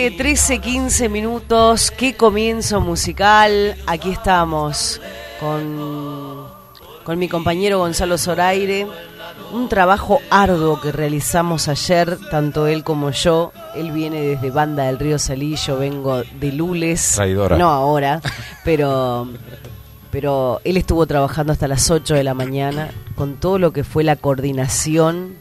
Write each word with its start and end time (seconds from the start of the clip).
tarde, 0.00 0.16
13, 0.16 0.58
15 0.60 1.08
minutos. 1.08 1.90
Qué 1.90 2.14
comienzo 2.14 2.80
musical. 2.80 3.76
Aquí 3.86 4.10
estamos 4.10 5.00
con, 5.38 6.46
con 7.04 7.18
mi 7.18 7.28
compañero 7.28 7.78
Gonzalo 7.78 8.16
Zoraire. 8.16 8.86
Un 9.52 9.68
trabajo 9.68 10.20
arduo 10.30 10.80
que 10.80 10.92
realizamos 10.92 11.68
ayer, 11.68 12.18
tanto 12.30 12.66
él 12.66 12.82
como 12.84 13.10
yo. 13.10 13.52
Él 13.74 13.90
viene 13.92 14.22
desde 14.22 14.50
Banda 14.50 14.84
del 14.84 14.98
Río 14.98 15.18
Salí, 15.18 15.56
yo 15.56 15.76
vengo 15.76 16.22
de 16.22 16.52
Lules. 16.52 17.12
Traidora. 17.16 17.58
No 17.58 17.68
ahora, 17.68 18.20
pero, 18.64 19.28
pero 20.10 20.60
él 20.64 20.76
estuvo 20.76 21.06
trabajando 21.06 21.52
hasta 21.52 21.68
las 21.68 21.90
8 21.90 22.14
de 22.14 22.24
la 22.24 22.34
mañana 22.34 22.90
con 23.16 23.36
todo 23.36 23.58
lo 23.58 23.72
que 23.72 23.84
fue 23.84 24.04
la 24.04 24.16
coordinación, 24.16 25.34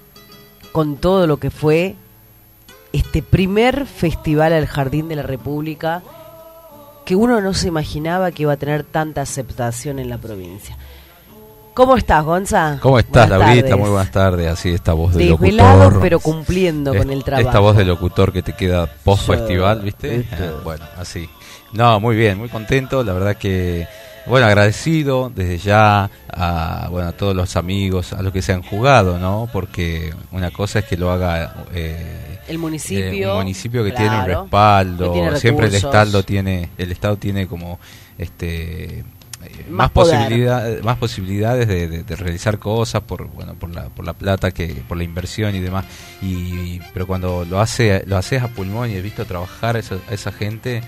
con 0.72 0.98
todo 0.98 1.28
lo 1.28 1.38
que 1.38 1.52
fue 1.52 1.96
este 2.94 3.22
primer 3.22 3.86
festival 3.86 4.54
al 4.54 4.66
Jardín 4.68 5.08
de 5.08 5.16
la 5.16 5.24
República 5.24 6.02
que 7.06 7.16
uno 7.16 7.42
no 7.42 7.54
se 7.54 7.68
imaginaba 7.68 8.32
que 8.32 8.44
iba 8.44 8.54
a 8.54 8.58
tener 8.58 8.84
tanta 8.84 9.22
aceptación 9.22 10.00
en 10.00 10.10
la 10.10 10.18
provincia. 10.18 10.78
¿Cómo 11.74 11.96
estás, 11.96 12.24
Gonza? 12.26 12.78
¿Cómo 12.82 13.00
estás, 13.00 13.30
Buenas 13.30 13.48
Laurita? 13.48 13.70
tardes. 13.70 13.80
Muy 13.80 13.90
buenas 13.90 14.12
tardes. 14.12 14.48
Así, 14.48 14.70
esta 14.74 14.94
voz 14.94 15.16
de 15.16 15.26
Desvelado, 15.26 15.80
locutor. 15.86 16.02
pero 16.02 16.20
cumpliendo 16.20 16.94
con 16.94 17.10
el 17.10 17.24
trabajo. 17.24 17.48
Esta 17.48 17.60
voz 17.60 17.78
de 17.78 17.86
locutor 17.86 18.34
que 18.34 18.42
te 18.42 18.54
queda 18.54 18.86
post-festival. 18.86 19.82
¿viste? 19.82 20.28
Ah, 20.34 20.60
bueno, 20.64 20.86
así. 20.98 21.30
No, 21.72 22.00
muy 22.00 22.16
bien, 22.16 22.38
muy 22.38 22.50
contento. 22.50 23.04
La 23.04 23.14
verdad 23.14 23.38
que, 23.38 23.88
bueno, 24.26 24.46
agradecido 24.48 25.32
desde 25.36 25.58
ya 25.58 26.10
a, 26.32 26.88
bueno, 26.92 27.10
a 27.10 27.12
todos 27.14 27.36
los 27.36 27.56
amigos, 27.56 28.14
a 28.14 28.22
los 28.22 28.32
que 28.34 28.42
se 28.42 28.54
han 28.54 28.62
jugado, 28.62 29.18
¿no? 29.20 29.50
Porque 29.52 30.14
una 30.32 30.52
cosa 30.52 30.80
es 30.80 30.86
que 30.86 30.98
lo 30.98 31.12
haga... 31.12 31.66
eh, 31.74 32.40
El 32.48 32.58
municipio. 32.60 33.30
eh, 33.30 33.32
un 33.32 33.38
municipio 33.38 33.84
que 33.84 33.92
claro, 33.92 34.04
tiene 34.10 34.20
un 34.20 34.26
respaldo, 34.44 35.12
tiene 35.14 35.36
siempre 35.40 35.68
el 35.68 35.76
estado 35.76 36.24
tiene, 36.24 36.70
el 36.78 36.92
estado 36.92 37.18
tiene 37.18 37.48
como 37.48 37.80
este 38.18 39.00
eh, 39.00 39.04
Más 39.70 39.88
más, 39.88 39.92
posibilidad, 39.92 40.82
más 40.82 40.98
posibilidades 40.98 41.68
de, 41.68 41.88
de- 41.88 42.04
de 42.04 42.16
realizar 42.16 42.60
cosas 42.60 43.02
por 43.04 43.28
bueno 43.30 43.54
por 43.56 43.74
la 43.74 43.86
por 43.90 44.06
la 44.06 44.14
plata 44.14 44.52
que 44.52 44.84
por 44.88 44.98
la 44.98 45.04
inversión 45.06 45.56
y 45.56 45.60
demás 45.60 45.86
y 46.22 46.80
pero 46.94 47.08
cuando 47.08 47.46
lo 47.46 47.62
hace 47.62 48.04
lo 48.06 48.18
haces 48.18 48.44
a 48.44 48.50
pulmón 48.50 48.90
y 48.92 48.96
he 48.96 49.02
visto 49.02 49.24
trabajar 49.26 49.78
a 49.78 49.80
esa, 49.80 49.96
a 50.10 50.14
esa 50.14 50.32
gente 50.34 50.82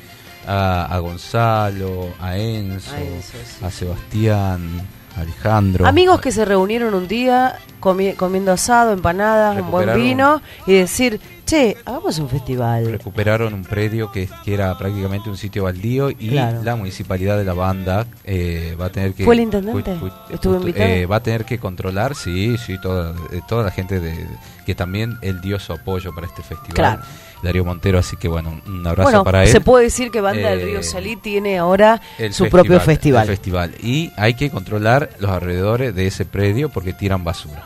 a, 0.47 0.85
a 0.85 0.99
Gonzalo 0.99 2.09
a 2.19 2.37
Enzo, 2.37 2.91
A 2.95 2.99
Enzo, 3.01 3.37
sí. 3.45 3.65
a 3.65 3.69
Sebastián 3.71 4.81
a 5.17 5.21
Alejandro 5.21 5.85
Amigos 5.87 6.21
que 6.21 6.31
se 6.31 6.45
reunieron 6.45 6.93
un 6.93 7.07
día 7.07 7.57
comi- 7.81 8.15
comiendo 8.15 8.51
asado, 8.53 8.93
empanadas, 8.93 9.59
un 9.61 9.69
buen 9.69 9.93
vino 9.93 10.41
y 10.65 10.73
decir, 10.73 11.19
che, 11.45 11.75
hagamos 11.85 12.17
un 12.19 12.29
festival. 12.29 12.89
recuperaron 12.89 13.53
un 13.53 13.63
predio 13.65 14.09
que, 14.09 14.29
que 14.45 14.53
era 14.53 14.77
prácticamente 14.77 15.29
un 15.29 15.35
sitio 15.35 15.63
baldío 15.65 16.11
y 16.11 16.29
Claro. 16.29 16.63
la 16.63 16.75
municipalidad 16.77 17.37
de 17.37 17.43
la 17.43 17.53
banda 17.53 18.05
eh, 18.23 18.77
va 18.79 18.85
a 18.85 18.89
tener 18.89 19.13
que 19.13 19.25
¿Fue 19.25 19.33
el 19.35 19.41
intendente? 19.41 19.93
¿Estuvo 20.29 20.55
invitado? 20.55 20.85
eh, 20.85 21.05
va 21.05 21.17
a 21.17 21.23
tener 21.23 21.43
que 21.43 21.59
controlar 21.59 22.15
sí 22.15 22.57
sí 22.57 22.79
toda 22.81 23.13
eh, 23.33 23.41
toda 23.49 23.63
la 23.65 23.71
gente 23.71 23.99
de, 23.99 24.15
que 24.65 24.75
también 24.75 25.17
él 25.21 25.41
dio 25.41 25.59
su 25.59 25.73
apoyo 25.73 26.15
para 26.15 26.27
este 26.27 26.41
festival 26.41 26.73
Claro. 26.73 27.01
Darío 27.43 27.65
Montero 27.65 27.99
así 27.99 28.15
que 28.17 28.27
bueno 28.27 28.61
un- 28.65 28.85
abrazo 28.85 29.03
Bueno, 29.09 29.23
para 29.23 29.43
él 29.43 29.49
se 29.49 29.61
puede 29.61 29.85
decir 29.85 30.11
que 30.11 30.21
Banda 30.21 30.49
del 30.51 30.59
Eh, 30.61 30.65
Río 30.65 30.83
Salí 30.83 31.15
tiene 31.15 31.57
ahora 31.57 32.01
su 32.31 32.49
propio 32.49 32.79
festival. 32.79 33.23
el 33.23 33.29
festival 33.35 33.75
y 33.81 34.11
hay 34.17 34.33
que 34.35 34.49
controlar 34.49 35.09
los 35.19 35.31
alrededores 35.31 35.95
de 35.95 36.07
ese 36.07 36.25
predio 36.25 36.69
porque 36.69 36.93
tiran 36.93 37.23
basura 37.23 37.63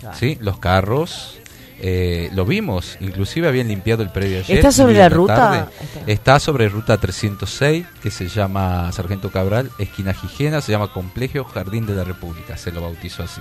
Claro. 0.00 0.16
sí 0.18 0.36
los 0.40 0.58
carros 0.58 1.38
eh, 1.86 2.30
lo 2.32 2.46
vimos, 2.46 2.96
inclusive 3.00 3.46
habían 3.48 3.68
limpiado 3.68 4.02
el 4.02 4.08
predio 4.08 4.38
ayer. 4.38 4.56
¿Está 4.56 4.70
sobre 4.72 4.94
la 4.94 5.08
ruta? 5.10 5.68
Está. 5.80 6.10
Está 6.12 6.40
sobre 6.40 6.68
ruta 6.68 6.96
306, 6.96 7.84
que 8.02 8.10
se 8.10 8.28
llama 8.28 8.90
Sargento 8.92 9.30
Cabral, 9.30 9.70
esquina 9.78 10.14
Gijena, 10.14 10.62
se 10.62 10.72
llama 10.72 10.92
Complejo 10.92 11.44
Jardín 11.44 11.84
de 11.84 11.94
la 11.94 12.04
República, 12.04 12.56
se 12.56 12.70
lo 12.72 12.80
bautizó 12.80 13.24
así. 13.24 13.40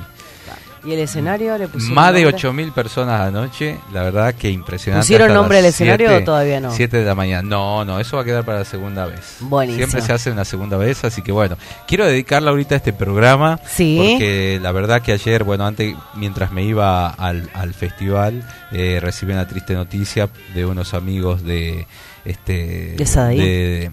¿Y 0.85 0.91
el 0.93 0.99
escenario 0.99 1.57
le 1.57 1.67
pusieron 1.67 1.95
Más 1.95 2.13
de 2.13 2.23
nombre? 2.23 2.41
8.000 2.41 2.73
personas 2.73 3.21
anoche, 3.21 3.77
la 3.93 4.03
verdad 4.03 4.33
que 4.35 4.49
impresionante. 4.51 5.03
¿Pusieron 5.05 5.33
nombre 5.33 5.59
al 5.59 5.65
escenario 5.65 6.09
siete- 6.09 6.23
o 6.23 6.25
todavía 6.25 6.59
no? 6.59 6.71
7 6.73 6.97
de 6.97 7.05
la 7.05 7.15
mañana. 7.15 7.47
No, 7.47 7.85
no, 7.85 7.99
eso 8.01 8.17
va 8.17 8.23
a 8.23 8.25
quedar 8.25 8.43
para 8.43 8.59
la 8.59 8.65
segunda 8.65 9.05
vez. 9.05 9.37
Buenísimo. 9.39 9.77
Siempre 9.87 10.01
se 10.05 10.11
hace 10.13 10.29
una 10.31 10.43
segunda 10.43 10.75
vez, 10.77 11.03
así 11.05 11.21
que 11.21 11.31
bueno, 11.31 11.57
quiero 11.87 12.05
dedicarle 12.05 12.49
ahorita 12.49 12.75
a 12.75 12.77
este 12.77 12.91
programa. 12.91 13.59
Sí. 13.65 13.95
Porque 13.97 14.59
la 14.61 14.71
verdad 14.73 15.01
que 15.01 15.13
ayer, 15.13 15.43
bueno, 15.45 15.65
antes, 15.65 15.95
mientras 16.15 16.51
me 16.51 16.63
iba 16.63 17.07
al, 17.09 17.49
al 17.53 17.73
festival, 17.73 18.43
eh, 18.73 18.99
recibí 19.01 19.31
una 19.31 19.47
triste 19.47 19.73
noticia 19.75 20.29
de 20.53 20.65
unos 20.65 20.93
amigos 20.93 21.43
de... 21.43 21.87
este 22.25 22.95
¿De 22.97 23.05
Sadaik? 23.05 23.39
de- 23.39 23.91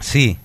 Sí, 0.00 0.38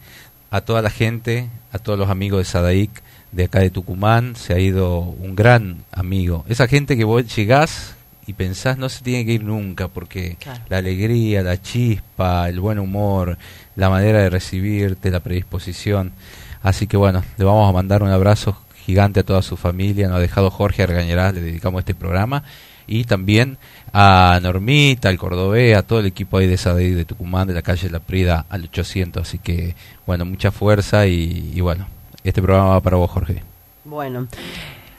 a 0.51 0.62
toda 0.62 0.81
la 0.81 0.90
gente, 0.90 1.47
a 1.74 1.80
todos 1.80 1.97
los 2.00 2.09
amigos 2.09 2.40
de 2.40 2.46
Sadaik, 2.46 2.91
de 3.32 3.46
acá 3.46 3.60
de 3.60 3.70
Tucumán, 3.70 4.36
se 4.36 4.54
ha 4.54 4.60
ido 4.60 5.00
un 5.00 5.36
gran 5.36 5.84
amigo. 5.92 6.46
Esa 6.50 6.68
gente 6.68 6.98
que 6.98 7.04
vos 7.04 7.24
llegás 7.36 7.96
y 8.26 8.34
pensás 8.34 8.78
no 8.78 8.90
se 8.90 9.04
tiene 9.04 9.26
que 9.26 9.34
ir 9.34 9.44
nunca, 9.44 9.88
porque 9.88 10.36
Claro. 10.40 10.62
la 10.70 10.78
alegría, 10.78 11.42
la 11.44 11.62
chispa, 11.62 12.48
el 12.50 12.60
buen 12.60 12.80
humor, 12.80 13.38
la 13.76 13.90
manera 13.90 14.20
de 14.22 14.30
recibirte, 14.30 15.12
la 15.12 15.20
predisposición. 15.20 16.12
Así 16.62 16.88
que 16.88 16.98
bueno, 16.98 17.24
le 17.38 17.46
vamos 17.46 17.70
a 17.70 17.74
mandar 17.74 18.04
un 18.04 18.10
abrazo 18.10 18.58
gigante 18.86 19.22
a 19.22 19.24
toda 19.24 19.42
su 19.42 19.58
familia. 19.58 20.08
Nos 20.08 20.18
ha 20.18 20.22
dejado 20.22 20.50
Jorge 20.52 20.84
Argañarás, 20.84 21.34
le 21.34 21.42
dedicamos 21.42 21.80
este 21.80 21.96
programa. 21.96 22.44
Y 22.88 23.04
también 23.04 23.58
a 23.94 24.40
Normita, 24.42 25.10
al 25.10 25.18
Cordobés, 25.20 25.78
a 25.78 25.84
todo 25.84 26.00
el 26.00 26.08
equipo 26.08 26.38
ahí 26.38 26.48
de 26.48 26.58
Sadei 26.58 26.92
de 26.92 27.06
Tucumán, 27.06 27.48
de 27.48 27.54
la 27.54 27.62
calle 27.62 27.90
La 27.92 28.00
Prida 28.00 28.46
al 28.50 28.64
800. 28.64 29.22
Así 29.28 29.38
que 29.38 29.76
bueno, 30.08 30.26
mucha 30.26 30.50
fuerza 30.52 31.06
y, 31.06 31.52
y 31.56 31.62
bueno, 31.62 31.88
este 32.24 32.41
programa 32.41 32.69
va 32.69 32.81
para 32.81 32.97
vos, 32.97 33.09
Jorge. 33.09 33.44
Bueno, 33.85 34.28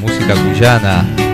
Música 0.00 0.34
cuyana. 0.34 1.31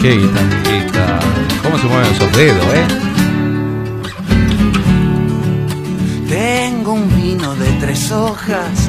Qué 0.00 0.16
guitarrita. 0.16 1.18
¿Cómo 1.62 1.76
se 1.76 1.86
mueven 1.86 2.10
esos 2.10 2.32
dedos, 2.32 2.64
eh? 2.74 2.86
Tengo 6.26 6.94
un 6.94 7.14
vino 7.14 7.54
de 7.54 7.70
tres 7.80 8.10
hojas, 8.10 8.88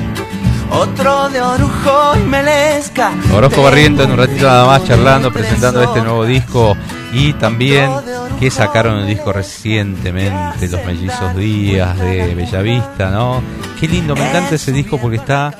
otro 0.69 1.29
de 1.29 1.41
orujo 1.41 2.15
y 2.15 2.29
melesca. 2.29 3.11
Orozco 3.33 3.61
Barriento 3.61 4.03
en 4.03 4.11
un 4.11 4.17
ratito 4.19 4.45
nada 4.45 4.65
más 4.65 4.85
charlando, 4.85 5.33
presentando 5.33 5.83
este 5.83 6.01
nuevo 6.01 6.25
disco 6.25 6.77
y 7.11 7.33
también 7.33 7.91
que 8.39 8.49
sacaron 8.49 8.99
un 8.99 9.07
disco 9.07 9.33
recientemente, 9.33 10.69
Los 10.69 10.85
Mellizos 10.85 11.35
Días 11.35 11.99
de 11.99 12.33
Bellavista, 12.35 13.11
¿no? 13.11 13.43
Qué 13.81 13.89
lindo, 13.89 14.15
me 14.15 14.29
encanta 14.29 14.55
ese 14.55 14.71
disco 14.71 14.97
porque 14.97 15.17
está, 15.17 15.53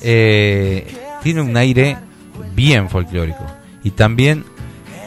eh, 0.00 1.16
tiene 1.22 1.42
un 1.42 1.56
aire 1.56 1.96
bien 2.56 2.90
folclórico 2.90 3.46
y 3.84 3.92
también 3.92 4.44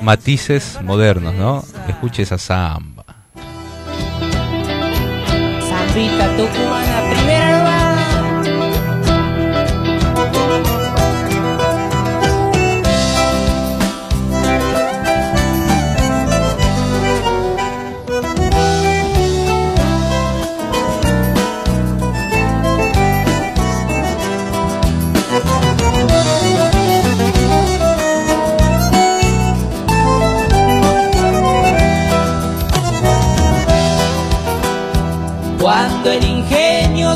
matices 0.01 0.80
modernos, 0.84 1.34
¿no? 1.36 1.63
Escuche 1.88 2.24
esa 2.24 2.38
samba. 2.38 3.06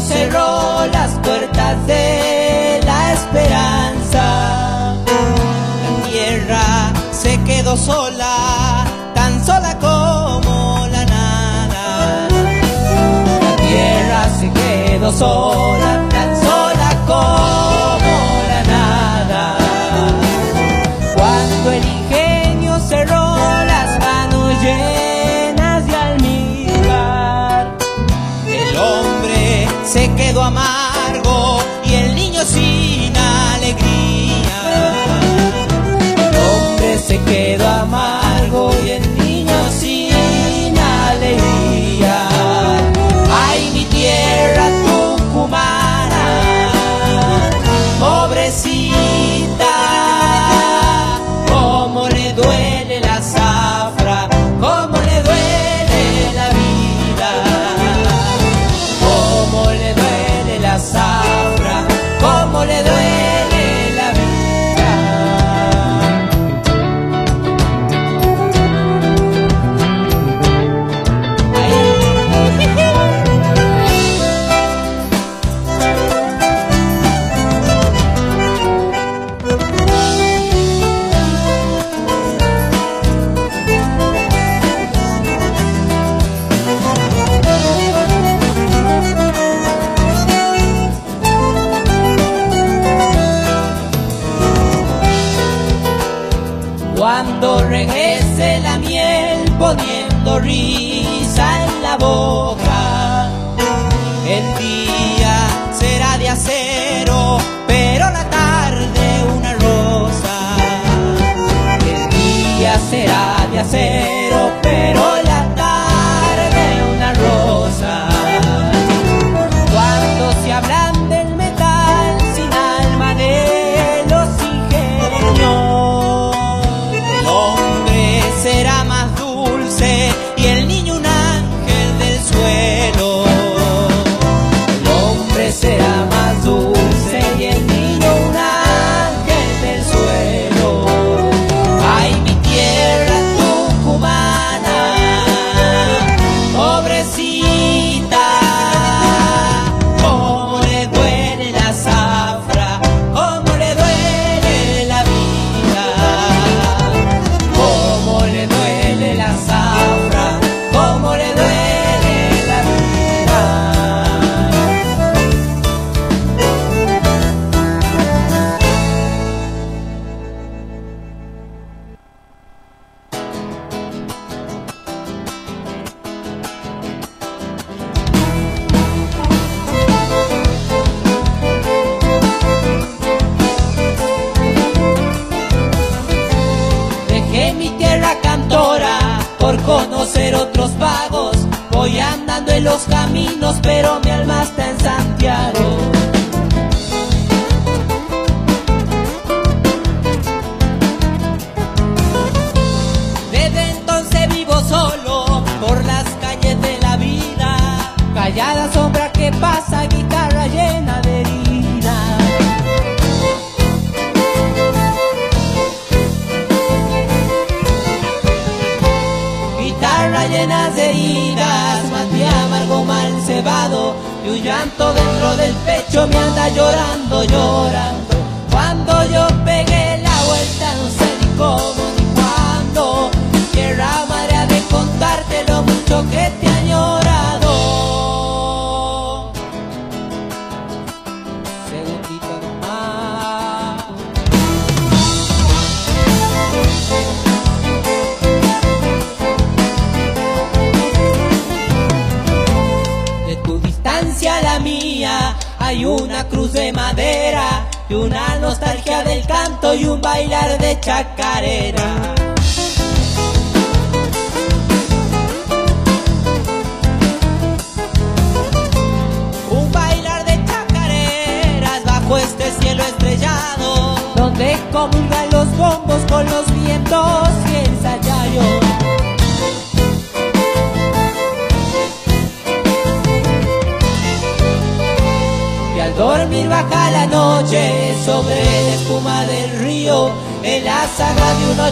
Cerró 0.03 0.85
las 0.87 1.11
puertas 1.19 1.87
de 1.87 2.81
la 2.85 3.13
esperanza, 3.13 4.95
la 5.05 6.09
tierra 6.09 6.93
se 7.11 7.41
quedó 7.43 7.77
sola, 7.77 8.85
tan 9.13 9.43
sola 9.45 9.77
como 9.79 10.87
la 10.91 11.05
nada. 11.05 12.27
La 12.29 13.55
tierra 13.55 14.29
se 14.39 14.51
quedó 14.51 15.11
sola 15.11 16.12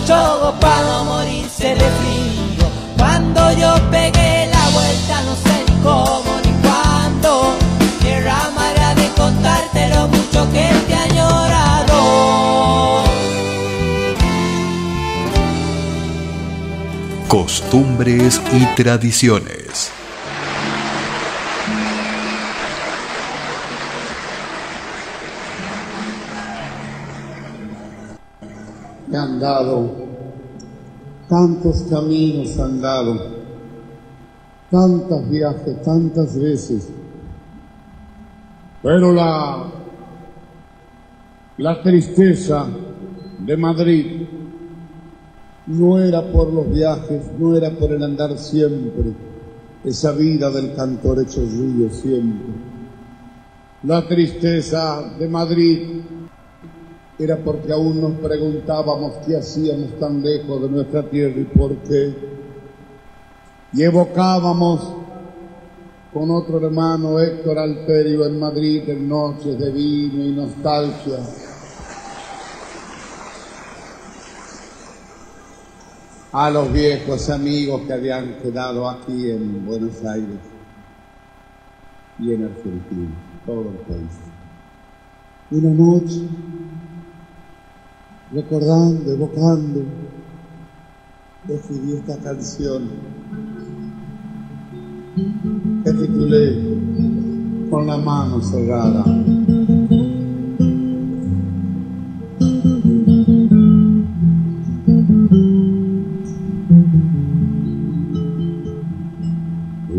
ochogo 0.03 0.53
para 0.60 1.03
morirse 1.03 1.75
de 1.75 1.89
frío. 2.00 2.65
Cuando 2.98 3.51
yo 3.53 3.74
pegué 3.89 4.48
la 4.48 4.70
vuelta, 4.70 5.22
no 5.24 5.36
sé 5.36 5.63
ni 5.67 5.75
cómo 5.81 6.39
ni 6.43 6.51
cuándo, 6.62 7.55
tierra 8.01 8.50
ha 8.58 8.96
de 8.96 9.08
contarte 9.10 9.89
lo 9.89 10.08
mucho 10.08 10.50
que 10.51 10.70
te 10.88 10.93
ha 10.93 11.03
añorado. 11.03 13.03
Costumbres 17.27 18.41
y 18.51 18.65
tradiciones. 18.75 19.91
Tantos 31.27 31.88
caminos 31.89 32.60
han 32.60 32.79
dado, 32.79 33.17
tantos 34.69 35.29
viajes, 35.29 35.81
tantas 35.81 36.39
veces. 36.39 36.89
Pero 38.83 39.12
la, 39.12 39.65
la 41.57 41.81
tristeza 41.81 42.67
de 43.39 43.57
Madrid 43.57 44.27
no 45.65 46.00
era 46.00 46.21
por 46.21 46.53
los 46.53 46.71
viajes, 46.71 47.31
no 47.39 47.55
era 47.55 47.71
por 47.71 47.91
el 47.93 48.03
andar 48.03 48.38
siempre, 48.38 49.13
esa 49.83 50.12
vida 50.12 50.51
del 50.51 50.75
cantor 50.75 51.21
hecho 51.21 51.41
río 51.41 51.89
siempre. 51.89 52.53
La 53.83 54.07
tristeza 54.07 55.01
de 55.17 55.27
Madrid 55.27 56.01
era 57.23 57.37
porque 57.37 57.71
aún 57.71 58.01
nos 58.01 58.13
preguntábamos 58.13 59.13
qué 59.25 59.37
hacíamos 59.37 59.99
tan 59.99 60.23
lejos 60.23 60.61
de 60.61 60.69
nuestra 60.69 61.03
tierra 61.03 61.39
y 61.39 61.43
por 61.43 61.75
qué. 61.77 62.13
Y 63.73 63.83
evocábamos 63.83 64.95
con 66.11 66.31
otro 66.31 66.57
hermano 66.57 67.19
Héctor 67.19 67.59
Alterio 67.59 68.25
en 68.25 68.39
Madrid 68.39 68.89
en 68.89 69.07
noches 69.07 69.57
de 69.57 69.71
vino 69.71 70.25
y 70.25 70.31
nostalgia. 70.31 71.19
A 76.33 76.49
los 76.49 76.71
viejos 76.73 77.29
amigos 77.29 77.81
que 77.81 77.93
habían 77.93 78.39
quedado 78.39 78.89
aquí 78.89 79.29
en 79.29 79.65
Buenos 79.65 80.03
Aires 80.05 80.39
y 82.19 82.33
en 82.33 82.45
Argentina, 82.45 83.09
todo 83.45 83.61
el 83.61 83.77
país. 83.87 84.31
Una 85.51 85.69
noche 85.69 86.21
recordando, 88.33 89.11
evocando, 89.11 89.83
decidí 91.45 91.93
esta 91.93 92.17
canción 92.17 92.83
que 95.83 95.91
titulé 95.91 96.77
Con 97.69 97.88
la 97.88 97.97
mano 97.97 98.41
cerrada. 98.41 99.03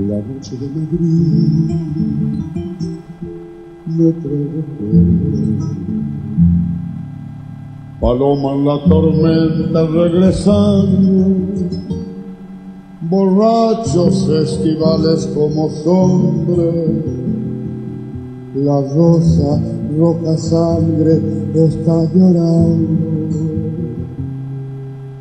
La 0.09 0.21
noche 0.21 0.57
de 0.57 0.69
Madrid 0.69 1.93
me 3.87 4.05
recuerdos 4.05 5.73
Paloma 8.03 8.55
en 8.55 8.65
la 8.65 8.83
tormenta 8.83 9.87
regresando, 9.87 11.37
borrachos 13.03 14.29
estivales 14.29 15.29
como 15.33 15.71
sombra, 15.71 16.65
la 18.57 18.81
rosa, 18.93 19.63
roja 19.97 20.37
sangre 20.37 21.23
está 21.55 22.03
llorando. 22.13 23.39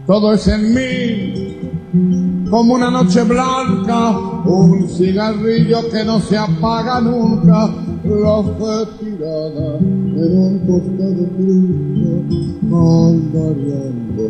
Todo 0.08 0.34
es 0.34 0.48
en 0.48 0.74
mí, 0.74 2.50
como 2.50 2.74
una 2.74 2.90
noche 2.90 3.22
blanca, 3.22 4.18
un 4.44 4.90
cigarrillo 4.90 5.88
que 5.92 6.04
no 6.04 6.20
se 6.20 6.36
apaga 6.36 7.00
nunca, 7.00 7.76
la 8.04 8.44
fue 8.58 8.86
tirada 9.00 9.78
en 9.78 10.38
un 10.38 10.60
costado 10.66 11.24
frío, 11.38 12.14
andariando. 13.08 14.26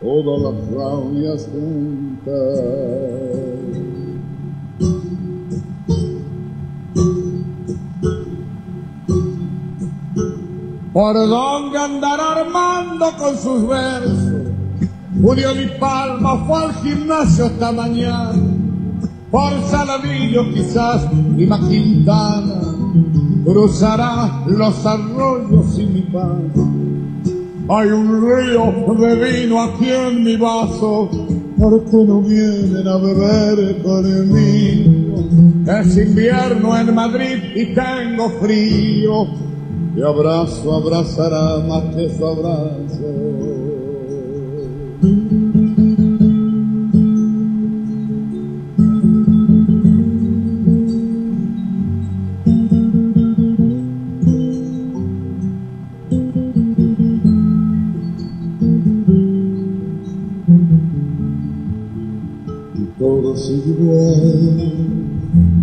Todas 0.00 0.38
las 0.42 0.56
raunias 0.72 1.48
juntas. 1.52 2.90
¿Por 10.92 11.14
dónde 11.14 11.78
andará 11.78 12.32
Armando 12.32 13.06
con 13.16 13.36
sus 13.36 13.66
versos? 13.68 14.50
Julio 15.20 15.54
Di 15.54 15.66
Palma 15.78 16.44
fue 16.46 16.64
al 16.64 16.74
gimnasio 16.74 17.46
esta 17.46 17.70
mañana. 17.70 18.59
Por 19.30 19.62
Saladillo 19.70 20.52
quizás 20.52 21.06
Lima 21.36 21.60
Quintana 21.68 22.60
cruzará 23.44 24.42
los 24.46 24.84
arroyos 24.84 25.78
y 25.78 25.86
mi 25.86 26.02
paz. 26.02 26.30
Hay 27.68 27.88
un 27.90 28.20
río 28.20 28.94
de 28.96 29.14
vino 29.14 29.62
aquí 29.62 29.88
en 29.88 30.24
mi 30.24 30.36
vaso, 30.36 31.08
¿por 31.56 31.84
qué 31.84 31.96
no 32.04 32.20
vienen 32.20 32.88
a 32.88 32.96
beber 32.96 33.80
conmigo? 33.82 35.24
Es 35.78 35.96
invierno 35.96 36.76
en 36.76 36.92
Madrid 36.92 37.38
y 37.54 37.66
tengo 37.72 38.28
frío, 38.40 39.26
y 39.96 40.02
abrazo 40.02 40.74
abrazará 40.74 41.58
más 41.68 41.94
que 41.94 42.10
su 42.16 42.26
abrazo. 42.26 43.30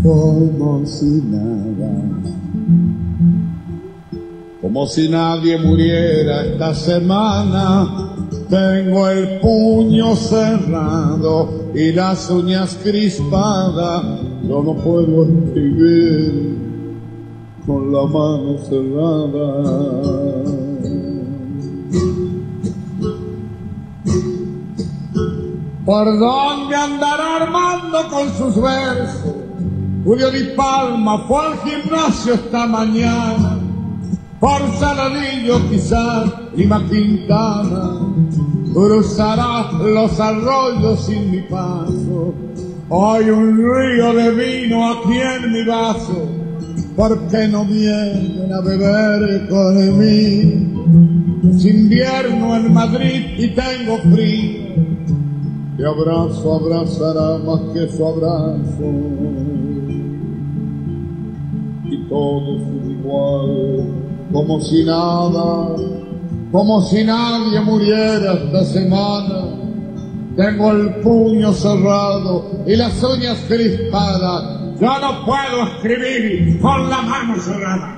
Como 0.04 0.86
si 0.86 1.22
nada. 1.30 1.92
Como 4.62 4.88
si 4.88 5.08
nadie 5.08 5.58
muriera 5.58 6.46
esta 6.46 6.74
semana, 6.74 8.16
tengo 8.50 9.08
el 9.08 9.40
puño 9.40 10.16
cerrado 10.16 11.72
y 11.74 11.92
las 11.92 12.30
uñas 12.30 12.78
crispadas, 12.84 14.04
yo 14.48 14.64
no 14.64 14.76
puedo 14.76 15.24
escribir 15.24 16.58
con 17.66 17.92
la 17.92 18.06
mano 18.06 18.58
cerrada. 18.68 20.08
¿Por 25.86 26.20
dónde 26.20 26.76
andará 26.76 27.46
Con 28.06 28.30
sus 28.38 28.62
versos? 28.62 29.34
Julio 30.06 30.30
Di 30.30 30.54
Palma 30.56 31.18
fue 31.28 31.48
al 31.48 31.58
gimnasio 31.64 32.36
esta 32.36 32.68
mañana. 32.68 33.58
Por 34.40 34.62
Saladillo 34.80 35.68
quizás 35.68 36.32
Lima 36.56 36.82
Quintana 36.88 38.00
cruzará 38.72 39.72
los 39.72 40.20
arroyos 40.20 41.06
sin 41.06 41.32
mi 41.32 41.42
paso. 41.42 42.36
Hay 42.90 43.30
un 43.32 43.58
río 43.58 44.14
de 44.14 44.32
vino 44.32 44.92
aquí 44.92 45.20
en 45.20 45.52
mi 45.52 45.66
vaso. 45.66 46.30
¿Por 46.96 47.28
qué 47.28 47.48
no 47.48 47.66
vienen 47.66 48.54
a 48.54 48.62
beber 48.62 49.50
conmigo? 49.50 50.86
Es 51.50 51.66
invierno 51.66 52.56
en 52.56 52.74
Madrid 52.74 53.40
y 53.40 53.48
tengo 53.50 53.98
frío 54.14 54.87
te 55.78 55.86
abrazo 55.86 56.56
abrazará 56.56 57.38
más 57.38 57.62
que 57.72 57.88
su 57.88 58.08
abrazo. 58.08 58.84
Y 61.86 62.10
todo 62.10 62.58
es 62.58 62.90
igual, 62.90 63.88
como 64.34 64.60
si 64.60 64.84
nada, 64.84 65.76
como 66.52 66.82
si 66.82 67.04
nadie 67.04 67.60
muriera 67.62 68.34
esta 68.34 68.66
semana. 68.66 69.46
Tengo 70.36 70.72
el 70.72 70.96
puño 71.02 71.54
cerrado 71.54 72.64
y 72.66 72.76
las 72.76 73.04
uñas 73.04 73.38
crispadas. 73.48 74.80
Yo 74.80 75.00
no 75.00 75.26
puedo 75.26 75.68
escribir 75.68 76.60
con 76.60 76.90
la 76.90 77.02
mano 77.04 77.40
cerrada. 77.40 77.98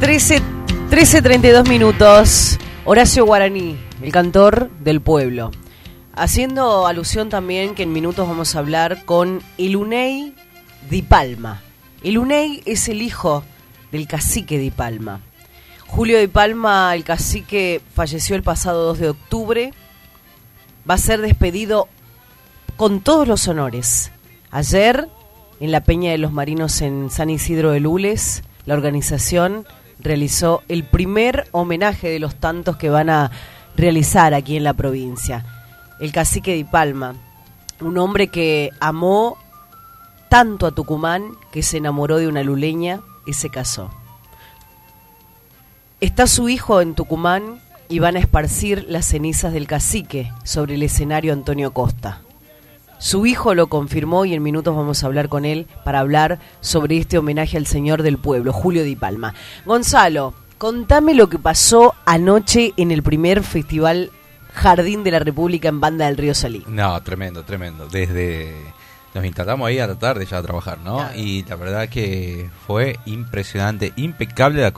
13, 0.00 0.40
13.32 0.88 1.68
minutos. 1.68 2.58
Horacio 2.86 3.26
Guaraní, 3.26 3.78
el 4.00 4.10
cantor 4.10 4.70
del 4.80 5.02
pueblo. 5.02 5.50
Haciendo 6.14 6.86
alusión 6.86 7.28
también 7.28 7.74
que 7.74 7.82
en 7.82 7.92
minutos 7.92 8.26
vamos 8.26 8.56
a 8.56 8.60
hablar 8.60 9.04
con 9.04 9.42
Ilunei 9.58 10.34
Di 10.88 11.02
Palma. 11.02 11.60
Ilunei 12.02 12.62
es 12.64 12.88
el 12.88 13.02
hijo 13.02 13.44
del 13.92 14.08
cacique 14.08 14.56
Di 14.56 14.70
Palma. 14.70 15.20
Julio 15.86 16.18
Di 16.18 16.28
Palma, 16.28 16.94
el 16.94 17.04
cacique, 17.04 17.82
falleció 17.94 18.36
el 18.36 18.42
pasado 18.42 18.86
2 18.86 19.00
de 19.00 19.08
octubre. 19.10 19.74
Va 20.88 20.94
a 20.94 20.98
ser 20.98 21.20
despedido 21.20 21.88
con 22.78 23.00
todos 23.00 23.28
los 23.28 23.46
honores. 23.48 24.12
Ayer, 24.50 25.08
en 25.60 25.70
la 25.70 25.84
Peña 25.84 26.10
de 26.10 26.18
los 26.18 26.32
Marinos 26.32 26.80
en 26.80 27.10
San 27.10 27.28
Isidro 27.28 27.72
de 27.72 27.80
Lules, 27.80 28.42
la 28.64 28.72
organización 28.72 29.66
realizó 30.02 30.62
el 30.68 30.84
primer 30.84 31.48
homenaje 31.52 32.08
de 32.08 32.18
los 32.18 32.34
tantos 32.34 32.76
que 32.76 32.90
van 32.90 33.10
a 33.10 33.30
realizar 33.76 34.34
aquí 34.34 34.56
en 34.56 34.64
la 34.64 34.74
provincia. 34.74 35.44
El 36.00 36.12
cacique 36.12 36.56
de 36.56 36.64
Palma, 36.64 37.14
un 37.80 37.98
hombre 37.98 38.28
que 38.28 38.70
amó 38.80 39.38
tanto 40.28 40.66
a 40.66 40.72
Tucumán 40.72 41.32
que 41.50 41.62
se 41.62 41.78
enamoró 41.78 42.18
de 42.18 42.28
una 42.28 42.42
luleña 42.42 43.00
y 43.26 43.32
se 43.34 43.50
casó. 43.50 43.90
Está 46.00 46.26
su 46.26 46.48
hijo 46.48 46.80
en 46.80 46.94
Tucumán 46.94 47.60
y 47.88 47.98
van 47.98 48.16
a 48.16 48.20
esparcir 48.20 48.86
las 48.88 49.06
cenizas 49.06 49.52
del 49.52 49.66
cacique 49.66 50.32
sobre 50.44 50.76
el 50.76 50.82
escenario 50.82 51.32
Antonio 51.32 51.72
Costa. 51.72 52.22
Su 53.00 53.24
hijo 53.24 53.54
lo 53.54 53.68
confirmó 53.68 54.26
y 54.26 54.34
en 54.34 54.42
minutos 54.42 54.76
vamos 54.76 55.02
a 55.02 55.06
hablar 55.06 55.30
con 55.30 55.46
él 55.46 55.66
para 55.84 56.00
hablar 56.00 56.38
sobre 56.60 56.98
este 56.98 57.16
homenaje 57.16 57.56
al 57.56 57.66
señor 57.66 58.02
del 58.02 58.18
pueblo, 58.18 58.52
Julio 58.52 58.84
Di 58.84 58.94
Palma. 58.94 59.32
Gonzalo, 59.64 60.34
contame 60.58 61.14
lo 61.14 61.30
que 61.30 61.38
pasó 61.38 61.94
anoche 62.04 62.74
en 62.76 62.90
el 62.90 63.02
primer 63.02 63.42
festival 63.42 64.10
Jardín 64.52 65.02
de 65.02 65.12
la 65.12 65.18
República 65.18 65.70
en 65.70 65.80
Banda 65.80 66.06
del 66.06 66.18
Río 66.18 66.34
Salí. 66.34 66.62
No, 66.68 67.02
tremendo, 67.02 67.42
tremendo. 67.42 67.88
Desde 67.88 68.54
nos 69.14 69.24
instalamos 69.24 69.66
ahí 69.66 69.78
a 69.78 69.86
la 69.86 69.98
tarde 69.98 70.24
ya 70.24 70.38
a 70.38 70.42
trabajar, 70.42 70.78
¿no? 70.78 71.08
Y 71.14 71.44
la 71.44 71.56
verdad 71.56 71.88
que 71.88 72.48
fue 72.66 72.98
impresionante, 73.06 73.92
impecable 73.96 74.62
la, 74.62 74.72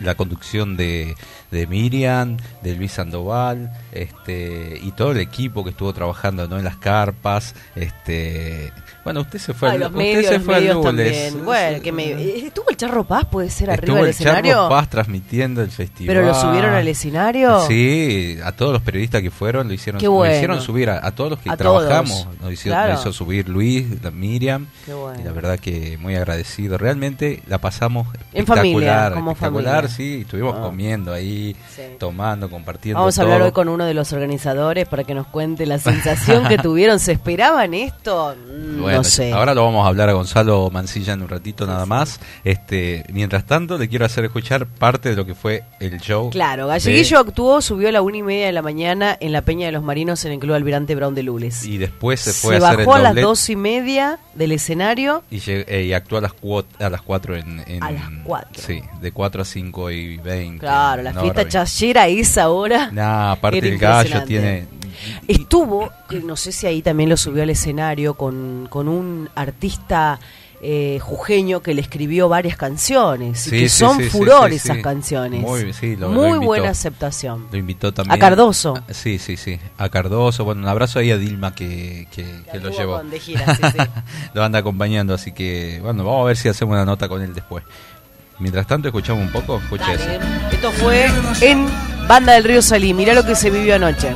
la 0.00 0.14
conducción 0.14 0.76
de, 0.76 1.16
de 1.50 1.66
Miriam, 1.66 2.36
de 2.62 2.76
Luis 2.76 2.92
Sandoval, 2.92 3.72
este, 3.92 4.78
y 4.82 4.92
todo 4.92 5.12
el 5.12 5.18
equipo 5.18 5.64
que 5.64 5.70
estuvo 5.70 5.92
trabajando 5.92 6.46
¿no? 6.46 6.58
en 6.58 6.64
las 6.64 6.76
carpas, 6.76 7.54
este 7.74 8.72
bueno, 9.04 9.20
usted 9.22 9.38
se 9.38 9.52
fue 9.54 9.68
a 9.68 9.72
al, 9.72 9.80
los 9.80 9.88
usted 9.90 9.98
medios, 9.98 10.26
se 10.26 10.40
fue 10.40 10.54
al 10.54 10.60
medios 10.62 10.84
Lules. 10.84 11.44
Bueno, 11.44 11.82
que 11.82 11.92
me, 11.92 12.36
¿Estuvo 12.46 12.70
el 12.70 12.76
Charro 12.76 13.04
Paz, 13.04 13.24
puede 13.30 13.50
ser, 13.50 13.70
arriba 13.70 13.82
Estuvo 13.84 13.96
del 13.96 14.04
el 14.04 14.10
escenario? 14.10 14.52
Charro 14.54 14.68
Paz 14.68 14.90
transmitiendo 14.90 15.62
el 15.62 15.70
festival. 15.70 16.14
¿Pero 16.16 16.26
lo 16.26 16.34
subieron 16.34 16.72
al 16.74 16.86
escenario? 16.88 17.66
Sí, 17.66 18.38
a 18.44 18.52
todos 18.52 18.72
los 18.72 18.82
periodistas 18.82 19.22
que 19.22 19.30
fueron 19.30 19.68
lo 19.68 19.74
hicieron, 19.74 19.98
Qué 20.00 20.06
lo 20.06 20.12
bueno. 20.12 20.34
hicieron 20.34 20.60
subir, 20.60 20.90
a, 20.90 21.04
a 21.06 21.10
todos 21.12 21.30
los 21.30 21.38
que 21.40 21.50
A 21.50 21.56
trabajamos, 21.56 22.24
todos. 22.24 22.40
nos 22.40 22.52
hizo, 22.52 22.64
Claro. 22.64 22.92
nos 22.92 23.00
hizo 23.00 23.12
subir 23.12 23.48
Luis, 23.48 23.86
la 24.02 24.10
Miriam, 24.10 24.66
Qué 24.86 24.94
bueno. 24.94 25.20
y 25.20 25.24
la 25.24 25.32
verdad 25.32 25.58
que 25.58 25.98
muy 25.98 26.14
agradecido. 26.16 26.78
Realmente 26.78 27.42
la 27.48 27.58
pasamos 27.58 28.06
En 28.32 28.46
familia, 28.46 28.70
espectacular, 28.72 29.14
como 29.14 29.30
espectacular, 29.32 29.74
familia. 29.88 29.96
sí, 29.96 30.20
estuvimos 30.22 30.54
Ah. 30.58 30.62
comiendo 30.62 31.12
ahí, 31.12 31.56
Sí. 31.74 31.82
tomando, 31.98 32.48
compartiendo 32.50 33.00
Vamos 33.00 33.18
a 33.18 33.22
hablar 33.22 33.38
todo. 33.38 33.46
hoy 33.46 33.52
con 33.52 33.68
uno 33.68 33.84
de 33.84 33.94
los 33.94 34.12
organizadores 34.12 34.86
para 34.88 35.04
que 35.04 35.14
nos 35.14 35.26
cuente 35.26 35.66
la 35.66 35.78
sensación 35.78 36.46
que 36.48 36.58
tuvieron. 36.58 36.98
¿Se 37.00 37.12
esperaban 37.12 37.74
esto? 37.74 38.34
Mm, 38.36 38.80
Bueno, 38.96 39.02
no 39.02 39.08
sé. 39.08 39.32
ahora 39.32 39.54
lo 39.54 39.64
vamos 39.64 39.84
a 39.84 39.88
hablar 39.88 40.08
a 40.08 40.12
Gonzalo 40.12 40.70
Mancilla 40.70 41.12
en 41.14 41.22
un 41.22 41.28
ratito 41.28 41.66
nada 41.66 41.86
más. 41.86 42.20
Este, 42.44 43.04
mientras 43.12 43.46
tanto, 43.46 43.78
le 43.78 43.88
quiero 43.88 44.04
hacer 44.04 44.24
escuchar 44.24 44.66
parte 44.66 45.08
de 45.10 45.16
lo 45.16 45.24
que 45.26 45.34
fue 45.34 45.62
el 45.80 46.00
show. 46.00 46.30
Claro, 46.30 46.66
de- 46.66 46.72
Galleguillo 46.72 47.18
actuó, 47.18 47.60
subió 47.62 47.88
a 47.88 47.92
la 47.92 48.02
una 48.02 48.16
y 48.18 48.22
media 48.22 48.46
de 48.46 48.52
la 48.52 48.62
mañana 48.62 49.16
en 49.20 49.32
la 49.32 49.42
Peña 49.42 49.66
de 49.66 49.72
los 49.72 49.82
Marinos 49.82 50.24
en 50.24 50.32
el 50.32 50.38
Club 50.38 50.54
Almirante 50.54 50.94
Brown 50.94 51.14
de 51.14 51.22
Lules. 51.22 51.64
y 51.64 51.78
después 51.78 52.20
se 52.20 52.32
Se, 52.32 52.40
fue 52.40 52.54
a 52.56 52.58
hacer 52.58 52.80
el 52.80 52.86
bajó 52.86 52.94
a 52.96 53.00
las 53.00 53.14
dos 53.14 53.48
y 53.50 53.56
media 53.56 54.18
del 54.34 54.52
escenario. 54.52 55.22
y, 55.30 55.40
eh, 55.46 55.84
y 55.88 55.92
actuó 55.92 56.18
a 56.18 56.20
las, 56.22 56.32
a 56.80 56.90
las 56.90 57.02
4 57.02 57.36
en, 57.36 57.62
en- 57.66 57.82
A 57.82 57.90
las 57.90 58.02
cuatro. 58.24 58.62
Sí, 58.64 58.82
de 59.00 59.12
4 59.12 59.42
a 59.42 59.44
5 59.44 59.90
y 59.90 60.16
20. 60.18 60.58
Claro, 60.60 61.02
la 61.02 61.10
fiesta 61.12 61.22
hora 61.28 61.34
veinte. 61.34 61.50
chayera 61.52 62.02
a 62.02 62.08
esa 62.08 62.48
hora. 62.50 62.90
Nah, 62.92 63.32
aparte 63.32 63.58
el 63.58 63.78
gallo 63.78 64.22
tiene... 64.24 64.66
Estuvo, 65.28 65.90
que 66.08 66.20
no 66.20 66.36
sé 66.36 66.52
si 66.52 66.66
ahí 66.66 66.82
también 66.82 67.08
lo 67.08 67.16
subió 67.16 67.42
al 67.42 67.50
escenario, 67.50 68.14
con, 68.14 68.66
con 68.70 68.88
un 68.88 69.28
artista 69.34 70.18
eh, 70.64 71.00
jujeño 71.02 71.60
que 71.60 71.74
le 71.74 71.80
escribió 71.80 72.28
varias 72.28 72.56
canciones. 72.56 73.48
y 73.48 73.50
que 73.50 73.68
sí, 73.68 73.78
son 73.80 73.98
sí, 73.98 74.04
furor 74.04 74.52
esas 74.52 74.78
canciones. 74.78 75.40
Muy, 75.40 75.62
lo 75.96 76.08
invitó. 76.12 76.40
buena 76.40 76.70
aceptación. 76.70 77.48
Lo 77.50 77.58
invitó 77.58 77.92
también. 77.92 78.14
A 78.14 78.18
Cardoso. 78.20 78.74
Ah, 78.76 78.92
Sí, 78.92 79.18
sí, 79.18 79.36
sí. 79.36 79.58
A 79.76 79.88
Cardoso. 79.88 80.44
Bueno, 80.44 80.62
un 80.62 80.68
abrazo 80.68 81.00
ahí 81.00 81.10
a 81.10 81.18
Dilma 81.18 81.52
que, 81.52 82.06
que, 82.14 82.24
que 82.50 82.60
lo 82.60 82.70
llevó. 82.70 82.98
con 82.98 83.10
de 83.10 83.18
gira, 83.18 83.56
sí, 83.56 83.62
sí. 83.72 83.78
lo 84.34 84.44
anda 84.44 84.60
acompañando, 84.60 85.14
así 85.14 85.32
que 85.32 85.80
bueno, 85.82 86.04
vamos 86.04 86.22
a 86.22 86.26
ver 86.26 86.36
si 86.36 86.48
hacemos 86.48 86.74
una 86.74 86.84
nota 86.84 87.08
con 87.08 87.20
él 87.22 87.34
después. 87.34 87.64
Mientras 88.38 88.64
tanto, 88.66 88.86
escuchamos 88.86 89.24
un 89.24 89.32
poco. 89.32 89.58
Escucha 89.58 89.96
Dale. 89.96 90.16
eso. 90.16 90.24
Esto 90.52 90.70
fue 90.72 91.06
en 91.40 91.66
Banda 92.06 92.34
del 92.34 92.44
Río 92.44 92.62
Salí. 92.62 92.94
Mirá 92.94 93.14
lo 93.14 93.24
que 93.24 93.34
se 93.34 93.50
vivió 93.50 93.74
anoche. 93.74 94.14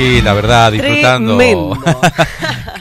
Ahí, 0.00 0.22
la 0.22 0.32
verdad, 0.32 0.72
disfrutando. 0.72 1.38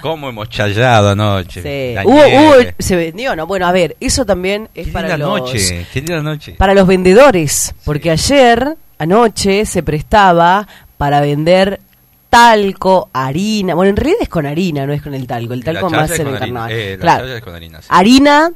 Cómo 0.02 0.30
hemos 0.30 0.48
chayado 0.50 1.10
anoche. 1.10 1.62
Sí. 1.62 2.00
Hubo- 2.08 2.26
nieve. 2.26 2.76
se 2.80 2.96
vendió, 2.96 3.36
¿no? 3.36 3.46
Bueno, 3.46 3.68
a 3.68 3.72
ver, 3.74 3.98
eso 4.00 4.26
también 4.26 4.70
es 4.74 4.88
Qué 4.88 4.94
para 4.94 5.18
los, 5.18 5.28
noche, 5.28 5.86
qué 5.92 6.02
noche. 6.02 6.54
para 6.58 6.74
los 6.74 6.88
vendedores, 6.88 7.76
porque 7.84 8.10
ayer, 8.12 8.78
anoche, 8.98 9.66
se 9.66 9.84
prestaba 9.84 10.66
para 10.98 11.20
vender 11.20 11.82
talco, 12.30 13.10
harina. 13.12 13.74
Bueno, 13.76 13.90
en 13.90 13.98
realidad 13.98 14.20
es 14.22 14.30
con 14.30 14.46
harina, 14.46 14.86
no 14.86 14.94
es 14.94 15.02
con 15.02 15.14
el 15.14 15.28
talco. 15.28 15.54
El 15.54 15.64
talco 15.64 15.90
más 15.90 16.12
en 16.18 16.28
el 16.28 16.36
harina, 16.38 16.68
eh, 16.72 16.92
la 16.98 17.02
Claro. 17.02 17.28
es 17.36 17.42
con 17.42 17.54
harina, 17.56 17.82
sí. 17.82 17.88
Harina 17.90 18.52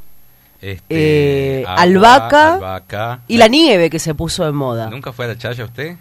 Este, 0.62 1.60
eh, 1.60 1.66
agua, 1.68 1.82
albahaca 1.82 2.54
albahaca. 2.54 3.20
y 3.28 3.36
la 3.38 3.48
nieve 3.50 3.90
que 3.90 4.00
se 4.00 4.16
puso 4.16 4.46
de 4.46 4.54
moda. 4.54 4.90
¿Nunca 4.90 5.12
fue 5.12 5.26
a 5.26 5.30
la 5.30 5.38
chaya 5.38 5.66
usted? 5.66 5.98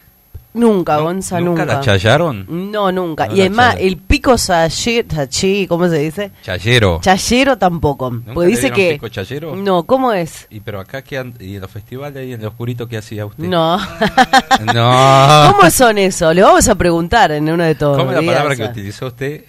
Nunca, 0.54 0.98
¿Nu- 0.98 1.04
Gonza, 1.04 1.40
¿Nunca 1.40 1.62
nunca. 1.62 1.74
la 1.76 1.80
chayaron? 1.80 2.46
No, 2.70 2.92
nunca. 2.92 3.26
No 3.26 3.34
y 3.34 3.40
además, 3.40 3.76
el 3.80 3.96
pico 3.96 4.36
sachi, 4.36 5.66
¿cómo 5.66 5.88
se 5.88 5.98
dice? 5.98 6.30
Chayero. 6.42 7.00
Chayero 7.00 7.56
tampoco. 7.56 8.10
¿Nunca 8.10 8.34
Porque 8.34 8.50
le 8.50 8.56
dice 8.56 8.70
que... 8.70 8.92
pico 8.92 9.08
chayero? 9.08 9.56
No, 9.56 9.84
¿cómo 9.84 10.12
es? 10.12 10.46
Y 10.50 10.60
pero 10.60 10.80
acá 10.80 11.00
que 11.00 11.14
y 11.40 11.54
en 11.54 11.60
los 11.60 11.70
festivales 11.70 12.28
y 12.28 12.34
en 12.34 12.42
lo 12.42 12.48
oscurito 12.48 12.86
que 12.86 12.98
hacía 12.98 13.24
usted. 13.24 13.44
No. 13.44 13.78
No. 14.74 15.54
¿Cómo 15.56 15.70
son 15.70 15.98
eso? 15.98 16.32
Le 16.32 16.42
vamos 16.42 16.68
a 16.68 16.74
preguntar 16.74 17.32
en 17.32 17.50
uno 17.50 17.64
de 17.64 17.74
todos. 17.74 17.96
¿Cómo 17.98 18.10
es 18.12 18.24
la 18.24 18.32
palabra 18.32 18.56
que 18.56 18.64
utilizó 18.64 19.06
usted 19.06 19.44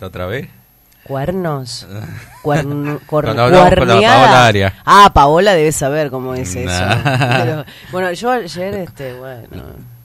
la 0.00 0.06
otra 0.06 0.26
vez? 0.26 0.48
¿Cuernos? 1.04 1.86
Cuern, 2.42 2.98
Arias. 3.38 4.72
Ah, 4.84 5.10
Paola 5.12 5.54
debe 5.54 5.72
saber 5.72 6.10
cómo 6.10 6.34
es 6.34 6.54
eso. 6.54 6.84
Pero, 7.04 7.64
bueno, 7.90 8.12
yo 8.12 8.30
ayer, 8.30 8.74
este, 8.74 9.14
bueno... 9.14 9.97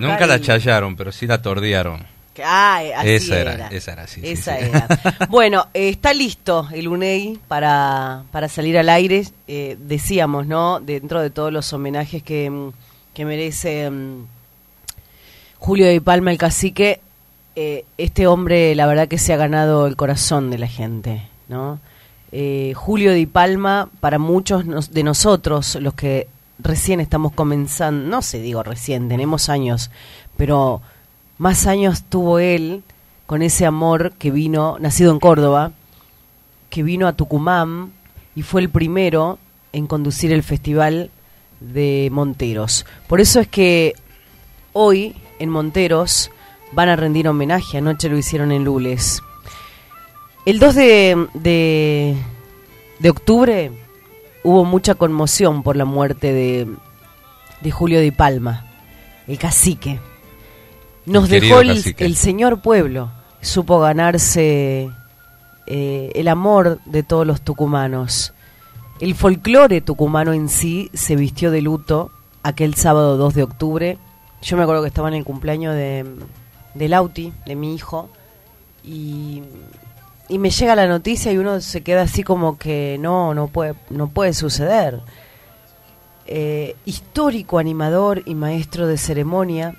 Nunca 0.00 0.26
la 0.26 0.34
el- 0.36 0.40
chayaron, 0.42 0.96
pero 0.96 1.12
sí 1.12 1.26
la 1.26 1.40
tordearon. 1.42 2.06
Ah, 2.44 2.82
así 2.98 3.08
Esa 3.08 3.38
era, 3.40 3.54
era, 3.54 3.68
esa 3.68 3.92
era, 3.94 4.06
sí, 4.06 4.20
Esa 4.22 4.58
sí. 4.58 4.64
era. 4.66 4.86
Bueno, 5.30 5.68
eh, 5.72 5.88
está 5.88 6.12
listo 6.12 6.68
el 6.72 6.86
UNEI 6.86 7.38
para, 7.48 8.24
para 8.30 8.48
salir 8.48 8.76
al 8.76 8.90
aire. 8.90 9.24
Eh, 9.48 9.78
decíamos, 9.80 10.46
¿no? 10.46 10.78
Dentro 10.80 11.22
de 11.22 11.30
todos 11.30 11.50
los 11.50 11.72
homenajes 11.72 12.22
que, 12.22 12.50
mm, 12.50 12.72
que 13.14 13.24
merece 13.24 13.88
mm, 13.90 14.26
Julio 15.58 15.86
de 15.86 16.00
Palma, 16.02 16.30
el 16.30 16.36
cacique, 16.38 17.00
eh, 17.54 17.86
este 17.96 18.26
hombre, 18.26 18.74
la 18.74 18.86
verdad 18.86 19.08
que 19.08 19.16
se 19.18 19.32
ha 19.32 19.36
ganado 19.38 19.86
el 19.86 19.96
corazón 19.96 20.50
de 20.50 20.58
la 20.58 20.68
gente, 20.68 21.22
¿no? 21.48 21.80
Julio 22.74 23.14
Di 23.14 23.24
Palma, 23.24 23.88
para 24.00 24.18
muchos 24.18 24.66
nos- 24.66 24.92
de 24.92 25.02
nosotros, 25.02 25.76
los 25.80 25.94
que 25.94 26.28
recién 26.58 27.00
estamos 27.00 27.32
comenzando, 27.32 28.08
no 28.08 28.22
sé, 28.22 28.40
digo 28.40 28.62
recién, 28.62 29.08
tenemos 29.08 29.48
años, 29.48 29.90
pero 30.36 30.80
más 31.38 31.66
años 31.66 32.04
tuvo 32.08 32.38
él 32.38 32.82
con 33.26 33.42
ese 33.42 33.66
amor 33.66 34.12
que 34.12 34.30
vino, 34.30 34.76
nacido 34.80 35.12
en 35.12 35.18
Córdoba, 35.18 35.72
que 36.70 36.82
vino 36.82 37.06
a 37.06 37.14
Tucumán 37.14 37.92
y 38.34 38.42
fue 38.42 38.60
el 38.60 38.70
primero 38.70 39.38
en 39.72 39.86
conducir 39.86 40.32
el 40.32 40.42
festival 40.42 41.10
de 41.60 42.08
Monteros. 42.12 42.86
Por 43.08 43.20
eso 43.20 43.40
es 43.40 43.48
que 43.48 43.94
hoy 44.72 45.16
en 45.38 45.50
Monteros 45.50 46.30
van 46.72 46.88
a 46.88 46.96
rendir 46.96 47.28
homenaje, 47.28 47.78
anoche 47.78 48.08
lo 48.08 48.16
hicieron 48.16 48.52
en 48.52 48.64
Lules. 48.64 49.22
El 50.44 50.58
2 50.58 50.74
de, 50.74 51.26
de, 51.34 52.16
de 52.98 53.10
octubre 53.10 53.72
hubo 54.46 54.64
mucha 54.64 54.94
conmoción 54.94 55.64
por 55.64 55.76
la 55.76 55.84
muerte 55.84 56.32
de, 56.32 56.68
de 57.62 57.70
Julio 57.72 58.00
Di 58.00 58.12
Palma, 58.12 58.64
el 59.26 59.38
cacique. 59.38 59.98
Nos 61.04 61.24
El 61.24 61.40
dejó 61.40 61.58
querido 61.58 61.60
el, 61.62 61.76
cacique. 61.78 62.04
el 62.04 62.14
señor 62.14 62.62
pueblo, 62.62 63.10
supo 63.40 63.80
ganarse 63.80 64.88
eh, 65.66 66.12
el 66.14 66.28
amor 66.28 66.78
de 66.84 67.02
todos 67.02 67.26
los 67.26 67.40
tucumanos. 67.40 68.34
El 69.00 69.16
folclore 69.16 69.80
tucumano 69.80 70.32
en 70.32 70.48
sí 70.48 70.90
se 70.94 71.16
vistió 71.16 71.50
de 71.50 71.60
luto 71.60 72.12
aquel 72.44 72.74
sábado 72.74 73.16
2 73.16 73.34
de 73.34 73.42
octubre. 73.42 73.98
Yo 74.42 74.56
me 74.56 74.62
acuerdo 74.62 74.82
que 74.82 74.88
estaba 74.88 75.08
en 75.08 75.14
el 75.14 75.24
cumpleaños 75.24 75.74
de, 75.74 76.06
de 76.74 76.88
Lauti, 76.88 77.32
de 77.46 77.56
mi 77.56 77.74
hijo, 77.74 78.08
y, 78.84 79.42
y 80.28 80.38
me 80.38 80.50
llega 80.50 80.74
la 80.74 80.86
noticia 80.86 81.32
y 81.32 81.38
uno 81.38 81.60
se 81.60 81.82
queda 81.82 82.02
así 82.02 82.22
como 82.22 82.58
que 82.58 82.96
no, 83.00 83.34
no 83.34 83.46
puede, 83.48 83.74
no 83.90 84.08
puede 84.08 84.32
suceder. 84.32 85.00
Eh, 86.26 86.74
histórico 86.84 87.58
animador 87.58 88.22
y 88.26 88.34
maestro 88.34 88.88
de 88.88 88.98
ceremonia, 88.98 89.76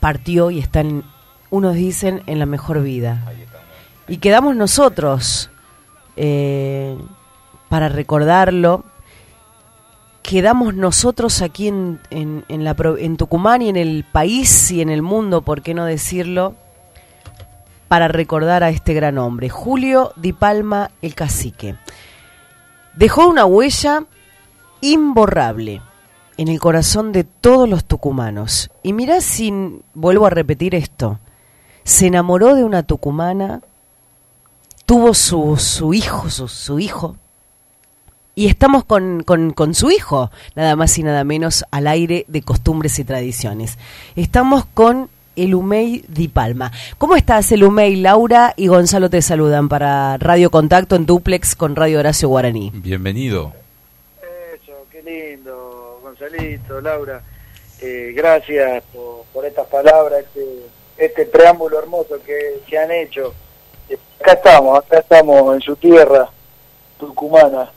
partió 0.00 0.50
y 0.50 0.58
están, 0.58 1.04
unos 1.50 1.74
dicen, 1.74 2.22
en 2.26 2.40
la 2.40 2.46
mejor 2.46 2.82
vida. 2.82 3.24
Y 4.08 4.16
quedamos 4.16 4.56
nosotros 4.56 5.50
eh, 6.16 6.98
para 7.68 7.88
recordarlo. 7.88 8.84
Quedamos 10.22 10.74
nosotros 10.74 11.42
aquí 11.42 11.68
en, 11.68 12.00
en, 12.10 12.44
en 12.48 12.64
la, 12.64 12.74
en 12.98 13.16
Tucumán 13.16 13.62
y 13.62 13.68
en 13.68 13.76
el 13.76 14.04
país 14.10 14.70
y 14.72 14.80
en 14.80 14.90
el 14.90 15.02
mundo, 15.02 15.42
¿por 15.42 15.62
qué 15.62 15.74
no 15.74 15.84
decirlo? 15.84 16.56
Para 17.88 18.08
recordar 18.08 18.64
a 18.64 18.70
este 18.70 18.94
gran 18.94 19.18
hombre, 19.18 19.48
Julio 19.48 20.12
Di 20.16 20.32
Palma 20.32 20.90
el 21.02 21.14
Cacique. 21.14 21.76
Dejó 22.94 23.28
una 23.28 23.44
huella 23.44 24.04
imborrable 24.80 25.82
en 26.36 26.48
el 26.48 26.60
corazón 26.60 27.12
de 27.12 27.24
todos 27.24 27.68
los 27.68 27.84
tucumanos. 27.84 28.70
Y 28.82 28.92
mirá 28.92 29.20
si 29.20 29.52
vuelvo 29.94 30.26
a 30.26 30.30
repetir 30.30 30.74
esto. 30.74 31.18
Se 31.84 32.06
enamoró 32.06 32.54
de 32.54 32.64
una 32.64 32.82
tucumana, 32.82 33.60
tuvo 34.86 35.14
su, 35.14 35.56
su 35.58 35.94
hijo, 35.94 36.30
su, 36.30 36.48
su 36.48 36.78
hijo, 36.78 37.16
y 38.34 38.46
estamos 38.46 38.84
con, 38.84 39.22
con, 39.22 39.52
con 39.52 39.74
su 39.74 39.90
hijo, 39.90 40.30
nada 40.56 40.74
más 40.76 40.98
y 40.98 41.02
nada 41.02 41.22
menos, 41.24 41.64
al 41.70 41.86
aire 41.86 42.24
de 42.26 42.42
costumbres 42.42 42.98
y 42.98 43.04
tradiciones. 43.04 43.78
Estamos 44.16 44.64
con 44.64 45.08
Elumey 45.36 46.04
Di 46.08 46.28
Palma. 46.28 46.70
¿Cómo 46.98 47.16
estás, 47.16 47.50
Elumey? 47.52 47.96
Laura 47.96 48.54
y 48.56 48.68
Gonzalo 48.68 49.10
te 49.10 49.22
saludan 49.22 49.68
para 49.68 50.16
Radio 50.18 50.50
Contacto 50.50 50.96
en 50.96 51.06
Duplex 51.06 51.54
con 51.56 51.76
Radio 51.76 51.98
Horacio 52.00 52.28
Guaraní. 52.28 52.70
Bienvenido. 52.74 53.52
Eso, 54.54 54.72
qué 54.90 55.02
lindo, 55.02 56.00
Gonzalito, 56.02 56.80
Laura. 56.80 57.22
Eh, 57.80 58.12
gracias 58.16 58.82
por, 58.92 59.24
por 59.32 59.44
estas 59.44 59.66
palabras, 59.66 60.24
este, 60.24 60.44
este 60.96 61.26
preámbulo 61.26 61.78
hermoso 61.78 62.16
que, 62.24 62.60
que 62.66 62.78
han 62.78 62.90
hecho. 62.90 63.34
Eh, 63.88 63.98
acá 64.20 64.32
estamos, 64.32 64.78
acá 64.78 64.98
estamos 64.98 65.54
en 65.54 65.60
su 65.60 65.76
tierra, 65.76 66.28
tucumana. 66.98 67.70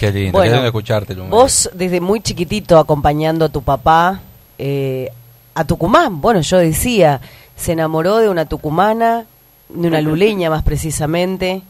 Qué 0.00 0.10
lindo, 0.10 0.32
Bueno, 0.32 0.50
qué 0.50 0.56
lindo 0.56 0.66
escucharte, 0.66 1.14
Lumay. 1.14 1.30
Vos 1.30 1.70
desde 1.72 2.00
muy 2.00 2.20
chiquitito 2.20 2.76
acompañando 2.78 3.44
a 3.44 3.48
tu 3.48 3.62
papá 3.62 4.20
eh, 4.58 5.12
a 5.58 5.64
Tucumán, 5.64 6.20
bueno, 6.20 6.40
yo 6.40 6.58
decía, 6.58 7.20
se 7.56 7.72
enamoró 7.72 8.18
de 8.18 8.28
una 8.28 8.46
tucumana, 8.46 9.26
de 9.68 9.88
una 9.88 10.00
luleña 10.00 10.50
más 10.50 10.62
precisamente, 10.62 11.62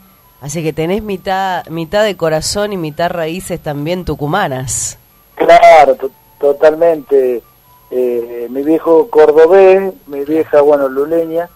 así 0.42 0.62
que 0.62 0.72
tenés 0.72 1.03
mitad, 1.03 1.66
mitad 1.68 2.05
de 2.05 2.16
corazón 2.16 2.72
y 2.72 2.77
mitad 2.77 3.11
raíces 3.11 3.61
también 3.61 4.05
tucumanas. 4.05 4.98
Claro, 5.37 5.94
to- 5.96 6.11
totalmente. 6.38 7.42
Eh, 7.90 8.46
mi 8.51 8.62
viejo 8.62 9.09
cordobés, 9.09 9.94
mi 10.07 10.24
vieja, 10.24 10.61
bueno, 10.61 10.88
luleña, 10.88 11.48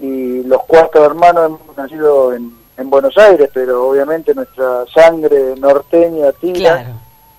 y 0.00 0.42
los 0.44 0.62
cuatro 0.66 1.04
hermanos 1.04 1.44
hemos 1.60 1.76
nacido 1.76 2.32
en, 2.32 2.52
en 2.78 2.88
Buenos 2.88 3.16
Aires, 3.18 3.50
pero 3.52 3.86
obviamente 3.90 4.34
nuestra 4.34 4.84
sangre 4.94 5.54
norteña 5.58 6.32
tira 6.40 6.54
Claro. 6.58 6.90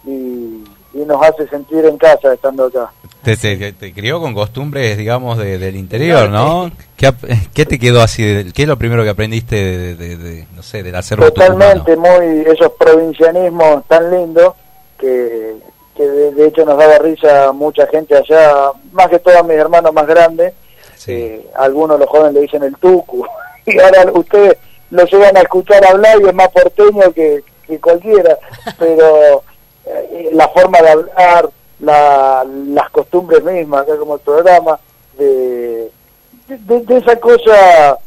y, 0.06 0.64
y 0.98 1.06
nos 1.06 1.22
hace 1.22 1.48
sentir 1.48 1.86
en 1.86 1.98
casa 1.98 2.34
estando 2.34 2.66
acá. 2.66 2.90
Te, 3.24 3.36
te, 3.38 3.74
te 3.74 3.94
crió 3.94 4.20
con 4.22 4.34
costumbres, 4.34 4.98
digamos, 4.98 5.38
de- 5.38 5.58
del 5.58 5.76
interior, 5.76 6.30
¿no? 6.30 6.72
¿Qué, 6.96 7.12
qué 7.54 7.66
te 7.66 7.78
quedó 7.78 8.02
así? 8.02 8.24
de- 8.24 8.52
¿Qué 8.54 8.64
es 8.64 8.68
lo 8.68 8.78
primero 8.78 9.04
que 9.04 9.10
aprendiste 9.10 9.56
de, 9.96 10.18
de- 10.18 10.48
no 10.56 10.64
sé, 10.64 10.82
del 10.84 10.96
acervo 10.96 11.26
Totalmente, 11.32 11.96
muy 11.96 12.42
esos 12.48 12.72
provincianismos 12.80 13.86
tan 13.88 14.10
lindos 14.12 14.54
que, 14.98 15.56
que 15.96 16.04
de, 16.08 16.32
de 16.34 16.48
hecho 16.48 16.64
nos 16.66 16.78
daba 16.78 16.98
risa 17.00 17.52
mucha 17.52 17.86
gente 17.88 18.16
allá, 18.16 18.72
más 18.94 19.08
que 19.10 19.20
todos 19.20 19.44
mis 19.46 19.58
hermanos 19.58 19.94
más 19.94 20.08
grandes, 20.08 20.54
Sí. 20.96 21.12
eh, 21.12 21.48
algunos 21.56 22.00
los 22.00 22.10
jóvenes 22.10 22.34
le 22.34 22.42
dicen 22.42 22.64
el 22.64 22.76
tucu, 22.78 23.26
y 23.66 23.80
ahora 23.80 24.12
ustedes 24.14 24.58
lo 24.90 25.04
llegan 25.06 25.36
a 25.38 25.42
escuchar 25.42 25.86
hablar 25.86 26.18
y 26.24 26.28
es 26.28 26.34
más 26.34 26.48
porteño 26.50 27.12
que, 27.14 27.44
que 27.68 27.78
cualquiera, 27.80 28.38
pero 28.80 29.44
eh, 29.90 30.30
la 30.34 30.48
forma 30.50 30.80
de 30.82 30.90
hablar, 30.90 31.50
la, 31.80 32.46
las 32.70 32.90
costumbres 32.90 33.44
mismas, 33.44 33.82
acá 33.84 33.98
como 33.98 34.16
el 34.16 34.22
programa, 34.22 34.80
de, 35.18 35.90
de, 36.48 36.80
de 36.82 36.98
esa 36.98 37.16
cosa, 37.18 37.98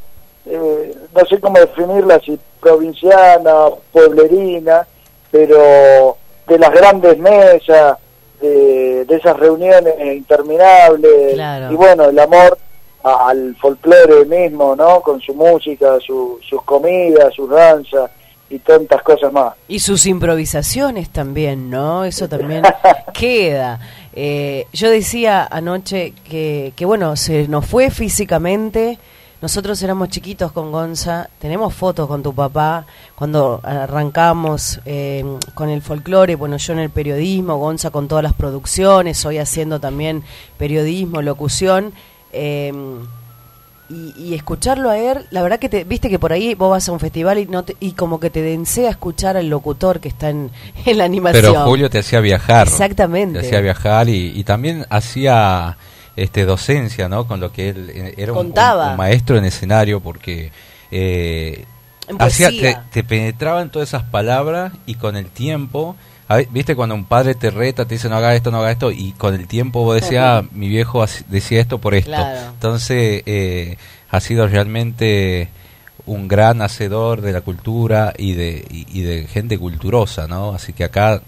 eh, 0.47 0.95
no 1.15 1.25
sé 1.27 1.41
cómo 1.41 1.59
definirla, 1.59 2.21
si 2.21 2.39
provinciana, 2.61 3.67
pueblerina, 3.93 4.87
pero 5.31 6.17
de 6.47 6.59
las 6.59 6.71
grandes 6.73 7.19
mesas, 7.19 7.97
de, 8.41 9.05
de 9.05 9.17
esas 9.17 9.37
reuniones 9.39 9.95
interminables 10.17 11.35
Claro. 11.35 11.73
y 11.73 11.77
bueno, 11.77 12.05
el 12.07 12.19
amor 12.19 12.57
al 13.03 13.55
folclore 13.57 14.25
mismo, 14.25 14.75
¿no? 14.77 15.01
Con 15.01 15.21
su 15.21 15.35
música, 15.35 15.99
su, 16.01 16.39
sus 16.49 16.63
comidas, 16.65 17.33
sus 17.35 17.49
danzas 17.51 18.11
y 18.51 18.59
tantas 18.59 19.03
cosas 19.03 19.33
más. 19.33 19.55
Y 19.69 19.79
sus 19.79 20.05
improvisaciones 20.07 21.09
también, 21.11 21.71
¿no? 21.71 22.05
Eso 22.05 22.29
también 22.29 22.65
queda. 23.15 23.79
Eh, 24.13 24.67
yo 24.73 24.91
decía 24.91 25.47
anoche 25.51 26.13
que, 26.29 26.73
que, 26.75 26.85
bueno, 26.85 27.15
se 27.17 27.47
nos 27.49 27.65
fue 27.65 27.91
físicamente. 27.91 28.99
Nosotros 29.41 29.83
éramos 29.83 30.11
chiquitos 30.11 30.53
con 30.53 30.71
Gonza, 30.71 31.31
tenemos 31.39 31.73
fotos 31.73 32.07
con 32.07 32.23
tu 32.23 32.35
papá 32.35 32.85
cuando 33.15 33.61
arrancamos 33.63 34.81
eh, 34.85 35.25
con 35.55 35.71
el 35.71 35.81
folclore, 35.81 36.35
bueno, 36.35 36.59
yo 36.59 36.75
en 36.75 36.81
el 36.81 36.91
periodismo, 36.91 37.57
Gonza 37.57 37.89
con 37.91 38.07
todas 38.07 38.23
las 38.23 38.35
producciones, 38.35 39.25
hoy 39.25 39.39
haciendo 39.39 39.81
también 39.81 40.25
periodismo, 40.59 41.23
locución. 41.23 41.95
eh, 42.33 42.71
y, 43.91 44.15
y 44.17 44.35
escucharlo 44.35 44.89
a 44.89 44.97
él, 44.99 45.27
la 45.31 45.43
verdad 45.43 45.59
que 45.59 45.69
te, 45.69 45.85
viste 45.85 46.09
que 46.09 46.19
por 46.19 46.33
ahí 46.33 46.55
vos 46.55 46.71
vas 46.71 46.89
a 46.89 46.93
un 46.93 47.01
festival 47.01 47.39
y 47.39 47.47
no 47.47 47.65
te- 47.65 47.77
y 47.81 47.93
como 47.93 48.21
que 48.21 48.31
te 48.31 48.41
densea 48.41 48.89
escuchar 48.91 49.37
al 49.37 49.49
locutor 49.49 50.01
que 50.01 50.09
está 50.09 50.31
en, 50.31 50.51
en 50.87 50.99
la 50.99 51.05
animación. 51.05 51.43
Pero 51.53 51.65
Julio 51.65 51.91
te 51.91 51.99
hacía 51.99 52.21
viajar. 52.21 52.67
Exactamente. 52.69 53.41
Te 53.41 53.47
hacía 53.47 53.61
viajar 53.61 54.09
y, 54.09 54.33
y 54.39 54.45
también 54.45 54.87
hacía 54.91 55.77
este 56.17 56.45
docencia, 56.45 57.09
¿no? 57.09 57.27
Con 57.27 57.41
lo 57.41 57.53
que 57.53 57.71
él 57.71 57.91
eh, 57.93 58.15
era 58.17 58.33
un- 58.33 58.39
un, 58.93 58.97
maestro 58.97 59.37
en 59.39 59.45
escenario 59.45 60.01
porque 60.01 60.53
eh, 60.91 61.65
hacía, 62.19 62.49
te, 62.51 62.77
te 62.93 63.05
penetraba 63.05 63.63
en 63.63 63.71
todas 63.71 63.89
esas 63.89 64.03
palabras 64.05 64.73
y 64.87 64.95
con 64.97 65.17
el 65.17 65.27
tiempo, 65.27 65.97
viste 66.51 66.77
cuando 66.77 66.95
un 66.95 67.05
padre 67.05 67.35
te 67.35 67.51
reta, 67.51 67.85
te 67.87 67.95
dice 67.95 68.09
no 68.09 68.17
haga 68.17 68.35
esto, 68.35 68.51
no 68.51 68.59
haga 68.59 68.71
esto 68.71 68.91
y 68.91 69.13
con 69.13 69.35
el 69.35 69.47
tiempo 69.49 69.83
vos 69.85 69.97
decías, 69.97 70.25
"Ah, 70.25 70.45
mi 70.53 70.69
viejo 70.69 71.05
decía 71.29 71.61
esto 71.61 71.79
por 71.79 71.95
esto. 71.95 72.11
Claro. 72.11 72.51
Entonces 72.53 73.23
eh, 73.27 73.77
ha 74.11 74.21
sido 74.21 74.47
realmente 74.47 75.49
un 76.07 76.29
gran 76.29 76.63
hacedor 76.63 77.21
de 77.21 77.33
la 77.33 77.41
cultura 77.41 78.13
y 78.17 78.35
de, 78.35 78.65
y, 78.71 78.87
y 79.01 79.03
de 79.03 79.27
gente 79.27 79.59
culturosa, 79.59 80.27
¿no? 80.27 80.53
Así 80.53 80.73
que 80.73 80.85
acá 80.85 81.21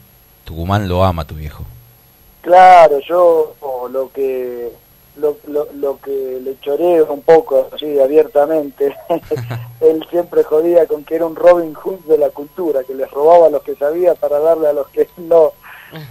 Tucumán 0.44 0.88
lo 0.88 1.04
ama 1.04 1.24
tu 1.24 1.34
viejo. 1.34 1.64
Claro, 2.40 2.98
yo 3.08 3.54
lo 3.90 4.10
que 4.12 4.70
lo, 5.16 5.37
lo, 5.46 5.68
lo 5.75 6.01
que 6.01 6.40
le 6.42 6.59
choreo 6.61 7.12
un 7.12 7.22
poco 7.22 7.68
así 7.72 7.98
abiertamente, 7.98 8.96
él 9.81 10.05
siempre 10.11 10.42
jodía 10.42 10.87
con 10.87 11.05
que 11.05 11.16
era 11.16 11.27
un 11.27 11.37
Robin 11.37 11.75
Hood 11.75 12.01
de 12.07 12.18
la 12.18 12.31
cultura, 12.31 12.85
que 12.85 12.94
les 12.94 13.11
robaba 13.11 13.46
a 13.46 13.51
los 13.51 13.62
que 13.62 13.75
sabía 13.75 14.14
para 14.14 14.38
darle 14.38 14.68
a 14.68 14.72
los 14.72 14.88
que 14.88 15.09
no. 15.18 15.53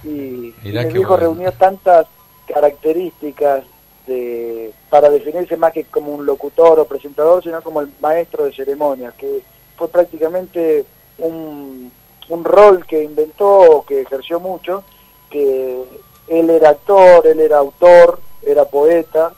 Y, 0.03 0.53
y 0.63 0.71
qué 0.71 0.85
viejo 0.85 1.09
bueno. 1.09 1.17
reunió 1.17 1.51
tantas 1.53 2.05
características 2.45 3.63
de, 4.05 4.71
para 4.89 5.09
definirse 5.09 5.57
más 5.57 5.73
que 5.73 5.85
como 5.85 6.13
un 6.13 6.25
locutor 6.25 6.79
o 6.79 6.85
presentador, 6.85 7.43
sino 7.43 7.61
como 7.61 7.81
el 7.81 7.91
maestro 7.99 8.45
de 8.45 8.53
ceremonias, 8.53 9.13
que 9.15 9.41
fue 9.75 9.87
prácticamente 9.87 10.85
un, 11.17 11.91
un 12.29 12.43
rol 12.43 12.85
que 12.85 13.03
inventó, 13.03 13.83
que 13.87 14.01
ejerció 14.01 14.39
mucho, 14.39 14.83
que 15.29 15.83
él 16.27 16.49
era 16.49 16.69
actor, 16.69 17.25
él 17.25 17.39
era 17.39 17.57
autor, 17.57 18.19
era 18.43 18.65
poeta, 18.65 19.33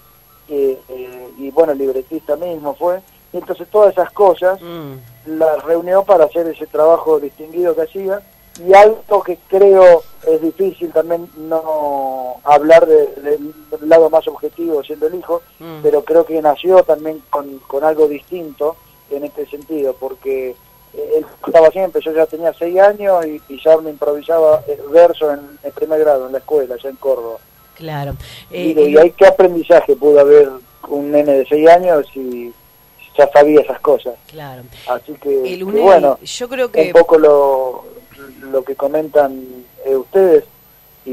eh, 0.49 0.79
eh, 0.89 1.29
y 1.37 1.51
bueno, 1.51 1.73
libretista 1.73 2.35
mismo 2.35 2.75
fue. 2.75 3.01
Y 3.31 3.37
entonces 3.37 3.67
todas 3.69 3.91
esas 3.93 4.11
cosas 4.11 4.59
Mm, 4.61 4.93
las 5.39 5.63
reunió 5.63 6.03
para 6.03 6.25
hacer 6.25 6.47
ese 6.47 6.67
trabajo 6.67 7.19
distinguido 7.19 7.73
que 7.75 7.81
hacía 7.83 8.21
y 8.63 8.73
algo 8.73 9.23
que 9.23 9.39
creo 9.47 10.03
es 10.27 10.39
difícil 10.41 10.91
también 10.91 11.27
no 11.37 12.35
hablar 12.43 12.85
de- 12.85 13.07
del 13.15 13.53
lado 13.89 14.09
más 14.11 14.27
objetivo 14.27 14.83
siendo 14.83 15.07
el 15.07 15.15
hijo, 15.15 15.41
mm. 15.59 15.79
pero 15.81 16.03
creo 16.03 16.25
que 16.25 16.39
nació 16.41 16.83
también 16.83 17.23
con, 17.29 17.57
con 17.67 17.83
algo 17.83 18.07
distinto 18.07 18.75
en 19.09 19.23
este 19.23 19.45
sentido, 19.47 19.95
porque 19.99 20.51
eh, 20.93 21.13
él 21.17 21.25
estaba 21.47 21.69
siempre, 21.71 22.01
yo 22.03 22.11
ya 22.13 22.25
tenía 22.27 22.53
seis 22.53 22.77
años 22.79 23.25
y, 23.25 23.41
y 23.49 23.59
ya 23.63 23.77
me 23.77 23.89
improvisaba 23.89 24.63
verso 24.91 25.31
en 25.33 25.57
el 25.63 25.71
primer 25.71 25.99
grado, 26.01 26.27
en 26.27 26.33
la 26.33 26.37
escuela, 26.37 26.75
ya 26.81 26.89
en 26.89 26.95
Córdoba. 26.97 27.39
Claro. 27.75 28.15
y, 28.51 28.71
Eh, 28.79 28.89
y 28.89 28.97
ahí 28.97 29.11
qué 29.11 29.25
aprendizaje 29.27 29.95
pudo 29.95 30.19
haber 30.19 30.49
un 30.89 31.11
nene 31.11 31.33
de 31.33 31.45
seis 31.47 31.67
años 31.69 32.05
y 32.15 32.51
ya 33.17 33.29
sabía 33.31 33.61
esas 33.61 33.79
cosas. 33.79 34.13
claro. 34.29 34.63
Así 34.87 35.13
que, 35.13 35.53
El 35.53 35.59
que 35.59 35.79
bueno, 35.81 36.17
yo 36.23 36.49
creo 36.49 36.71
que... 36.71 36.81
un 36.87 36.91
poco 36.91 37.17
lo, 37.17 37.83
lo 38.51 38.63
que 38.63 38.75
comentan 38.75 39.43
eh, 39.85 39.95
ustedes 39.95 40.43
y, 41.05 41.11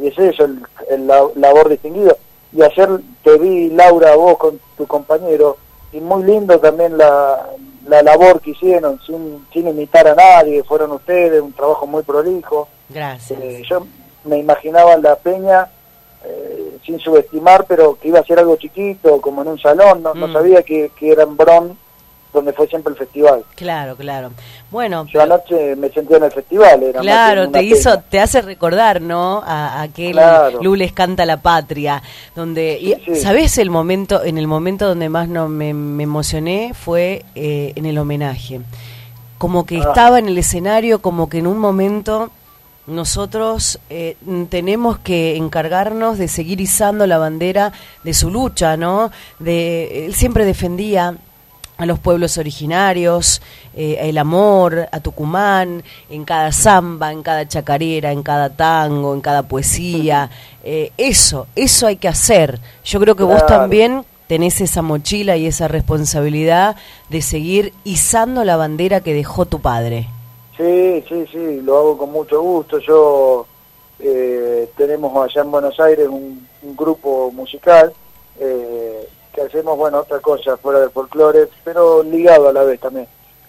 y 0.00 0.06
es 0.06 0.18
eso, 0.18 0.44
el, 0.44 0.60
el 0.90 1.06
la- 1.06 1.28
labor 1.36 1.68
distinguido. 1.68 2.16
Y 2.52 2.62
ayer 2.62 2.88
te 3.24 3.38
vi, 3.38 3.70
Laura, 3.70 4.14
vos 4.16 4.38
con 4.38 4.60
tu 4.76 4.86
compañero, 4.86 5.56
y 5.92 6.00
muy 6.00 6.22
lindo 6.24 6.58
también 6.58 6.96
la, 6.96 7.48
la 7.88 8.02
labor 8.02 8.40
que 8.40 8.50
hicieron, 8.50 9.00
sin, 9.06 9.44
sin 9.52 9.68
imitar 9.68 10.06
a 10.08 10.14
nadie, 10.14 10.62
fueron 10.64 10.92
ustedes, 10.92 11.40
un 11.42 11.52
trabajo 11.52 11.86
muy 11.86 12.02
prolijo. 12.02 12.68
Gracias. 12.88 13.38
Eh, 13.40 13.62
yo 13.68 13.86
me 14.24 14.38
imaginaba 14.38 14.96
la 14.96 15.16
peña 15.16 15.68
eh, 16.26 16.78
sin 16.84 16.98
subestimar, 16.98 17.64
pero 17.66 17.98
que 18.00 18.08
iba 18.08 18.18
a 18.20 18.24
ser 18.24 18.38
algo 18.38 18.56
chiquito, 18.56 19.20
como 19.20 19.42
en 19.42 19.48
un 19.48 19.58
salón, 19.58 20.02
no, 20.02 20.14
no 20.14 20.28
Mm. 20.28 20.32
sabía 20.32 20.62
que, 20.62 20.90
que 20.98 21.12
era 21.12 21.22
en 21.24 21.36
Bron, 21.36 21.76
donde 22.32 22.52
fue 22.52 22.66
siempre 22.66 22.92
el 22.92 22.98
festival. 22.98 23.44
Claro, 23.54 23.96
claro. 23.96 24.30
Bueno, 24.70 25.06
Yo 25.06 25.22
anoche 25.22 25.74
me 25.76 25.88
sentía 25.88 26.18
en 26.18 26.24
el 26.24 26.32
festival, 26.32 26.82
era 26.82 27.00
Claro, 27.00 27.48
te 27.50 27.62
hizo, 27.62 27.98
te 28.10 28.20
hace 28.20 28.42
recordar, 28.42 29.00
¿no? 29.00 29.42
A, 29.46 29.78
a 29.78 29.82
aquel 29.82 30.12
Claro. 30.12 30.62
Lules 30.62 30.92
canta 30.92 31.24
la 31.24 31.38
patria, 31.38 32.02
donde, 32.34 32.78
y, 32.78 32.94
Sí. 33.06 33.20
¿sabés 33.20 33.56
el 33.56 33.70
momento, 33.70 34.22
en 34.22 34.36
el 34.36 34.46
momento 34.48 34.86
donde 34.86 35.08
más 35.08 35.28
no 35.28 35.48
me, 35.48 35.72
me 35.72 36.02
emocioné 36.02 36.72
fue 36.74 37.24
eh, 37.34 37.72
en 37.74 37.86
el 37.86 37.96
homenaje, 37.96 38.60
como 39.38 39.64
que 39.64 39.78
Ah. 39.78 39.86
estaba 39.88 40.18
en 40.18 40.28
el 40.28 40.36
escenario, 40.36 41.00
como 41.00 41.28
que 41.30 41.38
en 41.38 41.46
un 41.46 41.58
momento 41.58 42.30
nosotros 42.86 43.80
eh, 43.90 44.16
tenemos 44.48 44.98
que 44.98 45.36
encargarnos 45.36 46.18
de 46.18 46.28
seguir 46.28 46.60
izando 46.60 47.06
la 47.06 47.18
bandera 47.18 47.72
de 48.04 48.14
su 48.14 48.30
lucha, 48.30 48.76
¿no? 48.76 49.10
De 49.38 50.06
él 50.06 50.14
siempre 50.14 50.44
defendía 50.44 51.16
a 51.78 51.84
los 51.84 51.98
pueblos 51.98 52.38
originarios, 52.38 53.42
eh, 53.74 53.98
el 54.00 54.16
amor 54.18 54.88
a 54.90 55.00
Tucumán, 55.00 55.82
en 56.08 56.24
cada 56.24 56.52
samba, 56.52 57.12
en 57.12 57.22
cada 57.22 57.46
chacarera, 57.46 58.12
en 58.12 58.22
cada 58.22 58.50
tango, 58.50 59.12
en 59.14 59.20
cada 59.20 59.42
poesía. 59.42 60.30
Eh, 60.64 60.92
eso, 60.96 61.48
eso 61.54 61.86
hay 61.86 61.96
que 61.96 62.08
hacer. 62.08 62.60
Yo 62.84 62.98
creo 63.00 63.14
que 63.14 63.24
vos 63.24 63.44
también 63.46 64.04
tenés 64.26 64.60
esa 64.60 64.82
mochila 64.82 65.36
y 65.36 65.46
esa 65.46 65.68
responsabilidad 65.68 66.76
de 67.10 67.20
seguir 67.20 67.72
izando 67.84 68.44
la 68.44 68.56
bandera 68.56 69.00
que 69.00 69.12
dejó 69.12 69.44
tu 69.44 69.60
padre. 69.60 70.08
Sí, 70.56 71.04
sí, 71.08 71.26
sí, 71.30 71.60
lo 71.62 71.76
hago 71.76 71.98
con 71.98 72.12
mucho 72.12 72.40
gusto. 72.40 72.78
Yo 72.78 73.46
eh, 73.98 74.70
tenemos 74.76 75.14
allá 75.16 75.42
en 75.42 75.50
Buenos 75.50 75.78
Aires 75.80 76.08
un, 76.08 76.46
un 76.62 76.76
grupo 76.76 77.30
musical 77.32 77.92
eh, 78.40 79.08
que 79.32 79.42
hacemos, 79.42 79.76
bueno, 79.76 79.98
otra 80.00 80.20
cosa 80.20 80.56
fuera 80.56 80.80
del 80.80 80.90
folclore, 80.90 81.48
pero 81.64 82.02
ligado 82.02 82.48
a 82.48 82.52
la 82.52 82.62
vez 82.64 82.80
también. 82.80 83.06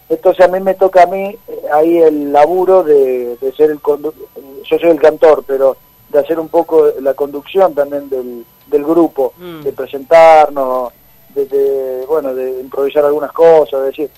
Entonces 0.10 0.46
a 0.46 0.48
mí 0.48 0.60
me 0.60 0.74
toca 0.74 1.04
a 1.04 1.08
mí 1.08 1.38
eh, 1.48 1.62
ahí 1.74 1.98
el 1.98 2.32
laburo 2.32 2.84
de, 2.84 3.38
de 3.38 3.52
ser 3.54 3.72
el 3.72 3.80
yo 3.82 4.78
soy 4.80 4.90
el 4.90 5.00
cantor, 5.00 5.44
pero 5.48 5.78
de 6.10 6.20
hacer 6.20 6.40
un 6.40 6.50
poco 6.50 6.88
la 7.02 7.14
conducción 7.14 7.74
también 7.74 8.10
del, 8.10 8.46
del 8.68 8.84
grupo, 8.84 9.34
Mm. 9.38 9.64
de 9.64 9.72
presentarnos, 9.72 10.92
de, 11.36 11.46
de, 11.46 12.06
bueno, 12.06 12.34
de 12.34 12.60
improvisar 12.62 13.06
algunas 13.06 13.32
cosas, 13.32 13.82
de 13.82 13.86
decir, 13.88 14.10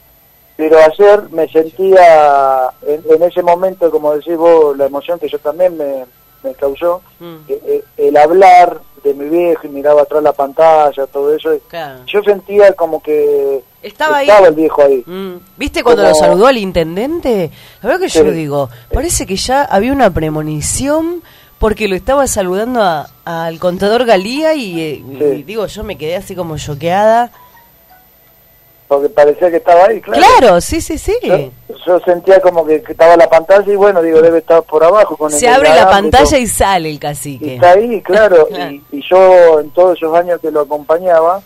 pero 0.60 0.78
ayer 0.78 1.30
me 1.32 1.48
sentía 1.48 2.70
en, 2.86 3.02
en 3.10 3.24
ese 3.24 3.42
momento, 3.42 3.90
como 3.90 4.14
decís 4.14 4.36
vos, 4.36 4.76
la 4.78 4.88
emoción 4.88 5.18
que 5.18 5.30
yo 5.30 5.40
también 5.40 5.78
me, 5.78 6.04
me 6.44 6.54
causó, 6.54 7.02
Mm. 7.22 7.36
eh, 7.48 7.84
el 7.98 8.18
hablar 8.18 8.82
de 9.02 9.14
mi 9.14 9.30
viejo 9.30 9.66
y 9.66 9.70
miraba 9.70 10.02
atrás 10.02 10.22
la 10.22 10.34
pantalla, 10.34 11.08
todo 11.08 11.34
eso, 11.34 11.52
Claro. 11.70 12.00
yo 12.06 12.22
sentía 12.24 12.74
como 12.74 13.02
que 13.02 13.62
Estaba 13.82 14.18
ahí. 14.18 14.28
el 14.46 14.54
viejo 14.54 14.82
ahí. 14.84 15.02
Mm. 15.06 15.36
¿Viste 15.56 15.82
cuando 15.82 16.02
Como- 16.04 16.14
lo 16.14 16.20
saludó 16.20 16.50
el 16.50 16.58
intendente? 16.58 17.52
La 17.82 17.88
verdad 17.90 18.02
que 18.02 18.10
yo 18.10 18.24
Sí. 18.26 18.32
digo, 18.32 18.70
parece 18.94 19.26
que 19.26 19.38
ya 19.38 19.64
había 19.64 19.94
una 19.94 20.10
premonición 20.14 21.24
porque 21.60 21.88
lo 21.88 21.96
estaba 21.96 22.28
saludando 22.28 22.82
al 23.26 23.60
contador 23.60 24.04
Galía 24.06 24.54
y, 24.56 24.82
eh, 24.82 25.04
y 25.38 25.44
digo, 25.44 25.66
yo 25.68 25.84
me 25.86 25.98
quedé 25.98 26.18
así 26.18 26.36
como 26.36 26.58
choqueada. 26.58 27.32
Porque 28.90 29.08
parecía 29.08 29.52
que 29.52 29.58
estaba 29.58 29.86
ahí, 29.86 30.02
claro. 30.02 30.20
Claro, 30.40 30.62
sí, 30.62 30.82
sí, 30.82 30.98
sí. 30.98 31.16
Yo, 31.22 31.52
yo 31.86 32.00
sentía 32.00 32.42
como 32.42 32.66
que, 32.66 32.82
que 32.82 32.94
estaba 32.94 33.16
la 33.16 33.30
pantalla 33.30 33.72
y 33.72 33.76
bueno, 33.76 34.02
digo, 34.02 34.20
debe 34.20 34.40
estar 34.40 34.64
por 34.64 34.84
abajo. 34.84 35.16
Con 35.16 35.30
Se 35.32 35.46
el 35.46 35.54
abre 35.54 35.70
la 35.76 35.88
pantalla 35.88 36.38
y 36.40 36.48
sale 36.48 36.90
el 36.90 36.96
Y 36.96 37.00
cacique. 37.00 37.56
está 37.56 37.72
ahí, 37.74 38.02
claro. 38.02 38.48
Claro. 38.50 38.72
Y, 38.72 38.84
y 38.92 39.02
yo, 39.08 39.60
en 39.60 39.70
todos 39.70 39.96
esos 39.96 40.14
años 40.18 40.42
que 40.42 40.50
lo 40.50 40.62
acompañaba, 40.62 41.40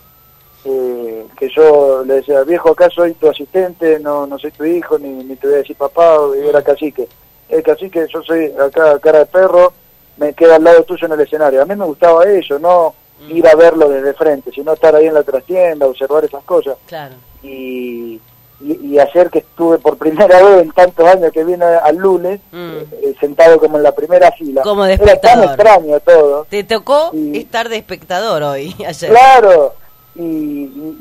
eh, 0.64 1.26
que 1.38 1.50
yo 1.50 2.02
le 2.06 2.14
decía, 2.14 2.40
viejo, 2.44 2.70
acá 2.70 2.88
soy 2.88 3.12
tu 3.12 3.28
asistente, 3.28 4.00
no 4.00 4.26
no 4.26 4.38
soy 4.38 4.50
tu 4.50 4.64
hijo, 4.64 4.98
ni, 4.98 5.08
ni 5.10 5.36
te 5.36 5.46
voy 5.46 5.56
a 5.56 5.58
decir 5.58 5.76
papá, 5.76 6.16
y 6.42 6.48
era 6.48 6.62
cacique. 6.62 7.06
El 7.50 7.62
cacique, 7.62 8.06
yo 8.10 8.22
soy 8.22 8.50
acá 8.58 8.98
cara 9.00 9.18
de 9.18 9.26
perro, 9.26 9.70
me 10.16 10.32
queda 10.32 10.56
al 10.56 10.64
lado 10.64 10.82
tuyo 10.84 11.06
en 11.06 11.12
el 11.12 11.20
escenario. 11.20 11.60
A 11.60 11.66
mí 11.66 11.76
me 11.76 11.84
gustaba 11.84 12.24
eso, 12.24 12.58
no 12.58 12.94
ir 13.28 13.46
a 13.48 13.54
verlo 13.54 13.88
desde 13.88 14.12
frente, 14.14 14.50
sino 14.52 14.72
estar 14.72 14.94
ahí 14.94 15.06
en 15.06 15.14
la 15.14 15.22
trastienda, 15.22 15.86
observar 15.86 16.24
esas 16.24 16.44
cosas. 16.44 16.76
Claro. 16.86 17.14
Y, 17.42 18.20
y, 18.60 18.72
y 18.92 18.98
ayer 18.98 19.28
que 19.30 19.40
estuve 19.40 19.78
por 19.78 19.96
primera 19.98 20.40
vez 20.42 20.62
en 20.62 20.72
tantos 20.72 21.06
años 21.06 21.32
que 21.32 21.44
vine 21.44 21.64
al 21.64 21.96
lunes, 21.96 22.40
Mm. 22.52 22.76
eh, 23.02 23.14
sentado 23.20 23.58
como 23.58 23.76
en 23.76 23.82
la 23.82 23.92
primera 23.92 24.30
fila. 24.32 24.62
Como 24.62 24.84
de 24.84 24.94
Era 24.94 25.04
tan 25.20 25.42
espectador. 25.42 25.44
extraño 25.50 26.00
todo. 26.00 26.46
Te 26.48 26.64
tocó 26.64 27.10
Y- 27.12 27.38
estar 27.38 27.68
de 27.68 27.76
espectador 27.78 28.42
hoy, 28.42 28.74
ayer. 28.86 29.10
Claro, 29.10 29.74
y, 30.14 30.22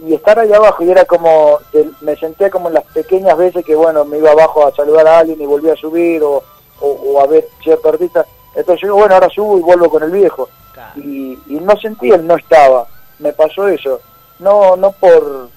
y- 0.07 0.13
estar 0.13 0.39
ahí 0.39 0.51
abajo, 0.51 0.83
y 0.83 0.89
era 0.91 1.05
como, 1.05 1.59
me 2.01 2.15
senté 2.15 2.49
como 2.49 2.67
en 2.69 2.73
las 2.75 2.83
pequeñas 2.86 3.38
veces 3.38 3.63
que, 3.63 3.75
bueno, 3.75 4.03
me 4.05 4.17
iba 4.17 4.31
abajo 4.31 4.65
a 4.65 4.75
saludar 4.75 5.07
a 5.07 5.19
alguien 5.19 5.39
y 5.41 5.45
volví 5.45 5.69
a 5.69 5.75
subir 5.75 6.23
o, 6.23 6.41
o, 6.81 6.88
o 6.88 7.21
a 7.21 7.27
ver 7.27 7.47
cierto 7.63 7.89
artista. 7.89 8.25
Entonces 8.55 8.81
yo 8.81 8.88
digo, 8.88 8.97
bueno, 8.97 9.13
ahora 9.13 9.29
subo 9.29 9.57
y 9.57 9.62
vuelvo 9.62 9.89
con 9.89 10.03
el 10.03 10.12
viejo. 10.12 10.49
Claro. 10.93 11.09
Y, 11.09 11.39
y 11.47 11.53
no 11.55 11.75
sentí 11.77 12.09
el 12.11 12.25
no 12.25 12.35
estaba, 12.35 12.87
me 13.19 13.33
pasó 13.33 13.67
eso. 13.67 14.01
No 14.39 14.75
no 14.75 14.91
por 14.91 15.49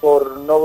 por 0.00 0.36
no 0.38 0.60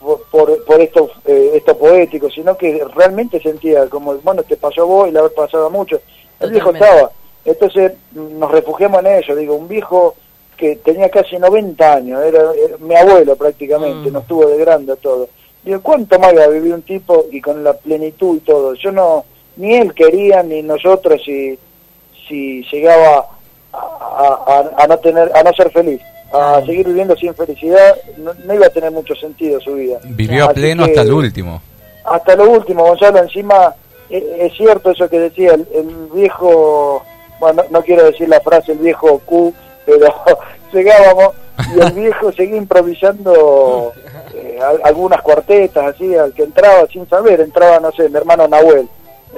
por, 0.00 0.22
por, 0.30 0.64
por 0.64 0.80
esto 0.80 1.10
eh, 1.24 1.52
esto 1.54 1.76
poético, 1.76 2.28
sino 2.30 2.56
que 2.56 2.84
realmente 2.94 3.40
sentía 3.40 3.86
como, 3.88 4.14
bueno, 4.16 4.42
te 4.42 4.56
pasó 4.56 4.82
a 4.82 4.84
vos 4.84 5.08
y 5.08 5.12
le 5.12 5.18
haber 5.18 5.32
pasado 5.32 5.66
a 5.66 5.70
muchos. 5.70 6.00
El 6.40 6.50
viejo 6.50 6.70
estaba. 6.70 7.10
Entonces 7.44 7.92
nos 8.12 8.50
refugiamos 8.50 9.00
en 9.00 9.06
eso, 9.06 9.34
digo, 9.34 9.54
un 9.54 9.68
viejo 9.68 10.14
que 10.56 10.76
tenía 10.76 11.08
casi 11.10 11.38
90 11.38 11.92
años, 11.92 12.22
era, 12.24 12.40
era 12.54 12.76
mi 12.78 12.94
abuelo 12.94 13.36
prácticamente, 13.36 14.10
Mm. 14.10 14.12
nos 14.12 14.26
tuvo 14.26 14.46
de 14.46 14.58
grande 14.58 14.96
todo. 14.96 15.28
Digo, 15.62 15.80
¿cuánto 15.82 16.18
más 16.18 16.32
iba 16.32 16.44
a 16.44 16.48
vivir 16.48 16.72
un 16.74 16.82
tipo 16.82 17.26
y 17.30 17.40
con 17.40 17.62
la 17.62 17.74
plenitud 17.74 18.36
y 18.36 18.40
todo? 18.40 18.74
Yo 18.74 18.90
no, 18.90 19.24
ni 19.56 19.74
él 19.74 19.94
quería, 19.94 20.42
ni 20.42 20.62
nosotros 20.62 21.20
si, 21.24 21.58
si 22.28 22.62
llegaba 22.72 23.26
a, 23.72 23.78
a- 23.78 24.60
a- 24.78 24.82
a 24.84 24.86
no 24.86 24.98
tener, 24.98 25.30
a 25.36 25.42
no 25.42 25.52
ser 25.52 25.70
feliz, 25.70 26.00
a 26.32 26.60
seguir 26.66 26.86
viviendo 26.86 27.16
sin 27.16 27.34
felicidad, 27.34 27.94
no, 28.18 28.32
no 28.44 28.54
iba 28.54 28.66
a 28.66 28.70
tener 28.70 28.90
mucho 28.90 29.14
sentido 29.14 29.60
su 29.60 29.74
vida. 29.74 29.98
Vivió 30.04 30.46
a 30.46 30.52
pleno 30.52 30.84
que- 30.84 30.90
hasta 30.90 31.02
el 31.02 31.12
último. 31.12 31.62
hasta 32.04 32.36
lo 32.36 32.50
último, 32.50 32.84
Gonzalo, 32.84 33.18
encima 33.18 33.74
eh, 34.10 34.36
es 34.40 34.52
cierto 34.56 34.90
eso 34.92 35.08
que 35.08 35.18
decía 35.20 35.54
el, 35.54 35.66
el 35.74 35.86
viejo, 36.14 37.02
bueno, 37.40 37.62
no, 37.64 37.78
no 37.78 37.82
quiero 37.84 38.04
decir 38.04 38.28
la 38.28 38.40
frase 38.40 38.72
el 38.72 38.78
viejo 38.78 39.18
Q, 39.26 39.52
pero 39.84 40.06
llegábamos 40.72 41.34
y 41.74 41.80
el 41.80 41.92
viejo 41.92 42.30
seguía 42.32 42.56
improvisando 42.58 43.92
eh, 44.34 44.58
al- 44.62 44.80
algunas 44.84 45.20
cuartetas 45.22 45.94
así, 45.94 46.14
al 46.14 46.32
que 46.32 46.42
entraba 46.44 46.86
sin 46.92 47.08
saber, 47.08 47.40
entraba, 47.40 47.80
no 47.80 47.90
sé, 47.92 48.08
mi 48.08 48.16
hermano 48.16 48.46
Nahuel. 48.48 48.88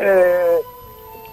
Eh, 0.01 0.57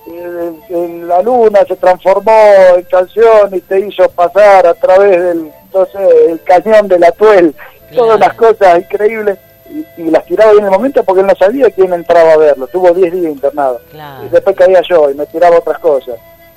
la 0.07 1.21
luna 1.21 1.59
se 1.67 1.75
transformó 1.75 2.31
en 2.75 2.83
canción 2.83 3.53
y 3.53 3.61
te 3.61 3.79
hizo 3.79 4.07
pasar 4.09 4.67
a 4.67 4.73
través 4.73 5.21
del, 5.21 5.51
no 5.73 5.85
sé, 5.87 6.31
el 6.31 6.41
cañón 6.43 6.87
de 6.87 6.99
la 6.99 7.11
tuel, 7.11 7.55
todas 7.93 8.19
las 8.19 8.33
cosas 8.35 8.79
increíbles 8.79 9.37
y, 9.69 10.01
y 10.03 10.09
las 10.11 10.25
tiraba 10.25 10.51
ahí 10.51 10.57
en 10.59 10.65
el 10.65 10.71
momento 10.71 11.03
porque 11.03 11.21
él 11.21 11.27
no 11.27 11.35
sabía 11.35 11.69
quién 11.71 11.91
entraba 11.93 12.33
a 12.33 12.37
verlo, 12.37 12.67
tuvo 12.67 12.91
10 12.91 13.13
días 13.13 13.31
internado 13.33 13.79
Claro. 13.91 14.25
y 14.25 14.29
después 14.29 14.55
caía 14.55 14.81
yo 14.87 15.09
y 15.09 15.15
me 15.15 15.25
tiraba 15.25 15.57
otras 15.57 15.79
cosas. 15.79 16.15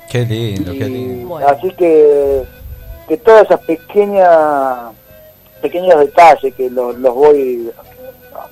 Qué 0.09 0.25
lindo, 0.25 0.71
qué 0.71 0.85
lindo. 0.85 1.27
Bueno. 1.29 1.47
Así 1.47 1.71
que, 1.73 2.43
que 3.07 3.17
todas 3.17 3.43
esas 3.45 3.59
pequeñas 3.61 4.91
pequeños 5.61 5.99
detalles 5.99 6.55
que 6.55 6.69
los, 6.69 6.95
los 6.99 7.13
voy 7.13 7.69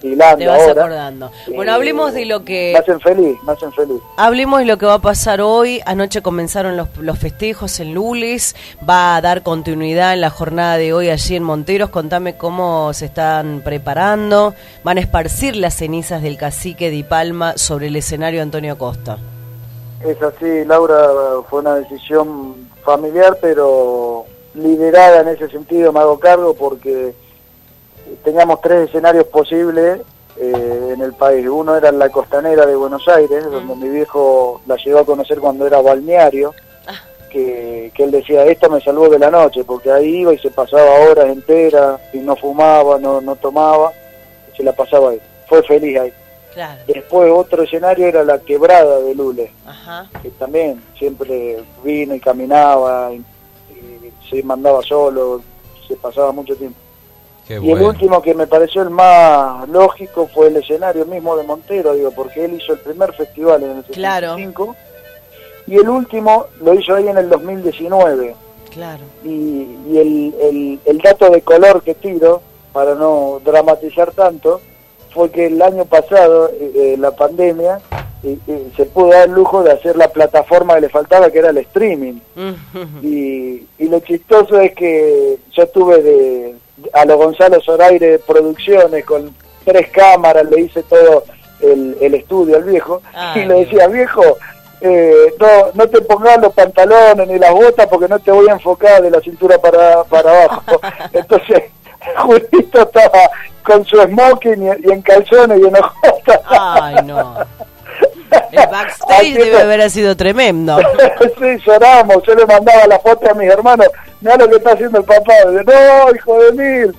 hilando 0.01 0.37
Te 0.37 0.47
vas 0.47 0.61
ahora, 0.61 0.81
acordando. 0.81 1.31
Bueno, 1.53 1.73
hablemos 1.73 2.13
de 2.13 2.25
lo 2.25 2.39
me 2.39 2.45
que 2.45 2.75
hacen 2.77 2.99
feliz, 2.99 3.37
me 3.45 3.53
hacen 3.53 3.71
feliz. 3.73 4.01
Hablemos 4.17 4.59
de 4.59 4.65
lo 4.65 4.77
que 4.77 4.85
va 4.85 4.95
a 4.95 5.01
pasar 5.01 5.41
hoy. 5.41 5.81
Anoche 5.85 6.21
comenzaron 6.21 6.77
los, 6.77 6.95
los 6.97 7.17
festejos 7.17 7.79
en 7.79 7.93
Lules. 7.93 8.55
Va 8.87 9.15
a 9.15 9.21
dar 9.21 9.43
continuidad 9.43 10.13
en 10.13 10.21
la 10.21 10.29
jornada 10.29 10.77
de 10.77 10.93
hoy 10.93 11.09
allí 11.09 11.35
en 11.35 11.43
Monteros. 11.43 11.89
Contame 11.89 12.37
cómo 12.37 12.93
se 12.93 13.05
están 13.05 13.61
preparando. 13.63 14.53
Van 14.83 14.97
a 14.97 15.01
esparcir 15.01 15.55
las 15.55 15.75
cenizas 15.75 16.21
del 16.21 16.37
cacique 16.37 16.89
Di 16.89 17.03
Palma 17.03 17.57
sobre 17.57 17.87
el 17.87 17.95
escenario 17.95 18.41
Antonio 18.41 18.77
Costa. 18.77 19.17
Es 20.05 20.21
así, 20.21 20.63
Laura, 20.65 20.97
fue 21.49 21.61
una 21.61 21.75
decisión 21.75 22.67
familiar, 22.83 23.37
pero 23.41 24.25
liderada 24.53 25.21
en 25.21 25.29
ese 25.29 25.49
sentido, 25.49 25.91
me 25.91 25.99
hago 25.99 26.19
cargo 26.19 26.53
porque 26.53 27.13
teníamos 28.23 28.61
tres 28.61 28.89
escenarios 28.89 29.25
posibles 29.25 30.01
eh, 30.39 30.91
en 30.93 31.01
el 31.01 31.13
país. 31.13 31.47
Uno 31.47 31.75
era 31.75 31.89
en 31.89 31.99
la 31.99 32.09
costanera 32.09 32.65
de 32.65 32.75
Buenos 32.75 33.07
Aires, 33.07 33.43
donde 33.49 33.75
mi 33.75 33.89
viejo 33.89 34.61
la 34.67 34.75
llegó 34.75 34.99
a 34.99 35.05
conocer 35.05 35.39
cuando 35.39 35.65
era 35.65 35.81
balneario, 35.81 36.53
que, 37.29 37.91
que 37.93 38.03
él 38.03 38.11
decía, 38.11 38.45
esto 38.45 38.69
me 38.69 38.79
salvó 38.81 39.09
de 39.09 39.19
la 39.19 39.29
noche, 39.29 39.63
porque 39.63 39.91
ahí 39.91 40.21
iba 40.21 40.33
y 40.33 40.37
se 40.39 40.49
pasaba 40.49 41.09
horas 41.09 41.25
enteras 41.27 41.99
y 42.13 42.19
no 42.19 42.35
fumaba, 42.35 42.99
no, 42.99 43.19
no 43.19 43.35
tomaba, 43.35 43.91
se 44.55 44.63
la 44.63 44.71
pasaba 44.73 45.11
ahí. 45.11 45.21
Fue 45.47 45.61
feliz 45.63 45.99
ahí. 45.99 46.13
Claro. 46.53 46.81
Después 46.87 47.31
otro 47.31 47.63
escenario 47.63 48.07
era 48.07 48.23
la 48.23 48.39
quebrada 48.39 48.99
de 48.99 49.13
Lule 49.13 49.51
Ajá. 49.65 50.09
que 50.23 50.29
también 50.31 50.81
siempre 50.97 51.63
vino 51.83 52.15
y 52.15 52.19
caminaba 52.19 53.11
y, 53.13 53.23
y 53.69 54.13
se 54.27 54.41
mandaba 54.41 54.81
solo, 54.81 55.41
se 55.87 55.95
pasaba 55.97 56.31
mucho 56.31 56.55
tiempo. 56.55 56.79
Qué 57.47 57.59
y 57.61 57.71
el 57.71 57.81
último 57.81 58.21
que 58.21 58.33
me 58.33 58.45
pareció 58.47 58.81
el 58.81 58.89
más 58.89 59.67
lógico 59.69 60.27
fue 60.33 60.47
el 60.47 60.57
escenario 60.57 61.05
mismo 61.05 61.37
de 61.37 61.43
Montero, 61.43 61.93
digo, 61.93 62.11
porque 62.11 62.43
él 62.45 62.55
hizo 62.61 62.73
el 62.73 62.79
primer 62.79 63.13
festival 63.13 63.63
en 63.63 63.77
el 63.77 63.83
Claro. 63.85 64.35
65 64.35 64.75
y 65.67 65.75
el 65.75 65.89
último 65.89 66.45
lo 66.61 66.73
hizo 66.73 66.95
ahí 66.95 67.07
en 67.07 67.17
el 67.17 67.29
2019. 67.29 68.35
Claro. 68.71 69.03
Y, 69.23 69.29
y 69.89 69.97
el, 69.97 70.35
el, 70.41 70.79
el 70.85 70.97
dato 70.99 71.29
de 71.29 71.41
color 71.41 71.81
que 71.83 71.95
tiro, 71.95 72.41
para 72.73 72.95
no 72.95 73.41
dramatizar 73.43 74.11
tanto, 74.11 74.61
fue 75.13 75.31
que 75.31 75.47
el 75.47 75.61
año 75.61 75.85
pasado, 75.85 76.49
eh, 76.49 76.71
eh, 76.75 76.95
la 76.99 77.11
pandemia, 77.11 77.79
eh, 78.23 78.37
eh, 78.47 78.67
se 78.75 78.85
pudo 78.85 79.09
dar 79.09 79.27
el 79.27 79.33
lujo 79.35 79.63
de 79.63 79.71
hacer 79.71 79.95
la 79.95 80.09
plataforma 80.09 80.75
que 80.75 80.81
le 80.81 80.89
faltaba, 80.89 81.29
que 81.31 81.39
era 81.39 81.49
el 81.49 81.57
streaming. 81.59 82.19
Y, 83.01 83.65
y 83.79 83.87
lo 83.89 83.99
chistoso 84.01 84.59
es 84.59 84.73
que 84.73 85.37
yo 85.53 85.67
tuve 85.69 86.01
de, 86.01 86.55
a 86.93 87.05
los 87.05 87.17
Gonzalo 87.17 87.61
Zoraire 87.61 88.19
Producciones 88.19 89.05
con 89.05 89.35
tres 89.65 89.89
cámaras, 89.89 90.45
le 90.49 90.61
hice 90.61 90.83
todo 90.83 91.23
el, 91.61 91.97
el 91.99 92.13
estudio 92.15 92.57
al 92.57 92.63
viejo, 92.63 93.01
Ay, 93.13 93.41
y 93.41 93.45
le 93.45 93.65
decía, 93.65 93.87
viejo, 93.87 94.21
eh, 94.79 95.33
no, 95.39 95.47
no 95.73 95.87
te 95.87 96.01
pongas 96.01 96.39
los 96.39 96.53
pantalones 96.53 97.27
ni 97.27 97.39
las 97.39 97.51
botas 97.51 97.87
porque 97.87 98.07
no 98.07 98.19
te 98.19 98.31
voy 98.31 98.47
a 98.47 98.53
enfocar 98.53 99.01
de 99.01 99.09
la 99.09 99.19
cintura 99.21 99.57
para, 99.57 100.03
para 100.03 100.43
abajo. 100.43 100.79
Entonces, 101.13 101.63
Julito 102.17 102.81
estaba 102.81 103.29
con 103.63 103.83
su 103.85 104.01
smoking 104.01 104.63
y, 104.63 104.87
y 104.87 104.91
en 104.91 105.01
calzones 105.01 105.59
y 105.59 105.67
en 105.67 105.75
hojotas. 105.75 106.41
Ay, 106.49 106.95
no. 107.03 107.35
El 108.51 108.67
backstage 108.71 109.33
debe 109.33 109.61
haber 109.61 109.89
sido 109.89 110.15
tremendo. 110.15 110.77
sí, 111.39 111.57
lloramos. 111.65 112.23
Yo 112.25 112.35
le 112.35 112.45
mandaba 112.45 112.85
la 112.87 112.99
foto 112.99 113.29
a 113.29 113.33
mis 113.33 113.49
hermanos. 113.49 113.87
Mira 114.21 114.35
lo 114.37 114.49
que 114.49 114.55
está 114.57 114.71
haciendo 114.73 114.99
el 114.99 115.03
papá. 115.05 115.33
Dice, 115.49 115.63
no, 115.63 116.15
hijo 116.15 116.39
de 116.43 116.51
mil. 116.53 116.95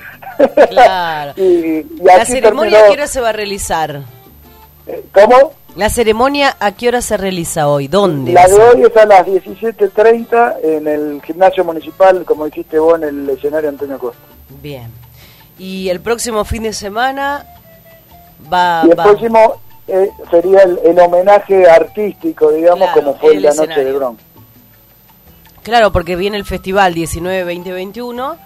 Claro. 0.69 1.33
y, 1.37 1.43
y 1.43 1.87
¿La 2.03 2.25
ceremonia 2.25 2.71
terminó. 2.71 2.85
a 2.85 2.87
qué 2.89 2.93
hora 2.93 3.07
se 3.09 3.21
va 3.21 3.29
a 3.31 3.33
realizar? 3.33 4.03
Eh, 4.87 5.05
¿Cómo? 5.13 5.53
¿La 5.77 5.91
ceremonia 5.91 6.57
a 6.59 6.73
qué 6.73 6.89
hora 6.89 7.03
se 7.03 7.17
realiza 7.17 7.69
hoy? 7.69 7.87
¿Dónde? 7.89 8.33
La 8.33 8.47
de 8.49 8.55
hoy 8.55 8.83
es 8.83 8.97
a 8.97 9.05
las 9.07 9.27
17.30 9.27 10.57
en 10.63 10.89
el 10.89 11.23
gimnasio 11.25 11.63
municipal, 11.65 12.25
como 12.25 12.47
dijiste 12.47 12.79
vos, 12.79 13.01
en 13.01 13.09
el 13.09 13.31
escenario 13.31 13.69
Antonio 13.69 13.99
Costa. 13.99 14.19
Bien. 14.63 14.91
Y 15.59 15.89
el 15.89 16.01
próximo 16.01 16.45
fin 16.45 16.65
de 16.65 16.73
semana 16.73 17.45
va... 18.53 18.83
y 18.87 18.91
el 18.91 18.99
va- 18.99 19.05
próximo 19.05 19.61
eh, 19.89 20.11
sería 20.31 20.63
el, 20.63 20.79
el 20.85 20.99
homenaje 20.99 21.69
artístico, 21.69 22.51
digamos, 22.53 22.79
Claro, 22.89 23.01
como 23.01 23.15
fue 23.19 23.35
el 23.35 23.43
la 23.43 23.55
noche 23.55 23.85
de 23.85 23.93
Bronx. 23.93 24.23
Claro, 25.63 25.93
porque 25.93 26.17
viene 26.17 26.37
el 26.37 26.45
festival 26.45 26.95
19, 26.95 27.45
20, 27.45 27.73
21. 27.73 28.37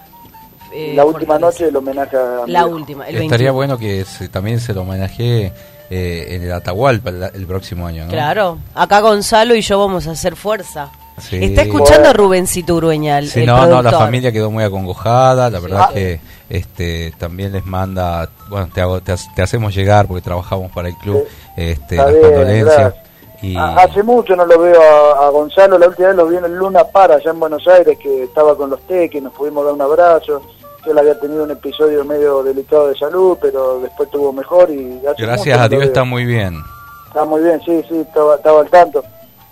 eh, 0.73 0.93
la 0.95 1.05
última 1.05 1.37
noche 1.39 1.67
el 1.67 1.75
homenaje 1.75 2.17
a 2.17 2.43
La 2.47 2.65
última, 2.65 3.03
el 3.07 3.15
Estaría 3.15 3.51
21. 3.51 3.53
bueno 3.53 3.77
que 3.77 4.03
se- 4.05 4.27
también 4.29 4.59
se 4.59 4.73
lo 4.73 4.81
homenajee 4.81 5.51
eh, 5.89 6.27
en 6.31 6.43
el 6.43 6.51
Atahualpa 6.51 7.09
el, 7.11 7.23
el 7.23 7.45
próximo 7.45 7.85
año, 7.87 8.05
¿no? 8.05 8.11
Claro, 8.11 8.57
acá 8.73 8.99
Gonzalo 9.01 9.55
y 9.55 9.61
yo 9.61 9.77
vamos 9.79 10.07
a 10.07 10.11
hacer 10.11 10.35
fuerza. 10.35 10.89
Sí. 11.19 11.43
Está 11.43 11.61
escuchando 11.61 12.01
Bueno. 12.01 12.09
a 12.09 12.13
Rubencito 12.13 12.75
Urueña, 12.75 13.19
el, 13.19 13.29
Sí, 13.29 13.41
el 13.41 13.45
no, 13.45 13.65
no, 13.67 13.81
la 13.81 13.91
familia 13.91 14.31
quedó 14.31 14.49
muy 14.51 14.63
acongojada, 14.63 15.49
la 15.49 15.59
verdad 15.59 15.87
Ah. 15.89 15.93
que 15.93 16.19
este 16.49 17.13
también 17.17 17.51
les 17.51 17.65
manda, 17.65 18.29
bueno, 18.49 18.69
te, 18.73 18.81
hago- 18.81 19.01
te, 19.01 19.13
te 19.35 19.41
hacemos 19.41 19.73
llegar 19.75 20.07
porque 20.07 20.21
trabajamos 20.21 20.71
para 20.71 20.87
el 20.89 20.95
club, 20.97 21.23
este, 21.55 21.95
las 21.97 22.09
bien, 22.09 22.21
condolencias. 22.21 22.77
gracias. 22.77 23.03
Y 23.43 23.55
Hace 23.57 24.01
mucho 24.03 24.35
no 24.37 24.45
lo 24.45 24.57
veo 24.57 24.81
a, 24.81 25.27
a 25.27 25.29
Gonzalo, 25.29 25.77
la 25.77 25.87
última 25.89 26.07
vez 26.07 26.17
lo 26.17 26.27
vi 26.27 26.37
en 26.37 26.45
el 26.45 26.55
Luna 26.55 26.85
Para, 26.85 27.15
allá 27.15 27.31
en 27.31 27.39
Buenos 27.41 27.67
Aires, 27.67 27.97
que 28.01 28.23
estaba 28.23 28.55
con 28.55 28.69
los 28.69 28.79
teques, 28.87 29.21
nos 29.21 29.33
pudimos 29.33 29.65
dar 29.65 29.73
un 29.73 29.81
abrazo. 29.81 30.41
Yo 30.85 30.93
le 30.93 30.99
había 30.99 31.19
tenido 31.19 31.43
un 31.43 31.51
episodio 31.51 32.03
medio 32.05 32.41
delicado 32.43 32.87
de 32.89 32.97
salud, 32.97 33.37
pero 33.41 33.79
después 33.81 34.09
tuvo 34.11 34.31
mmejor 34.33 34.69
y... 34.69 34.99
gracias 35.17 35.57
a 35.59 35.67
Dios 35.69 35.83
está 35.83 36.03
muy 36.03 36.25
bien. 36.25 36.61
Está 37.07 37.23
muy 37.25 37.41
bien, 37.41 37.61
sí, 37.65 37.83
sí, 37.87 37.99
estaba, 37.99 38.35
estaba 38.35 38.61
al 38.61 38.69
tanto. 38.69 39.03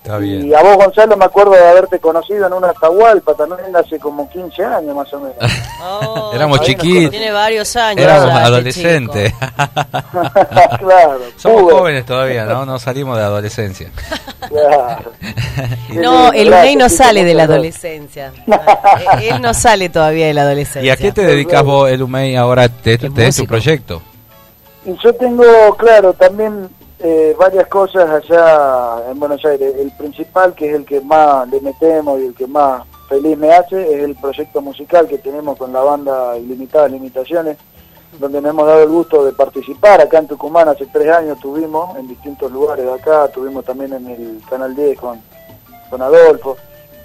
Está 0.03 0.17
bien. 0.17 0.47
Y 0.47 0.53
a 0.53 0.63
vos, 0.63 0.77
Gonzalo, 0.77 1.15
me 1.15 1.25
acuerdo 1.25 1.51
de 1.51 1.59
haberte 1.67 1.99
conocido 1.99 2.47
en 2.47 2.53
una 2.53 2.69
Atahualpa 2.69 3.35
también 3.35 3.75
hace 3.75 3.99
como 3.99 4.27
15 4.27 4.65
años 4.65 4.95
más 4.95 5.13
o 5.13 5.19
menos. 5.19 5.35
Oh, 5.79 6.31
Éramos 6.35 6.61
chiquitos. 6.61 7.11
Tiene 7.11 7.31
varios 7.31 7.75
años. 7.75 8.03
Éramos 8.03 8.25
ya 8.29 8.33
este 8.33 8.47
adolescentes. 8.47 9.33
claro. 10.79 11.19
Somos 11.37 11.71
jóvenes 11.71 12.03
todavía, 12.07 12.45
¿no? 12.45 12.65
No 12.65 12.79
salimos 12.79 13.15
de 13.15 13.23
adolescencia. 13.23 13.91
claro. 14.49 15.11
No, 15.89 16.33
el 16.33 16.47
Unai 16.47 16.75
no 16.75 16.89
sale 16.89 17.23
de 17.23 17.35
la 17.35 17.43
adolescencia. 17.43 18.33
Eh, 18.47 19.29
Él 19.29 19.39
no 19.39 19.53
sale 19.53 19.89
todavía 19.89 20.25
de 20.25 20.33
la 20.33 20.41
adolescencia. 20.41 20.83
¿Y 20.83 20.89
a 20.89 20.97
qué 20.97 21.11
te 21.11 21.23
dedicas 21.23 21.63
vos, 21.63 21.91
Elumey, 21.91 22.35
ahora? 22.35 22.69
¿Te, 22.69 22.93
Es 22.95 23.01
tenés 23.01 23.35
tu 23.35 23.45
proyecto? 23.45 24.01
Y 24.83 24.97
yo 25.03 25.13
tengo, 25.13 25.45
claro, 25.77 26.11
también 26.13 26.67
eh, 27.03 27.35
varias 27.37 27.67
cosas 27.67 28.09
allá 28.09 29.09
en 29.09 29.19
Buenos 29.19 29.43
Aires. 29.45 29.73
El 29.77 29.91
principal, 29.91 30.53
que 30.53 30.69
es 30.69 30.75
el 30.75 30.85
que 30.85 31.01
más 31.01 31.47
le 31.49 31.59
metemos 31.61 32.19
y 32.19 32.27
el 32.27 32.35
que 32.35 32.47
más 32.47 32.83
feliz 33.09 33.37
me 33.37 33.51
hace, 33.51 33.81
es 33.81 34.03
el 34.03 34.15
proyecto 34.15 34.61
musical 34.61 35.07
que 35.07 35.17
tenemos 35.17 35.57
con 35.57 35.73
la 35.73 35.81
banda 35.81 36.37
Ilimitadas 36.37 36.91
Limitaciones, 36.91 37.57
donde 38.19 38.39
nos 38.41 38.51
hemos 38.51 38.67
dado 38.67 38.83
el 38.83 38.89
gusto 38.89 39.25
de 39.25 39.33
participar. 39.33 39.99
Acá 39.99 40.19
en 40.19 40.27
Tucumán 40.27 40.69
hace 40.69 40.85
tres 40.87 41.11
años 41.11 41.39
tuvimos, 41.39 41.97
en 41.97 42.07
distintos 42.07 42.51
lugares 42.51 42.85
de 42.85 42.93
acá, 42.93 43.27
tuvimos 43.29 43.65
también 43.65 43.93
en 43.93 44.07
el 44.07 44.41
Canal 44.49 44.75
10 44.75 44.99
con, 44.99 45.21
con 45.89 46.01
Adolfo. 46.01 46.55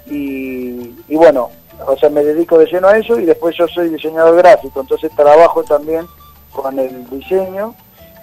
Y, 0.05 0.95
y 1.07 1.15
bueno, 1.15 1.49
o 1.85 1.97
sea, 1.97 2.09
me 2.09 2.23
dedico 2.23 2.57
de 2.57 2.67
lleno 2.67 2.87
a 2.87 2.97
eso 2.97 3.19
y 3.19 3.25
después 3.25 3.55
yo 3.57 3.67
soy 3.67 3.89
diseñador 3.89 4.35
gráfico, 4.37 4.79
entonces 4.79 5.11
trabajo 5.15 5.63
también 5.63 6.05
con 6.51 6.77
el 6.79 7.09
diseño 7.09 7.75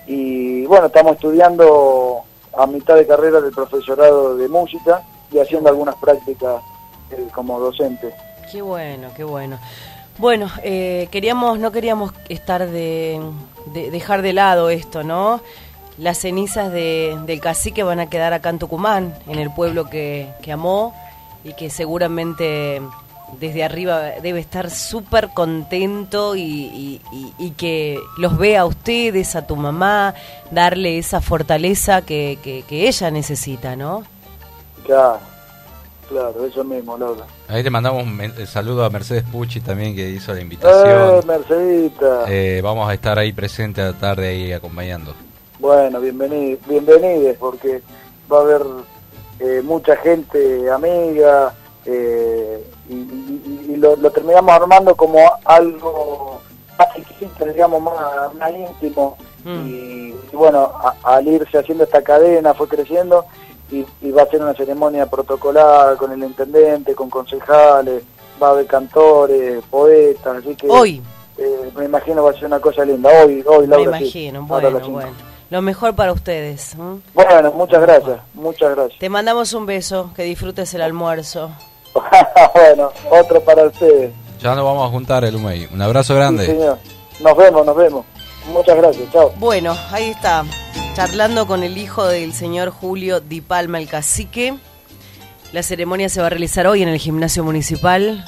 y 0.07 0.65
bueno, 0.67 0.87
estamos 0.87 1.15
estudiando 1.17 2.23
a 2.57 2.67
mitad 2.67 2.95
de 2.97 3.07
carrera 3.07 3.41
del 3.41 3.53
profesorado 3.53 4.37
de 4.37 4.49
música 4.49 5.03
y 5.33 5.39
haciendo 5.39 5.69
algunas 5.69 5.95
prácticas 5.97 6.63
eh, 7.11 7.27
como 7.35 7.59
docente. 7.59 8.15
Qué 8.51 8.63
bueno, 8.63 9.09
qué 9.17 9.25
bueno. 9.25 9.59
Bueno, 10.19 10.49
eh, 10.63 11.09
queríamos, 11.11 11.59
no 11.59 11.73
queríamos 11.73 12.13
estar 12.29 12.69
de, 12.69 13.21
de- 13.73 13.91
dejar 13.91 14.23
de 14.23 14.33
lado 14.33 14.71
esto, 14.71 15.03
¿no? 15.03 15.41
Las 15.99 16.19
cenizas 16.19 16.71
de, 16.73 17.17
del 17.27 17.41
cacique 17.41 17.83
van 17.83 17.99
a 18.01 18.09
quedar 18.09 18.33
acá 18.33 18.51
en 18.51 18.59
Tucumán, 18.61 19.15
en 19.29 19.39
el 19.39 19.51
pueblo 19.53 19.89
que, 19.91 20.29
que 20.43 20.53
amó 20.53 20.95
y 21.43 21.55
que 21.55 21.69
seguramente 21.71 22.81
desde 23.41 23.65
arriba 23.65 24.01
debe 24.23 24.39
estar 24.41 24.71
súper 24.71 25.31
contento 25.31 26.37
y, 26.37 26.41
y- 26.43 27.01
y- 27.13 27.33
y 27.39 27.51
que 27.53 27.99
los 28.19 28.37
vea 28.39 28.61
a 28.63 28.65
ustedes, 28.67 29.35
a 29.37 29.47
tu 29.47 29.57
mamá, 29.57 30.15
darle 30.51 30.99
esa 30.99 31.21
fortaleza 31.21 32.03
que, 32.03 32.39
que, 32.43 32.63
que 32.69 32.87
ella 32.89 33.11
necesita, 33.11 33.77
¿no? 33.77 34.05
Claro, 34.85 35.19
claro, 36.09 36.47
eso 36.47 36.63
mismo, 36.65 36.97
Laura. 36.99 37.25
Ahí 37.49 37.63
le 37.63 37.71
mandamos 37.71 38.05
un 38.05 38.47
saludo 38.47 38.85
a 38.85 38.91
Mercedes 38.91 39.25
Pucci 39.31 39.61
también 39.61 39.95
que 39.97 40.09
hizo 40.11 40.33
la 40.33 40.39
Eh, 40.39 40.43
invitación. 40.43 41.27
Mercedita. 41.27 42.25
Eh, 42.29 42.61
vamos 42.63 42.89
a 42.89 42.95
estar 42.95 43.19
ahí 43.19 43.33
presente 43.33 43.81
a 43.81 43.87
la 43.87 43.93
tarde 43.95 44.29
ahí 44.29 44.53
acompañando. 44.53 45.15
Bueno, 45.59 46.01
bienvenidos, 46.01 46.61
bienvenides, 46.69 47.37
porque 47.39 47.81
va 48.31 48.39
a 48.39 48.41
haber 48.43 48.63
eh, 49.41 49.63
mucha 49.65 49.97
gente 49.97 50.71
amiga 50.71 51.55
eh, 51.87 52.63
y, 52.89 52.95
y- 52.95 53.67
y 53.73 53.77
lo, 53.77 53.97
lo 53.97 54.11
terminamos 54.11 54.53
armando 54.53 54.95
como 54.95 55.19
algo 55.45 56.41
más 56.79 56.89
chiquito, 56.95 57.45
digamos, 57.45 57.83
más, 57.83 58.35
más 58.35 58.51
íntimo. 58.53 59.17
Mm. 59.45 59.69
Y, 59.69 60.15
y 60.33 60.37
bueno, 60.37 60.71
a- 60.75 60.95
al 61.03 61.27
irse 61.29 61.59
haciendo 61.59 61.85
esta 61.85 62.03
cadena 62.03 62.55
fue 62.55 62.67
creciendo 62.69 63.25
y, 63.71 63.85
y 64.03 64.11
va 64.11 64.23
a 64.23 64.27
ser 64.27 64.43
una 64.43 64.55
ceremonia 64.55 65.07
protocolar 65.07 65.97
con 65.97 66.13
el 66.13 66.23
intendente, 66.23 66.95
con 66.95 67.09
concejales, 67.11 68.03
va 68.43 68.49
a 68.49 68.51
haber 68.51 68.67
cantores, 68.67 69.63
poetas, 69.71 70.39
así 70.39 70.55
que... 70.57 70.69
Hoy, 70.69 71.03
eh, 71.39 71.71
me 71.77 71.85
imagino 71.87 72.23
va 72.23 72.31
a 72.31 72.35
ser 72.35 72.47
una 72.47 72.61
cosa 72.61 72.85
linda. 72.85 73.11
Hoy, 73.25 73.43
hoy, 73.47 73.67
me 73.67 73.77
Laura, 73.77 73.99
imagino, 73.99 74.43
bueno. 74.45 75.11
Lo 75.51 75.63
mejor 75.63 75.95
para 75.95 76.13
ustedes. 76.13 76.75
¿no? 76.77 77.01
Bueno, 77.13 77.53
muchas 77.53 77.81
gracias, 77.83 78.19
muchas 78.35 78.75
gracias. 78.75 78.99
Te 78.99 79.09
mandamos 79.09 79.53
un 79.53 79.67
beso, 79.67 80.11
que 80.17 80.23
disfrutes 80.23 80.73
el 80.75 80.83
almuerzo. 80.83 81.51
bueno, 82.55 82.91
otro 83.11 83.41
para 83.43 83.65
ustedes. 83.65 84.13
Ya 84.41 84.55
nos 84.55 84.65
vamos 84.65 84.87
a 84.87 84.91
juntar, 84.91 85.25
Elumey. 85.25 85.69
Un 85.73 85.81
abrazo 85.81 86.13
Sí, 86.15 86.19
grande. 86.19 86.47
señor. 86.47 86.79
Nos 87.21 87.37
vemos, 87.37 87.65
nos 87.65 87.77
vemos. 87.77 88.05
Muchas 88.53 88.77
gracias, 88.77 89.11
chao. 89.13 89.33
Bueno, 89.39 89.75
ahí 89.91 90.11
está, 90.11 90.45
charlando 90.95 91.47
con 91.47 91.63
el 91.63 91.79
hijo 91.79 92.05
del 92.07 92.35
señor 92.35 92.71
Julio 92.71 93.21
Di 93.21 93.41
Palma, 93.41 93.79
el 93.79 93.89
cacique. 93.89 94.55
La 95.53 95.63
ceremonia 95.63 96.09
se 96.09 96.21
va 96.21 96.27
a 96.27 96.31
realizar 96.31 96.67
hoy 96.67 96.83
en 96.83 96.89
el 96.89 96.99
gimnasio 96.99 97.45
municipal 97.45 98.25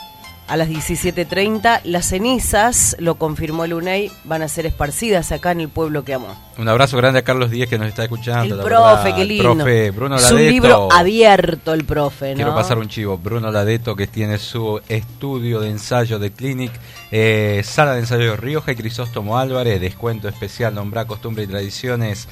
a 0.49 0.57
las 0.57 0.69
17.30. 0.69 1.81
Las 1.85 2.07
cenizas, 2.07 2.97
lo 2.99 3.17
confirmó 3.17 3.65
el 3.65 3.75
UNEI, 3.75 4.11
van 4.25 4.43
a 4.43 4.49
ser 4.49 4.67
esparcidas 4.67 5.33
acá 5.33 5.53
en 5.53 5.61
el 5.61 5.69
pueblo 5.69 6.05
que 6.05 6.15
amó. 6.15 6.37
Un 6.59 6.69
abrazo 6.69 6.97
grande 6.97 7.19
a 7.19 7.23
Carlos 7.23 7.51
Díez 7.51 7.69
que 7.69 7.79
nos 7.79 7.89
está 7.89 8.05
escuchando. 8.05 8.57
El 8.57 8.65
profe, 8.65 9.15
qué 9.15 9.23
El 9.23 9.29
lindo. 9.29 9.55
profe 9.55 9.91
Bruno 9.91 10.17
es 10.17 10.23
Ladeto. 10.23 10.37
un 10.37 10.49
libro 10.49 10.89
abierto 10.93 11.75
el 11.75 11.85
profe, 11.85 12.31
¿no? 12.31 12.37
Quiero 12.37 12.55
pasar 12.55 12.79
un 12.79 12.89
chivo. 12.89 13.19
Bruno 13.19 13.51
Ladeto, 13.51 13.95
que 13.97 14.07
tiene 14.07 14.39
su 14.39 14.81
estudio 14.89 15.61
de 15.61 15.71
ensayo 15.71 16.19
de 16.19 16.31
Clinic, 16.33 16.73
eh, 17.11 17.63
sala 17.65 17.93
de 17.95 18.01
ensayo 18.01 18.31
de 18.31 18.37
Rioja 18.37 18.73
y 18.73 18.77
Crisóstomo 18.77 19.39
Álvarez, 19.39 19.81
descuento 19.81 20.29
especial, 20.29 20.75
nombrar 20.75 21.07
costumbre 21.07 21.45
y 21.45 21.47
tradiciones 21.47 22.29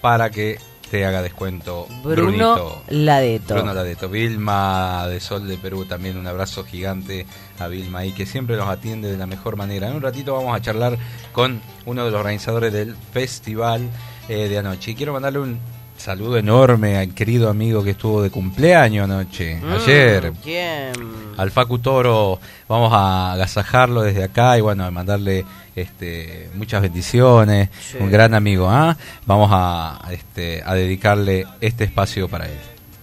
para 0.00 0.30
que 0.30 0.58
te 0.90 1.04
haga 1.04 1.22
descuento. 1.22 1.86
Bruno 2.02 2.22
Brunito. 2.22 2.82
Ladeto. 2.88 3.54
Bruno 3.54 3.74
Ladeto. 3.74 4.08
Vilma 4.08 5.06
de 5.08 5.20
Sol 5.20 5.46
de 5.48 5.56
Perú, 5.56 5.84
también 5.84 6.16
un 6.16 6.26
abrazo 6.26 6.64
gigante 6.64 7.26
a 7.58 7.68
Vilma 7.68 8.04
y 8.04 8.12
que 8.12 8.26
siempre 8.26 8.56
nos 8.56 8.68
atiende 8.68 9.10
de 9.10 9.18
la 9.18 9.26
mejor 9.26 9.56
manera. 9.56 9.88
En 9.88 9.96
un 9.96 10.02
ratito 10.02 10.34
vamos 10.34 10.56
a 10.56 10.60
charlar 10.60 10.98
con 11.32 11.60
uno 11.84 12.04
de 12.04 12.10
los 12.10 12.20
organizadores 12.20 12.72
del 12.72 12.94
festival 13.12 13.88
eh, 14.28 14.48
de 14.48 14.58
anoche. 14.58 14.92
Y 14.92 14.94
quiero 14.94 15.12
mandarle 15.12 15.40
un 15.40 15.58
saludo 15.98 16.36
enorme 16.36 16.96
al 16.98 17.14
querido 17.14 17.48
amigo 17.50 17.82
que 17.82 17.90
estuvo 17.90 18.22
de 18.22 18.30
cumpleaños 18.30 19.04
anoche, 19.04 19.56
Mm, 19.56 19.72
ayer. 19.72 20.32
¿Quién? 20.42 20.92
Al 21.36 21.50
Facu 21.50 21.78
Toro 21.78 22.38
vamos 22.68 22.92
a 22.92 23.32
agasajarlo 23.32 24.02
desde 24.02 24.24
acá 24.24 24.56
y 24.58 24.60
bueno, 24.60 24.84
a 24.84 24.90
mandarle 24.90 25.44
este, 25.74 26.48
muchas 26.54 26.80
bendiciones, 26.82 27.68
Sí. 27.80 27.98
un 28.00 28.10
gran 28.10 28.34
amigo, 28.34 28.68
¿ah? 28.70 28.96
Vamos 29.26 29.50
a, 29.52 30.00
este, 30.10 30.62
a 30.64 30.74
dedicarle 30.74 31.46
este 31.60 31.84
espacio 31.84 32.28
para 32.28 32.46
él. 32.46 32.58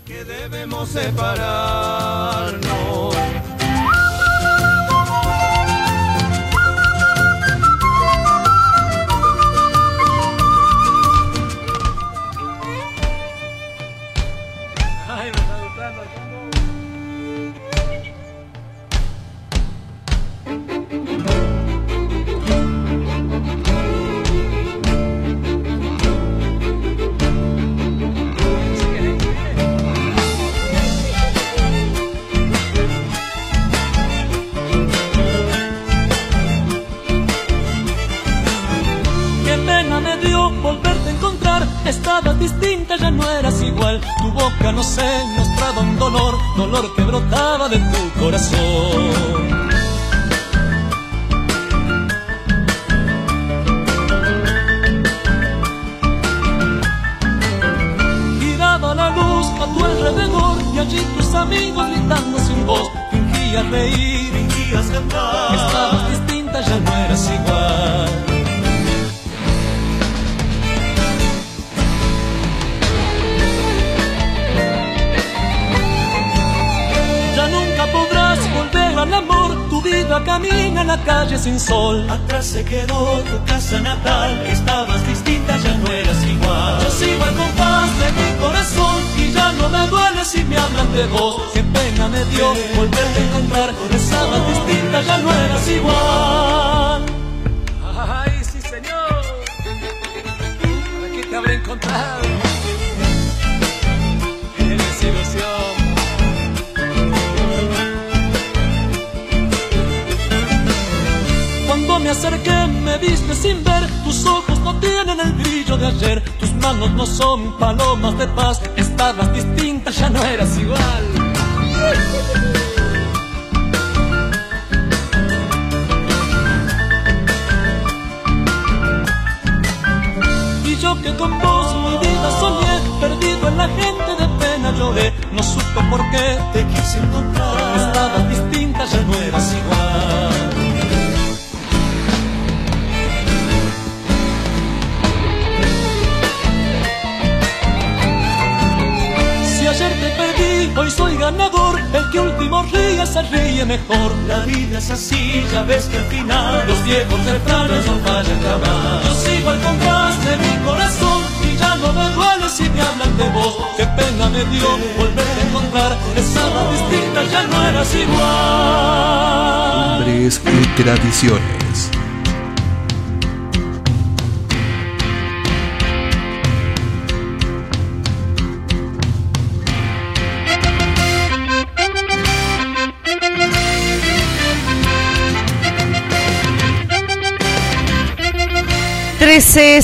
que 0.06 0.24
debemos 0.26 0.90
separarnos. 0.90 2.23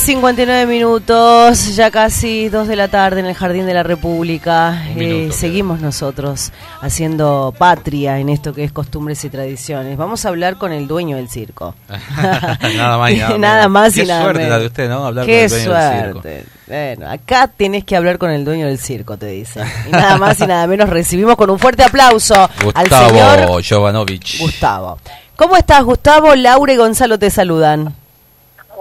59 0.09 0.65
minutos, 0.65 1.75
ya 1.75 1.91
casi 1.91 2.49
2 2.49 2.67
de 2.67 2.75
la 2.75 2.87
tarde 2.87 3.19
en 3.19 3.27
el 3.27 3.35
Jardín 3.35 3.67
de 3.67 3.75
la 3.75 3.83
República. 3.83 4.83
Eh, 4.95 5.29
seguimos 5.31 5.81
nosotros 5.81 6.51
haciendo 6.81 7.53
patria 7.55 8.17
en 8.17 8.29
esto 8.29 8.51
que 8.51 8.63
es 8.63 8.71
costumbres 8.71 9.23
y 9.23 9.29
tradiciones. 9.29 9.97
Vamos 9.97 10.25
a 10.25 10.29
hablar 10.29 10.57
con 10.57 10.73
el 10.73 10.87
dueño 10.87 11.17
del 11.17 11.29
circo. 11.29 11.75
nada 12.75 12.97
más 12.97 13.11
y 13.11 13.17
nada, 13.17 13.37
Nada 13.37 13.67
más 13.67 13.95
y 13.95 14.01
Qué 14.01 14.07
nada 14.07 14.23
suerte 14.23 14.39
menos. 14.39 14.51
la 14.51 14.59
de 14.59 14.65
usted, 14.65 14.89
¿no? 14.89 15.05
Hablar 15.05 15.25
Qué 15.27 15.47
con 15.47 15.59
el 15.59 15.65
dueño 15.65 15.73
del 15.79 16.03
circo. 16.03 16.21
Bueno, 16.65 17.11
acá 17.11 17.47
tenés 17.47 17.83
que 17.83 17.95
hablar 17.95 18.17
con 18.17 18.31
el 18.31 18.43
dueño 18.43 18.65
del 18.65 18.79
circo, 18.79 19.15
te 19.15 19.27
dice. 19.27 19.61
Y 19.87 19.91
nada 19.91 20.17
más 20.17 20.39
y 20.39 20.47
nada 20.47 20.65
menos 20.65 20.89
recibimos 20.89 21.35
con 21.35 21.51
un 21.51 21.59
fuerte 21.59 21.83
aplauso 21.83 22.33
al 22.33 22.87
señor 22.87 23.41
Gustavo 23.41 23.59
Jovanovich. 23.69 24.39
Gustavo. 24.39 24.97
¿Cómo 25.35 25.55
estás, 25.55 25.83
Gustavo? 25.83 26.33
Laura 26.33 26.73
y 26.73 26.77
Gonzalo 26.77 27.19
te 27.19 27.29
saludan. 27.29 27.93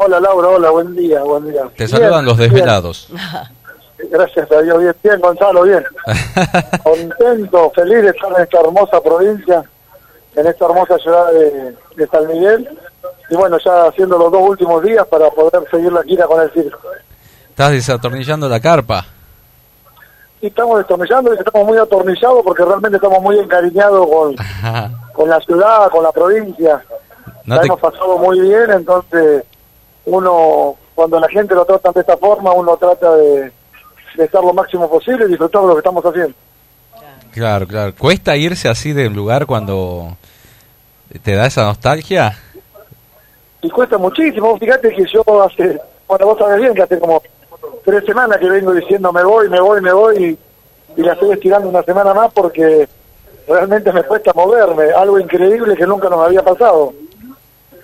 Hola 0.01 0.21
Laura, 0.21 0.49
hola, 0.49 0.71
buen 0.71 0.95
día, 0.95 1.23
buen 1.23 1.51
día. 1.51 1.63
Te 1.77 1.85
Bien, 1.85 1.89
saludan 1.89 2.25
los 2.25 2.37
bien. 2.37 2.51
desvelados. 2.53 3.09
Gracias 4.11 4.51
a 4.53 4.61
Dios, 4.63 4.79
bien, 4.79 4.95
bien 5.03 5.21
Gonzalo, 5.21 5.63
bien. 5.65 5.85
Contento, 6.85 7.71
feliz 7.75 8.03
de 8.03 8.11
estar 8.11 8.31
en 8.37 8.43
esta 8.45 8.61
hermosa 8.61 9.01
provincia, 9.01 9.65
en 10.37 10.47
esta 10.47 10.65
hermosa 10.67 10.99
ciudad 10.99 11.33
de, 11.33 11.75
de 11.97 12.07
San 12.07 12.27
Miguel. 12.29 12.69
Y 13.31 13.35
bueno, 13.35 13.59
ya 13.65 13.87
haciendo 13.87 14.17
los 14.19 14.31
dos 14.31 14.41
últimos 14.49 14.83
días 14.85 15.05
para 15.09 15.29
poder 15.31 15.69
seguir 15.71 15.93
la 15.93 16.03
gira 16.05 16.27
con 16.27 16.41
el 16.41 16.51
circo. 16.53 16.79
Estás 17.51 17.73
desatornillando 17.73 18.49
la 18.49 18.61
carpa. 18.61 19.05
Y 20.41 20.47
estamos 20.47 20.79
destornillando 20.79 21.35
y 21.35 21.39
estamos 21.39 21.67
muy 21.67 21.77
atornillados 21.77 22.43
porque 22.45 22.65
realmente 22.65 22.97
estamos 22.97 23.21
muy 23.21 23.37
encariñados 23.41 24.07
con, 24.07 24.37
con 25.13 25.29
la 25.29 25.41
ciudad, 25.41 25.91
con 25.91 26.05
la 26.05 26.13
provincia. 26.13 26.81
No 27.45 27.57
la 27.57 27.61
te- 27.63 27.67
hemos 27.67 27.81
pasado 27.81 28.17
muy 28.19 28.39
bien, 28.41 28.71
entonces 28.71 29.43
uno, 30.09 30.77
cuando 30.95 31.21
la 31.21 31.29
gente 31.29 31.55
lo 31.55 31.65
trata 31.65 31.93
de 31.93 32.01
esta 32.01 32.17
forma, 32.17 32.53
uno 32.53 32.77
trata 32.77 33.15
de, 33.17 33.53
de 34.17 34.25
estar 34.25 34.43
lo 34.43 34.53
máximo 34.53 34.89
posible 34.89 35.27
y 35.27 35.29
disfrutar 35.29 35.63
de 35.63 35.69
lo 35.69 35.75
que 35.75 35.81
estamos 35.81 36.05
haciendo. 36.05 36.35
Claro, 37.33 37.67
claro. 37.67 37.95
¿Cuesta 37.97 38.37
irse 38.37 38.69
así 38.69 38.93
de 38.93 39.07
un 39.07 39.15
lugar 39.15 39.47
cuando 39.47 40.17
te 41.23 41.35
da 41.35 41.47
esa 41.47 41.65
nostalgia? 41.65 42.37
Y 43.61 43.71
cuesta 43.71 43.99
muchísimo, 43.99 44.57
fíjate 44.59 44.91
que 44.91 45.05
yo 45.13 45.43
hace, 45.43 45.81
bueno, 46.07 46.27
vos 46.27 46.39
sabés 46.39 46.61
bien 46.61 46.75
que 46.75 46.83
hace 46.83 46.99
como 46.99 47.23
tres 47.85 48.05
semanas 48.05 48.39
que 48.39 48.49
vengo 48.49 48.73
diciendo 48.73 49.13
me 49.13 49.25
voy, 49.25 49.49
me 49.49 49.61
voy, 49.61 49.81
me 49.81 49.93
voy 49.93 50.39
y, 50.97 51.01
y 51.01 51.03
la 51.03 51.15
estoy 51.15 51.33
estirando 51.33 51.69
una 51.69 51.83
semana 51.83 52.15
más 52.15 52.33
porque 52.33 52.89
realmente 53.49 53.93
me 53.93 54.03
cuesta 54.05 54.33
moverme, 54.35 54.91
algo 54.93 55.19
increíble 55.19 55.77
que 55.77 55.87
nunca 55.87 56.09
nos 56.09 56.27
había 56.27 56.43
pasado. 56.43 56.93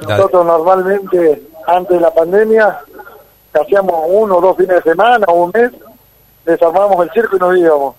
Dale. 0.00 0.16
Nosotros 0.16 0.46
normalmente, 0.46 1.42
antes 1.66 1.96
de 1.96 2.00
la 2.00 2.12
pandemia, 2.12 2.78
hacíamos 3.52 3.94
uno 4.08 4.36
o 4.36 4.40
dos 4.40 4.56
fines 4.56 4.76
de 4.76 4.82
semana 4.90 5.26
o 5.28 5.44
un 5.44 5.50
mes, 5.54 5.70
desarmábamos 6.44 7.04
el 7.06 7.12
circo 7.12 7.36
y 7.36 7.38
nos 7.40 7.56
íbamos. 7.56 7.94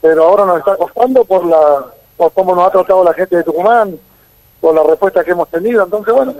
Pero 0.00 0.24
ahora 0.24 0.44
nos 0.44 0.58
está 0.58 0.76
costando 0.76 1.24
por 1.24 1.44
la 1.46 1.84
por 2.16 2.32
cómo 2.32 2.54
nos 2.54 2.66
ha 2.68 2.70
tratado 2.70 3.04
la 3.04 3.12
gente 3.12 3.36
de 3.36 3.44
Tucumán, 3.44 3.98
por 4.60 4.74
la 4.74 4.82
respuesta 4.82 5.22
que 5.22 5.32
hemos 5.32 5.48
tenido. 5.50 5.84
Entonces, 5.84 6.14
bueno, 6.14 6.34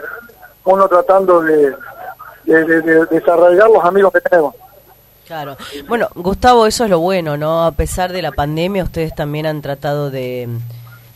uno 0.64 0.88
tratando 0.88 1.42
de, 1.42 1.74
de, 2.44 2.64
de- 2.64 2.80
de 2.82 3.06
desarraigar 3.06 3.68
los 3.68 3.84
amigos 3.84 4.10
que 4.12 4.20
tenemos. 4.22 4.54
Claro. 5.26 5.56
Bueno, 5.88 6.08
Gustavo, 6.14 6.66
eso 6.66 6.84
es 6.84 6.90
lo 6.90 7.00
bueno, 7.00 7.36
¿no? 7.36 7.64
A 7.66 7.72
pesar 7.72 8.12
de 8.12 8.22
la 8.22 8.32
pandemia, 8.32 8.84
ustedes 8.84 9.14
también 9.14 9.44
han 9.44 9.60
tratado 9.60 10.10
de, 10.10 10.48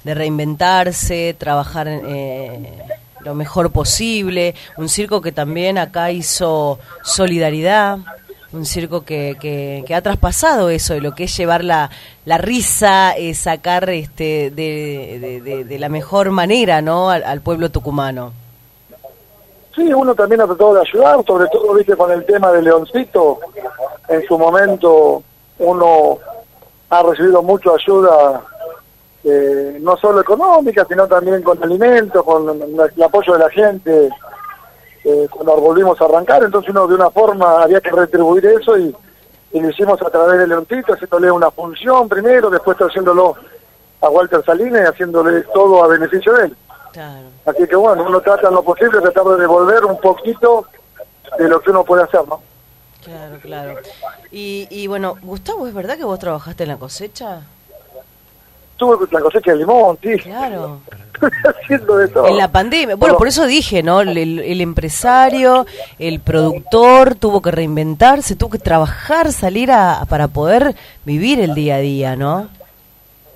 de 0.04 0.14
reinventarse, 0.14 1.34
trabajar 1.38 1.86
eh, 1.88 2.82
lo 3.24 3.34
mejor 3.34 3.70
posible. 3.70 4.54
Un 4.76 4.88
circo 4.88 5.20
que 5.20 5.32
también 5.32 5.78
acá 5.78 6.10
hizo 6.10 6.78
solidaridad. 7.02 7.98
Un 8.52 8.66
circo 8.66 9.02
que, 9.02 9.36
que, 9.40 9.94
ha 9.94 10.02
traspasado 10.02 10.70
eso, 10.70 10.94
de 10.94 11.00
lo 11.00 11.14
que 11.14 11.24
es 11.24 11.36
llevar 11.36 11.62
la, 11.62 11.88
la 12.24 12.36
risa, 12.36 13.12
eh, 13.16 13.32
sacar 13.34 13.88
este, 13.90 14.50
de- 14.50 15.64
de 15.64 15.78
la 15.78 15.88
mejor 15.88 16.30
manera, 16.30 16.82
¿no? 16.82 17.10
Al, 17.10 17.22
al 17.22 17.42
pueblo 17.42 17.70
tucumano. 17.70 18.32
Sí, 19.76 19.92
uno 19.94 20.14
también 20.16 20.40
ha 20.40 20.46
tratado 20.46 20.74
de 20.74 20.80
ayudar, 20.80 21.24
sobre 21.24 21.46
todo, 21.48 21.74
viste, 21.74 21.96
con 21.96 22.10
el 22.10 22.24
tema 22.26 22.50
de 22.50 22.62
Leoncito. 22.62 23.38
En 24.08 24.26
su 24.26 24.36
momento 24.36 25.22
uno 25.60 26.18
ha 26.90 27.02
recibido 27.04 27.40
mucha 27.44 27.70
ayuda, 27.70 28.42
eh, 29.24 29.78
no 29.80 29.96
solo 29.96 30.20
económica, 30.20 30.84
sino 30.88 31.06
también 31.06 31.42
con 31.42 31.62
alimentos, 31.62 32.24
con 32.24 32.48
el 32.48 33.02
apoyo 33.02 33.32
de 33.34 33.38
la 33.38 33.50
gente, 33.50 34.10
eh, 35.04 35.28
cuando 35.30 35.56
volvimos 35.56 36.00
a 36.00 36.04
arrancar. 36.04 36.42
Entonces 36.44 36.70
uno 36.70 36.86
de 36.86 36.94
una 36.94 37.10
forma 37.10 37.62
había 37.62 37.80
que 37.80 37.90
retribuir 37.90 38.46
eso 38.46 38.78
y, 38.78 38.94
y 39.52 39.60
lo 39.60 39.70
hicimos 39.70 40.00
a 40.02 40.10
través 40.10 40.38
de 40.38 40.46
Leoncito, 40.46 40.94
haciéndole 40.94 41.30
una 41.30 41.50
función 41.50 42.08
primero, 42.08 42.50
después 42.50 42.76
haciéndolo 42.78 43.36
a 44.00 44.08
Walter 44.08 44.42
Salinas 44.44 44.82
y 44.82 44.86
haciéndole 44.86 45.42
todo 45.52 45.84
a 45.84 45.88
beneficio 45.88 46.32
de 46.34 46.44
él. 46.46 46.56
Claro. 46.92 47.26
Así 47.46 47.66
que 47.66 47.76
bueno, 47.76 48.04
uno 48.06 48.20
trata 48.20 48.48
en 48.48 48.54
lo 48.54 48.62
posible, 48.62 49.00
tratar 49.00 49.24
de 49.24 49.36
devolver 49.42 49.84
un 49.84 50.00
poquito 50.00 50.66
de 51.38 51.48
lo 51.48 51.60
que 51.60 51.70
uno 51.70 51.84
puede 51.84 52.02
hacer, 52.02 52.26
¿no? 52.26 52.40
Claro, 53.04 53.38
claro. 53.40 53.78
Y, 54.30 54.66
y 54.70 54.86
bueno, 54.86 55.16
Gustavo, 55.22 55.66
¿es 55.66 55.74
verdad 55.74 55.96
que 55.96 56.04
vos 56.04 56.18
trabajaste 56.18 56.64
en 56.64 56.68
la 56.70 56.76
cosecha? 56.76 57.42
Tuve 58.80 59.06
la 59.10 59.20
cosecha 59.20 59.50
de 59.52 59.58
limón, 59.58 59.98
sí, 60.02 60.16
Claro. 60.20 60.78
haciendo 61.62 61.98
de 61.98 62.08
todo. 62.08 62.26
En 62.28 62.38
la 62.38 62.50
pandemia. 62.50 62.96
Bueno, 62.96 63.18
por 63.18 63.28
eso 63.28 63.44
dije, 63.44 63.82
¿no? 63.82 64.00
El, 64.00 64.16
el 64.16 64.60
empresario, 64.62 65.66
el 65.98 66.18
productor 66.20 67.14
tuvo 67.14 67.42
que 67.42 67.50
reinventarse, 67.50 68.36
tuvo 68.36 68.50
que 68.52 68.58
trabajar, 68.58 69.32
salir 69.32 69.70
a, 69.70 70.06
para 70.08 70.28
poder 70.28 70.74
vivir 71.04 71.40
el 71.40 71.54
día 71.54 71.74
a 71.74 71.78
día, 71.80 72.16
¿no? 72.16 72.48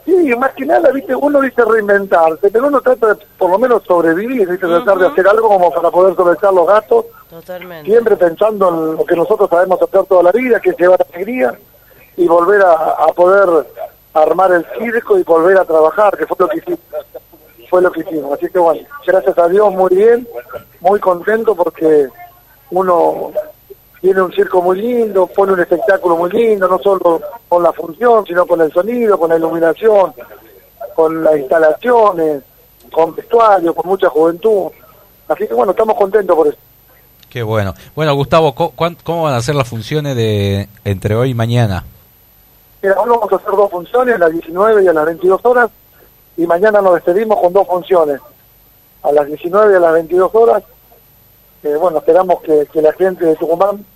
Sí, 0.06 0.12
más 0.38 0.52
que 0.52 0.64
nada, 0.64 0.90
viste, 0.92 1.14
uno 1.14 1.42
dice 1.42 1.62
reinventarse, 1.62 2.50
pero 2.50 2.68
uno 2.68 2.80
trata 2.80 3.08
de 3.08 3.16
por 3.38 3.50
lo 3.50 3.58
menos 3.58 3.82
sobrevivir, 3.84 4.48
viste, 4.48 4.66
tratar 4.66 4.96
de 4.98 5.06
hacer 5.08 5.28
algo 5.28 5.48
como 5.48 5.70
para 5.70 5.90
poder 5.90 6.16
solventar 6.16 6.54
los 6.54 6.66
gastos, 6.66 7.04
Totalmente. 7.28 7.90
siempre 7.90 8.16
pensando 8.16 8.68
en 8.70 8.96
lo 8.96 9.04
que 9.04 9.14
nosotros 9.16 9.48
sabemos 9.50 9.80
hacer 9.82 10.04
toda 10.04 10.22
la 10.22 10.32
vida, 10.32 10.58
que 10.60 10.70
es 10.70 10.76
llevar 10.78 11.04
alegría 11.12 11.54
y 12.16 12.26
volver 12.26 12.62
a, 12.62 12.72
a 12.72 13.06
poder 13.14 13.66
armar 14.14 14.52
el 14.52 14.64
circo 14.78 15.18
y 15.18 15.22
volver 15.24 15.58
a 15.58 15.64
trabajar, 15.64 16.16
que 16.16 16.26
fue 16.26 16.36
lo 16.40 16.48
que 16.48 16.58
hicimos. 16.58 16.78
Fue 17.68 17.82
lo 17.82 17.90
que 17.90 18.00
hicimos. 18.00 18.32
Así 18.32 18.48
que 18.48 18.58
bueno, 18.58 18.80
gracias 19.06 19.36
a 19.38 19.48
Dios, 19.48 19.72
muy 19.72 19.94
bien, 19.94 20.26
muy 20.80 21.00
contento 21.00 21.54
porque 21.54 22.06
uno 22.70 23.32
tiene 24.00 24.20
un 24.22 24.32
circo 24.32 24.60
muy 24.62 24.80
lindo, 24.80 25.26
pone 25.26 25.52
un 25.54 25.60
espectáculo 25.60 26.16
muy 26.16 26.30
lindo, 26.30 26.68
no 26.68 26.78
solo 26.78 27.20
con 27.48 27.62
la 27.62 27.72
función, 27.72 28.24
sino 28.26 28.46
con 28.46 28.60
el 28.60 28.70
sonido, 28.72 29.18
con 29.18 29.30
la 29.30 29.36
iluminación, 29.36 30.12
con 30.94 31.24
las 31.24 31.36
instalaciones, 31.36 32.42
con 32.92 33.14
vestuario, 33.14 33.74
con 33.74 33.88
mucha 33.88 34.08
juventud. 34.08 34.70
Así 35.26 35.46
que 35.48 35.54
bueno, 35.54 35.72
estamos 35.72 35.96
contentos 35.96 36.36
por 36.36 36.46
eso. 36.48 36.56
Qué 37.30 37.42
bueno. 37.42 37.74
Bueno, 37.96 38.14
Gustavo, 38.14 38.54
¿co- 38.54 38.70
cuán- 38.76 38.96
¿cómo 39.02 39.24
van 39.24 39.34
a 39.34 39.40
ser 39.42 39.54
las 39.56 39.66
funciones 39.66 40.14
de 40.14 40.68
entre 40.84 41.16
hoy 41.16 41.30
y 41.30 41.34
mañana? 41.34 41.84
Mira, 42.84 42.96
vamos 42.96 43.32
a 43.32 43.36
hacer 43.36 43.50
dos 43.50 43.70
funciones, 43.70 44.16
a 44.16 44.18
las 44.18 44.30
19 44.30 44.84
y 44.84 44.88
a 44.88 44.92
las 44.92 45.06
22 45.06 45.40
horas, 45.46 45.70
y 46.36 46.46
mañana 46.46 46.82
nos 46.82 46.92
despedimos 46.92 47.40
con 47.40 47.50
dos 47.50 47.66
funciones, 47.66 48.20
a 49.02 49.10
las 49.10 49.26
19 49.26 49.72
y 49.72 49.76
a 49.76 49.80
las 49.80 49.92
22 49.94 50.34
horas. 50.34 50.62
Eh, 51.62 51.76
bueno, 51.76 51.96
esperamos 51.96 52.42
que, 52.42 52.66
que 52.70 52.82
la 52.82 52.92
gente 52.92 53.24
de 53.24 53.36
Tucumán 53.36 53.86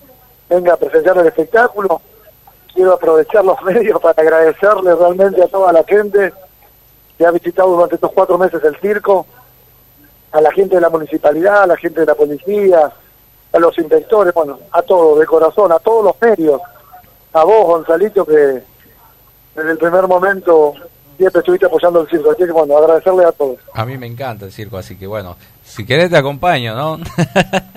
venga 0.48 0.72
a 0.72 0.78
presenciar 0.78 1.18
el 1.18 1.26
espectáculo. 1.26 2.00
Quiero 2.72 2.94
aprovechar 2.94 3.44
los 3.44 3.60
medios 3.64 4.00
para 4.00 4.22
agradecerle 4.22 4.94
realmente 4.94 5.44
a 5.44 5.48
toda 5.48 5.70
la 5.70 5.84
gente 5.84 6.32
que 7.18 7.26
ha 7.26 7.30
visitado 7.30 7.68
durante 7.68 7.96
estos 7.96 8.12
cuatro 8.12 8.38
meses 8.38 8.64
el 8.64 8.80
circo, 8.80 9.26
a 10.32 10.40
la 10.40 10.50
gente 10.50 10.76
de 10.76 10.80
la 10.80 10.88
municipalidad, 10.88 11.64
a 11.64 11.66
la 11.66 11.76
gente 11.76 12.00
de 12.00 12.06
la 12.06 12.14
policía, 12.14 12.90
a 13.52 13.58
los 13.58 13.76
inspectores, 13.76 14.32
bueno, 14.32 14.58
a 14.72 14.80
todos, 14.80 15.18
de 15.18 15.26
corazón, 15.26 15.72
a 15.72 15.78
todos 15.78 16.06
los 16.06 16.14
medios, 16.22 16.58
a 17.34 17.44
vos, 17.44 17.66
Gonzalito, 17.66 18.24
que 18.24 18.77
desde 19.58 19.72
el 19.72 19.78
primer 19.78 20.06
momento 20.06 20.74
siempre 21.18 21.40
estuviste 21.40 21.66
apoyando 21.66 22.00
el 22.00 22.08
circo. 22.08 22.30
Así 22.30 22.44
que 22.44 22.52
bueno, 22.52 22.78
agradecerle 22.78 23.24
a 23.24 23.32
todos. 23.32 23.58
A 23.74 23.84
mí 23.84 23.98
me 23.98 24.06
encanta 24.06 24.46
el 24.46 24.52
circo, 24.52 24.78
así 24.78 24.96
que 24.96 25.06
bueno, 25.06 25.36
si 25.64 25.84
querés 25.84 26.10
te 26.10 26.16
acompaño, 26.16 26.74
¿no? 26.74 26.98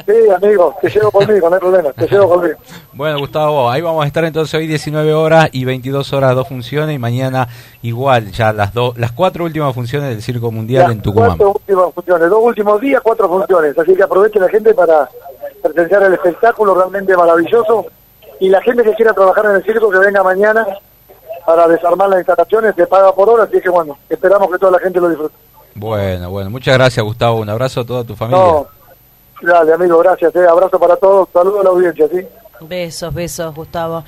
Sí, 0.06 0.30
amigo, 0.30 0.76
te 0.82 0.90
llevo 0.90 1.12
conmigo, 1.12 1.48
no 1.48 1.56
hay 1.56 1.60
problema, 1.62 1.94
te 1.94 2.08
llevo 2.08 2.28
conmigo. 2.28 2.58
bueno, 2.94 3.20
Gustavo, 3.20 3.70
ahí 3.70 3.82
vamos 3.82 4.04
a 4.04 4.08
estar 4.08 4.26
entonces 4.26 4.54
hoy 4.56 4.68
19 4.68 5.14
horas 5.14 5.50
y 5.52 5.64
22 5.64 6.12
horas 6.14 6.36
dos 6.36 6.48
funciones 6.48 6.96
y 6.96 7.00
mañana 7.00 7.48
igual 7.82 8.32
ya 8.32 8.52
las 8.52 8.74
dos 8.74 8.98
las 8.98 9.12
cuatro 9.14 9.46
últimas 9.46 9.74
funciones 9.74 10.10
del 10.10 10.22
Circo 10.22 10.52
Mundial 10.52 10.84
Las 10.84 10.92
en 10.92 11.02
Tucumán. 11.02 11.38
Cuatro 11.38 11.52
últimas 11.54 11.94
funciones, 11.94 12.30
dos 12.30 12.44
últimos 12.44 12.82
días, 12.82 13.02
cuatro 13.02 13.30
funciones. 13.30 13.78
Así 13.78 13.96
que 13.96 14.04
aproveche 14.04 14.40
la 14.40 14.50
gente 14.50 14.74
para 14.74 15.10
presenciar 15.62 16.04
el 16.04 16.14
espectáculo 16.14 16.76
realmente 16.76 17.16
maravilloso. 17.16 17.86
Y 18.40 18.50
la 18.50 18.62
gente 18.62 18.84
que 18.84 18.94
quiera 18.96 19.14
trabajar 19.14 19.46
en 19.46 19.52
el 19.58 19.64
circo, 19.64 19.92
que 19.92 20.00
venga 20.00 20.24
mañana 20.24 20.66
para 21.46 21.68
desarmar 21.68 22.10
las 22.10 22.20
instalaciones, 22.20 22.76
se 22.76 22.88
paga 22.88 23.14
por 23.14 23.30
hora. 23.30 23.44
Así 23.44 23.60
que 23.62 23.70
bueno, 23.70 23.98
esperamos 24.10 24.52
que 24.52 24.58
toda 24.58 24.74
la 24.74 24.80
gente 24.80 25.00
lo 25.00 25.10
disfrute. 25.10 25.36
Bueno, 25.76 26.30
bueno, 26.30 26.50
muchas 26.50 26.74
gracias 26.76 27.04
Gustavo, 27.04 27.40
un 27.40 27.50
abrazo 27.50 27.82
a 27.82 27.86
toda 27.86 28.04
tu 28.04 28.16
familia. 28.16 28.44
No, 28.44 28.68
dale, 29.42 29.74
amigo, 29.74 29.98
gracias. 30.00 30.36
Eh. 30.36 30.46
Abrazo 30.48 30.80
para 30.80 30.96
todos, 30.98 31.30
saludos 31.32 31.62
a 31.62 31.64
la 31.64 31.70
audiencia, 31.70 32.08
¿sí? 32.10 32.28
Besos, 32.62 33.14
besos, 33.14 33.56
Gustavo. 33.56 34.04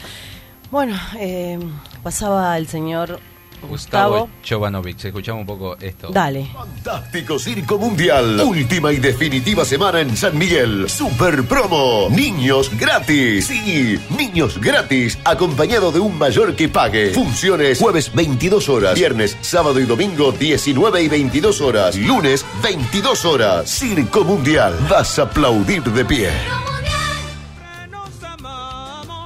Bueno, 0.69 0.95
eh, 1.19 1.59
pasaba 2.01 2.57
el 2.57 2.67
señor 2.67 3.19
Gustavo. 3.67 4.29
Jovanovic, 4.47 5.05
escuchamos 5.05 5.41
un 5.41 5.47
poco 5.47 5.77
esto. 5.79 6.09
Dale. 6.09 6.47
Fantástico 6.53 7.39
Circo 7.39 7.77
Mundial. 7.77 8.41
Última 8.41 8.91
y 8.91 8.97
definitiva 8.97 9.65
semana 9.65 10.01
en 10.01 10.15
San 10.15 10.37
Miguel. 10.37 10.89
Super 10.89 11.43
promo. 11.43 12.07
Niños 12.09 12.71
gratis. 12.77 13.47
Sí, 13.47 13.99
niños 14.17 14.59
gratis. 14.59 15.17
Acompañado 15.23 15.91
de 15.91 15.99
un 15.99 16.17
mayor 16.17 16.55
que 16.55 16.69
pague. 16.69 17.11
Funciones 17.11 17.79
jueves 17.79 18.13
22 18.13 18.69
horas. 18.69 18.95
Viernes, 18.95 19.37
sábado 19.41 19.79
y 19.79 19.85
domingo 19.85 20.31
19 20.31 21.01
y 21.01 21.07
22 21.09 21.61
horas. 21.61 21.95
Lunes 21.95 22.45
22 22.63 23.25
horas. 23.25 23.69
Circo 23.69 24.23
Mundial. 24.23 24.77
Vas 24.89 25.19
a 25.19 25.23
aplaudir 25.23 25.83
de 25.83 26.05
pie. 26.05 26.29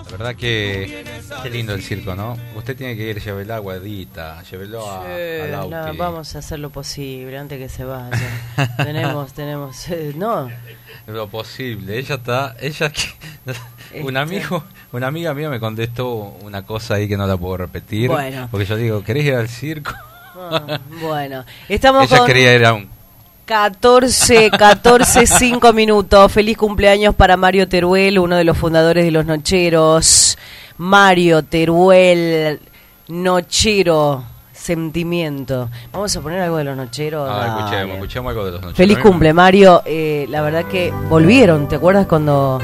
La 0.06 0.18
verdad 0.18 0.36
que 0.36 1.04
qué 1.44 1.50
lindo 1.50 1.74
el 1.74 1.82
circo, 1.82 2.16
¿no? 2.16 2.38
Usted 2.56 2.76
tiene 2.76 2.96
que 2.96 3.10
ir, 3.10 3.22
llévelo 3.22 3.54
a 3.54 3.60
Guadita, 3.60 4.44
llévelo 4.44 4.90
a, 4.90 5.04
a 5.04 5.68
no, 5.68 5.94
vamos 5.96 6.36
a 6.36 6.40
hacer 6.40 6.60
lo 6.60 6.70
posible 6.70 7.38
antes 7.38 7.58
que 7.58 7.70
se 7.70 7.84
vaya. 7.84 8.18
tenemos, 8.78 9.34
tenemos, 9.34 9.90
eh, 9.90 10.14
no. 10.16 10.50
Lo 11.08 11.28
posible, 11.28 11.98
ella 11.98 12.16
está, 12.16 12.56
ella 12.60 12.92
un 14.04 14.18
amigo, 14.18 14.64
una 14.92 15.08
amiga 15.08 15.34
mía 15.34 15.50
me 15.50 15.60
contestó 15.60 16.38
una 16.42 16.64
cosa 16.64 16.96
ahí 16.96 17.08
que 17.08 17.18
no 17.18 17.28
la 17.28 17.38
puedo 17.38 17.58
repetir, 17.58 18.10
Bueno. 18.10 18.48
porque 18.52 18.66
yo 18.66 18.76
digo, 18.76 19.04
¿querés 19.04 19.26
ir 19.26 19.36
al 19.36 19.50
circo? 19.50 19.94
Ah, 20.36 20.80
bueno, 21.02 21.46
estamos 21.68 22.04
ella 22.06 22.18
con 22.20 22.28
quería 22.28 22.54
ir 22.54 22.66
a 22.66 22.74
un 22.74 22.98
14, 23.48 24.52
14, 24.52 25.26
5 25.26 25.72
minutos. 25.72 26.30
Feliz 26.34 26.58
cumpleaños 26.58 27.16
para 27.16 27.38
Mario 27.38 27.66
Teruel, 27.70 28.20
uno 28.20 28.36
de 28.36 28.44
los 28.44 28.58
fundadores 28.58 29.06
de 29.06 29.12
Los 29.12 29.26
Nocheros. 29.26 30.38
Mario 30.78 31.44
Teruel, 31.44 32.60
Nochero, 33.10 34.24
sentimiento. 34.54 35.70
Vamos 35.92 36.16
a 36.16 36.22
poner 36.22 36.42
algo 36.42 36.58
de 36.58 36.64
Los 36.66 36.78
Nocheros. 36.78 37.30
Ah, 37.32 37.38
Dale. 37.48 37.60
escuchemos, 37.60 37.96
escuchemos 37.96 38.30
algo 38.32 38.46
de 38.46 38.52
los 38.52 38.62
noches. 38.62 38.78
Feliz 38.78 38.98
cumple, 39.00 39.34
Mario. 39.34 39.82
Eh, 39.86 40.26
la 40.30 40.42
verdad 40.42 40.66
que 40.66 40.92
volvieron. 41.10 41.68
¿Te 41.68 41.76
acuerdas 41.78 42.06
cuando 42.08 42.60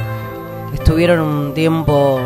estuvieron 0.73 1.19
un 1.21 1.53
tiempo 1.53 2.19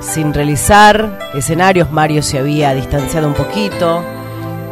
sin 0.00 0.32
realizar 0.34 1.18
escenarios? 1.34 1.90
Mario 1.92 2.22
se 2.22 2.38
había 2.38 2.72
distanciado 2.74 3.28
un 3.28 3.34
poquito. 3.34 4.02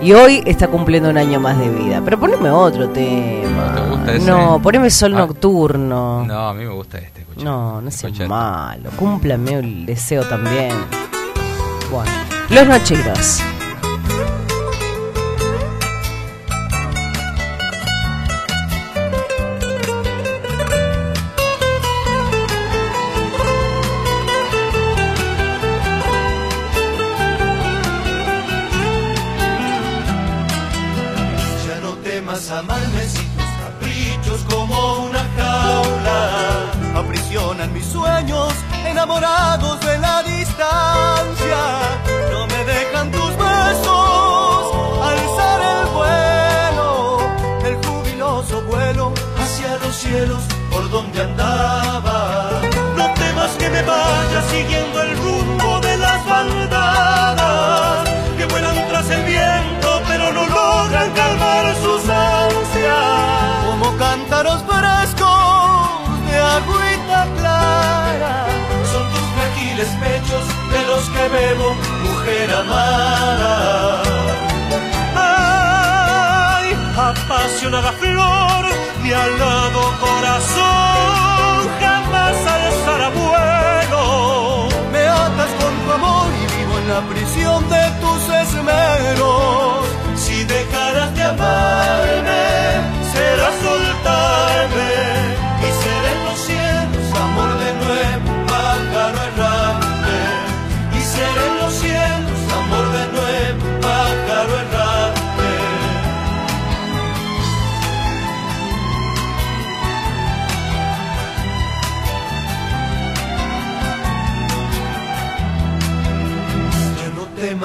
Y 0.02 0.14
hoy 0.14 0.42
está 0.46 0.66
cumpliendo 0.68 1.10
un 1.10 1.18
año 1.18 1.38
más 1.40 1.58
de 1.58 1.68
vida. 1.68 2.00
Pero 2.02 2.18
poneme 2.18 2.50
otro 2.50 2.88
tema. 2.88 3.74
¿Te 3.74 3.90
gusta 3.90 4.14
ese? 4.14 4.26
No, 4.30 4.58
poneme 4.62 4.88
Sol 4.88 5.12
Ah. 5.14 5.18
Nocturno. 5.18 6.24
No, 6.24 6.48
a 6.48 6.54
mí 6.54 6.64
me 6.64 6.72
gusta 6.72 6.96
este, 6.96 7.19
No, 7.36 7.80
no 7.80 7.90
seas 7.90 8.28
malo. 8.28 8.90
Cúmplame 8.96 9.54
el 9.54 9.86
deseo 9.86 10.24
también. 10.24 10.72
Bueno, 11.90 12.10
Los 12.50 12.66
Nocheros. 12.66 13.42
dourado 39.20 39.69
frágiles 69.80 69.88
pechos 70.00 70.46
de 70.72 70.86
los 70.86 71.08
que 71.10 71.28
bebo, 71.28 71.74
mujer 72.02 72.50
amada. 72.54 74.02
Ay, 75.16 76.76
apasionada 76.96 77.92
flor, 77.92 78.64
mi 79.02 79.12
alado 79.12 79.80
corazón 80.00 81.68
jamás 81.80 82.36
alzará 82.46 83.08
vuelo. 83.10 84.68
Me 84.92 85.06
atas 85.06 85.50
con 85.60 85.74
tu 85.84 85.92
amor 85.92 86.28
y 86.42 86.56
vivo 86.56 86.78
en 86.78 86.88
la 86.88 87.00
prisión 87.02 87.68
de 87.68 87.90
tus 88.00 88.22
esmeros. 88.42 89.86
Si 90.16 90.44
dejaras 90.44 91.14
de 91.14 91.22
amarme, 91.22 92.42
será 93.12 93.50
soltarme 93.62 95.19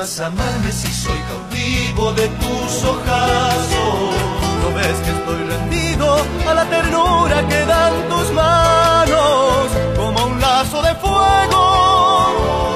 Amarme 0.05 0.71
si 0.71 0.93
soy 0.93 1.17
cautivo 1.27 2.13
de 2.13 2.27
tus 2.27 2.83
ojazos. 2.83 4.13
No 4.61 4.71
ves 4.75 4.97
que 5.03 5.09
estoy 5.09 5.43
rendido 5.49 6.17
a 6.47 6.53
la 6.53 6.63
ternura 6.65 7.47
que 7.47 7.65
dan 7.65 8.07
tus 8.07 8.31
manos, 8.31 9.65
como 9.97 10.25
un 10.27 10.39
lazo 10.39 10.83
de 10.83 10.93
fuego, 10.95 12.27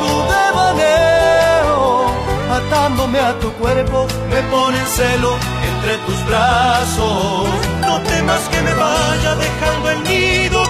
tu 0.01 0.11
devaneo, 0.33 2.07
atándome 2.51 3.19
a 3.19 3.37
tu 3.39 3.53
cuerpo, 3.53 4.07
me 4.31 4.41
pone 4.49 4.79
en 4.79 4.87
celo 4.87 5.37
entre 5.71 5.97
tus 6.07 6.25
brazos. 6.25 7.47
No 7.81 8.01
temas 8.01 8.41
que 8.49 8.61
me 8.63 8.73
vaya 8.73 9.35
dejando 9.35 9.91
el 9.91 10.03
nido 10.03 10.68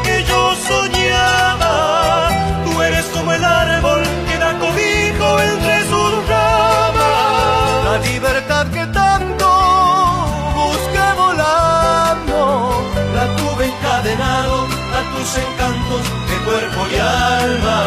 que 8.68 8.86
tanto 8.88 9.48
busqué 10.54 11.08
volando, 11.16 12.84
la 13.16 13.26
tuve 13.38 13.68
encadenado 13.68 14.68
a 14.98 15.02
tus 15.16 15.38
encantos 15.38 16.04
de 16.30 16.38
cuerpo 16.46 16.88
y 16.92 16.96
alma. 17.00 17.80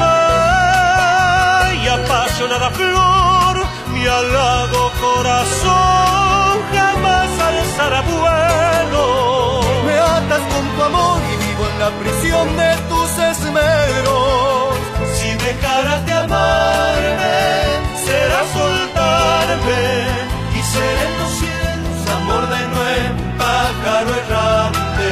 Ay, 0.00 1.88
apasionada 1.88 2.70
flor, 2.70 3.66
mi 3.92 4.06
alado 4.06 4.90
corazón 4.98 6.54
jamás 6.72 7.28
alzará 7.50 8.00
vuelo. 8.00 9.60
Me 9.84 9.98
atas 9.98 10.40
con 10.52 10.64
tu 10.74 10.82
amor 10.84 11.20
y 11.32 11.36
vivo 11.44 11.68
en 11.70 11.78
la 11.78 11.90
prisión 12.00 12.56
de 12.56 12.76
tus 12.88 13.10
esmeros. 13.18 14.74
Si 15.16 15.28
dejaras 15.34 16.06
de 16.06 16.12
amarme, 16.14 17.87
será 18.08 18.40
soltarme 18.58 19.84
y 20.58 20.60
seré 20.72 21.02
en 21.08 21.14
los 21.20 21.32
cielos 21.40 22.00
amor 22.18 22.44
de 22.56 22.62
nuevo, 22.74 23.20
pájaro 23.44 24.10
errante. 24.22 25.10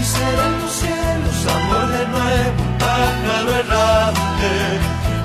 Y 0.00 0.02
seré 0.12 0.44
en 0.50 0.56
los 0.62 0.72
cielos 0.82 1.38
amor 1.56 1.86
de 1.96 2.04
nuevo, 2.14 2.60
pájaro 2.84 3.50
errante. 3.62 4.52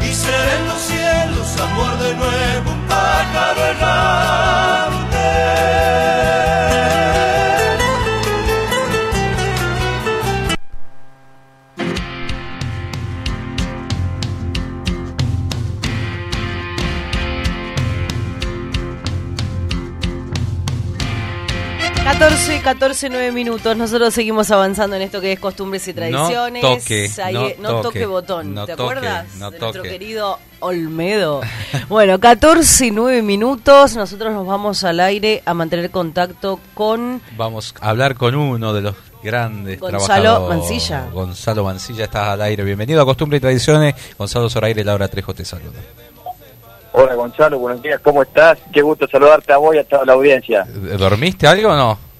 Y 0.08 0.12
seré 0.24 0.52
en 0.60 0.66
los 0.70 0.82
cielos 0.92 1.50
amor 1.68 1.94
de 2.04 2.12
nuevo, 2.22 2.70
pájaro 2.90 3.62
errante. 3.74 5.01
14, 22.62 23.10
9 23.10 23.32
minutos. 23.32 23.76
Nosotros 23.76 24.14
seguimos 24.14 24.52
avanzando 24.52 24.96
en 24.96 25.02
esto 25.02 25.20
que 25.20 25.34
es 25.34 25.40
costumbres 25.40 25.88
y 25.88 25.94
tradiciones. 25.94 26.64
No 26.64 26.78
toque, 26.78 27.10
Ahí- 27.24 27.34
no 27.34 27.42
no 27.60 27.82
toque 27.82 28.00
toque, 28.02 28.06
botón. 28.06 28.54
no 28.54 28.66
¿Te 28.66 28.74
toque, 28.76 28.84
acuerdas? 28.84 29.36
no 29.36 29.52
de 29.52 29.60
nuestro 29.60 29.84
querido 29.84 30.38
Olmedo. 30.60 31.42
bueno, 31.90 32.20
14 32.20 32.88
y 32.88 32.92
9 32.92 33.22
minutos. 33.22 33.96
Nosotros 33.96 34.32
nos 34.34 34.46
vamos 34.46 34.84
al 34.84 35.00
aire 35.00 35.42
a 35.46 35.54
mantener 35.54 35.90
contacto 35.92 36.60
con 36.74 37.22
Vamos 37.36 37.74
a 37.82 37.90
hablar 37.90 38.16
con 38.16 38.36
uno 38.36 38.74
de 38.74 38.82
los 38.82 38.96
grandes 39.24 39.80
Gonzalo. 39.80 40.48
Mancilla. 40.48 41.08
Gonzalo 41.12 41.64
Mancilla, 41.64 42.06
estás 42.06 42.28
al 42.30 42.42
aire. 42.42 42.64
Bienvenido 42.64 43.02
a 43.02 43.06
Costumbre 43.06 43.38
y 43.38 43.42
Tradiciones. 43.42 43.96
Gonzalo 44.18 44.50
Zoraire, 44.50 44.84
Laura 44.84 45.08
Trejo 45.08 45.34
te 45.34 45.46
saluda. 45.46 45.80
Hola 46.94 47.16
Gonzalo, 47.16 47.58
buenos 47.58 47.82
días, 47.82 48.02
¿cómo 48.04 48.22
estás? 48.22 48.58
Qué 48.74 48.82
gusto 48.82 49.08
saludarte 49.08 49.54
a 49.54 49.58
vos 49.58 49.74
y 49.74 49.78
a 49.78 49.84
toda 49.86 50.04
la 50.04 50.12
audiencia. 50.12 50.66
¿Dormiste 50.66 51.48
algo 51.48 51.70
o 51.70 51.76
no? 51.78 52.11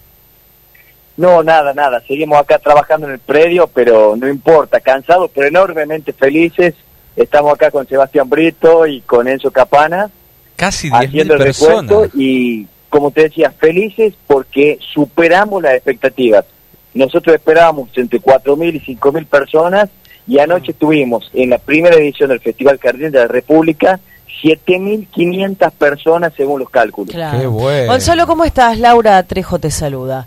No, 1.18 1.44
nada, 1.44 1.74
nada, 1.74 2.02
seguimos 2.08 2.40
acá 2.40 2.58
trabajando 2.58 3.08
en 3.08 3.14
el 3.14 3.20
predio, 3.20 3.68
pero 3.68 4.16
no 4.16 4.28
importa, 4.28 4.80
cansados 4.80 5.30
pero 5.34 5.48
enormemente 5.48 6.14
felices. 6.14 6.74
Estamos 7.16 7.54
acá 7.54 7.70
con 7.70 7.88
Sebastián 7.88 8.30
Brito 8.30 8.88
y 8.88 9.02
con 9.02 9.28
Enzo 9.28 9.52
Capana 9.52 10.10
Casi 10.56 10.90
10.000 10.90 11.06
haciendo 11.08 11.34
el 11.34 11.44
personas. 11.44 11.84
recuento 11.90 12.18
y, 12.18 12.68
como 12.90 13.12
te 13.12 13.24
decía, 13.24 13.52
felices 13.52 14.14
porque 14.28 14.80
superamos 14.94 15.62
las 15.62 15.74
expectativas. 15.74 16.46
Nosotros 16.94 17.36
esperábamos 17.36 17.90
entre 17.96 18.22
4.000 18.22 18.76
y 18.76 18.96
5.000 18.96 19.26
personas 19.26 19.90
y 20.28 20.40
anoche 20.40 20.74
tuvimos 20.74 21.30
en 21.34 21.50
la 21.50 21.58
primera 21.58 21.96
edición 21.96 22.30
del 22.30 22.40
Festival 22.40 22.80
Jardín 22.82 23.12
de 23.12 23.20
la 23.20 23.28
República 23.28 24.00
7.500 24.44 25.72
personas 25.72 26.34
según 26.36 26.60
los 26.60 26.70
cálculos. 26.70 27.14
Claro. 27.14 27.40
Qué 27.40 27.48
bueno. 27.48 27.92
Gonzalo, 27.92 28.26
¿cómo 28.28 28.44
estás? 28.44 28.80
Laura 28.80 29.22
Trejo 29.24 29.60
te 29.60 29.72
saluda. 29.72 30.26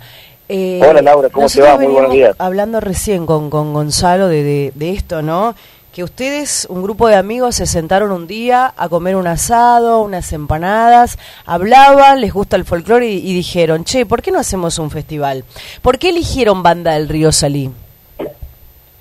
Eh, 0.49 0.81
Hola, 0.87 1.01
Laura, 1.01 1.31
¿cómo 1.31 1.49
te 1.49 1.61
va? 1.63 1.77
Muy 1.77 1.87
buenos 1.87 2.13
días. 2.13 2.37
Hablando 2.39 2.81
recién 2.81 3.25
con, 3.27 3.49
con 3.51 3.73
Gonzalo 3.73 4.29
de, 4.29 4.43
de, 4.43 4.73
de 4.75 4.91
esto, 4.93 5.23
¿no? 5.23 5.55
Que 5.93 6.03
ustedes, 6.05 6.67
un 6.69 6.83
grupo 6.83 7.07
de 7.09 7.15
amigos, 7.15 7.55
se 7.55 7.67
sentaron 7.67 8.11
un 8.11 8.27
día 8.27 8.75
a 8.77 8.89
comer 8.89 9.15
un 9.17 9.27
asado, 9.29 10.03
unas 10.03 10.33
empanadas, 10.33 11.19
hablaban, 11.47 12.21
les 12.21 12.33
gusta 12.33 12.57
el 12.57 12.65
folclore 12.65 13.09
y, 13.09 13.19
y 13.31 13.33
dijeron, 13.33 13.85
che, 13.85 14.05
¿por 14.05 14.21
qué 14.21 14.33
no 14.33 14.41
hacemos 14.41 14.79
un 14.79 14.91
festival? 14.91 15.45
¿Por 15.83 15.99
qué 15.99 16.09
eligieron 16.11 16.63
Banda 16.65 16.95
del 16.95 17.09
Río 17.09 17.31
Salí? 17.33 17.71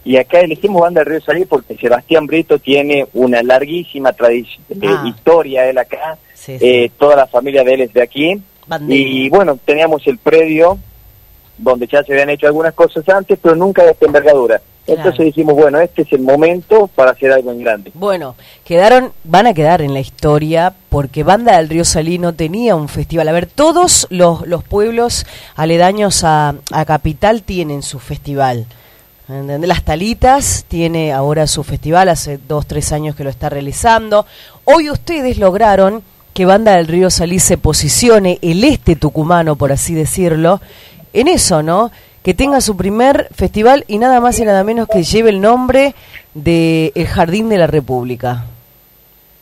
Y 0.05 0.17
acá 0.17 0.41
elegimos 0.41 0.81
Banda 0.81 1.01
del 1.01 1.09
Río 1.13 1.21
Salí 1.21 1.45
porque 1.45 1.75
Sebastián 1.75 2.27
Brito 2.27 2.59
tiene 2.59 3.07
una 3.13 3.41
larguísima 3.41 4.13
tradición, 4.13 4.61
eh, 4.69 4.87
Ah. 4.87 5.03
historia 5.07 5.65
él 5.67 5.77
acá, 5.79 6.17
Sí, 6.35 6.59
sí. 6.59 6.65
eh, 6.65 6.91
toda 6.99 7.15
la 7.15 7.25
familia 7.27 7.63
de 7.63 7.73
él 7.73 7.81
es 7.81 7.93
de 7.93 8.01
aquí. 8.03 8.39
Y 8.87 9.29
bueno, 9.29 9.57
teníamos 9.65 10.05
el 10.07 10.19
predio 10.19 10.77
donde 11.57 11.87
ya 11.87 12.03
se 12.03 12.13
habían 12.13 12.29
hecho 12.29 12.47
algunas 12.47 12.73
cosas 12.73 13.07
antes, 13.09 13.39
pero 13.41 13.55
nunca 13.55 13.83
de 13.83 13.91
esta 13.91 14.05
envergadura. 14.05 14.61
Entonces 14.85 15.25
dijimos, 15.27 15.55
bueno, 15.55 15.79
este 15.79 16.01
es 16.01 16.11
el 16.11 16.21
momento 16.21 16.87
para 16.87 17.11
hacer 17.11 17.31
algo 17.31 17.51
en 17.51 17.59
grande. 17.59 17.91
Bueno, 17.93 18.35
quedaron, 18.65 19.13
van 19.23 19.47
a 19.47 19.53
quedar 19.53 19.81
en 19.81 19.93
la 19.93 20.01
historia 20.01 20.73
porque 20.89 21.23
Banda 21.23 21.55
del 21.55 21.69
Río 21.69 21.85
Salí 21.85 22.17
no 22.17 22.33
tenía 22.33 22.75
un 22.75 22.89
festival. 22.89 23.29
A 23.29 23.31
ver, 23.31 23.45
todos 23.45 24.07
los, 24.09 24.45
los 24.45 24.63
pueblos 24.65 25.25
aledaños 25.55 26.25
a, 26.25 26.55
a 26.71 26.85
Capital 26.85 27.43
tienen 27.43 27.81
su 27.81 27.99
festival. 27.99 28.65
Las 29.29 29.83
Talitas 29.83 30.65
tiene 30.67 31.13
ahora 31.13 31.47
su 31.47 31.63
festival, 31.63 32.09
hace 32.09 32.37
dos, 32.45 32.67
tres 32.67 32.91
años 32.91 33.15
que 33.15 33.23
lo 33.23 33.29
está 33.29 33.49
realizando. 33.49 34.25
Hoy 34.65 34.89
ustedes 34.89 35.37
lograron 35.37 36.03
que 36.33 36.45
Banda 36.45 36.75
del 36.75 36.87
Río 36.87 37.09
Salí 37.09 37.39
se 37.39 37.57
posicione, 37.57 38.37
el 38.41 38.63
este 38.65 38.97
tucumano, 38.97 39.55
por 39.55 39.71
así 39.71 39.93
decirlo, 39.93 40.59
en 41.13 41.27
eso, 41.27 41.63
¿no? 41.63 41.91
Que 42.23 42.33
tenga 42.33 42.61
su 42.61 42.75
primer 42.75 43.29
festival 43.33 43.85
y 43.87 43.97
nada 43.97 44.19
más 44.19 44.39
y 44.39 44.45
nada 44.45 44.63
menos 44.63 44.87
que 44.87 45.03
lleve 45.03 45.29
el 45.29 45.41
nombre 45.41 45.93
de 46.33 46.91
El 46.95 47.07
Jardín 47.07 47.49
de 47.49 47.57
la 47.57 47.67
República. 47.67 48.45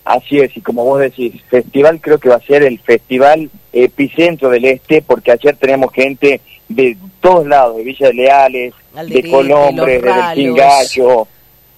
Así 0.04 0.40
es, 0.40 0.56
y 0.58 0.62
como 0.62 0.84
vos 0.84 1.00
decís, 1.00 1.34
festival 1.50 2.02
creo 2.02 2.18
que 2.18 2.30
va 2.30 2.36
a 2.36 2.42
ser 2.42 2.64
el 2.64 2.80
festival 2.80 3.50
epicentro 3.72 4.50
del 4.50 4.66
este, 4.66 5.02
porque 5.04 5.32
ayer 5.32 5.56
teníamos 5.56 5.94
gente 5.94 6.42
de 6.68 6.98
todos 7.20 7.46
lados, 7.46 7.78
de 7.78 7.84
Villa 7.84 8.08
de 8.08 8.14
Leales, 8.14 8.74
de 9.08 9.30
Colombre, 9.30 10.02
Los 10.02 10.16
de. 10.16 10.34
Pingallo, 10.36 11.28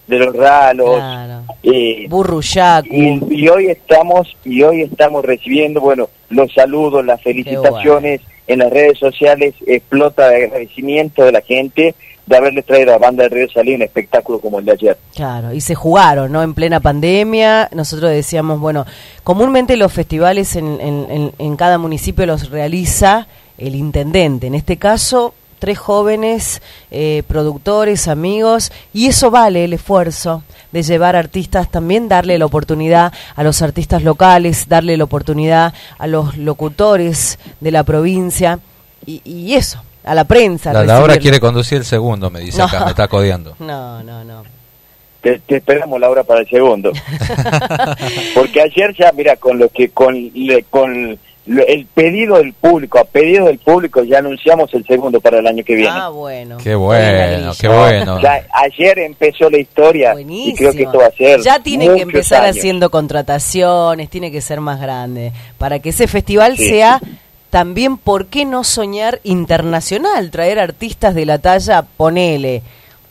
de 0.08 0.20
los 0.20 0.36
Ralos. 0.36 0.96
Claro. 0.96 1.44
eh, 1.64 2.06
Burruyacu. 2.08 2.88
y, 2.91 3.20
y 3.30 3.50
hoy 3.50 3.68
estamos 3.68 4.36
y 4.46 4.64
hoy 4.64 4.82
estamos 4.82 5.24
recibiendo 5.24 5.82
bueno 5.82 6.10
los 6.30 6.52
saludos 6.54 7.06
las 7.06 7.22
felicitaciones 7.22 8.22
en 8.48 8.60
las 8.60 8.72
redes 8.72 8.98
sociales 9.00 9.54
explota 9.66 10.36
el 10.36 10.46
agradecimiento 10.46 11.24
de 11.24 11.32
la 11.32 11.41
gente 11.41 11.96
de 12.26 12.38
haberles 12.38 12.66
traído 12.66 12.94
a 12.94 12.98
Banda 12.98 13.24
del 13.24 13.32
Río 13.32 13.48
Salí 13.54 13.76
un 13.76 13.82
espectáculo 13.82 14.39
como 14.39 14.60
el 14.60 14.66
de 14.66 14.72
ayer 14.72 14.98
Claro, 15.14 15.54
y 15.54 15.60
se 15.60 15.76
jugaron, 15.76 16.32
¿no? 16.32 16.41
En 16.41 16.54
plena 16.54 16.80
pandemia, 16.80 17.70
nosotros 17.74 18.12
decíamos, 18.12 18.60
bueno, 18.62 18.86
comúnmente 19.26 19.76
los 19.76 19.91
festivales 19.91 20.56
en- 20.56 20.80
en- 20.80 21.32
en 21.38 21.56
cada 21.58 21.78
municipio 21.78 22.26
los 22.26 22.50
realiza 22.50 23.28
el 23.58 23.76
intendente. 23.76 24.48
En 24.48 24.56
este 24.56 24.78
caso, 24.78 25.34
tres 25.64 25.80
jóvenes 25.80 26.61
eh, 26.91 27.24
productores, 27.26 28.09
amigos, 28.09 28.70
y 28.93 29.07
eso 29.07 29.32
vale 29.32 29.64
el 29.64 29.72
esfuerzo 29.72 30.43
de 30.74 30.84
llevar 30.84 31.16
artistas, 31.16 31.72
también 31.72 32.09
darle 32.09 32.38
la 32.38 32.45
oportunidad 32.45 33.14
a 33.38 33.43
los 33.43 33.61
artistas 33.61 34.03
locales, 34.03 34.68
darle 34.68 34.97
la 34.97 35.05
oportunidad 35.05 35.74
a 35.97 36.07
los 36.07 36.36
locutores 36.36 37.39
de 37.61 37.72
la 37.72 37.84
provincia, 37.86 38.59
y, 39.05 39.22
y 39.24 39.53
eso, 39.53 39.82
a 40.03 40.14
la 40.14 40.26
prensa. 40.26 40.74
La 40.74 41.18
quiere 41.18 41.39
conducir 41.39 41.78
el 41.78 41.86
segundo, 41.86 42.30
me 42.30 42.41
dice 42.41 42.57
No. 42.57 42.66
acá, 42.66 42.84
me 42.84 42.89
está 42.89 43.07
codeando. 43.07 43.55
No, 43.59 44.03
no, 44.03 44.26
no. 44.26 44.43
te, 45.22 45.39
te 45.39 45.55
esperamos 45.55 45.97
Laura 45.97 46.26
para 46.26 46.41
el 46.41 46.49
segundo 46.49 46.91
porque 48.36 48.61
ayer 48.61 48.93
ya 48.99 49.14
mira 49.16 49.38
con 49.38 49.57
lo 49.57 49.70
que 49.70 49.88
con 49.91 50.14
le- 50.34 50.64
con 50.70 51.11
lo- 51.11 51.18
el 51.46 51.86
pedido 51.94 52.38
del 52.38 52.54
público, 52.54 53.00
a 53.00 53.04
pedido 53.04 53.48
del 53.48 53.60
público 53.60 54.02
ya 54.04 54.20
anunciamos 54.20 54.74
el 54.74 54.86
segundo 54.86 55.20
para 55.20 55.39
el 55.39 55.48
año 55.48 55.64
que 55.64 55.76
viene. 55.76 55.89
Ah, 55.94 56.10
bueno. 56.10 56.58
Qué 56.64 56.74
bueno, 56.76 57.52
qué 57.60 57.68
No, 57.68 57.80
bueno. 57.80 58.22
ya 58.22 58.46
ayer 58.54 59.00
empezó 59.00 59.50
la 59.50 59.58
historia 59.58 60.16
y 60.26 60.54
creo 60.56 60.72
que 60.72 60.84
esto 60.84 61.00
va 61.00 61.08
a 61.08 61.12
ser 61.12 61.41
Ya 61.41 61.60
tiene 61.60 61.88
que 61.94 62.02
empezar 62.02 62.44
años. 62.46 62.58
haciendo 62.58 62.89
contrataciones, 62.89 64.10
tiene 64.10 64.32
que 64.32 64.41
ser 64.41 64.62
más 64.62 64.80
grande. 64.80 65.32
Para 65.58 65.80
que 65.80 65.89
ese 65.89 66.08
festival 66.08 66.56
Sí. 66.58 66.70
sea 66.70 67.02
también, 67.50 67.98
¿por 67.98 68.28
qué 68.28 68.46
no 68.46 68.64
soñar 68.64 69.20
internacional? 69.24 70.32
Traer 70.32 70.60
artistas 70.60 71.14
de 71.14 71.26
la 71.26 71.39
talla, 71.39 71.84
ponele, 71.98 72.62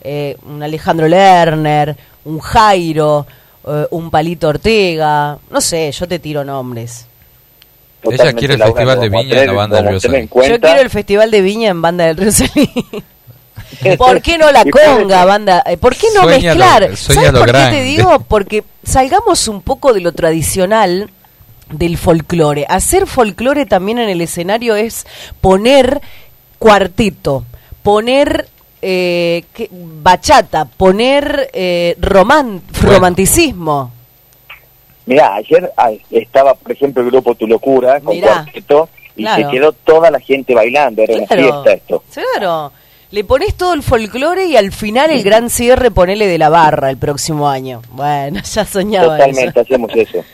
eh, 0.03 0.37
un 0.47 0.62
Alejandro 0.62 1.07
Lerner, 1.07 1.97
un 2.24 2.41
Jairo, 2.41 3.26
eh, 3.68 3.87
un 3.91 4.11
Palito 4.11 4.49
Ortega, 4.49 5.39
no 5.51 5.61
sé, 5.61 5.93
yo 5.93 6.09
te 6.09 6.18
tiro 6.18 6.43
nombres. 6.45 7.07
Ella 8.11 8.32
quiere 8.32 8.55
el 8.55 8.61
Laura, 8.61 8.74
Festival 8.74 9.00
de 9.00 9.09
Viña 9.09 9.40
en 9.40 9.46
la 9.46 9.53
banda 9.53 9.76
del 9.76 9.88
Río 9.88 10.00
Salí. 10.00 10.28
Yo 10.48 10.61
quiero 10.61 10.80
el 10.80 10.90
Festival 10.90 11.30
de 11.30 11.40
Viña 11.42 11.68
en 11.70 11.82
Banda 11.82 12.05
del 12.07 12.16
Río 12.16 12.32
Salí. 12.32 12.70
¿Por 13.98 14.20
qué 14.22 14.38
no 14.38 14.50
la 14.53 14.64
conga, 14.64 15.24
banda? 15.24 15.62
Eh, 15.66 15.76
¿Por 15.76 15.96
qué 15.96 16.07
no 16.14 16.22
Sueña 16.22 16.55
lo- 16.55 16.61
mezclar? 16.61 16.96
sueña 16.96 17.20
¿Sabes 17.22 17.32
lo 17.32 17.38
por 17.40 17.53
qué 17.53 17.66
te 17.70 17.82
digo? 17.82 18.20
Porque 18.28 18.64
salgamos 18.84 19.48
un 19.48 19.62
poco 19.62 19.92
de 19.92 20.00
lo 20.00 20.12
tradicional 20.12 21.11
del 21.70 21.96
folclore. 21.96 22.66
Hacer 22.68 23.07
folclore 23.07 23.66
también 23.66 23.98
en 23.98 24.09
el 24.09 24.20
escenario 24.20 24.76
es 24.76 25.07
poner 25.40 26.00
cuarteto, 26.59 27.44
poner 27.82 28.48
eh, 28.82 29.44
¿qué? 29.55 29.68
bachata, 29.72 30.64
poner 30.66 31.50
eh, 31.53 31.96
Bueno. 31.98 32.61
romanticismo. 32.80 33.92
Mirá, 35.12 35.34
ayer 35.34 35.72
ah, 35.76 35.90
estaba, 36.10 36.54
por 36.54 36.72
ejemplo, 36.72 37.02
el 37.02 37.10
grupo 37.10 37.34
Tu 37.34 37.46
Locura 37.46 38.00
con 38.00 38.14
Mirá, 38.14 38.28
cuarteto 38.44 38.88
y 39.16 39.22
claro. 39.22 39.44
se 39.44 39.50
quedó 39.56 39.72
toda 39.72 40.10
la 40.10 40.20
gente 40.20 40.54
bailando, 40.54 41.02
era 41.02 41.14
una 41.16 41.26
Claro, 41.26 41.42
fiesta 41.42 41.72
esto. 41.72 42.02
Claro. 42.12 42.72
Le 43.10 43.24
pones 43.24 43.54
todo 43.56 43.74
el 43.74 43.82
folclore 43.82 44.46
y 44.46 44.56
al 44.56 44.72
final 44.72 45.10
el 45.10 45.22
gran 45.22 45.50
cierre 45.50 45.90
ponele 45.90 46.26
de 46.26 46.38
la 46.38 46.48
barra 46.48 46.88
el 46.88 46.96
próximo 46.96 47.46
año. 47.48 47.82
Bueno, 47.90 48.40
ya 48.44 48.64
soñaba 48.64 49.18
Totalmente, 49.18 49.50
eso. 49.50 49.60
hacemos 49.60 49.90
eso. 49.94 50.12
Qué 50.22 50.24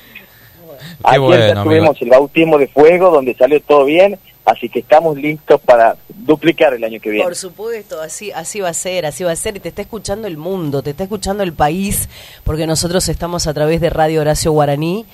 Ayer 1.05 1.21
bueno, 1.21 1.45
ya 1.47 1.53
amigo. 1.53 1.65
tuvimos 1.65 2.03
el 2.03 2.09
bautismo 2.11 2.59
de 2.59 2.69
fuego 2.69 3.11
donde 3.11 3.35
salió 3.35 3.61
todo 3.63 3.85
bien, 3.85 4.19
así 4.49 4.69
que 4.69 4.81
estamos 4.81 5.17
listos 5.17 5.61
para 5.61 5.97
duplicar 6.09 6.75
el 6.75 6.83
año 6.83 7.01
que 7.01 7.11
viene. 7.11 7.25
Por 7.25 7.37
supuesto, 7.37 8.01
así, 8.01 8.33
así 8.33 8.61
va 8.61 8.71
a 8.71 8.75
ser, 8.75 9.07
así 9.07 9.25
va 9.25 9.33
a 9.33 9.37
ser. 9.37 9.57
Y 9.57 9.61
te 9.61 9.69
está 9.69 9.83
escuchando 9.83 10.27
el 10.27 10.37
mundo, 10.37 10.83
te 10.83 10.91
está 10.91 11.05
escuchando 11.05 11.43
el 11.43 11.53
país, 11.53 12.09
porque 12.45 12.67
nosotros 12.67 13.09
estamos 13.09 13.47
a 13.47 13.55
través 13.55 13.81
de 13.81 13.91
Radio 13.91 14.21
Horacio 14.21 14.53
Guaraní 14.53 15.05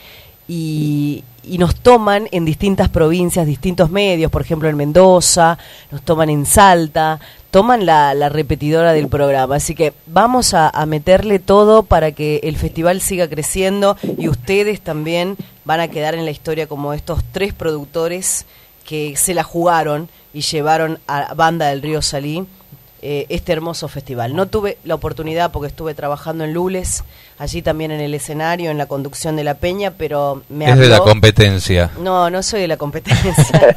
y, 0.46 1.24
y 1.42 1.58
nos 1.58 1.74
toman 1.74 2.28
en 2.30 2.44
distintas 2.44 2.88
provincias, 2.88 3.46
distintos 3.46 3.90
medios, 3.90 4.30
por 4.30 4.42
ejemplo 4.42 4.68
en 4.68 4.76
Mendoza, 4.76 5.58
nos 5.90 6.02
toman 6.02 6.30
en 6.30 6.46
Salta, 6.46 7.18
toman 7.50 7.86
la, 7.86 8.14
la 8.14 8.28
repetidora 8.28 8.92
del 8.92 9.08
programa. 9.08 9.56
Así 9.56 9.74
que 9.74 9.94
vamos 10.06 10.54
a, 10.54 10.68
a 10.68 10.86
meterle 10.86 11.38
todo 11.38 11.82
para 11.82 12.12
que 12.12 12.40
el 12.44 12.56
festival 12.56 13.00
siga 13.00 13.28
creciendo 13.28 13.96
y 14.18 14.28
ustedes 14.28 14.80
también 14.80 15.36
van 15.64 15.80
a 15.80 15.88
quedar 15.88 16.14
en 16.14 16.24
la 16.24 16.30
historia 16.30 16.66
como 16.66 16.92
estos 16.92 17.24
tres 17.32 17.52
productores 17.52 18.46
que 18.84 19.16
se 19.16 19.34
la 19.34 19.42
jugaron 19.42 20.08
y 20.32 20.40
llevaron 20.42 20.98
a 21.06 21.34
Banda 21.34 21.66
del 21.68 21.82
Río 21.82 22.02
Salí 22.02 22.46
eh, 23.06 23.26
este 23.28 23.52
hermoso 23.52 23.86
festival. 23.88 24.34
No 24.34 24.46
tuve 24.46 24.78
la 24.84 24.94
oportunidad 24.94 25.50
porque 25.52 25.68
estuve 25.68 25.94
trabajando 25.94 26.44
en 26.44 26.54
Lules, 26.54 27.04
allí 27.38 27.60
también 27.60 27.90
en 27.90 28.00
el 28.00 28.14
escenario, 28.14 28.70
en 28.70 28.78
la 28.78 28.86
conducción 28.86 29.36
de 29.36 29.44
la 29.44 29.54
peña, 29.54 29.90
pero 29.90 30.42
me 30.48 30.70
Es 30.70 30.78
de 30.78 30.88
la 30.88 31.00
competencia. 31.00 31.90
No, 32.00 32.30
no 32.30 32.42
soy 32.42 32.62
de 32.62 32.68
la 32.68 32.76
competencia. 32.78 33.76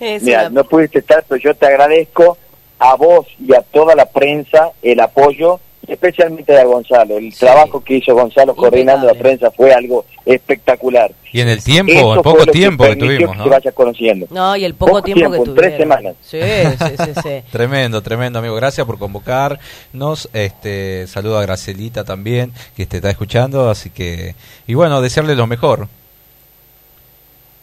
Mira, 0.00 0.40
una- 0.42 0.50
no 0.50 0.64
pudiste 0.64 0.98
estar, 0.98 1.24
pero 1.28 1.40
yo 1.40 1.54
te 1.54 1.66
agradezco 1.66 2.36
a 2.78 2.94
vos 2.96 3.26
y 3.38 3.54
a 3.54 3.62
toda 3.62 3.94
la 3.94 4.06
prensa 4.06 4.70
el 4.82 5.00
apoyo, 5.00 5.60
especialmente 5.88 6.58
a 6.58 6.64
Gonzalo. 6.64 7.18
El 7.18 7.34
trabajo 7.34 7.82
que 7.82 7.96
hizo 7.96 8.14
Gonzalo 8.14 8.54
coordinando 8.54 9.06
la 9.06 9.14
prensa 9.14 9.50
fue 9.50 9.72
algo 9.72 10.04
espectacular. 10.24 11.12
Y 11.32 11.40
en 11.40 11.48
el 11.48 11.62
tiempo, 11.62 11.92
Eso 11.92 12.08
en 12.08 12.14
fue 12.14 12.22
poco 12.22 12.38
lo 12.38 12.44
que 12.46 12.52
tiempo 12.52 12.84
que 12.84 12.90
permitió 12.90 13.16
tuvimos, 13.16 13.32
que 13.32 13.38
¿no? 13.38 13.44
se 13.44 13.50
vaya 13.50 13.72
conociendo. 13.72 14.26
No, 14.30 14.56
y 14.56 14.64
el 14.64 14.74
poco, 14.74 14.92
Poco 14.92 15.02
tiempo, 15.02 15.30
que 15.30 15.50
en 15.50 15.54
tres 15.54 15.76
semanas. 15.76 16.14
Sí, 16.22 16.40
sí, 16.40 16.94
sí, 17.04 17.20
sí. 17.22 17.42
Tremendo, 17.52 18.02
tremendo, 18.02 18.38
amigo. 18.38 18.54
Gracias 18.54 18.86
por 18.86 18.98
convocarnos. 18.98 20.28
Este, 20.32 21.06
saludo 21.06 21.38
a 21.38 21.42
Gracelita 21.42 22.04
también, 22.04 22.52
que 22.76 22.86
te 22.86 22.96
está 22.96 23.10
escuchando. 23.10 23.68
Así 23.68 23.90
que, 23.90 24.34
y 24.66 24.74
bueno, 24.74 25.00
desearle 25.00 25.34
lo 25.36 25.46
mejor. 25.46 25.88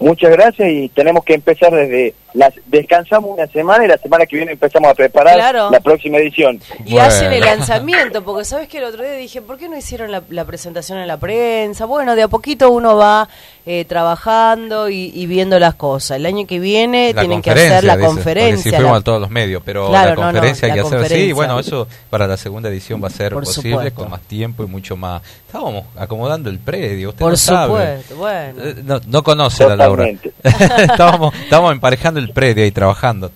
Muchas 0.04 0.32
gracias 0.32 0.70
y 0.70 0.90
tenemos 0.90 1.24
que 1.24 1.34
empezar 1.34 1.72
desde 1.72 2.14
las 2.34 2.52
descansamos 2.66 3.30
una 3.32 3.46
semana 3.46 3.86
y 3.86 3.88
la 3.88 3.98
semana 4.00 4.26
que 4.26 4.36
viene 4.38 4.54
empezamos 4.54 4.90
a 4.90 4.96
preparar 4.96 5.36
Claro. 5.36 5.70
la 5.70 5.80
próxima 5.80 6.18
edición. 6.18 6.60
Y 6.84 6.98
hacen 6.98 7.32
el 7.32 7.42
lanzamiento, 7.42 8.24
porque 8.24 8.44
sabes 8.44 8.68
que 8.68 8.80
el 8.80 8.86
otro 8.86 9.04
día 9.04 9.14
dije, 9.14 9.42
¿por 9.44 9.58
qué 9.60 9.70
no 9.70 9.78
hicieron 9.78 10.12
la, 10.12 10.24
la 10.30 10.44
presentación 10.44 10.98
en 10.98 11.08
la 11.08 11.18
prensa? 11.18 11.86
Bueno, 11.86 12.16
de 12.16 12.24
a 12.24 12.28
poquito 12.28 12.72
uno 12.72 12.98
va 12.98 13.30
eh, 13.68 13.86
trabajando 13.86 14.90
y, 14.90 15.12
y 15.14 15.28
viendo 15.28 15.60
las 15.60 15.76
cosas. 15.76 16.18
El 16.18 16.26
año 16.26 16.48
que 16.48 16.60
viene 16.60 17.14
La 17.14 17.22
tienen 17.22 17.42
que 17.44 17.52
hacer 17.52 17.84
la 17.84 17.96
dice, 17.98 18.08
conferencia. 18.08 18.64
Sí 18.72 18.76
fuimos 18.78 18.94
la- 18.94 18.98
a 18.98 19.02
todos 19.02 19.22
los 19.22 19.30
medios, 19.30 19.62
pero 19.64 19.90
Claro, 19.90 20.10
la 20.10 20.16
no, 20.16 20.22
no, 20.22 20.28
conferencia 20.32 20.68
la 20.70 20.74
hay 20.74 20.80
que 20.80 20.86
hacer. 20.88 20.98
Sí, 20.98 21.04
conferencia. 21.04 21.36
bueno, 21.36 21.60
eso 21.60 21.88
para 22.10 22.26
la 22.28 22.36
segunda 22.38 22.68
edición 22.70 23.02
va 23.02 23.08
a 23.08 23.12
ser 23.12 23.32
Por 23.34 23.44
posible 23.44 23.76
supuesto. 23.76 24.02
con 24.02 24.10
más 24.10 24.22
tiempo 24.22 24.64
y 24.64 24.68
mucho 24.68 24.98
más. 24.98 25.22
Estábamos 25.46 25.86
acomodando 25.96 26.50
el 26.50 26.58
predio, 26.58 27.10
usted 27.10 27.20
Por 27.22 27.32
no 27.34 27.38
sabe. 27.38 27.68
supuesto, 28.02 28.16
bueno. 28.16 28.64
Eh, 28.64 28.76
No, 28.84 29.00
no 29.06 29.22
conoce 29.24 29.64
a 29.66 29.76
la 29.76 29.88
Laura. 29.98 30.12
Estábamos, 30.44 31.36
estábamos 31.36 31.72
emparejando 31.74 32.20
el 32.20 32.30
predio 32.30 32.66
y 32.66 32.72
trabajando. 32.72 33.32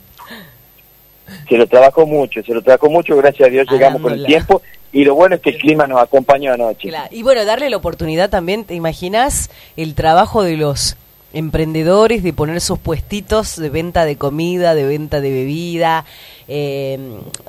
Se 1.50 1.58
lo 1.58 1.68
trabajó 1.68 2.06
mucho, 2.06 2.42
se 2.44 2.54
lo 2.54 2.62
trabajó 2.62 2.90
mucho, 2.90 3.16
gracias 3.18 3.48
a 3.48 3.52
Dios 3.52 3.68
llegamos 3.70 4.02
con 4.02 4.14
el 4.14 4.26
tiempo 4.26 4.62
y 4.92 5.04
lo 5.04 5.16
bueno 5.16 5.36
es 5.36 5.42
que 5.42 5.52
el 5.52 5.58
clima 5.58 5.86
nos 5.88 6.02
acompañó 6.02 6.54
anoche. 6.54 6.90
Claro, 6.90 7.10
Y 7.12 7.24
bueno, 7.24 7.44
darle 7.46 7.70
la 7.70 7.78
oportunidad 7.78 8.30
también, 8.30 8.64
¿te 8.64 8.76
imaginas 8.76 9.50
el 9.76 9.94
trabajo 9.94 10.44
de 10.44 10.58
los 10.58 10.96
emprendedores 11.34 12.24
de 12.24 12.34
poner 12.34 12.62
sus 12.62 12.80
puestitos 12.80 13.58
de 13.58 13.70
venta 13.70 14.06
de 14.06 14.16
comida, 14.16 14.74
de 14.74 14.86
venta 14.86 15.20
de 15.20 15.32
bebida, 15.32 16.06
eh, 16.48 16.98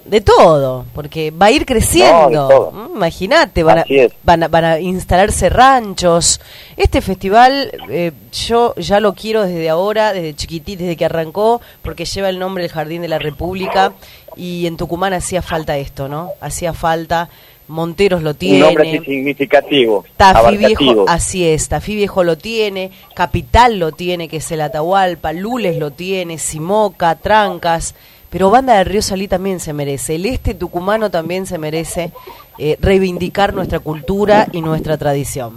de 0.05 0.21
todo? 0.21 0.85
Porque 0.95 1.31
va 1.31 1.47
a 1.47 1.51
ir 1.51 1.65
creciendo. 1.65 2.49
No. 2.73 2.89
Mm, 2.89 2.97
Imagínate, 2.97 3.63
van 3.63 3.85
van, 4.23 4.43
a, 4.43 4.49
van 4.49 4.65
a 4.65 4.81
instalarse 4.81 5.49
ranchos. 5.49 6.41
Este 6.77 7.01
festival 7.01 7.71
eh, 7.89 8.13
yo 8.33 8.75
ya 8.77 9.01
lo 9.01 9.15
quiero 9.15 9.43
desde 9.45 9.69
ahora, 9.69 10.13
desde 10.13 10.35
chiquitito, 10.35 10.83
desde 10.83 10.97
que 10.97 11.05
arrancó, 11.05 11.61
porque 11.83 12.05
lleva 12.05 12.29
el 12.29 12.39
nombre 12.39 12.63
del 12.63 12.73
Jardín 12.73 13.03
de 13.03 13.09
la 13.09 13.19
República 13.19 13.93
y 14.37 14.67
en 14.67 14.77
Tucumán 14.77 15.13
hacía 15.13 15.43
falta 15.43 15.77
esto, 15.79 16.09
¿no? 16.09 16.33
Hacía 16.41 16.73
falta. 16.73 17.29
Monteros 17.69 18.23
lo 18.23 18.31
Un 18.31 18.37
tiene. 18.37 18.59
nombre 18.61 18.89
así 18.89 19.05
significativo, 19.05 20.05
Tafí 20.17 20.39
abarcativo. 20.39 20.79
Viejo, 20.95 21.05
así 21.09 21.47
es, 21.47 21.69
Tafí 21.69 21.95
Viejo 21.95 22.25
lo 22.25 22.37
tiene, 22.39 22.91
Capital 23.15 23.79
lo 23.79 23.93
tiene, 23.93 24.29
que 24.29 24.39
es 24.39 24.51
el 24.53 24.61
Atahualpa, 24.63 25.33
Lules 25.33 25.77
lo 25.79 25.91
tiene, 25.91 26.39
Simoca, 26.39 27.15
Trancas, 27.17 27.95
pero 28.31 28.51
Banda 28.51 28.77
del 28.79 28.87
Río 28.87 29.03
Salí 29.03 29.29
también 29.29 29.61
se 29.61 29.73
merece, 29.73 30.15
el 30.17 30.27
este 30.27 30.55
tucumano 30.55 31.11
también 31.11 31.47
se 31.47 31.59
merece 31.59 32.11
eh, 32.59 32.77
reivindicar 32.81 33.53
nuestra 33.55 33.79
cultura 33.81 34.49
y 34.53 34.61
nuestra 34.63 34.97
tradición. 34.97 35.57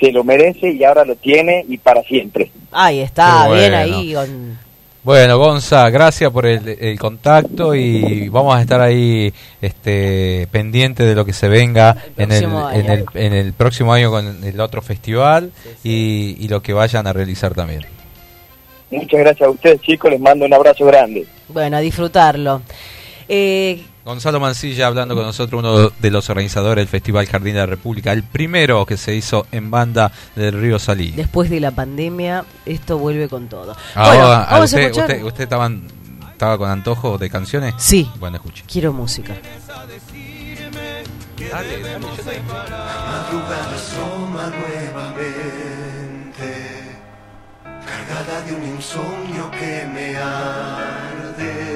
Se 0.00 0.12
lo 0.12 0.24
merece 0.24 0.72
y 0.72 0.84
ahora 0.84 1.04
lo 1.04 1.16
tiene 1.16 1.64
y 1.68 1.78
para 1.78 2.02
siempre. 2.02 2.50
Ahí 2.72 3.00
está, 3.00 3.48
bien 3.50 3.72
ahí. 3.74 4.12
con- 4.14 4.58
Bueno, 5.06 5.38
Gonza, 5.38 5.88
gracias 5.88 6.32
por 6.32 6.46
el, 6.46 6.66
el 6.68 6.98
contacto 6.98 7.76
y 7.76 8.28
vamos 8.28 8.56
a 8.56 8.60
estar 8.60 8.80
ahí 8.80 9.32
este, 9.62 10.48
pendiente 10.50 11.04
de 11.04 11.14
lo 11.14 11.24
que 11.24 11.32
se 11.32 11.46
venga 11.46 11.96
en 12.16 12.32
el, 12.32 12.40
próximo 12.40 12.70
en, 12.72 12.90
año. 12.90 13.04
el, 13.14 13.22
en 13.22 13.32
el 13.32 13.52
próximo 13.52 13.92
año 13.92 14.10
con 14.10 14.42
el 14.42 14.60
otro 14.60 14.82
festival 14.82 15.52
Y, 15.84 16.36
y 16.40 16.48
lo 16.48 16.60
que 16.60 16.72
vayan 16.72 17.06
a 17.06 17.12
realizar 17.12 17.54
también. 17.54 17.86
Muchas 18.90 19.20
gracias 19.20 19.46
a 19.46 19.50
ustedes 19.50 19.80
chicos, 19.80 20.10
les 20.10 20.18
mando 20.18 20.44
un 20.44 20.52
abrazo 20.52 20.84
grande. 20.86 21.24
Bueno, 21.50 21.76
a 21.76 21.80
disfrutarlo. 21.80 22.62
Eh, 23.28 23.80
Gonzalo 24.06 24.38
Mancilla 24.38 24.86
hablando 24.86 25.16
con 25.16 25.24
nosotros, 25.24 25.58
uno 25.58 25.90
de 25.90 26.10
los 26.12 26.30
organizadores 26.30 26.82
del 26.82 26.88
Festival 26.88 27.26
Jardín 27.26 27.54
de 27.54 27.58
la 27.58 27.66
República, 27.66 28.12
el 28.12 28.22
primero 28.22 28.86
que 28.86 28.96
se 28.96 29.16
hizo 29.16 29.48
en 29.50 29.68
banda 29.68 30.12
del 30.36 30.60
Río 30.60 30.78
Salí. 30.78 31.10
después 31.10 31.50
de 31.50 31.58
la 31.58 31.72
pandemia, 31.72 32.44
esto 32.64 32.98
vuelve 32.98 33.28
con 33.28 33.48
todo. 33.48 33.74
Ahora, 33.96 34.10
bueno, 34.10 34.26
¿a 34.26 34.44
vamos 34.44 34.60
a 34.60 34.62
usted, 34.62 34.78
escuchar. 34.82 35.10
usted, 35.10 35.24
usted 35.24 35.42
estaba 35.42 36.56
con 36.56 36.70
antojo 36.70 37.18
de 37.18 37.28
canciones? 37.28 37.74
Sí. 37.78 38.08
Bueno, 38.20 38.36
escuche. 38.36 38.62
Quiero 38.68 38.92
música. 38.92 39.34
madrugada 42.46 43.74
asoma 43.74 44.52
nuevamente, 44.54 46.54
cargada 47.84 48.40
de 48.46 48.54
un 48.54 48.76
insomnio 48.76 49.50
que 49.50 49.84
me 49.92 50.16
arde, 50.16 51.75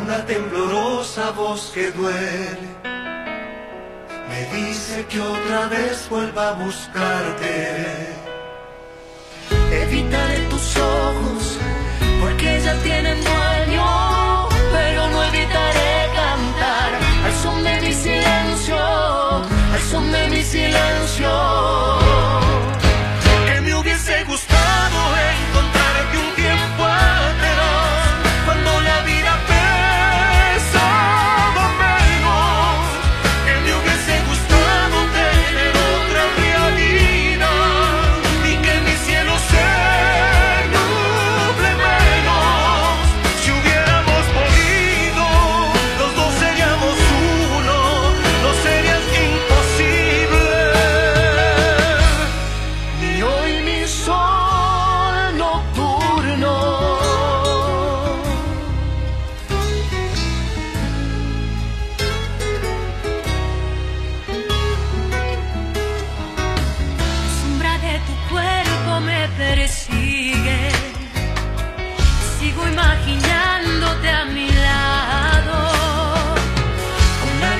una 0.00 0.24
temblorosa 0.24 1.30
voz 1.32 1.70
que 1.74 1.90
duele. 1.92 2.68
Me 4.28 4.40
dice 4.56 5.04
que 5.06 5.20
otra 5.20 5.66
vez 5.68 6.08
vuelva 6.08 6.50
a 6.50 6.52
buscarte. 6.52 7.54
Evitaré 9.70 10.38
tus 10.50 10.76
ojos 10.76 11.58
porque 12.20 12.60
ya 12.64 12.74
tienen 12.82 13.18
dueño, 13.22 14.48
pero 14.72 15.08
no 15.08 15.24
evitaré 15.24 16.10
cantar 16.14 16.90
al 17.26 17.34
son 17.42 17.64
de 17.64 17.80
mi 17.80 17.92
silencio, 17.92 18.76
al 18.76 19.82
son 19.90 20.12
de 20.12 20.28
mi 20.28 20.42
silencio. 20.42 22.01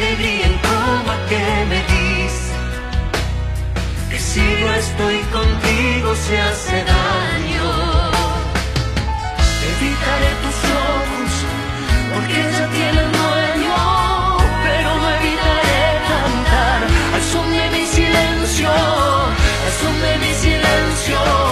Alegría 0.02 0.46
en 0.46 0.58
coma 0.58 1.16
que 1.28 1.44
me 1.70 1.80
dice 1.94 2.52
que 4.10 4.18
si 4.18 4.40
no 4.40 4.74
estoy 4.74 5.18
contigo 5.38 6.14
se 6.26 6.40
hace 6.40 6.76
daño. 6.84 7.68
Evitaré 9.70 10.30
tus 10.42 10.58
ojos 10.90 11.30
porque 12.12 12.38
ya 12.52 12.66
tienen 12.78 13.08
dueño, 13.20 13.76
pero 14.64 14.88
no 15.00 15.08
evitaré 15.18 15.84
cantar 16.10 16.80
al 17.14 17.22
son 17.32 17.50
de 17.50 17.70
mi 17.74 17.86
silencio, 17.86 18.70
al 18.70 19.72
son 19.80 19.96
de 20.06 20.18
mi 20.18 20.34
silencio. 20.34 21.51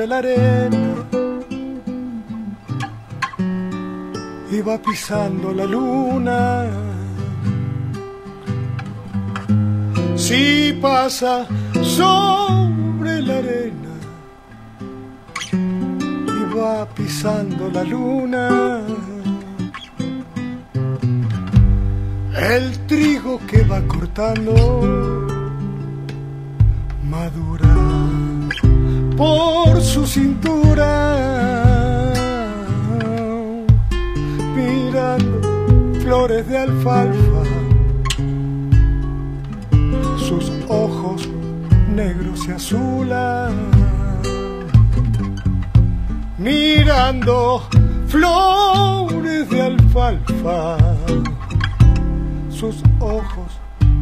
sobre 0.00 0.06
la 0.06 0.18
arena 0.18 0.94
va 4.62 4.78
pisando 4.78 5.52
la 5.52 5.64
luna. 5.64 6.66
Si 10.16 10.78
pasa 10.80 11.46
sobre 11.82 13.20
la 13.22 13.38
arena 13.38 13.94
va 16.54 16.86
pisando 16.94 17.70
la 17.70 17.84
luna. 17.84 18.80
El 22.54 22.86
trigo 22.86 23.38
que 23.46 23.64
va 23.64 23.80
cortando 23.82 24.54
madura 27.04 28.29
por 29.20 29.82
su 29.82 30.06
cintura. 30.06 30.94
Mirando 34.56 35.40
flores 36.02 36.48
de 36.48 36.56
alfalfa, 36.56 37.42
sus 40.26 40.50
ojos 40.68 41.28
negros 41.94 42.40
se 42.44 42.54
azulan. 42.54 43.52
Mirando 46.38 47.68
flores 48.06 49.50
de 49.50 49.60
alfalfa, 49.60 50.78
sus 52.48 52.82
ojos 53.00 53.50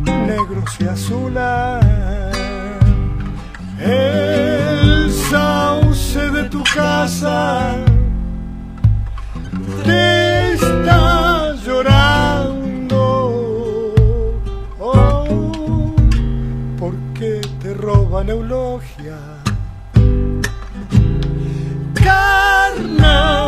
negros 0.04 0.72
se 0.74 0.88
azulan. 0.88 1.80
El 3.80 4.97
sauce 5.30 6.30
de 6.30 6.44
tu 6.44 6.62
casa 6.74 7.74
te 9.84 10.52
está 10.54 11.54
llorando. 11.64 13.02
Oh, 14.78 15.94
porque 16.78 17.40
te 17.60 17.74
roban 17.74 18.28
eulogia. 18.28 19.18
Carnavaleando. 21.94 23.47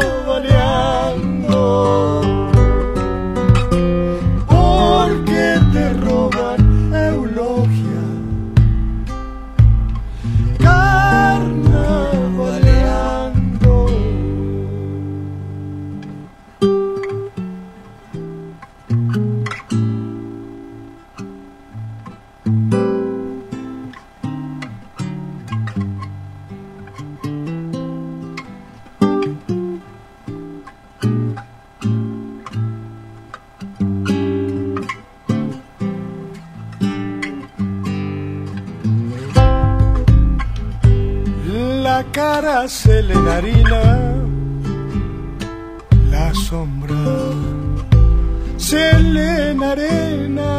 Le 43.10 43.18
enharina, 43.18 43.82
la 46.10 46.32
sombra 46.34 46.94
se 48.56 48.98
le 48.98 49.50
enarena. 49.50 50.52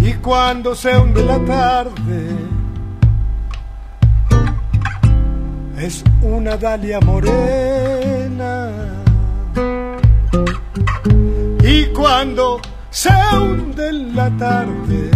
Y 0.00 0.12
cuando 0.14 0.74
se 0.74 0.96
hunde 0.96 1.24
la 1.24 1.38
tarde, 1.44 2.20
es 5.78 6.04
una 6.22 6.56
dalia 6.56 7.00
morena. 7.00 8.70
Y 11.62 11.86
cuando 11.98 12.60
se 12.90 13.12
hunde 13.36 13.92
la 13.92 14.30
tarde, 14.36 15.11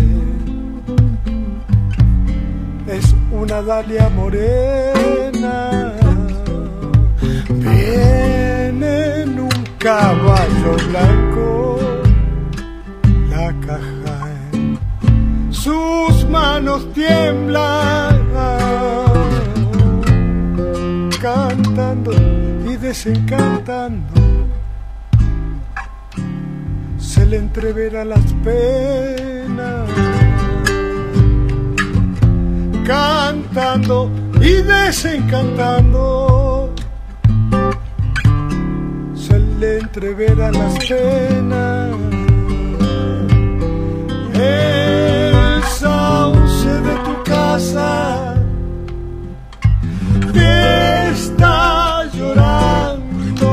una 3.46 3.62
dalia 3.62 4.08
morena. 4.08 5.92
Viene 7.48 9.22
en 9.22 9.38
un 9.38 9.58
caballo 9.78 10.72
blanco, 10.88 11.78
la 13.30 13.54
caja 13.64 14.16
en 14.52 14.78
sus 15.52 16.28
manos 16.28 16.92
tiemblan, 16.92 18.26
cantando 21.22 22.10
y 22.68 22.76
desencantando. 22.76 24.14
Se 26.98 27.24
le 27.24 27.36
entreverá 27.36 28.04
las 28.04 28.32
penas 28.44 29.35
cantando 32.86 34.10
y 34.40 34.62
desencantando. 34.62 36.72
Se 39.14 39.38
le 39.38 39.78
entreveran 39.78 40.52
las 40.52 40.74
penas. 40.86 41.90
El 44.34 45.62
sauce 45.64 46.80
de 46.88 46.94
tu 47.06 47.22
casa 47.24 48.34
te 50.32 51.10
está 51.10 52.04
llorando. 52.12 53.50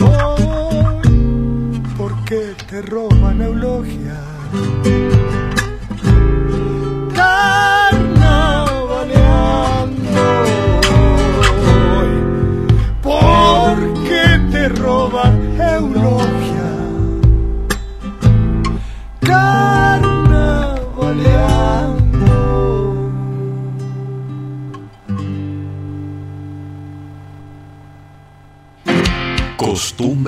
Hoy, 0.00 1.82
porque 1.96 2.54
te 2.68 2.82
roban 2.82 3.40
eulogia. 3.42 4.18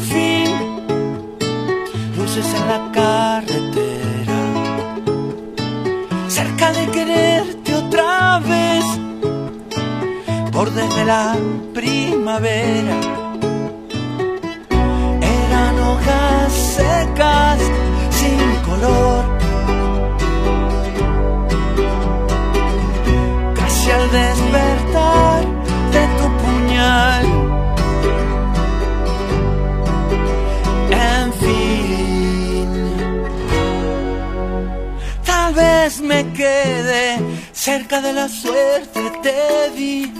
fin, 0.00 0.50
luces 2.16 2.46
en 2.54 2.68
la 2.68 2.92
carretera. 2.92 4.38
Cerca 6.28 6.72
de 6.72 6.86
quererte 6.90 7.74
otra 7.74 8.38
vez 8.40 8.84
bordes 10.52 10.96
de 10.96 11.04
la 11.04 11.36
cerca 37.70 38.00
de 38.00 38.14
la 38.14 38.28
suerte 38.28 39.02
te 39.22 39.70
vi. 39.76 40.10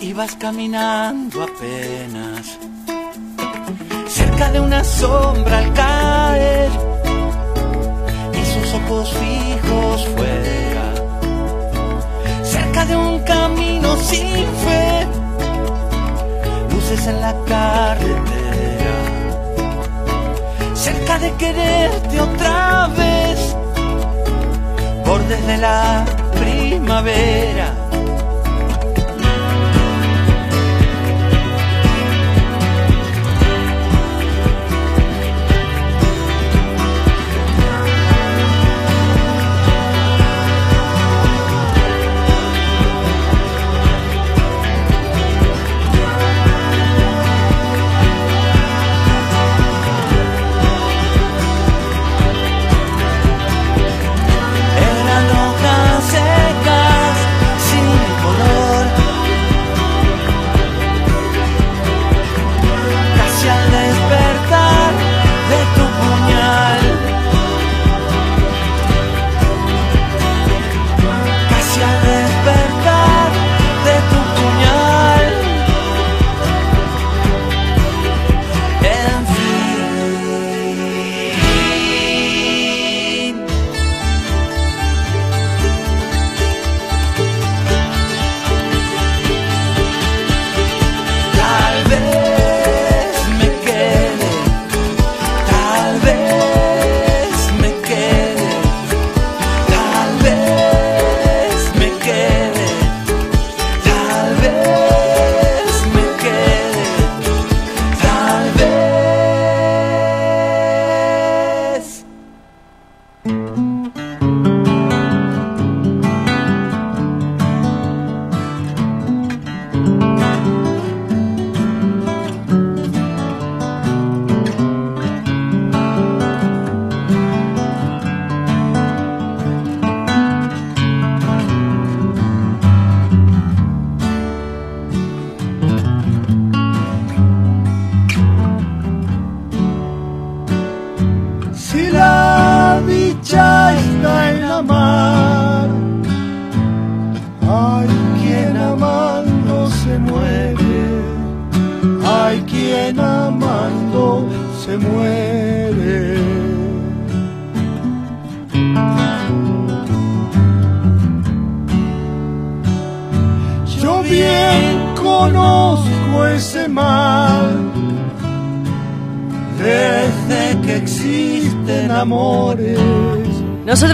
Ibas 0.00 0.34
caminando 0.36 1.42
apenas, 1.42 2.58
cerca 4.08 4.50
de 4.52 4.60
una 4.60 4.82
sombra 4.82 5.58
al 5.58 5.70
caer. 5.74 6.70
Y 8.40 8.42
sus 8.52 8.68
ojos 8.78 9.12
fijos 9.20 9.98
fuera, 10.14 10.86
cerca 12.54 12.86
de 12.86 12.96
un 12.96 13.18
camino 13.34 13.88
sin 14.10 14.46
fe, 14.64 15.06
luces 16.72 17.06
en 17.12 17.20
la 17.20 17.34
carretera, 17.52 18.96
cerca 20.74 21.18
de 21.18 21.30
quererte 21.42 22.20
otra 22.20 22.88
vez, 22.96 23.13
bordes 25.04 25.46
de 25.46 25.56
la 25.58 26.04
primavera. 26.38 27.73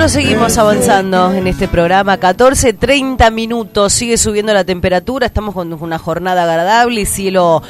Nosotros 0.01 0.23
seguimos 0.25 0.57
avanzando 0.57 1.31
en 1.35 1.47
este 1.47 1.69
programa, 1.69 2.17
14, 2.17 2.73
30 2.73 3.31
minutos, 3.31 3.93
sigue 3.93 4.17
subiendo 4.17 4.55
la 4.55 4.65
temperatura, 4.65 5.27
estamos 5.27 5.55
con 5.55 5.71
una 5.75 5.99
jornada 5.99 6.45
agradable 6.45 7.03
y 7.03 7.05
cielo, 7.05 7.63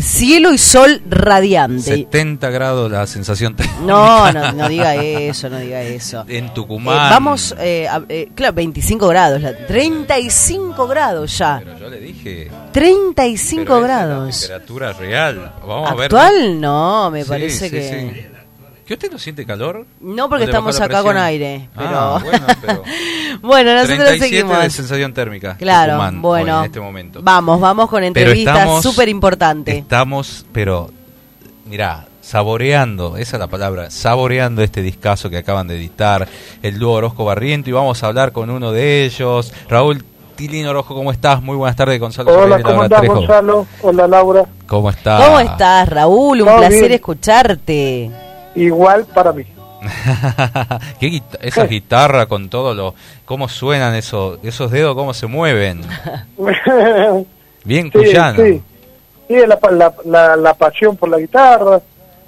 cielo 0.00 0.50
y 0.54 0.56
sol 0.56 1.02
radiante. 1.10 1.82
70 1.82 2.48
grados 2.48 2.90
la 2.90 3.06
sensación 3.06 3.54
térmica. 3.54 3.80
No, 3.82 4.32
no, 4.32 4.52
no 4.52 4.66
diga 4.70 4.94
eso, 4.94 5.50
no 5.50 5.58
diga 5.58 5.82
eso. 5.82 6.24
En 6.28 6.46
Eh, 6.46 6.52
Tucumán. 6.54 7.10
vamos, 7.10 7.54
eh, 7.60 7.86
a- 7.86 8.00
eh, 8.08 8.30
claro, 8.34 8.54
25 8.54 9.06
grados, 9.08 9.42
la- 9.42 9.54
35 9.54 10.86
grados 10.86 11.36
ya. 11.36 11.62
Yo 11.78 11.90
le 11.90 12.00
dije. 12.00 12.50
35 12.72 13.64
pero 13.66 13.76
esa 13.76 13.84
es 13.84 13.90
la 14.00 14.06
grados. 14.06 14.40
temperatura 14.40 14.92
real. 14.94 15.52
Vamos 15.60 15.90
a 15.90 15.94
ver. 15.96 16.04
¿Actual? 16.04 16.58
No, 16.58 17.10
me 17.10 17.24
Sí, 17.24 17.28
parece 17.28 17.68
sí, 17.68 17.70
que... 17.70 18.14
sí. 18.14 18.26
¿Que 18.86 18.94
usted 18.94 19.10
no 19.10 19.18
siente 19.18 19.46
calor? 19.46 19.86
No, 20.00 20.28
porque 20.28 20.46
¿No 20.46 20.52
le 20.52 20.58
bajó 20.58 20.70
estamos 20.70 20.80
acá 20.80 21.02
con 21.02 21.16
aire. 21.16 21.68
Pero... 21.76 21.88
Ah, 21.88 22.20
bueno, 22.22 22.46
pero... 22.60 22.82
Bueno, 23.40 23.74
nosotros 23.74 23.98
37 23.98 24.28
seguimos. 24.28 24.62
de 24.62 24.70
sensación 24.70 25.12
térmica. 25.14 25.56
Claro, 25.56 25.92
Tucumán, 25.92 26.22
bueno. 26.22 26.58
en 26.60 26.64
este 26.66 26.80
momento. 26.80 27.20
Vamos, 27.22 27.60
vamos 27.60 27.88
con 27.88 28.00
Pero 28.00 28.06
entrevistas 28.08 28.82
súper 28.82 29.08
importantes. 29.08 29.76
Estamos, 29.76 30.44
pero, 30.52 30.90
mirá, 31.66 32.06
saboreando, 32.20 33.16
esa 33.16 33.36
es 33.36 33.40
la 33.40 33.48
palabra, 33.48 33.90
saboreando 33.90 34.62
este 34.62 34.82
discazo 34.82 35.30
que 35.30 35.38
acaban 35.38 35.68
de 35.68 35.76
editar, 35.76 36.28
el 36.62 36.78
dúo 36.78 36.92
Orozco 36.94 37.24
Barriento, 37.24 37.70
y 37.70 37.72
vamos 37.72 38.02
a 38.02 38.06
hablar 38.06 38.32
con 38.32 38.50
uno 38.50 38.72
de 38.72 39.04
ellos. 39.04 39.52
Raúl 39.68 40.04
Tilín 40.36 40.66
Orozco, 40.66 40.94
¿cómo 40.94 41.12
estás? 41.12 41.42
Muy 41.42 41.56
buenas 41.56 41.76
tardes, 41.76 42.00
Gonzalo. 42.00 42.32
Hola, 42.32 42.62
¿cómo 42.62 42.88
Trejo. 42.88 43.14
Gonzalo? 43.14 43.66
Hola, 43.82 44.06
Laura. 44.08 44.44
¿Cómo 44.66 44.90
estás? 44.90 45.24
¿Cómo 45.24 45.40
estás, 45.40 45.88
Raúl? 45.88 46.42
Un 46.42 46.56
placer 46.56 46.80
bien. 46.80 46.92
escucharte. 46.92 48.10
Igual 48.54 49.04
para 49.06 49.32
mí. 49.32 49.44
¿Qué 51.00 51.06
guita- 51.08 51.38
esa 51.40 51.64
guitarra 51.66 52.26
con 52.26 52.48
todo 52.48 52.74
lo... 52.74 52.94
¿Cómo 53.24 53.48
suenan 53.48 53.94
esos, 53.94 54.38
esos 54.42 54.70
dedos? 54.70 54.94
¿Cómo 54.94 55.12
se 55.14 55.26
mueven? 55.26 55.80
Bien 57.64 57.86
Sí, 57.86 57.98
cuyano. 57.98 58.42
sí. 58.44 58.62
Sí, 59.28 59.34
la, 59.46 59.58
la, 59.70 59.94
la, 60.04 60.36
la 60.36 60.54
pasión 60.54 60.96
por 60.96 61.08
la 61.08 61.18
guitarra 61.18 61.80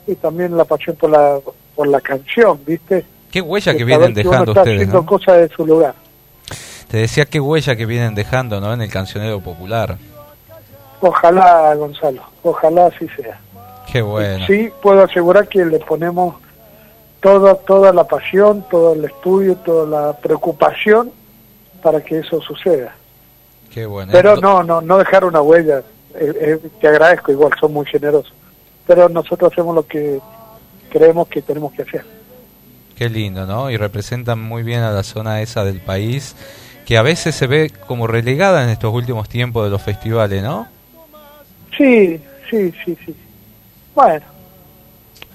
y 0.07 0.15
también 0.15 0.57
la 0.57 0.65
pasión 0.65 0.97
por 0.97 1.11
la, 1.11 1.39
por 1.75 1.87
la 1.89 2.01
canción, 2.01 2.59
¿viste? 2.65 3.05
Qué 3.31 3.41
huella 3.41 3.75
que 3.77 3.85
vienen 3.85 4.13
uno 4.13 4.15
dejando 4.15 4.53
está 4.53 4.61
ustedes, 4.63 4.77
haciendo 4.79 5.01
¿no? 5.01 5.07
cosas 5.07 5.37
de 5.39 5.49
su 5.49 5.67
lugar. 5.67 5.95
Te 6.89 6.99
decía 6.99 7.25
qué 7.27 7.41
huella 7.41 7.75
que 7.77 7.85
vienen 7.87 8.15
dejando, 8.15 8.61
¿no? 8.61 8.73
En 8.73 8.81
el 8.81 8.91
cancionero 8.91 9.41
popular. 9.41 9.99
Ojalá, 11.01 11.75
Gonzalo, 11.75 12.23
ojalá 12.43 12.87
así 12.87 13.07
sea. 13.17 13.39
Qué 13.95 14.03
bueno. 14.03 14.45
Sí, 14.49 14.73
puedo 14.83 15.05
asegurar 15.05 15.47
que 15.47 15.65
le 15.65 15.79
ponemos 15.79 16.35
toda, 17.21 17.55
toda 17.55 17.93
la 17.93 18.03
pasión, 18.03 18.65
todo 18.69 18.93
el 18.95 19.05
estudio, 19.05 19.55
toda 19.59 19.87
la 19.87 20.16
preocupación 20.16 21.12
para 21.81 22.01
que 22.01 22.19
eso 22.19 22.43
suceda. 22.43 22.93
Qué 23.73 23.87
bueno. 23.87 24.11
Pero 24.11 24.35
no, 24.39 24.65
no, 24.65 24.81
no 24.81 24.99
dejar 24.99 25.25
una 25.25 25.41
huella. 25.41 25.85
Eh, 26.12 26.35
eh, 26.41 26.61
te 26.81 26.89
agradezco, 26.89 27.31
igual 27.31 27.53
son 27.61 27.73
muy 27.73 27.87
generosos. 27.87 28.35
Pero 28.85 29.09
nosotros 29.09 29.53
hacemos 29.53 29.77
lo 29.77 29.87
que 29.87 30.19
creemos 30.91 31.29
que 31.29 31.41
tenemos 31.41 31.73
que 31.73 31.83
hacer. 31.83 32.05
Qué 32.97 33.09
lindo, 33.09 33.47
¿no? 33.47 33.71
Y 33.71 33.77
representan 33.77 34.43
muy 34.43 34.65
bien 34.65 34.81
a 34.81 34.91
la 34.91 35.05
zona 35.05 35.41
esa 35.41 35.65
del 35.65 35.79
país 35.79 36.35
que 36.85 36.99
a 36.99 37.03
veces 37.03 37.37
se 37.37 37.47
ve 37.47 37.71
como 37.87 38.09
relegada 38.09 38.65
en 38.65 38.71
estos 38.71 38.93
últimos 38.93 39.29
tiempos 39.29 39.62
de 39.62 39.71
los 39.71 39.83
festivales, 39.83 40.43
¿no? 40.43 40.66
Sí, 41.79 42.21
sí, 42.51 42.75
sí, 42.85 42.99
sí. 43.07 43.15
Bueno, 43.95 44.25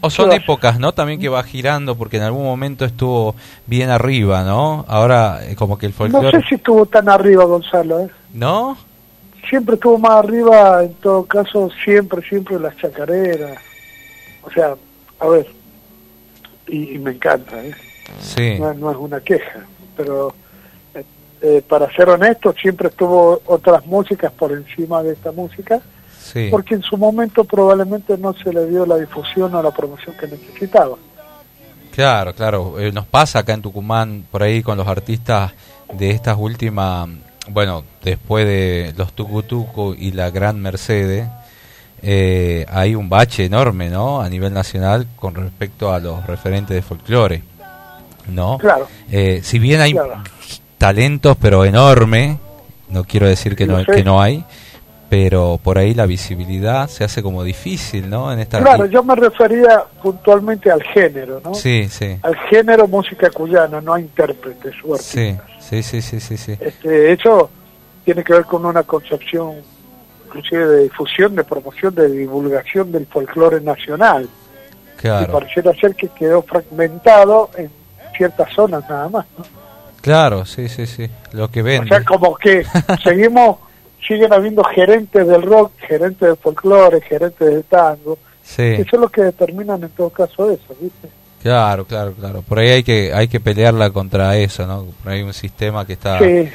O 0.01 0.09
son 0.09 0.31
épocas, 0.31 0.79
¿no? 0.79 0.93
También 0.93 1.19
que 1.19 1.29
va 1.29 1.43
girando, 1.43 1.95
porque 1.95 2.17
en 2.17 2.23
algún 2.23 2.43
momento 2.43 2.85
estuvo 2.85 3.35
bien 3.65 3.89
arriba, 3.89 4.43
¿no? 4.43 4.85
Ahora, 4.87 5.39
eh, 5.45 5.55
como 5.55 5.77
que 5.77 5.85
el 5.85 5.93
folclore... 5.93 6.31
No 6.31 6.41
sé 6.41 6.47
si 6.47 6.55
estuvo 6.55 6.85
tan 6.85 7.09
arriba, 7.09 7.43
Gonzalo, 7.45 8.01
¿eh? 8.01 8.09
¿No? 8.33 8.77
Siempre 9.49 9.75
estuvo 9.75 9.97
más 9.97 10.23
arriba, 10.23 10.83
en 10.83 10.93
todo 10.95 11.25
caso, 11.25 11.69
siempre, 11.83 12.21
siempre 12.27 12.59
las 12.59 12.75
chacareras. 12.77 13.57
O 14.43 14.51
sea, 14.51 14.75
a 15.19 15.27
ver, 15.27 15.47
y, 16.67 16.95
y 16.95 16.99
me 16.99 17.11
encanta, 17.11 17.63
¿eh? 17.63 17.73
Sí. 18.21 18.57
No, 18.59 18.73
no 18.73 18.91
es 18.91 18.97
una 18.97 19.19
queja, 19.21 19.65
pero 19.95 20.33
eh, 20.93 21.03
eh, 21.41 21.63
para 21.67 21.91
ser 21.93 22.09
honesto, 22.09 22.53
siempre 22.53 22.89
estuvo 22.89 23.41
otras 23.45 23.85
músicas 23.85 24.31
por 24.31 24.51
encima 24.51 25.03
de 25.03 25.13
esta 25.13 25.31
música 25.31 25.81
Sí. 26.21 26.49
porque 26.51 26.75
en 26.75 26.81
su 26.83 26.97
momento 26.97 27.43
probablemente 27.43 28.17
no 28.17 28.33
se 28.33 28.51
le 28.53 28.67
dio 28.67 28.85
la 28.85 28.97
difusión 28.97 29.53
o 29.55 29.63
la 29.63 29.71
promoción 29.71 30.15
que 30.19 30.27
necesitaba. 30.27 30.95
Claro, 31.95 32.33
claro. 32.35 32.79
Eh, 32.79 32.91
nos 32.91 33.05
pasa 33.05 33.39
acá 33.39 33.53
en 33.53 33.61
Tucumán, 33.61 34.25
por 34.31 34.43
ahí 34.43 34.61
con 34.61 34.77
los 34.77 34.87
artistas 34.87 35.51
de 35.93 36.11
estas 36.11 36.37
últimas, 36.37 37.09
bueno, 37.49 37.83
después 38.03 38.45
de 38.45 38.93
los 38.95 39.13
Tucutuco 39.13 39.95
y 39.95 40.11
la 40.11 40.29
Gran 40.29 40.59
Mercedes, 40.61 41.27
eh, 42.01 42.65
hay 42.69 42.95
un 42.95 43.09
bache 43.09 43.45
enorme, 43.45 43.89
¿no? 43.89 44.21
A 44.21 44.29
nivel 44.29 44.53
nacional 44.53 45.07
con 45.15 45.35
respecto 45.35 45.91
a 45.93 45.99
los 45.99 46.25
referentes 46.27 46.75
de 46.75 46.81
folclore, 46.81 47.41
¿no? 48.29 48.57
Claro. 48.59 48.87
Eh, 49.11 49.41
si 49.43 49.59
bien 49.59 49.81
hay 49.81 49.93
Claro. 49.93 50.21
talentos, 50.77 51.35
pero 51.41 51.65
enorme, 51.65 52.37
no 52.89 53.03
quiero 53.03 53.27
decir 53.27 53.55
que 53.55 53.65
no, 53.65 53.83
que 53.83 54.03
no 54.03 54.21
hay, 54.21 54.45
pero 55.09 55.59
por 55.61 55.77
ahí 55.77 55.93
la 55.93 56.05
visibilidad 56.05 56.87
se 56.87 57.03
hace 57.03 57.23
como 57.23 57.43
difícil, 57.43 58.09
¿no? 58.09 58.31
En 58.31 58.39
esta 58.39 58.59
Claro, 58.59 58.85
yo 58.85 59.03
me 59.03 59.15
refería 59.15 59.83
puntualmente 60.01 60.71
al 60.71 60.83
género, 60.83 61.41
¿no? 61.43 61.53
Sí, 61.55 61.87
sí. 61.89 62.17
Al 62.21 62.35
género 62.49 62.87
música 62.87 63.29
cuyana, 63.31 63.81
no 63.81 63.93
a 63.95 63.99
intérpretes 63.99 64.75
o 64.85 64.93
artistas. 64.93 65.41
Sí, 65.59 65.81
sí, 65.83 66.01
sí, 66.01 66.19
sí, 66.19 66.37
sí. 66.37 66.57
Este, 66.59 67.11
eso 67.13 67.49
tiene 68.05 68.23
que 68.23 68.33
ver 68.33 68.45
con 68.45 68.65
una 68.65 68.83
concepción 68.83 69.55
inclusive 70.27 70.65
de 70.67 70.83
difusión, 70.83 71.35
de 71.35 71.43
promoción, 71.43 71.95
de 71.95 72.07
divulgación 72.07 72.91
del 72.91 73.07
folclore 73.07 73.61
nacional. 73.61 74.23
Y 74.25 75.01
Claro, 75.01 75.31
pareciera 75.33 75.73
ser 75.73 75.95
que 75.95 76.09
quedó 76.09 76.41
fragmentado 76.43 77.49
en 77.57 77.71
ciertas 78.15 78.53
zonas 78.53 78.83
nada 78.89 79.09
más. 79.09 79.25
¿no? 79.37 79.45
claro, 80.01 80.45
sí, 80.45 80.67
sí, 80.69 80.85
sí. 80.85 81.09
Lo 81.31 81.49
que 81.49 81.61
O 81.61 81.63
vende. 81.63 81.87
sea, 81.87 82.03
como 82.03 82.35
que 82.35 82.63
seguimos, 83.03 83.57
siguen 84.07 84.31
habiendo 84.33 84.63
gerentes 84.63 85.27
del 85.27 85.41
rock, 85.43 85.71
gerentes 85.87 86.19
del 86.27 86.37
folclore, 86.37 87.01
gerentes 87.01 87.47
del 87.47 87.63
tango. 87.63 88.17
Sí, 88.43 88.63
Eso 88.63 88.89
es 88.93 88.99
lo 88.99 89.09
que 89.09 89.21
determinan 89.21 89.83
en 89.83 89.89
todo 89.89 90.09
caso 90.09 90.49
eso, 90.49 90.75
¿viste? 90.81 91.07
claro, 91.41 91.85
claro, 91.85 92.13
claro. 92.13 92.41
Por 92.41 92.59
ahí 92.59 92.69
hay 92.69 92.83
que 92.83 93.13
hay 93.13 93.27
que 93.27 93.39
pelearla 93.39 93.91
contra 93.91 94.35
eso, 94.37 94.65
¿no? 94.65 94.85
Por 95.03 95.11
ahí 95.11 95.19
hay 95.19 95.23
un 95.23 95.33
sistema 95.33 95.85
que 95.85 95.93
está 95.93 96.17
Sí. 96.19 96.49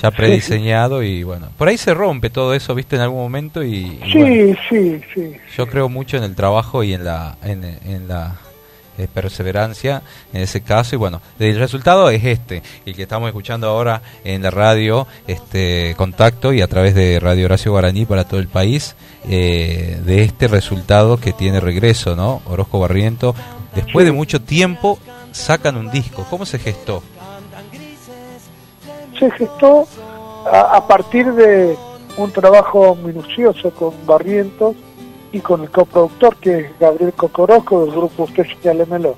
ya 0.00 0.10
prediseñado 0.12 1.02
y 1.02 1.24
bueno, 1.24 1.48
por 1.58 1.68
ahí 1.68 1.76
se 1.76 1.92
rompe 1.92 2.30
todo 2.30 2.54
eso, 2.54 2.74
¿viste? 2.74 2.96
En 2.96 3.02
algún 3.02 3.18
momento 3.20 3.62
y, 3.64 3.74
y 4.04 4.12
Sí, 4.12 4.18
bueno, 4.18 4.58
sí, 4.68 5.00
sí. 5.14 5.32
yo 5.56 5.66
creo 5.66 5.88
mucho 5.88 6.16
en 6.16 6.22
el 6.22 6.34
trabajo 6.36 6.82
y 6.84 6.94
en 6.94 7.04
la 7.04 7.36
en, 7.42 7.64
en 7.64 8.06
la 8.08 8.36
perseverancia 9.08 10.02
en 10.32 10.42
ese 10.42 10.60
caso 10.62 10.94
y 10.94 10.98
bueno, 10.98 11.20
el 11.38 11.58
resultado 11.58 12.10
es 12.10 12.24
este, 12.24 12.62
el 12.86 12.94
que 12.94 13.02
estamos 13.02 13.28
escuchando 13.28 13.68
ahora 13.68 14.02
en 14.24 14.42
la 14.42 14.50
radio, 14.50 15.06
este 15.26 15.94
contacto 15.96 16.52
y 16.52 16.60
a 16.60 16.68
través 16.68 16.94
de 16.94 17.18
Radio 17.20 17.46
Horacio 17.46 17.72
Guaraní 17.72 18.06
para 18.06 18.24
todo 18.24 18.40
el 18.40 18.48
país, 18.48 18.96
eh, 19.28 20.00
de 20.04 20.22
este 20.22 20.48
resultado 20.48 21.18
que 21.18 21.32
tiene 21.32 21.60
regreso, 21.60 22.16
¿no? 22.16 22.42
Orozco 22.46 22.80
Barriento, 22.80 23.34
después 23.74 24.06
de 24.06 24.12
mucho 24.12 24.40
tiempo 24.40 24.98
sacan 25.32 25.76
un 25.76 25.90
disco, 25.90 26.26
¿cómo 26.28 26.46
se 26.46 26.58
gestó? 26.58 27.02
se 29.18 29.30
gestó 29.32 29.86
a, 30.50 30.76
a 30.76 30.86
partir 30.86 31.30
de 31.34 31.76
un 32.16 32.32
trabajo 32.32 32.96
minucioso 32.96 33.70
con 33.70 33.94
Barrientos 34.06 34.74
y 35.32 35.40
con 35.40 35.62
el 35.62 35.70
coproductor 35.70 36.36
que 36.36 36.58
es 36.58 36.78
Gabriel 36.78 37.12
Cocorosco 37.12 37.84
del 37.84 37.94
grupo 37.94 38.24
Usted 38.24 38.46
Señálemelo. 38.46 39.14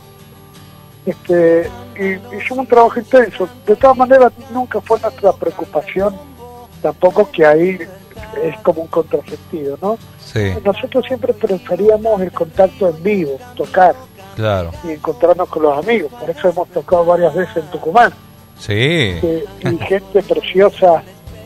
Este, 1.04 1.68
y 1.98 2.36
hicimos 2.36 2.58
un 2.60 2.66
trabajo 2.66 2.98
intenso. 2.98 3.48
De 3.66 3.74
todas 3.76 3.96
maneras, 3.96 4.32
nunca 4.52 4.80
fue 4.80 5.00
nuestra 5.00 5.32
preocupación 5.32 6.14
tampoco 6.80 7.30
que 7.30 7.44
ahí 7.46 7.78
es 8.42 8.58
como 8.62 8.82
un 8.82 8.88
contrasentido, 8.88 9.78
¿no? 9.80 9.98
Sí, 10.18 10.52
Nosotros 10.64 11.04
siempre 11.06 11.32
preferíamos 11.32 12.20
el 12.20 12.32
contacto 12.32 12.88
en 12.88 13.02
vivo, 13.02 13.38
tocar 13.56 13.94
claro. 14.34 14.70
y 14.84 14.90
encontrarnos 14.92 15.48
con 15.48 15.62
los 15.62 15.78
amigos. 15.78 16.10
Por 16.12 16.28
eso 16.30 16.48
hemos 16.48 16.68
tocado 16.70 17.04
varias 17.04 17.34
veces 17.34 17.56
en 17.58 17.70
Tucumán 17.70 18.12
Sí. 18.58 18.72
eh, 18.74 19.44
y 19.60 19.76
gente 19.86 20.22
preciosa, 20.22 21.02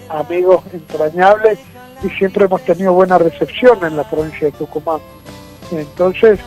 amigos 0.08 0.62
entrañables 0.72 1.58
y 2.02 2.08
siempre 2.10 2.44
hemos 2.44 2.62
tenido 2.62 2.92
buena 2.92 3.18
recepción 3.18 3.84
en 3.84 3.96
la 3.96 4.08
provincia 4.08 4.46
de 4.46 4.52
Tucumán. 4.52 5.00
Entonces, 5.70 6.38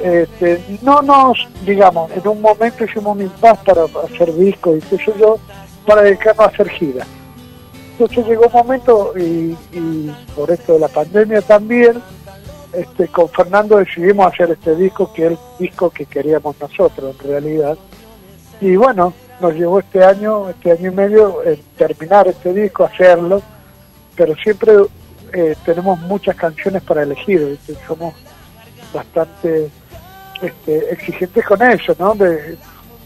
este, 0.00 0.78
no 0.82 1.02
nos, 1.02 1.48
digamos, 1.64 2.10
en 2.12 2.26
un 2.28 2.40
momento 2.40 2.84
hicimos 2.84 3.16
un 3.16 3.22
impas 3.22 3.58
para 3.58 3.84
hacer 4.04 4.34
discos 4.34 4.78
y 4.78 4.80
qué 4.80 4.96
sé 4.98 5.14
yo, 5.18 5.38
para 5.86 6.02
dedicarnos 6.02 6.46
a 6.46 6.50
hacer 6.50 6.68
giras. 6.70 7.06
Entonces 7.92 8.26
llegó 8.26 8.46
un 8.46 8.52
momento 8.52 9.12
y, 9.16 9.56
y 9.72 10.14
por 10.34 10.50
esto 10.50 10.74
de 10.74 10.80
la 10.80 10.88
pandemia 10.88 11.40
también, 11.42 12.02
este, 12.72 13.08
con 13.08 13.28
Fernando 13.30 13.78
decidimos 13.78 14.26
hacer 14.26 14.50
este 14.50 14.76
disco 14.76 15.10
que 15.12 15.26
es 15.26 15.30
el 15.32 15.38
disco 15.58 15.88
que 15.88 16.04
queríamos 16.04 16.56
nosotros 16.60 17.16
en 17.18 17.28
realidad. 17.28 17.78
Y 18.60 18.76
bueno, 18.76 19.14
nos 19.40 19.54
llevó 19.54 19.78
este 19.78 20.04
año, 20.04 20.50
este 20.50 20.72
año 20.72 20.90
y 20.90 20.94
medio, 20.94 21.42
en 21.42 21.58
terminar 21.76 22.28
este 22.28 22.52
disco, 22.52 22.84
hacerlo, 22.84 23.40
pero 24.16 24.34
siempre 24.36 24.72
eh, 25.32 25.54
tenemos 25.64 25.98
muchas 26.00 26.34
canciones 26.36 26.82
para 26.82 27.02
elegir, 27.02 27.58
somos 27.86 28.14
bastante 28.92 29.68
este, 30.42 30.92
exigentes 30.92 31.44
con 31.44 31.60
eso, 31.62 31.94
¿no? 31.98 32.14
De, 32.14 32.56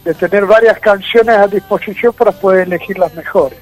de 0.05 0.13
tener 0.15 0.45
varias 0.45 0.79
canciones 0.79 1.35
a 1.37 1.47
disposición 1.47 2.13
para 2.13 2.31
poder 2.31 2.67
elegir 2.67 2.97
las 2.97 3.13
mejores. 3.13 3.59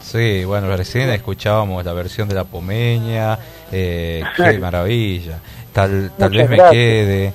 Sí, 0.00 0.44
bueno, 0.44 0.74
recién 0.76 1.08
escuchábamos 1.10 1.84
la 1.84 1.92
versión 1.92 2.28
de 2.28 2.34
la 2.34 2.44
Pomeña, 2.44 3.38
eh, 3.70 4.22
qué 4.36 4.58
maravilla. 4.58 5.38
Tal, 5.72 6.10
tal 6.18 6.30
Muchas 6.30 6.48
vez 6.48 6.50
me 6.50 6.56
gracias. 6.56 6.72
quede, 6.72 7.32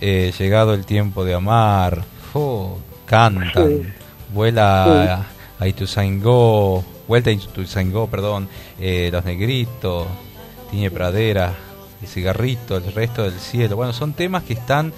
eh, 0.00 0.32
llegado 0.38 0.74
el 0.74 0.84
tiempo 0.84 1.24
de 1.24 1.34
amar, 1.34 2.02
oh, 2.34 2.78
cantan, 3.06 3.52
Sí. 3.82 3.86
vuela 4.32 5.14
a, 5.14 5.26
a 5.60 5.66
Ituzaingó, 5.68 6.84
vuelta 7.08 7.30
a 7.30 7.32
Ituzaingó, 7.32 8.06
perdón, 8.08 8.48
eh, 8.80 9.10
Los 9.12 9.24
Negritos, 9.24 10.06
Tiñe 10.70 10.90
Pradera, 10.90 11.52
El 12.02 12.08
Cigarrito, 12.08 12.76
El 12.76 12.92
Resto 12.92 13.22
del 13.24 13.38
Cielo. 13.38 13.76
Bueno, 13.76 13.92
son 13.92 14.12
temas 14.12 14.42
que 14.42 14.54
están 14.54 14.92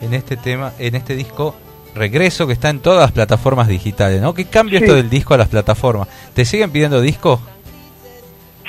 en 0.00 0.14
este 0.14 0.36
tema, 0.36 0.72
en 0.78 0.94
este 0.94 1.14
disco 1.14 1.54
Regreso 1.94 2.46
que 2.46 2.54
está 2.54 2.70
en 2.70 2.80
todas 2.80 3.00
las 3.02 3.12
plataformas 3.12 3.68
digitales, 3.68 4.22
¿no? 4.22 4.32
¿Qué 4.32 4.46
cambia 4.46 4.78
Sí. 4.78 4.84
esto 4.86 4.96
del 4.96 5.10
disco 5.10 5.34
a 5.34 5.36
las 5.36 5.48
plataformas? 5.48 6.08
¿Te 6.32 6.46
siguen 6.46 6.70
pidiendo 6.70 7.02
discos? 7.02 7.38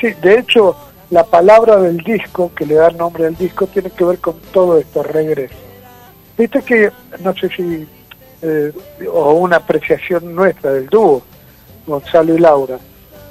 Sí, 0.01 0.09
de 0.21 0.39
hecho, 0.39 0.75
la 1.09 1.23
palabra 1.23 1.77
del 1.77 1.97
disco, 1.99 2.51
que 2.53 2.65
le 2.65 2.75
da 2.75 2.89
el 2.89 2.97
nombre 2.97 3.25
al 3.25 3.37
disco, 3.37 3.65
tiene 3.67 3.89
que 3.91 4.03
ver 4.03 4.17
con 4.19 4.35
todo 4.51 4.77
esto, 4.77 5.03
regreso. 5.03 5.55
Viste 6.37 6.61
que, 6.63 6.91
no 7.21 7.33
sé 7.33 7.47
si, 7.55 7.87
eh, 8.41 8.73
o 9.09 9.33
una 9.35 9.55
apreciación 9.55 10.35
nuestra 10.35 10.73
del 10.73 10.87
dúo, 10.87 11.23
Gonzalo 11.85 12.33
y 12.35 12.37
Laura, 12.39 12.77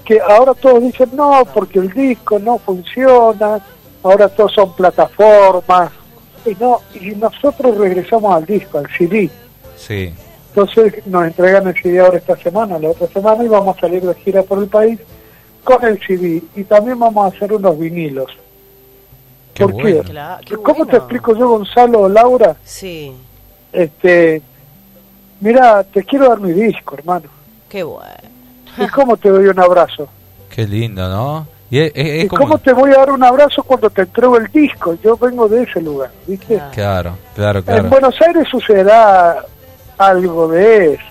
que 0.04 0.20
ahora 0.20 0.54
todos 0.54 0.82
dicen, 0.82 1.10
no, 1.14 1.42
porque 1.54 1.78
el 1.78 1.92
disco 1.92 2.38
no 2.38 2.58
funciona, 2.58 3.60
ahora 4.02 4.28
todos 4.28 4.52
son 4.52 4.74
plataformas, 4.74 5.90
y 6.44 6.54
no, 6.60 6.80
y 6.94 7.10
nosotros 7.14 7.76
regresamos 7.78 8.34
al 8.34 8.44
disco, 8.44 8.78
al 8.78 8.88
CD. 8.96 9.30
Sí. 9.76 10.12
Entonces 10.48 11.06
nos 11.06 11.24
entregan 11.24 11.66
el 11.68 11.74
CD 11.80 12.00
ahora 12.00 12.18
esta 12.18 12.36
semana, 12.36 12.78
la 12.78 12.90
otra 12.90 13.06
semana, 13.08 13.42
y 13.44 13.48
vamos 13.48 13.76
a 13.76 13.80
salir 13.80 14.02
de 14.02 14.14
gira 14.16 14.42
por 14.42 14.58
el 14.58 14.68
país 14.68 14.98
con 15.64 15.82
el 15.84 15.98
CD. 16.06 16.42
Y 16.56 16.64
también 16.64 16.98
vamos 16.98 17.24
a 17.24 17.34
hacer 17.36 17.52
unos 17.52 17.78
vinilos. 17.78 18.26
Qué 19.54 19.64
¿Por 19.64 19.72
bueno. 19.74 20.02
qué? 20.44 20.56
¿Cómo 20.56 20.84
te 20.86 20.96
explico 20.96 21.36
yo, 21.36 21.48
Gonzalo 21.48 22.00
o 22.02 22.08
Laura? 22.08 22.56
Sí, 22.64 23.14
Este, 23.72 24.42
mira, 25.40 25.84
te 25.84 26.02
quiero 26.04 26.28
dar 26.28 26.40
mi 26.40 26.52
disco, 26.52 26.94
hermano. 26.96 27.28
qué 27.68 27.82
bueno. 27.82 28.31
¿Y 28.78 28.86
cómo 28.88 29.16
te 29.16 29.28
doy 29.28 29.46
un 29.46 29.58
abrazo? 29.60 30.08
Qué 30.50 30.66
lindo, 30.66 31.08
¿no? 31.08 31.46
Y 31.70 31.78
es, 31.80 31.92
es- 31.94 32.06
es 32.06 32.24
¿Y 32.24 32.28
como... 32.28 32.42
cómo 32.42 32.58
te 32.58 32.72
voy 32.72 32.90
a 32.92 32.98
dar 32.98 33.12
un 33.12 33.22
abrazo 33.24 33.62
cuando 33.62 33.88
te 33.90 34.02
entrego 34.02 34.36
el 34.36 34.48
disco? 34.48 34.94
Yo 35.02 35.16
vengo 35.16 35.48
de 35.48 35.62
ese 35.62 35.80
lugar, 35.80 36.10
¿viste? 36.26 36.60
Claro, 36.72 37.16
claro, 37.34 37.58
En 37.60 37.64
claro. 37.64 37.88
Buenos 37.88 38.14
Aires 38.20 38.46
sucederá 38.50 39.44
algo 39.98 40.48
de 40.48 40.94
eso. 40.94 41.04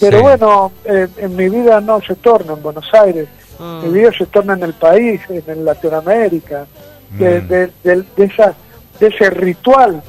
Pero 0.00 0.18
Sí. 0.18 0.22
bueno, 0.22 0.72
eh, 0.84 1.08
en 1.16 1.34
mi 1.34 1.48
vida 1.48 1.80
no 1.80 2.00
se 2.00 2.14
torna 2.16 2.52
en 2.52 2.62
Buenos 2.62 2.88
Aires. 2.94 3.26
Mm. 3.58 3.82
Mi 3.82 3.88
vida 3.98 4.12
se 4.16 4.26
torna 4.26 4.52
en 4.54 4.62
el 4.62 4.74
país, 4.74 5.20
en, 5.28 5.42
en 5.48 5.64
Latinoamérica. 5.64 6.66
De, 7.10 7.40
Mm. 7.40 7.48
de, 7.48 7.66
de- 7.82 8.04
de 8.16 8.24
esa, 8.26 8.54
de 9.00 9.06
ese 9.08 9.30
ritual 9.30 10.02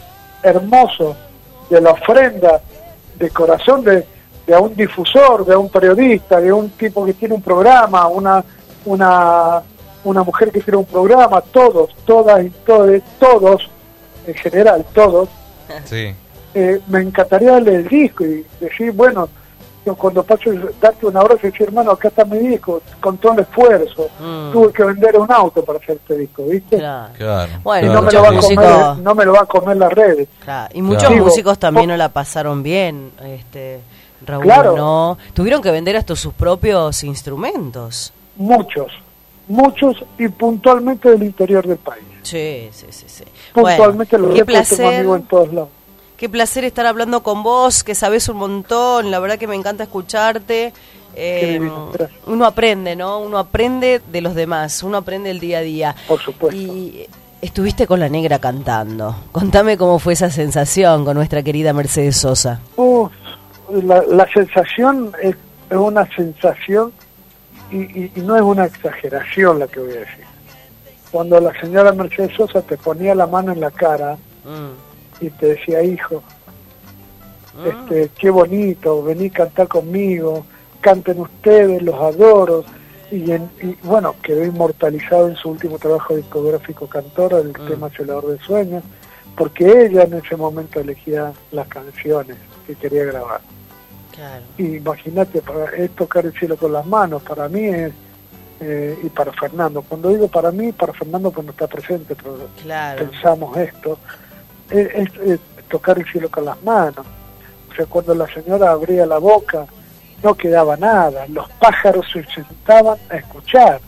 hermoso 0.43 1.15
de 1.69 1.79
la 1.81 1.91
ofrenda 1.91 2.61
de 3.17 3.29
corazón 3.29 3.83
de, 3.83 4.05
de 4.49 4.57
un 4.57 4.75
difusor, 4.75 5.45
de 5.45 5.55
un 5.55 5.69
periodista, 5.69 6.39
de 6.41 6.51
un 6.51 6.69
tipo 6.71 7.05
que 7.05 7.13
tiene 7.13 7.35
un 7.35 7.41
programa, 7.41 8.07
una, 8.07 8.43
una, 8.85 9.61
una 10.03 10.23
mujer 10.23 10.51
que 10.51 10.61
tiene 10.61 10.77
un 10.77 10.85
programa, 10.85 11.41
todos, 11.41 11.91
todas 12.05 12.43
y 12.45 12.49
todos, 12.65 13.01
todos, 13.19 13.69
en 14.25 14.33
general, 14.35 14.85
todos, 14.93 15.29
Sí. 15.85 16.13
eh, 16.55 16.81
me 16.87 17.01
encantaría 17.01 17.51
darle 17.51 17.75
el 17.75 17.87
disco 17.87 18.25
y 18.25 18.45
decir, 18.59 18.91
bueno, 18.91 19.29
yo 19.85 19.95
cuando 19.95 20.23
paso 20.23 20.51
darte 20.81 21.05
un 21.05 21.15
abrazo 21.15 21.39
y 21.47 21.51
decir, 21.51 21.67
hermano, 21.67 21.91
acá 21.91 22.09
está 22.09 22.25
mi 22.25 22.37
disco, 22.39 22.81
con 22.99 23.17
todo 23.17 23.33
el 23.33 23.39
esfuerzo, 23.39 24.09
Mm. 24.19 24.51
tuve 24.51 24.73
que 24.73 24.83
vender 24.83 25.17
un 25.17 25.31
auto 25.31 25.63
para 25.63 25.79
hacer 25.79 25.95
este 25.95 26.17
disco, 26.17 26.43
¿viste? 26.43 26.77
Claro. 26.77 27.09
Bueno, 27.63 27.87
y 27.87 27.89
no 27.95 28.01
me, 28.01 28.11
lo 28.11 28.21
va 28.21 28.29
a 28.29 28.39
comer, 28.41 28.97
no 29.03 29.15
me 29.15 29.25
lo 29.25 29.33
va 29.33 29.39
a 29.41 29.45
comer 29.45 29.77
las 29.77 29.93
redes. 29.93 30.27
Claro, 30.43 30.69
Y 30.73 30.81
muchos 30.81 31.09
Digo, 31.09 31.25
músicos 31.25 31.57
también 31.59 31.87
no 31.87 31.97
la 31.97 32.09
pasaron 32.09 32.61
bien, 32.61 33.11
este, 33.23 33.79
Raúl, 34.25 34.43
Claro. 34.43 34.75
¿no? 34.75 35.17
Tuvieron 35.33 35.61
que 35.61 35.71
vender 35.71 35.95
hasta 35.97 36.15
sus 36.15 36.33
propios 36.33 37.03
instrumentos. 37.03 38.13
Muchos, 38.35 38.91
muchos 39.47 39.97
y 40.17 40.27
puntualmente 40.27 41.09
del 41.09 41.23
interior 41.23 41.65
del 41.67 41.77
país. 41.77 42.03
Sí, 42.23 42.69
sí, 42.71 42.85
sí. 42.89 43.05
sí. 43.07 43.23
Puntualmente 43.53 44.17
Bueno, 44.17 44.27
los 44.29 44.37
qué 44.37 44.45
placer, 44.45 45.05
en 45.05 45.23
todos 45.23 45.53
lados. 45.53 45.69
qué 46.17 46.29
placer 46.29 46.63
estar 46.65 46.85
hablando 46.85 47.23
con 47.23 47.43
vos, 47.43 47.83
que 47.83 47.95
sabes 47.95 48.27
un 48.29 48.37
montón, 48.37 49.09
la 49.11 49.19
verdad 49.19 49.37
que 49.39 49.47
me 49.47 49.55
encanta 49.55 49.83
escucharte. 49.83 50.73
Eh, 51.15 51.59
uno 52.27 52.45
aprende, 52.45 52.95
¿no? 52.95 53.19
Uno 53.19 53.39
aprende 53.39 53.99
de 54.11 54.21
los 54.21 54.35
demás, 54.35 54.83
uno 54.83 54.97
aprende 54.97 55.31
el 55.31 55.39
día 55.39 55.57
a 55.57 55.61
día. 55.61 55.95
Por 56.07 56.21
supuesto. 56.21 56.55
Y 56.55 57.07
estuviste 57.41 57.87
con 57.87 57.99
la 57.99 58.07
negra 58.09 58.37
cantando. 58.39 59.15
Contame 59.31 59.75
cómo 59.77 59.97
fue 59.99 60.13
esa 60.13 60.29
sensación 60.29 61.03
con 61.05 61.15
nuestra 61.17 61.41
querida 61.41 61.73
Mercedes 61.73 62.17
Sosa. 62.17 62.59
Uf, 62.75 63.11
la, 63.83 64.03
la 64.07 64.27
sensación 64.31 65.11
es, 65.21 65.35
es 65.69 65.77
una 65.77 66.05
sensación 66.15 66.91
y, 67.71 67.77
y- 67.77 68.11
y 68.15 68.21
no 68.21 68.35
es 68.35 68.41
una 68.41 68.65
exageración 68.65 69.59
la 69.59 69.67
que 69.67 69.79
voy 69.79 69.91
a 69.91 69.99
decir. 69.99 70.25
Cuando 71.11 71.39
la 71.39 71.59
señora 71.59 71.91
Mercedes 71.91 72.35
Sosa 72.35 72.61
te 72.61 72.77
ponía 72.77 73.13
la 73.15 73.27
mano 73.27 73.51
en 73.51 73.59
la 73.59 73.71
cara 73.71 74.17
Mm. 74.45 75.25
y 75.25 75.29
te 75.31 75.47
decía, 75.47 75.83
hijo, 75.83 76.23
este, 77.65 78.09
qué 78.17 78.29
bonito, 78.29 79.03
vení 79.03 79.27
a 79.27 79.31
cantar 79.31 79.67
conmigo, 79.67 80.45
canten 80.81 81.19
ustedes, 81.19 81.81
los 81.81 81.95
adoro. 81.95 82.63
Y, 83.11 83.31
en- 83.31 83.49
y, 83.61 83.75
bueno, 83.83 84.15
quedó 84.23 84.45
inmortalizado 84.45 85.27
en 85.27 85.35
su 85.35 85.49
último 85.49 85.77
trabajo 85.79 86.15
discográfico 86.15 86.87
Cantora, 86.87 87.39
el 87.39 87.53
tema 87.53 87.89
Celador 87.89 88.27
de 88.27 88.37
Sueños, 88.39 88.83
porque 89.35 89.65
ella 89.85 90.03
en 90.03 90.13
ese 90.13 90.35
momento 90.37 90.79
elegía 90.79 91.33
las 91.51 91.67
canciones 91.67 92.37
que 92.67 92.75
quería 92.75 93.03
grabar. 93.05 93.41
Claro. 94.19 94.43
Y 94.57 94.75
Imagínate, 94.75 95.41
para- 95.41 95.71
es 95.77 95.91
tocar 95.95 96.25
el 96.25 96.33
cielo 96.33 96.57
con 96.57 96.73
las 96.73 96.85
manos, 96.85 97.21
para 97.23 97.47
mí 97.47 97.63
es, 97.63 97.93
eh, 98.59 98.99
y 99.01 99.07
para 99.07 99.31
Fernando. 99.31 99.81
Cuando 99.81 100.09
digo 100.09 100.27
para 100.27 100.51
mí, 100.51 100.73
para 100.73 100.91
Fernando 100.91 101.31
pues 101.31 101.45
no 101.45 101.51
está 101.51 101.67
presente, 101.67 102.15
pero 102.15 102.37
Claro. 102.61 103.09
pensamos 103.09 103.55
esto, 103.55 103.97
es, 104.69 104.87
es- 104.93 105.15
es 105.25 105.39
tocar 105.69 105.97
el 105.97 106.05
cielo 106.11 106.29
con 106.29 106.43
las 106.43 106.61
manos. 106.63 107.05
O 107.71 107.75
sea, 107.75 107.85
cuando 107.85 108.13
la 108.13 108.27
señora 108.27 108.71
abría 108.71 109.05
la 109.05 109.19
boca, 109.19 109.65
no 110.21 110.33
quedaba 110.35 110.75
nada, 110.75 111.25
los 111.29 111.49
pájaros 111.51 112.05
se 112.11 112.25
sentaban 112.25 112.97
a 113.09 113.15
escuchar, 113.15 113.79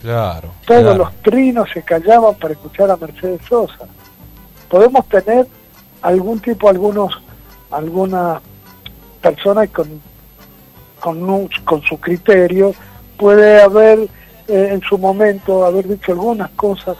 Claro. 0.00 0.48
todos 0.66 0.80
claro. 0.82 0.96
los 0.98 1.12
trinos 1.22 1.68
se 1.70 1.82
callaban 1.82 2.34
para 2.36 2.54
escuchar 2.54 2.90
a 2.90 2.96
Mercedes 2.96 3.40
Sosa. 3.46 3.86
Podemos 4.70 5.06
tener 5.08 5.46
algún 6.00 6.40
tipo, 6.40 6.68
algunos, 6.70 7.20
algunas 7.70 8.40
personas 9.30 9.68
con, 9.70 10.00
con, 11.00 11.22
un- 11.28 11.48
con 11.64 11.82
su 11.82 11.98
criterio, 11.98 12.74
puede 13.16 13.60
haber 13.62 14.00
eh, 14.48 14.68
en 14.72 14.80
su 14.82 14.96
momento 14.98 15.64
haber 15.64 15.88
dicho 15.88 16.12
algunas 16.12 16.50
cosas. 16.50 16.96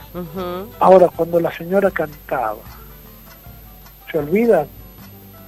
Ahora, 0.81 1.09
cuando 1.15 1.39
la 1.40 1.53
señora 1.57 1.90
cantaba, 1.90 2.57
¿se 4.11 4.19
olvidan 4.19 4.66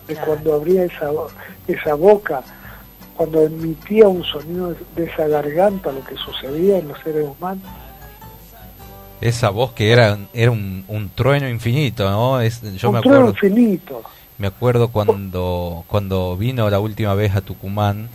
de 0.07 0.15
cuando 0.17 0.55
abría 0.55 0.85
esa, 0.85 1.11
esa 1.67 1.95
boca, 1.95 2.43
cuando 3.17 3.43
emitía 3.43 4.07
un 4.09 4.23
sonido 4.25 4.75
de 4.95 5.05
esa 5.05 5.27
garganta, 5.27 5.91
lo 5.91 6.05
que 6.05 6.17
sucedía 6.17 6.79
en 6.79 6.89
los 6.89 6.99
seres 7.01 7.27
humanos? 7.27 7.65
Esa 9.21 9.51
voz 9.51 9.73
que 9.73 9.91
era, 9.91 10.17
era 10.33 10.53
un, 10.53 10.85
un 10.87 11.11
trueno 11.11 11.49
infinito, 11.49 12.09
¿no? 12.09 12.41
Es, 12.41 12.63
yo 12.77 12.91
un 12.91 12.95
me 12.95 13.01
trueno 13.01 13.17
acuerdo, 13.29 13.31
infinito. 13.31 14.03
Me 14.39 14.47
acuerdo 14.47 14.89
cuando, 14.89 15.85
cuando 15.89 16.37
vino 16.37 16.71
la 16.71 16.81
última 16.81 17.15
vez 17.15 17.35
a 17.35 17.41
Tucumán, 17.41 18.09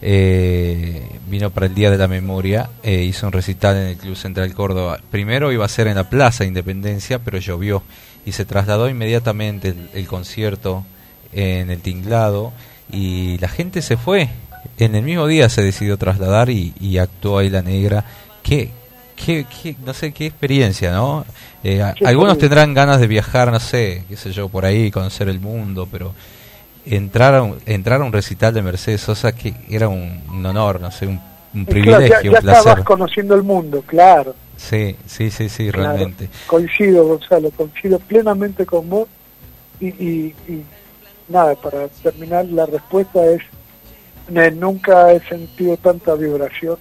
eh, 0.00 1.08
vino 1.28 1.50
para 1.50 1.66
el 1.66 1.74
Día 1.74 1.90
de 1.90 1.98
la 1.98 2.08
Memoria, 2.08 2.70
eh, 2.82 3.02
hizo 3.02 3.26
un 3.26 3.32
recital 3.32 3.76
en 3.76 3.86
el 3.88 3.96
Club 3.96 4.16
Central 4.16 4.52
Córdoba. 4.52 4.98
Primero 5.10 5.52
iba 5.52 5.64
a 5.64 5.68
ser 5.68 5.86
en 5.86 5.96
la 5.96 6.10
Plaza 6.10 6.44
Independencia, 6.44 7.20
pero 7.20 7.38
llovió 7.38 7.82
y 8.26 8.32
se 8.32 8.44
trasladó 8.44 8.88
inmediatamente 8.88 9.68
el, 9.68 9.88
el 9.94 10.06
concierto 10.06 10.84
en 11.32 11.70
el 11.70 11.80
Tinglado 11.80 12.52
y 12.90 13.38
la 13.38 13.48
gente 13.48 13.80
se 13.80 13.96
fue. 13.96 14.28
En 14.78 14.94
el 14.94 15.02
mismo 15.02 15.26
día 15.26 15.48
se 15.48 15.62
decidió 15.62 15.96
trasladar 15.96 16.50
y, 16.50 16.74
y 16.80 16.98
actuó 16.98 17.38
ahí 17.38 17.48
la 17.48 17.62
negra. 17.62 18.04
Qué, 18.42 18.70
qué, 19.24 19.46
qué- 19.62 19.76
no 19.84 19.94
sé 19.94 20.12
qué 20.12 20.26
experiencia, 20.26 20.92
¿no? 20.92 21.24
Eh, 21.64 21.82
a- 21.82 21.94
algunos 22.04 22.38
tendrán 22.38 22.74
ganas 22.74 23.00
de 23.00 23.06
viajar, 23.06 23.50
no 23.52 23.60
sé, 23.60 24.04
qué 24.08 24.16
sé 24.16 24.32
yo, 24.32 24.48
por 24.48 24.64
ahí, 24.64 24.90
conocer 24.90 25.28
el 25.28 25.40
mundo, 25.40 25.88
pero 25.90 26.12
entrar 26.84 27.34
a 27.34 27.42
un, 27.42 27.58
entrar 27.66 28.00
a 28.00 28.04
un 28.04 28.12
recital 28.12 28.52
de 28.54 28.62
Mercedes 28.62 29.00
Sosa 29.00 29.32
que 29.32 29.54
era 29.70 29.88
un, 29.88 30.22
un 30.30 30.44
honor, 30.44 30.80
no 30.80 30.90
sé, 30.90 31.06
un, 31.06 31.20
privilegio, 31.66 31.98
claro, 31.98 32.06
ya, 32.06 32.22
ya 32.22 32.30
un 32.30 32.42
placer. 32.42 32.58
estabas 32.58 32.84
conociendo 32.84 33.34
el 33.34 33.42
mundo, 33.42 33.82
claro. 33.86 34.34
Sí, 34.56 34.96
sí, 35.06 35.30
sí, 35.30 35.48
sí, 35.48 35.70
claro. 35.70 35.92
realmente. 35.92 36.28
Coincido, 36.46 37.04
Gonzalo, 37.06 37.50
coincido 37.50 37.98
plenamente 37.98 38.64
con 38.66 38.88
vos. 38.88 39.08
Y, 39.80 39.88
y, 39.88 40.34
y 40.48 40.64
nada, 41.28 41.54
para 41.56 41.88
terminar, 41.88 42.46
la 42.46 42.66
respuesta 42.66 43.20
es, 43.26 43.42
nunca 44.54 45.12
he 45.12 45.20
sentido 45.28 45.76
tanta 45.76 46.14
vibración 46.14 46.78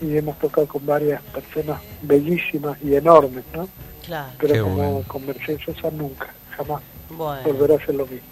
y 0.00 0.16
hemos 0.16 0.38
tocado 0.38 0.66
con 0.66 0.84
varias 0.86 1.20
personas 1.22 1.80
bellísimas 2.02 2.78
y 2.82 2.94
enormes, 2.94 3.44
¿no? 3.54 3.68
Claro. 4.06 4.28
Pero 4.38 4.54
Qué 4.54 4.60
como 4.60 4.74
bueno. 4.92 5.08
con 5.08 5.26
Mercedes 5.26 5.60
Sosa 5.64 5.90
nunca, 5.90 6.28
jamás 6.56 6.82
Bueno. 7.10 7.42
volverá 7.44 7.74
a 7.82 7.86
ser 7.86 7.94
lo 7.94 8.04
mismo. 8.06 8.26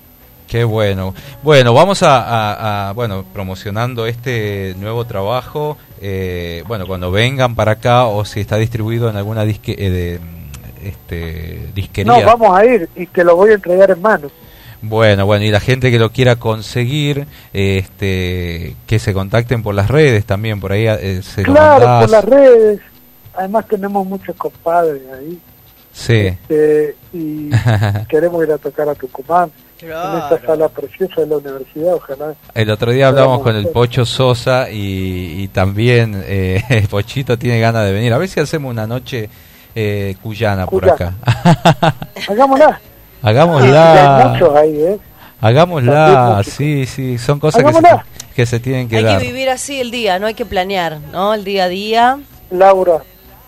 Qué 0.48 0.62
bueno. 0.62 1.12
Bueno, 1.42 1.74
vamos 1.74 2.02
a, 2.04 2.20
a- 2.22 2.88
a- 2.88 2.92
bueno, 2.92 3.24
promocionando 3.32 4.06
este 4.06 4.74
nuevo 4.78 5.04
trabajo. 5.04 5.76
eh, 6.00 6.62
bueno, 6.68 6.86
cuando 6.86 7.10
vengan 7.10 7.54
para 7.54 7.72
acá 7.72 8.04
o 8.06 8.24
si 8.24 8.40
está 8.40 8.56
distribuido 8.56 9.08
en 9.10 9.16
alguna 9.16 9.44
disque, 9.44 9.74
eh, 9.76 9.90
de, 9.90 10.20
este, 10.84 11.70
disquería. 11.74 12.12
No, 12.20 12.24
vamos 12.24 12.56
a 12.58 12.64
ir 12.64 12.88
y 12.94 13.06
te 13.06 13.24
lo 13.24 13.34
voy 13.36 13.50
a 13.50 13.54
entregar 13.54 13.90
en 13.90 14.00
mano. 14.00 14.30
Bueno, 14.82 15.26
bueno, 15.26 15.44
y 15.44 15.50
la 15.50 15.60
gente 15.60 15.90
que 15.90 15.98
lo 15.98 16.10
quiera 16.10 16.36
conseguir, 16.36 17.26
este, 17.52 18.76
que 18.86 18.98
se 18.98 19.12
contacten 19.12 19.62
por 19.62 19.74
las 19.74 19.88
redes 19.88 20.24
también, 20.24 20.60
por 20.60 20.72
ahí 20.72 20.86
eh, 20.86 21.22
se 21.22 21.42
Claro, 21.42 22.00
por 22.00 22.10
las 22.10 22.24
redes. 22.24 22.80
Además 23.34 23.66
tenemos 23.68 24.06
muchos 24.06 24.34
compadres 24.36 25.02
ahí. 25.12 25.38
Sí. 25.92 26.26
Este, 26.26 26.96
y 27.12 27.50
queremos 28.08 28.44
ir 28.44 28.52
a 28.52 28.58
tocar 28.58 28.88
a 28.88 28.94
Tucumán 28.94 29.50
en 29.80 29.88
esta 29.90 30.40
sala 30.44 30.68
preciosa 30.68 31.20
de 31.20 31.26
la 31.26 31.36
universidad, 31.36 31.94
ojalá. 31.94 32.34
El 32.54 32.70
otro 32.70 32.92
día 32.92 33.08
hablamos 33.08 33.42
con 33.42 33.56
el. 33.56 33.68
Pocho 33.68 34.06
Sosa 34.06 34.70
y, 34.70 35.42
y 35.42 35.48
también 35.48 36.22
eh, 36.26 36.62
el 36.68 36.88
Pochito 36.88 37.38
tiene 37.38 37.60
ganas 37.60 37.84
de 37.84 37.92
venir. 37.92 38.12
A 38.12 38.18
ver 38.18 38.28
si 38.28 38.40
hacemos 38.40 38.70
una 38.70 38.86
noche 38.86 39.28
eh, 39.74 40.16
cuyana 40.22 40.66
por 40.66 40.88
acá. 40.88 41.14
Cuyana. 42.26 42.80
Hagámosla. 43.22 43.92
Hay 43.92 43.98
Hagámosla. 43.98 44.28
muchos 44.38 44.56
ahí, 44.56 44.76
¿eh? 44.82 44.98
Hagámosla, 45.40 46.42
sí, 46.44 46.86
sí, 46.86 47.18
son 47.18 47.38
cosas 47.38 47.62
que 47.62 47.72
se, 47.72 47.78
Hagámosla. 47.78 48.06
que 48.34 48.46
se 48.46 48.60
tienen 48.60 48.88
que 48.88 48.96
Hay 48.98 49.04
dar. 49.04 49.20
que 49.20 49.26
vivir 49.26 49.50
así 49.50 49.80
el 49.80 49.90
día, 49.90 50.18
no 50.18 50.26
hay 50.26 50.34
que 50.34 50.46
planear, 50.46 50.98
¿no? 51.12 51.34
El 51.34 51.44
día 51.44 51.64
a 51.64 51.68
día. 51.68 52.18
Laura, 52.50 53.02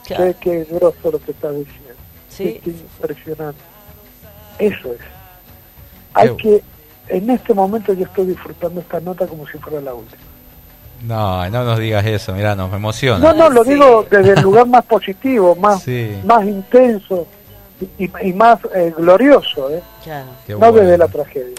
Claro. 0.07 0.25
sé 0.25 0.37
que 0.41 0.61
es 0.63 0.69
grosso 0.71 1.11
lo 1.13 1.19
que 1.19 1.31
estás 1.33 1.53
diciendo. 1.57 1.95
Sí. 2.29 2.61
Es 2.63 2.67
impresionante. 2.69 3.61
Eso 4.59 4.93
es. 4.93 5.01
Hay 6.15 6.35
que, 6.37 6.63
en 7.09 7.31
este 7.31 7.55
momento 7.55 7.93
yo 7.93 8.05
estoy 8.05 8.27
disfrutando 8.27 8.81
esta 8.81 9.01
nota 9.01 9.27
como 9.27 9.47
si 9.49 9.57
fuera 9.59 9.81
la 9.81 9.95
última. 9.95 10.23
No, 11.05 11.49
no 11.51 11.65
nos 11.65 11.79
digas 11.79 12.05
eso, 12.05 12.33
mira, 12.35 12.55
nos 12.57 12.73
emociona. 12.73 13.19
No, 13.19 13.33
no, 13.33 13.49
lo 13.51 13.63
digo 13.65 14.05
desde 14.11 14.33
el 14.33 14.41
lugar 14.41 14.67
más 14.67 14.85
positivo, 14.85 15.55
más, 15.57 15.83
Sí. 15.83 16.19
más 16.25 16.45
intenso 16.45 17.27
y, 17.99 18.11
y 18.29 18.33
más 18.33 18.59
eh, 18.75 18.93
glorioso, 18.97 19.71
¿eh? 19.71 19.83
Claro. 20.05 20.27
No 20.49 20.59
bueno. 20.59 20.73
desde 20.81 20.99
la 20.99 21.09
tragedia. 21.09 21.55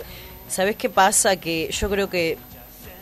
¿Sabes 0.48 0.76
qué 0.76 0.90
pasa? 0.90 1.36
Que 1.38 1.70
yo 1.72 1.90
creo 1.90 2.10
que 2.10 2.38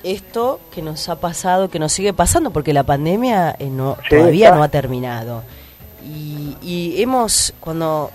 esto 0.04 0.60
que 0.74 0.82
nos 0.82 1.10
ha 1.10 1.20
pasado, 1.20 1.70
que 1.70 1.80
nos 1.80 1.92
sigue 1.94 2.14
pasando, 2.14 2.52
porque 2.52 2.74
la 2.74 2.84
pandemia 2.84 3.56
eh, 3.60 3.68
no, 3.70 3.98
Sí, 4.10 4.16
todavía 4.18 4.48
está. 4.48 4.58
no 4.58 4.64
ha 4.64 4.68
terminado. 4.70 5.44
Y, 6.06 6.56
y 6.62 7.02
hemos, 7.02 7.54
cuando, 7.60 8.12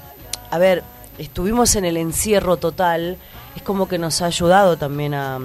a 0.50 0.58
ver, 0.58 0.82
estuvimos 1.18 1.76
en 1.76 1.84
el 1.84 1.96
encierro 1.96 2.56
total, 2.56 3.16
es 3.56 3.62
como 3.62 3.88
que 3.88 3.98
nos 3.98 4.22
ha 4.22 4.26
ayudado 4.26 4.76
también 4.76 5.14
a, 5.14 5.38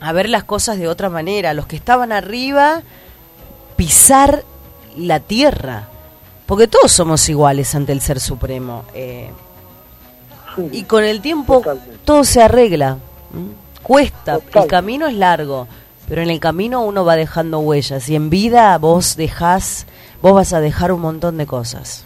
a 0.00 0.12
ver 0.12 0.28
las 0.28 0.44
cosas 0.44 0.78
de 0.78 0.86
otra 0.88 1.08
manera. 1.08 1.54
Los 1.54 1.66
que 1.66 1.76
estaban 1.76 2.12
arriba, 2.12 2.82
pisar 3.76 4.44
la 4.96 5.20
tierra. 5.20 5.88
Porque 6.46 6.68
todos 6.68 6.92
somos 6.92 7.28
iguales 7.28 7.74
ante 7.74 7.92
el 7.92 8.00
Ser 8.00 8.20
Supremo. 8.20 8.84
eh, 8.94 9.30
y 10.72 10.84
con 10.84 11.04
el 11.04 11.20
tiempo 11.20 11.60
todo 12.04 12.24
se 12.24 12.40
arregla. 12.42 12.96
Cuesta, 13.82 14.38
el 14.62 14.66
camino 14.66 15.06
es 15.06 15.14
largo, 15.14 15.68
pero 16.08 16.22
en 16.22 16.30
el 16.30 16.40
camino 16.40 16.82
uno 16.82 17.04
va 17.04 17.14
dejando 17.16 17.58
huellas. 17.58 18.08
Y 18.08 18.14
en 18.16 18.30
vida 18.30 18.76
vos 18.78 19.16
dejás, 19.16 19.86
vos 20.22 20.32
vas 20.34 20.52
a 20.54 20.60
dejar 20.60 20.92
un 20.92 21.00
montón 21.02 21.36
de 21.36 21.46
cosas. 21.46 22.04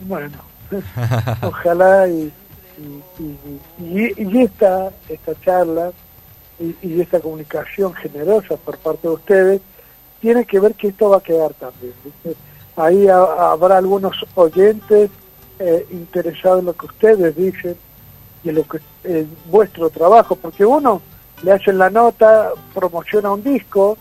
Bueno, 0.00 0.38
ojalá 1.42 2.06
y, 2.08 2.32
y, 2.78 3.22
y- 3.22 3.38
y- 3.80 4.14
y 4.22 4.42
esta, 4.42 4.90
esta 5.08 5.32
charla 5.44 5.90
y, 6.60 6.76
y 6.80 7.00
esta 7.00 7.18
comunicación 7.20 7.92
generosa 7.94 8.56
por 8.56 8.78
parte 8.78 9.08
de 9.08 9.14
ustedes 9.14 9.60
tiene 10.20 10.44
que 10.44 10.60
ver 10.60 10.74
que 10.74 10.88
esto 10.88 11.10
va 11.10 11.16
a 11.16 11.20
quedar 11.22 11.52
también. 11.54 11.92
¿viste? 12.04 12.36
Ahí 12.78 13.08
ha- 13.08 13.50
habrá 13.52 13.78
algunos 13.78 14.14
oyentes 14.34 15.10
eh, 15.58 15.86
interesados 15.90 16.60
en 16.60 16.66
lo 16.66 16.72
que 16.74 16.86
ustedes 16.86 17.34
dicen 17.36 17.76
y 18.44 18.48
en 18.50 18.54
lo 18.54 18.62
que 18.64 18.78
en 19.04 19.28
vuestro 19.46 19.90
trabajo, 19.90 20.36
porque 20.36 20.64
uno 20.64 21.02
le 21.42 21.52
hacen 21.52 21.76
la 21.78 21.90
nota, 21.90 22.50
promociona 22.74 23.32
un 23.32 23.42
disco, 23.42 23.96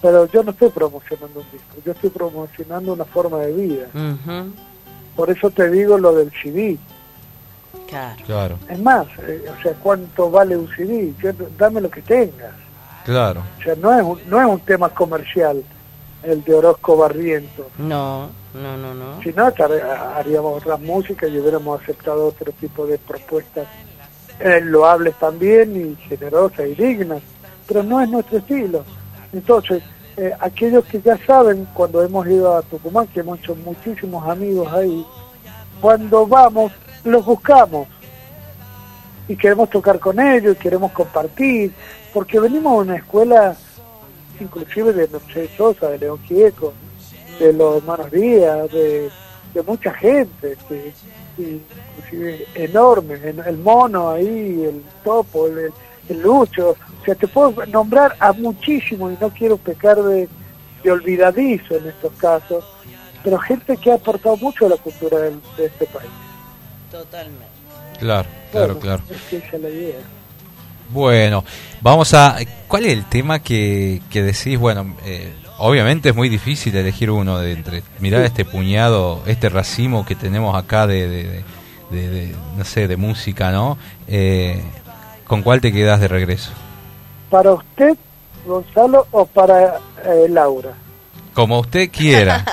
pero 0.00 0.26
yo 0.26 0.42
no 0.42 0.50
estoy 0.52 0.70
promocionando 0.70 1.40
un 1.40 1.46
disco, 1.52 1.74
yo 1.84 1.92
estoy 1.92 2.10
promocionando 2.10 2.92
una 2.94 3.04
forma 3.04 3.38
de 3.38 3.52
vida. 3.52 3.86
Por 5.16 5.30
eso 5.30 5.50
te 5.50 5.70
digo 5.70 5.96
lo 5.98 6.14
del 6.14 6.30
CD. 6.42 6.76
Claro. 7.88 8.16
Claro, 8.26 8.58
Es 8.68 8.78
más, 8.80 9.06
eh, 9.26 9.44
o 9.56 9.62
sea, 9.62 9.72
¿cuánto 9.74 10.30
vale 10.30 10.56
un 10.56 10.68
CD? 10.74 11.12
Yo- 11.22 11.32
dame 11.58 11.80
lo 11.80 11.90
que 11.90 12.00
tengas. 12.02 12.52
claro. 13.04 13.42
O 13.60 13.62
sea, 13.62 13.74
no 13.76 13.94
es 13.96 14.02
un, 14.02 14.18
no 14.30 14.40
es 14.40 14.46
un 14.46 14.60
tema 14.60 14.88
comercial 14.88 15.62
el 16.24 16.42
de 16.44 16.54
Orozco 16.54 16.96
Barriento. 16.96 17.66
No, 17.78 18.28
no, 18.54 18.76
no, 18.76 18.94
no. 18.94 19.22
Si 19.22 19.32
no, 19.32 19.52
haríamos 20.16 20.62
otras 20.62 20.80
músicas 20.80 21.30
y 21.30 21.38
hubiéramos 21.38 21.80
aceptado 21.80 22.26
otro 22.26 22.52
tipo 22.52 22.86
de 22.86 22.98
propuestas 22.98 23.66
eh, 24.40 24.60
loables 24.62 25.14
también 25.18 25.76
y 25.76 25.96
generosas 26.08 26.66
y 26.66 26.74
dignas, 26.74 27.22
pero 27.66 27.82
no 27.82 28.00
es 28.00 28.08
nuestro 28.08 28.38
estilo. 28.38 28.84
Entonces, 29.32 29.82
eh, 30.16 30.32
aquellos 30.40 30.84
que 30.84 31.00
ya 31.00 31.16
saben, 31.26 31.66
cuando 31.74 32.02
hemos 32.02 32.26
ido 32.26 32.56
a 32.56 32.62
Tucumán, 32.62 33.06
que 33.08 33.20
hemos 33.20 33.38
hecho 33.38 33.54
muchísimos 33.56 34.26
amigos 34.28 34.72
ahí, 34.72 35.04
cuando 35.80 36.26
vamos, 36.26 36.72
los 37.04 37.24
buscamos 37.24 37.88
y 39.26 39.36
queremos 39.36 39.70
tocar 39.70 39.98
con 39.98 40.20
ellos, 40.20 40.56
y 40.56 40.58
queremos 40.58 40.92
compartir, 40.92 41.72
porque 42.12 42.38
venimos 42.38 42.72
a 42.72 42.82
una 42.82 42.96
escuela 42.96 43.56
inclusive 44.40 44.92
de 44.92 45.08
Mercedes 45.08 45.50
Sosa, 45.56 45.88
de 45.90 45.98
León 45.98 46.18
Gieco, 46.26 46.72
de 47.38 47.52
los 47.52 47.76
hermanos 47.78 48.10
Díaz, 48.10 48.70
de, 48.72 49.10
de 49.54 49.62
mucha 49.62 49.92
gente, 49.94 50.56
que, 50.68 50.92
y 51.38 51.60
inclusive 51.98 52.46
enorme, 52.54 53.14
en- 53.22 53.40
el 53.44 53.58
mono 53.58 54.10
ahí, 54.10 54.62
el 54.64 54.82
topo, 55.02 55.46
el, 55.46 55.72
el 56.08 56.22
lucho, 56.22 56.70
o 57.00 57.04
sea, 57.04 57.14
te 57.14 57.26
puedo 57.26 57.66
nombrar 57.66 58.14
a 58.20 58.32
muchísimos 58.32 59.12
y 59.12 59.16
no 59.20 59.30
quiero 59.30 59.56
pecar 59.56 60.00
de, 60.02 60.28
de 60.82 60.90
olvidadizo 60.92 61.76
en 61.76 61.88
estos 61.88 62.12
casos, 62.14 62.64
pero 63.22 63.38
gente 63.38 63.76
que 63.78 63.90
ha 63.90 63.94
aportado 63.94 64.36
mucho 64.36 64.66
a 64.66 64.68
la 64.70 64.76
cultura 64.76 65.18
del- 65.18 65.40
de 65.56 65.66
este 65.66 65.86
país. 65.86 66.10
Totalmente. 66.90 67.44
Claro, 67.98 68.28
claro, 68.52 68.66
Bueno, 68.74 68.80
claro. 68.80 69.02
Es 69.10 69.22
que 69.30 69.36
esa 69.38 69.56
es 69.56 69.62
la 69.62 69.68
idea. 69.70 69.96
Bueno, 70.94 71.44
vamos 71.80 72.14
a... 72.14 72.36
¿Cuál 72.68 72.84
es 72.86 72.92
el 72.92 73.04
tema 73.04 73.40
que, 73.40 74.00
que 74.10 74.22
decís? 74.22 74.56
Bueno, 74.58 74.94
eh, 75.04 75.32
obviamente 75.58 76.10
es 76.10 76.14
muy 76.14 76.28
difícil 76.28 76.74
elegir 76.76 77.10
uno 77.10 77.38
de 77.40 77.52
entre... 77.52 77.82
Sí. 78.20 78.24
este 78.26 78.44
puñado, 78.44 79.20
este 79.26 79.48
racimo 79.48 80.06
que 80.06 80.14
tenemos 80.14 80.56
acá 80.56 80.86
de, 80.86 81.08
de, 81.08 81.22
de- 81.24 81.44
de- 81.90 82.08
de, 82.10 82.34
no 82.56 82.64
sé, 82.64 82.86
de 82.88 82.96
música, 82.96 83.50
¿no? 83.50 83.76
Eh, 84.06 84.62
¿Con 85.26 85.42
cuál 85.42 85.60
te 85.60 85.72
quedas 85.72 85.98
de 86.00 86.06
regreso? 86.08 86.52
¿Para 87.28 87.52
usted, 87.52 87.96
Gonzalo, 88.46 89.06
o 89.10 89.26
para 89.26 89.76
eh, 90.04 90.26
Laura? 90.30 90.70
Como 91.34 91.58
usted 91.58 91.90
quiera. 91.90 92.44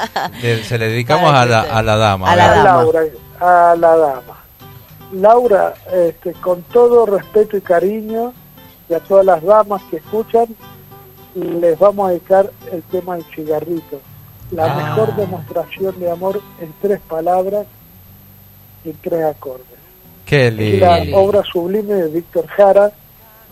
Le- 0.42 0.64
se 0.64 0.80
le 0.80 0.88
dedicamos 0.90 1.32
a 1.34 1.46
la, 1.46 1.62
a 1.62 1.84
la 1.84 1.96
dama. 1.96 2.32
a 2.32 2.36
¿verdad? 2.36 2.64
Laura, 2.64 3.00
a 3.40 3.76
la 3.78 3.96
dama. 3.98 4.41
Laura, 5.14 5.74
este, 5.92 6.34
con 6.34 6.62
todo 6.64 7.06
respeto 7.06 7.58
y 7.58 7.62
cariño, 7.62 8.34
y 8.90 8.94
a 8.94 9.00
todas 9.00 9.26
las 9.26 9.42
damas 9.44 9.82
que 9.90 9.98
escuchan, 9.98 10.48
les 11.36 11.78
vamos 11.80 12.08
a 12.08 12.12
dedicar 12.12 12.52
el 12.72 12.82
tema 12.84 13.16
del 13.16 13.26
cigarrito. 13.36 14.00
La 14.52 14.66
Ah. 14.66 14.76
mejor 14.76 15.16
demostración 15.16 15.98
de 16.00 16.12
amor 16.12 16.42
en 16.60 16.74
tres 16.82 17.00
palabras 17.02 17.66
y 18.84 18.90
en 18.90 18.98
tres 19.02 19.24
acordes. 19.24 19.66
Qué 20.26 20.48
Es 20.48 20.54
lindo. 20.54 20.86
la 20.86 21.18
obra 21.18 21.44
sublime 21.44 21.94
de 21.94 22.08
Víctor 22.10 22.48
Jara, 22.48 22.92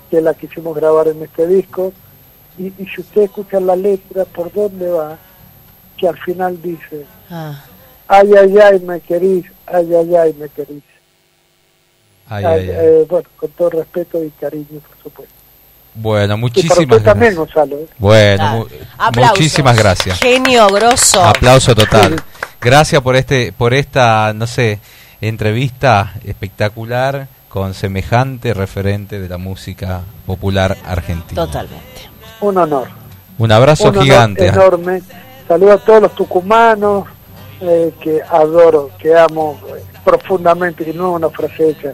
que 0.10 0.20
la 0.22 0.34
quisimos 0.34 0.76
grabar 0.76 1.08
en 1.08 1.22
este 1.24 1.48
disco. 1.48 1.94
Y, 2.58 2.68
y 2.78 2.86
si 2.94 3.00
ustedes 3.02 3.30
escuchan 3.30 3.66
la 3.66 3.76
letra, 3.78 4.26
¿por 4.26 4.52
dónde 4.52 4.90
va? 4.90 5.18
Que 5.98 6.08
al 6.10 6.18
final 6.18 6.62
dice, 6.62 7.06
Ah, 7.30 7.64
ay, 8.08 8.32
ay, 8.38 8.58
ay, 8.58 8.80
me 8.82 9.00
querís, 9.00 9.46
ay, 9.68 9.94
ay, 9.96 10.16
ay, 10.16 10.34
me 10.38 10.50
querís. 10.50 10.84
Ay, 12.30 12.46
Ay, 12.46 12.60
ay, 12.62 12.70
eh, 12.72 13.06
bueno, 13.10 13.28
con 13.38 13.50
todo 13.52 13.70
respeto 13.72 14.24
y 14.24 14.30
cariño, 14.32 14.80
por 14.88 14.98
supuesto. 15.04 15.34
Bueno, 15.96 16.38
muchísimas 16.38 16.78
gracias. 16.88 17.04
también, 17.04 17.36
Gonzalo. 17.36 17.76
¿eh? 17.78 17.88
Bueno, 17.98 18.36
Claro. 18.38 18.58
mu- 18.60 18.66
Aplausos. 18.98 19.38
muchísimas 19.40 19.78
gracias. 19.78 20.20
Genio 20.20 20.68
grosso. 20.68 21.24
Aplauso 21.24 21.74
total. 21.76 22.16
Gracias 22.62 23.02
por 23.02 23.16
este, 23.16 23.52
por 23.52 23.74
esta, 23.74 24.32
no 24.34 24.46
sé, 24.48 24.80
entrevista 25.22 26.14
espectacular 26.24 27.28
con 27.50 27.74
semejante 27.74 28.54
referente 28.54 29.20
de 29.20 29.28
la 29.28 29.38
música 29.38 30.02
popular 30.26 30.78
argentina. 30.86 31.46
Totalmente. 31.46 32.10
Un 32.42 32.58
honor. 32.58 32.88
Un 33.40 33.52
abrazo 33.52 33.86
Un 33.86 33.90
honor 33.90 34.04
gigante. 34.04 34.48
enorme. 34.48 35.02
Saludo 35.48 35.74
a 35.74 35.78
todos 35.80 36.02
los 36.04 36.16
tucumanos 36.16 37.06
eh, 37.62 37.92
que 38.00 38.22
adoro, 38.30 38.92
que 39.00 39.18
amo 39.18 39.60
eh, 39.76 39.84
profundamente, 40.06 40.90
y 40.90 40.94
no 40.94 41.10
es 41.12 41.16
una 41.16 41.30
frase 41.30 41.70
hecha. 41.72 41.94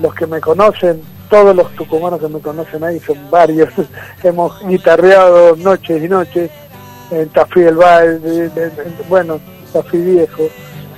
Los 0.00 0.14
que 0.14 0.26
me 0.26 0.40
conocen, 0.40 1.02
todos 1.30 1.54
los 1.54 1.70
tucumanos 1.76 2.20
que 2.20 2.28
me 2.28 2.40
conocen 2.40 2.82
ahí, 2.84 2.98
son 3.00 3.30
varios. 3.30 3.68
Hemos 4.22 4.60
guitarreado 4.66 5.56
noches 5.56 6.02
y 6.02 6.08
noches 6.08 6.50
en 7.10 7.28
Tafí 7.28 7.60
del 7.60 7.78
en- 8.56 9.08
bueno, 9.08 9.40
Tafí 9.72 9.98
Viejo. 9.98 10.42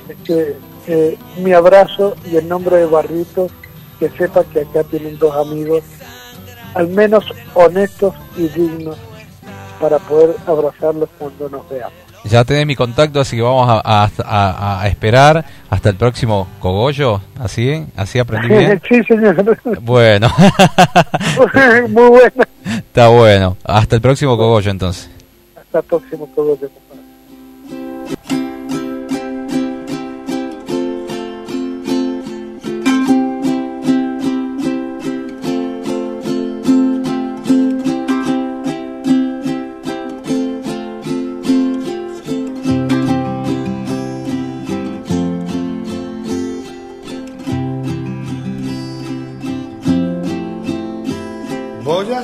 Este, 0.08 0.56
eh, 0.86 1.18
mi 1.38 1.52
abrazo 1.52 2.14
y 2.30 2.36
en 2.36 2.48
nombre 2.48 2.76
de 2.78 2.86
Barrito, 2.86 3.48
que 3.98 4.08
sepa 4.10 4.44
que 4.44 4.60
acá 4.60 4.84
tienen 4.84 5.18
dos 5.18 5.34
amigos, 5.36 5.82
al 6.74 6.88
menos 6.88 7.24
honestos 7.54 8.14
y 8.36 8.48
dignos 8.48 8.96
para 9.80 9.98
poder 9.98 10.36
abrazarlos 10.46 11.08
cuando 11.18 11.48
nos 11.48 11.68
veamos. 11.68 12.05
Ya 12.28 12.44
tenés 12.44 12.66
mi 12.66 12.74
contacto, 12.74 13.20
así 13.20 13.36
que 13.36 13.42
vamos 13.42 13.68
a, 13.68 13.80
a- 13.84 14.10
a- 14.24 14.82
a 14.82 14.88
esperar 14.88 15.44
hasta 15.70 15.88
el 15.90 15.96
próximo 15.96 16.48
cogollo. 16.60 17.20
¿Así? 17.40 17.84
¿Así 17.96 18.18
aprendí 18.18 18.48
bien? 18.48 18.80
sí, 18.88 19.02
señor. 19.04 19.58
Bueno, 19.80 20.28
Muy 21.88 22.08
bueno. 22.08 22.44
está 22.66 23.08
bueno. 23.08 23.56
Hasta 23.64 23.96
el 23.96 24.02
próximo 24.02 24.36
cogollo 24.36 24.70
entonces. 24.70 25.08
Hasta 25.56 25.78
el 25.78 25.84
próximo 25.84 26.28
todo 26.34 26.56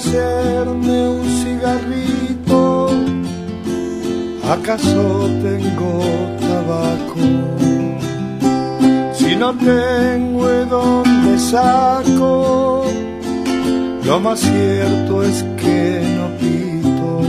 hacerme 0.03 1.09
un 1.09 1.25
cigarrito? 1.41 2.91
¿Acaso 4.51 5.29
tengo 5.47 5.93
tabaco? 6.41 7.25
Si 9.15 9.37
no 9.37 9.55
tengo, 9.55 10.47
¿de 10.47 10.65
dónde 10.67 11.39
saco? 11.39 12.85
Lo 14.05 14.19
más 14.21 14.41
cierto 14.41 15.23
es 15.23 15.45
que 15.61 16.03
no 16.17 16.27
pito. 16.41 17.21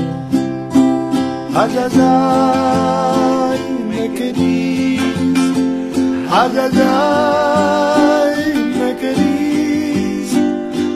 Ay, 1.56 1.72
ay, 1.86 2.00
ay, 2.02 3.60
me 3.90 4.04
querís. 4.18 5.02
Ay, 6.32 6.52
ay, 6.66 6.80
ay, 8.26 8.40
me 8.80 8.90
querís. 9.02 10.30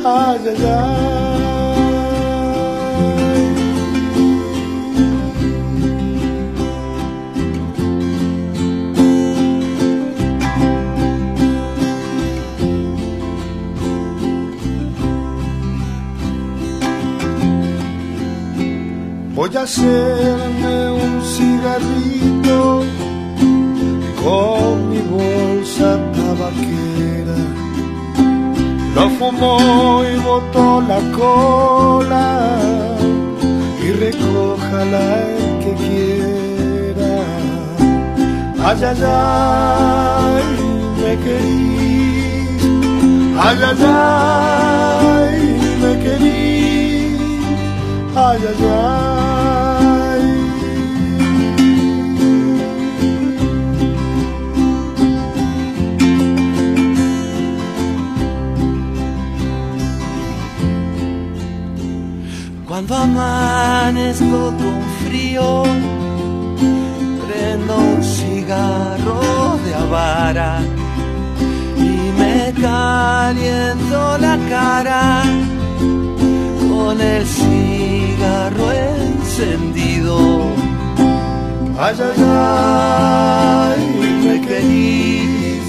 Ay, 0.04 0.40
ay, 0.48 0.66
ay. 0.66 1.47
Voy 19.38 19.56
a 19.56 19.62
hacerme 19.62 20.90
un 20.90 21.22
cigarrito 21.24 22.84
con 24.24 24.90
mi 24.90 24.98
bolsa 24.98 25.90
tabaquera. 26.16 27.38
Lo 28.96 29.10
fumó 29.12 30.04
y 30.12 30.16
botó 30.22 30.82
la 30.82 31.00
cola 31.16 32.58
y 33.80 33.92
recójala 33.92 35.06
el 35.22 35.60
que 35.64 35.74
quiera. 35.86 37.18
Ay, 38.66 38.84
ay, 38.90 39.04
ay, 39.06 40.46
me 41.04 41.14
querís. 41.26 42.64
Ay, 43.40 43.58
ay, 43.70 43.84
ay, 45.14 45.40
me 45.84 45.92
querís. 46.04 47.20
Ay, 48.16 48.40
ay, 48.50 48.66
ay. 48.66 49.17
Amanezco 62.96 64.54
con 64.60 64.82
frío, 65.04 65.64
prendo 67.26 67.78
un 67.78 68.04
cigarro 68.04 69.58
de 69.66 69.76
avara 69.76 70.60
y 71.78 72.12
me 72.20 72.54
caliento 72.62 74.18
la 74.20 74.38
cara 74.50 75.24
con 76.70 77.02
el 77.02 77.26
cigarro 77.26 78.72
encendido. 78.72 80.18
Ay, 81.80 81.96
ay, 82.00 82.24
ay, 83.70 83.82
me 84.24 84.42
querís. 84.42 85.64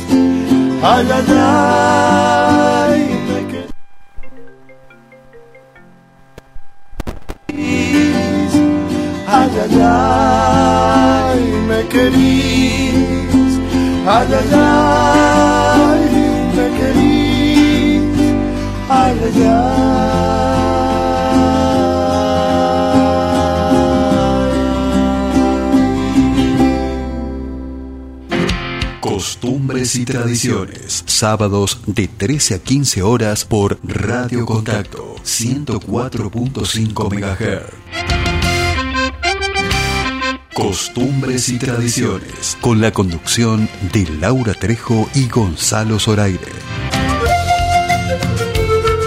Ay, 0.83 1.07
ay, 1.13 1.25
ay, 1.29 3.08
Ay, 9.71 9.81
ay, 9.81 11.29
ay, 11.31 11.43
me 11.69 11.87
querís. 11.89 12.95
Ay, 14.07 14.29
ay, 14.33 14.53
ay, 15.75 16.03
me 16.57 16.67
querís. 16.79 18.03
Ay, 18.89 19.17
ay, 19.25 19.69
Costumbres 29.01 29.97
y 29.97 30.05
tradiciones. 30.05 31.03
Sábados 31.07 31.81
de 31.87 32.09
13 32.09 32.55
a 32.55 32.59
15 32.61 33.03
horas 33.03 33.45
por 33.45 33.79
Radio 33.83 34.47
Contacto 34.47 35.17
104.5 35.25 37.13
MHz. 37.13 38.18
Costumbres 40.59 41.49
y 41.51 41.59
tradiciones. 41.59 42.57
Con 42.61 42.81
la 42.81 42.91
conducción 42.91 43.69
de 43.93 44.09
Laura 44.21 44.55
Trejo 44.55 45.09
y 45.15 45.29
Gonzalo 45.29 46.01
Zoraire. 46.01 46.51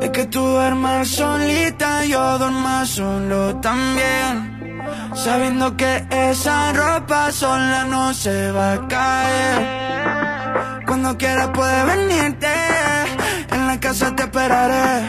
de 0.01 0.11
que 0.11 0.25
tú 0.25 0.57
solita, 1.05 2.05
yo 2.05 2.37
solo 2.85 3.55
también. 3.61 4.52
Sabiendo 5.15 5.75
que 5.77 6.05
esa 6.09 6.73
ropa 6.73 7.31
sola 7.31 7.85
no 7.85 8.13
se 8.13 8.51
va 8.51 8.73
a 8.73 8.87
caer. 8.87 10.83
Cuando 10.85 11.17
quieras 11.17 11.49
puedes 11.53 11.85
venirte, 11.85 12.47
en 13.51 13.67
la 13.67 13.79
casa 13.79 14.15
te 14.15 14.23
esperaré. 14.23 15.03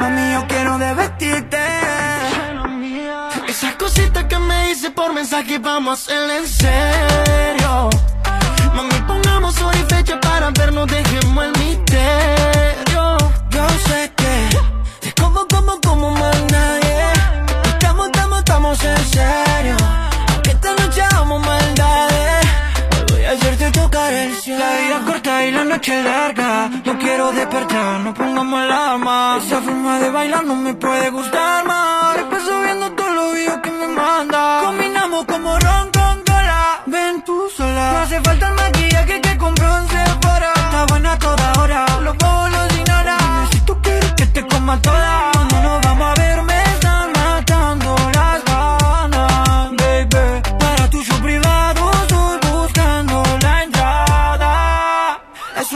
Mami, 0.00 0.32
yo 0.32 0.46
quiero 0.46 0.78
de 0.78 0.94
vestirte. 0.94 1.58
Esas 3.48 3.74
cositas 3.74 4.24
que 4.24 4.38
me 4.38 4.70
hice 4.70 4.90
por 4.90 5.12
mensaje 5.12 5.58
vamos 5.58 5.90
a 5.90 5.94
hacerla 6.02 6.36
en 6.36 6.46
serio. 6.46 7.90
Mami, 8.74 8.94
pongamos 9.06 9.60
hora 9.62 9.78
y 9.78 9.94
fecha 9.94 10.20
para 10.20 10.50
vernos, 10.50 10.86
dejemos 10.86 11.44
el 11.44 11.52
misterio. 11.64 13.16
Yo 13.50 13.68
sé 13.86 14.12
que 14.16 14.48
te 15.00 15.12
como, 15.20 15.46
como, 15.48 15.80
como 15.80 16.10
más 16.10 16.36
nadie. 16.52 16.87
Estamos 18.78 19.00
en 19.00 19.06
serio. 19.06 19.76
Aunque 20.32 20.50
esta 20.50 20.74
noche 20.74 21.02
hagamos 21.02 21.44
maldades. 21.44 22.46
Voy 23.10 23.24
a 23.24 23.32
hacerte 23.32 23.70
tocar 23.72 24.12
el 24.12 24.34
cielo. 24.36 24.64
La 24.64 24.76
vida 24.76 25.00
corta 25.04 25.44
y 25.46 25.50
la 25.50 25.64
noche 25.64 26.02
larga. 26.02 26.70
No 26.84 26.98
quiero 26.98 27.32
despertar, 27.32 28.00
no 28.00 28.14
pongamos 28.14 28.60
alarma. 28.60 29.40
Esa 29.44 29.60
forma 29.62 29.98
de 29.98 30.10
bailar 30.10 30.44
no 30.44 30.54
me 30.54 30.74
puede 30.74 31.10
gustar 31.10 31.64
más. 31.66 32.16
Después 32.16 32.42
subiendo 32.42 32.92
todos 32.92 33.14
los 33.14 33.34
videos 33.34 33.58
que 33.62 33.70
me 33.70 33.88
manda. 33.88 34.60
Combinamos 34.64 35.24
como 35.24 35.58
ron 35.58 35.90
con 35.90 36.22
cola. 36.24 36.82
Ven 36.86 37.22
tú 37.24 37.50
sola. 37.56 37.92
No 37.92 37.98
hace 37.98 38.20
falta 38.20 38.48
el 38.48 38.54
maquillaje 38.54 39.20
que 39.20 39.38
compró 39.38 39.78
en 39.78 39.88
Sephora. 39.88 40.52
Está 40.54 40.86
buena 40.86 41.12
a 41.12 41.18
toda 41.18 41.52
hora. 41.60 41.86
Los 42.00 42.16
bobos 42.16 42.50
los 42.52 42.76
ignora. 42.76 43.18
Si 43.50 43.60
tú 43.60 43.76
quieres 43.82 44.12
que 44.12 44.26
te 44.26 44.46
coma 44.46 44.80
toda. 44.80 45.32
Cuando 45.32 45.62
nos 45.62 45.80
vamos 45.82 46.06
a 46.16 46.20
ver 46.20 46.47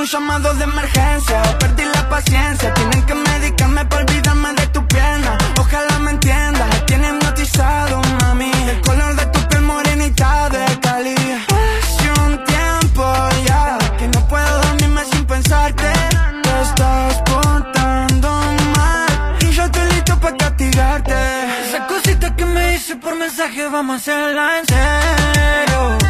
un 0.03 0.09
llamado 0.09 0.53
de 0.55 0.65
emergencia. 0.65 1.43
Perdí 1.61 1.85
la 1.85 2.09
paciencia. 2.09 2.75
Tienen 2.75 3.03
que 3.07 3.15
medicarme 3.15 3.85
para 3.85 4.03
olvidarme 4.03 4.53
de 4.55 4.67
tu 4.69 4.85
pierna. 4.89 5.39
Ojalá 5.61 5.99
me 6.01 6.11
entiendan. 6.11 6.69
Me 6.71 6.81
tienen 6.81 7.17
hipnotizado, 7.17 8.01
mami. 8.21 8.51
El 8.69 8.81
color 8.81 9.15
de 9.15 9.27
tu 9.27 9.41
piel 9.49 9.63
morenita 9.63 10.49
de 10.49 10.65
Cali. 10.81 11.15
Hace 11.15 12.21
un 12.27 12.45
tiempo 12.45 13.05
ya 13.47 13.79
que 13.99 14.09
no 14.09 14.27
puedo 14.27 14.59
dormirme 14.63 15.03
sin 15.13 15.25
pensarte. 15.25 15.93
Te 16.43 16.63
estás 16.63 17.23
portando 17.23 18.31
mal. 18.77 19.37
Y 19.41 19.51
yo 19.51 19.65
estoy 19.65 19.87
listo 19.93 20.19
para 20.19 20.37
castigarte. 20.37 21.15
Esa 21.69 21.87
cosita 21.87 22.35
que 22.35 22.45
me 22.45 22.75
hice 22.75 22.97
por 22.97 23.15
mensaje, 23.15 23.69
vamos 23.69 23.95
a 23.95 23.97
hacerla 23.99 24.59
en 24.59 24.67
serio. 24.67 26.02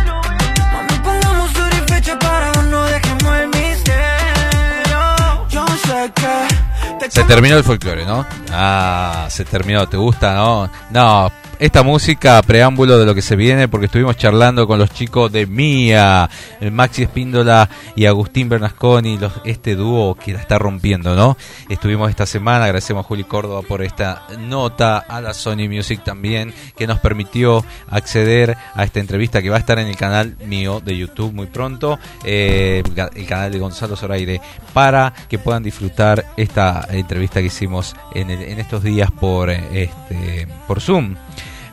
Se 7.09 7.25
terminó 7.25 7.57
el 7.57 7.65
folclore, 7.65 8.05
¿no? 8.05 8.27
Ah, 8.51 9.27
se 9.31 9.45
terminó. 9.45 9.89
¿Te 9.89 9.97
gusta, 9.97 10.35
no? 10.35 10.71
No, 10.91 11.33
esta 11.63 11.85
música, 11.85 12.43
preámbulo 12.43 12.99
de 12.99 13.07
lo 13.07 13.15
que 13.15 13.23
se 13.23 13.37
viene, 13.37 13.69
porque 13.69 13.87
estuvimos 13.87 14.17
charlando 14.17 14.67
con 14.67 14.81
los 14.81 14.91
chicos 14.91 15.31
de 15.31 15.47
Mía, 15.47 16.29
Maxi 16.73 17.05
Espíndola 17.05 17.69
y 17.95 18.07
Agustín 18.07 18.49
Bernasconi, 18.49 19.17
los, 19.17 19.33
este 19.45 19.77
dúo 19.77 20.17
que 20.17 20.33
la 20.33 20.41
está 20.41 20.59
rompiendo, 20.59 21.15
¿no? 21.15 21.37
Estuvimos 21.69 22.11
esta 22.11 22.27
semana, 22.27 22.65
agradecemos 22.65 23.05
a 23.05 23.09
Juli 23.09 23.23
Córdoba 23.23 23.63
por 23.63 23.81
esta 23.81 24.27
nota, 24.41 24.99
a 24.99 25.21
la 25.21 25.33
Sony 25.35 25.69
Music 25.71 26.03
también, 26.03 26.53
que 26.77 26.89
nos 26.89 26.99
permitió 26.99 27.65
acceder 27.89 28.57
a 28.75 28.83
esta 28.83 28.99
entrevista 28.99 29.41
que 29.41 29.49
va 29.49 29.55
a 29.57 29.61
estar 29.61 29.79
en 29.79 29.87
el 29.87 29.97
canal 29.97 30.37
mío 30.45 30.81
de 30.85 30.99
YouTube 30.99 31.33
muy 31.33 31.47
pronto, 31.47 31.97
eh, 32.25 32.83
el 33.15 33.27
canal 33.27 33.53
de 33.53 33.61
Gonzalo 33.61 33.95
Zoraire, 33.95 34.41
para 34.73 35.13
que 35.29 35.39
puedan 35.39 35.63
disfrutar 35.63 36.25
esta 36.37 36.89
entrevista 36.91 37.39
que 37.39 37.47
hicimos 37.47 37.95
en, 38.15 38.31
el- 38.31 38.43
en 38.43 38.59
estos 38.59 38.83
días 38.83 39.13
por, 39.13 39.49
eh, 39.49 39.61
este, 39.73 40.49
por 40.67 40.81
Zoom. 40.81 41.15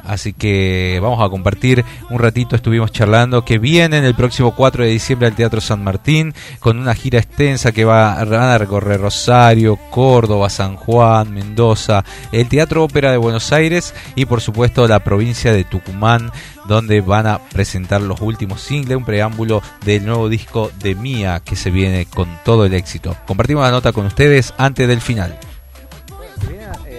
Así 0.09 0.33
que 0.33 0.99
vamos 1.03 1.21
a 1.21 1.29
compartir 1.29 1.85
un 2.09 2.17
ratito, 2.17 2.55
estuvimos 2.55 2.91
charlando, 2.91 3.45
que 3.45 3.59
vienen 3.59 4.03
el 4.03 4.15
próximo 4.15 4.55
4 4.55 4.83
de 4.83 4.89
diciembre 4.89 5.27
al 5.27 5.35
Teatro 5.35 5.61
San 5.61 5.83
Martín, 5.83 6.33
con 6.59 6.79
una 6.79 6.95
gira 6.95 7.19
extensa 7.19 7.71
que 7.71 7.85
va, 7.85 8.15
van 8.25 8.41
a 8.41 8.57
recorrer 8.57 8.99
Rosario, 8.99 9.77
Córdoba, 9.91 10.49
San 10.49 10.77
Juan, 10.77 11.31
Mendoza, 11.31 12.03
el 12.31 12.47
Teatro 12.47 12.83
Ópera 12.83 13.11
de 13.11 13.17
Buenos 13.17 13.53
Aires 13.53 13.93
y 14.15 14.25
por 14.25 14.41
supuesto 14.41 14.87
la 14.87 15.03
provincia 15.03 15.53
de 15.53 15.63
Tucumán, 15.63 16.31
donde 16.67 17.01
van 17.01 17.27
a 17.27 17.37
presentar 17.37 18.01
los 18.01 18.19
últimos 18.19 18.61
singles, 18.61 18.97
un 18.97 19.05
preámbulo 19.05 19.61
del 19.85 20.07
nuevo 20.07 20.27
disco 20.27 20.71
de 20.81 20.95
Mía 20.95 21.39
que 21.45 21.55
se 21.55 21.69
viene 21.69 22.07
con 22.07 22.27
todo 22.43 22.65
el 22.65 22.73
éxito. 22.73 23.15
Compartimos 23.27 23.63
la 23.63 23.69
nota 23.69 23.91
con 23.91 24.07
ustedes 24.07 24.55
antes 24.57 24.87
del 24.87 25.01
final. 25.01 25.37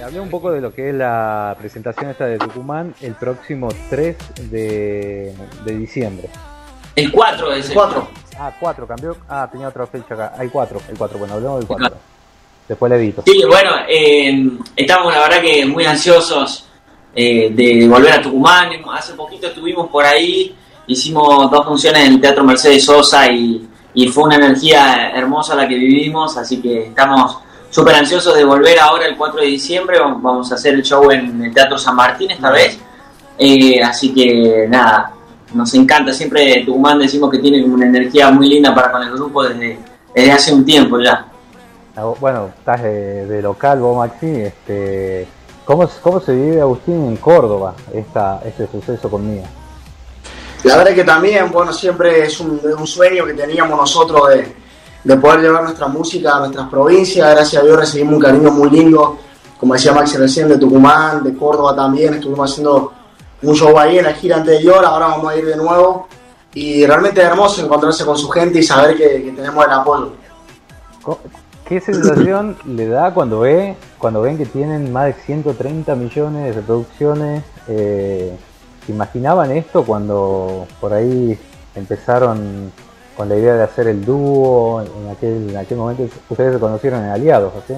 Eh, 0.00 0.02
hablé 0.02 0.20
un 0.20 0.30
poco 0.30 0.50
de 0.50 0.60
lo 0.60 0.72
que 0.72 0.88
es 0.88 0.94
la 0.94 1.54
presentación 1.58 2.10
esta 2.10 2.24
de 2.24 2.38
Tucumán 2.38 2.94
el 3.02 3.14
próximo 3.14 3.68
3 3.90 4.16
de, 4.50 5.34
de 5.64 5.78
diciembre. 5.78 6.28
El 6.96 7.12
4 7.12 7.52
es 7.52 7.68
el 7.68 7.74
4. 7.74 8.08
Ah, 8.38 8.52
4, 8.58 8.86
cambió. 8.86 9.16
Ah, 9.28 9.48
tenía 9.50 9.68
otra 9.68 9.86
fecha 9.86 10.14
acá. 10.14 10.32
Hay 10.38 10.48
4, 10.48 10.80
el 10.88 10.96
4. 10.96 11.18
Bueno, 11.18 11.34
hablemos 11.34 11.58
del 11.58 11.66
4. 11.66 11.96
Después 12.68 12.90
le 12.90 12.96
edito. 12.96 13.22
Sí, 13.26 13.42
bueno, 13.46 13.72
eh, 13.88 14.50
estamos 14.74 15.12
la 15.12 15.20
verdad 15.20 15.42
que 15.42 15.66
muy 15.66 15.84
ansiosos 15.84 16.66
eh, 17.14 17.50
de 17.52 17.86
volver 17.86 18.12
a 18.12 18.22
Tucumán. 18.22 18.70
Hace 18.94 19.12
poquito 19.14 19.48
estuvimos 19.48 19.88
por 19.88 20.04
ahí, 20.04 20.56
hicimos 20.86 21.50
dos 21.50 21.66
funciones 21.66 22.06
en 22.06 22.14
el 22.14 22.20
Teatro 22.20 22.42
Mercedes 22.42 22.84
Sosa 22.84 23.30
y, 23.30 23.68
y 23.92 24.08
fue 24.08 24.24
una 24.24 24.36
energía 24.36 25.10
hermosa 25.10 25.54
la 25.54 25.68
que 25.68 25.74
vivimos, 25.74 26.38
así 26.38 26.62
que 26.62 26.86
estamos 26.86 27.38
súper 27.70 27.94
ansiosos 27.94 28.34
de 28.34 28.44
volver 28.44 28.78
ahora 28.78 29.06
el 29.06 29.16
4 29.16 29.40
de 29.40 29.46
diciembre. 29.46 29.98
Vamos 29.98 30.50
a 30.52 30.56
hacer 30.56 30.74
el 30.74 30.82
show 30.82 31.10
en 31.10 31.42
el 31.42 31.54
Teatro 31.54 31.78
San 31.78 31.96
Martín 31.96 32.30
esta 32.30 32.50
vez. 32.50 32.78
Eh, 33.38 33.82
así 33.82 34.12
que 34.12 34.66
nada, 34.68 35.12
nos 35.54 35.72
encanta. 35.74 36.12
Siempre 36.12 36.62
Tucumán 36.66 36.98
decimos 36.98 37.30
que 37.30 37.38
tiene 37.38 37.64
una 37.64 37.86
energía 37.86 38.30
muy 38.30 38.48
linda 38.48 38.74
para 38.74 38.92
con 38.92 39.02
el 39.02 39.12
grupo 39.12 39.44
desde, 39.44 39.78
desde 40.14 40.32
hace 40.32 40.52
un 40.52 40.64
tiempo 40.64 40.98
ya. 41.00 41.26
Ah, 41.96 42.04
Bueno, 42.20 42.50
estás 42.58 42.82
de, 42.82 43.26
de 43.26 43.42
local 43.42 43.80
vos, 43.80 43.96
Maxi. 43.96 44.26
Este, 44.26 45.26
¿cómo, 45.64 45.88
¿Cómo 46.02 46.20
se 46.20 46.34
vive, 46.34 46.60
Agustín, 46.60 47.06
en 47.06 47.16
Córdoba 47.16 47.74
esta, 47.94 48.42
este 48.44 48.66
suceso 48.66 49.10
con 49.10 49.30
Mía? 49.30 49.44
La 50.64 50.76
verdad 50.76 50.94
que 50.94 51.04
también, 51.04 51.50
bueno, 51.50 51.72
siempre 51.72 52.24
es 52.26 52.38
un, 52.38 52.60
un 52.78 52.86
sueño 52.86 53.24
que 53.24 53.32
teníamos 53.32 53.78
nosotros 53.78 54.28
de, 54.28 54.59
de 55.02 55.16
poder 55.16 55.40
llevar 55.40 55.62
nuestra 55.62 55.88
música 55.88 56.36
a 56.36 56.40
nuestras 56.40 56.68
provincias. 56.68 57.30
Gracias 57.34 57.62
a 57.62 57.64
Dios 57.64 57.78
recibimos 57.78 58.14
un 58.14 58.20
cariño 58.20 58.50
muy 58.50 58.70
lindo, 58.70 59.18
como 59.58 59.74
decía 59.74 59.92
Maxi 59.92 60.16
recién, 60.16 60.48
de 60.48 60.58
Tucumán, 60.58 61.22
de 61.22 61.34
Córdoba 61.34 61.74
también. 61.74 62.14
Estuvimos 62.14 62.50
haciendo 62.50 62.92
un 63.42 63.54
show 63.54 63.78
ahí 63.78 63.98
en 63.98 64.04
la 64.04 64.12
gira 64.12 64.36
anterior, 64.36 64.84
ahora 64.84 65.06
vamos 65.08 65.32
a 65.32 65.36
ir 65.36 65.46
de 65.46 65.56
nuevo. 65.56 66.08
Y 66.52 66.84
realmente 66.84 67.20
es 67.20 67.26
hermoso 67.28 67.64
encontrarse 67.64 68.04
con 68.04 68.18
su 68.18 68.28
gente 68.28 68.58
y 68.58 68.62
saber 68.62 68.96
que, 68.96 69.32
tenemos 69.34 69.64
el 69.64 69.72
apoyo. 69.72 70.12
¿Qué 71.64 71.80
sensación 71.80 72.56
le 72.66 72.88
da 72.88 73.14
cuando 73.14 73.40
ve 73.40 73.76
cuando 73.98 74.22
ven 74.22 74.36
que 74.36 74.46
tienen 74.46 74.92
más 74.92 75.06
de 75.06 75.12
130 75.14 75.94
millones 75.94 76.44
de 76.44 76.52
reproducciones? 76.52 77.44
Eh, 77.68 78.36
¿Se 78.84 78.92
imaginaban 78.92 79.52
esto 79.52 79.84
cuando 79.84 80.66
por 80.80 80.92
ahí 80.92 81.38
empezaron 81.76 82.72
con 83.20 83.28
la 83.28 83.36
idea 83.36 83.54
de 83.54 83.62
hacer 83.64 83.86
el 83.88 84.02
dúo? 84.02 84.80
En 84.80 85.10
aquel, 85.10 85.50
en 85.50 85.56
aquel 85.58 85.76
momento 85.76 86.08
ustedes 86.30 86.54
se 86.54 86.58
conocieron 86.58 87.04
en 87.04 87.10
aliados, 87.10 87.52
¿así? 87.62 87.74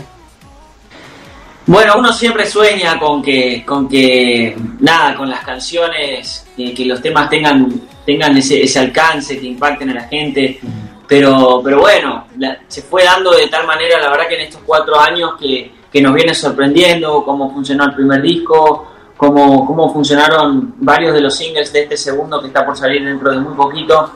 Bueno, 1.66 1.94
uno 1.98 2.12
siempre 2.12 2.46
sueña 2.46 2.96
con 2.98 3.20
que, 3.20 3.64
con 3.66 3.88
que 3.88 4.56
nada, 4.80 5.16
con 5.16 5.28
las 5.28 5.44
canciones, 5.44 6.46
que, 6.56 6.72
que 6.72 6.84
los 6.84 7.00
temas 7.02 7.28
tengan, 7.28 7.68
tengan 8.06 8.36
ese, 8.36 8.62
ese 8.62 8.78
alcance, 8.78 9.38
que 9.40 9.46
impacten 9.46 9.90
a 9.90 9.94
la 9.94 10.02
gente. 10.04 10.60
Pero, 11.08 11.60
pero 11.62 11.80
bueno, 11.80 12.26
la- 12.38 12.58
se 12.68 12.82
fue 12.82 13.02
dando 13.04 13.32
de 13.32 13.48
tal 13.48 13.66
manera, 13.66 13.98
la 14.00 14.10
verdad 14.10 14.28
que 14.28 14.36
en 14.36 14.40
estos 14.42 14.62
cuatro 14.64 14.98
años 14.98 15.32
que, 15.40 15.72
que 15.92 16.00
nos 16.00 16.14
viene 16.14 16.34
sorprendiendo 16.34 17.24
cómo 17.24 17.52
funcionó 17.52 17.84
el 17.84 17.94
primer 17.94 18.22
disco, 18.22 18.86
cómo, 19.16 19.66
cómo 19.66 19.92
funcionaron 19.92 20.74
varios 20.78 21.12
de 21.14 21.20
los 21.20 21.34
singles 21.34 21.72
de 21.72 21.82
este 21.82 21.96
segundo 21.96 22.40
que 22.40 22.46
está 22.48 22.64
por 22.64 22.76
salir 22.76 23.04
dentro 23.04 23.30
de 23.32 23.38
muy 23.40 23.54
poquito. 23.54 24.10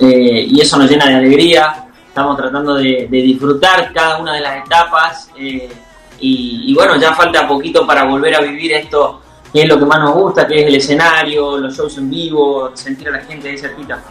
Eh, 0.00 0.46
y 0.48 0.60
eso 0.60 0.78
nos 0.78 0.90
llena 0.90 1.06
de 1.06 1.16
alegría. 1.16 1.86
Estamos 2.08 2.36
tratando 2.36 2.74
de, 2.74 3.06
de 3.10 3.22
disfrutar 3.22 3.92
cada 3.92 4.18
una 4.18 4.34
de 4.34 4.40
las 4.40 4.64
etapas. 4.66 5.30
eh, 5.38 5.68
y, 6.18 6.64
y 6.70 6.74
bueno, 6.74 6.96
ya 6.96 7.14
falta 7.14 7.46
poquito 7.46 7.86
para 7.86 8.04
volver 8.04 8.34
a 8.34 8.40
vivir 8.40 8.72
esto, 8.72 9.20
que 9.52 9.62
es 9.62 9.68
lo 9.68 9.78
que 9.78 9.86
más 9.86 10.00
nos 10.00 10.14
gusta, 10.14 10.46
que 10.46 10.60
es 10.60 10.66
el 10.66 10.74
escenario, 10.74 11.56
los 11.58 11.74
shows 11.74 11.96
en 11.98 12.10
vivo, 12.10 12.70
sentir 12.74 13.08
a 13.08 13.12
la 13.12 13.20
gente 13.20 13.48
ahí 13.48 13.56
cerquita. 13.56 14.02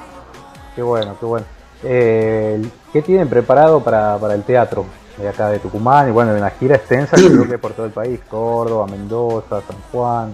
Qué 0.75 0.81
bueno, 0.81 1.15
qué 1.19 1.25
bueno. 1.25 1.45
Eh, 1.83 2.61
¿Qué 2.91 3.01
tienen 3.01 3.29
preparado 3.29 3.79
para, 3.79 4.17
para 4.17 4.33
el 4.33 4.43
teatro 4.43 4.85
de 5.17 5.29
acá 5.29 5.49
de 5.49 5.59
Tucumán? 5.59 6.09
Y 6.09 6.11
bueno, 6.11 6.33
de 6.33 6.39
una 6.39 6.49
gira 6.49 6.75
extensa 6.77 7.15
que 7.15 7.29
creo 7.29 7.47
que 7.47 7.57
por 7.57 7.73
todo 7.73 7.85
el 7.85 7.91
país, 7.91 8.19
Córdoba, 8.29 8.87
Mendoza, 8.87 9.61
San 9.61 9.77
Juan. 9.91 10.31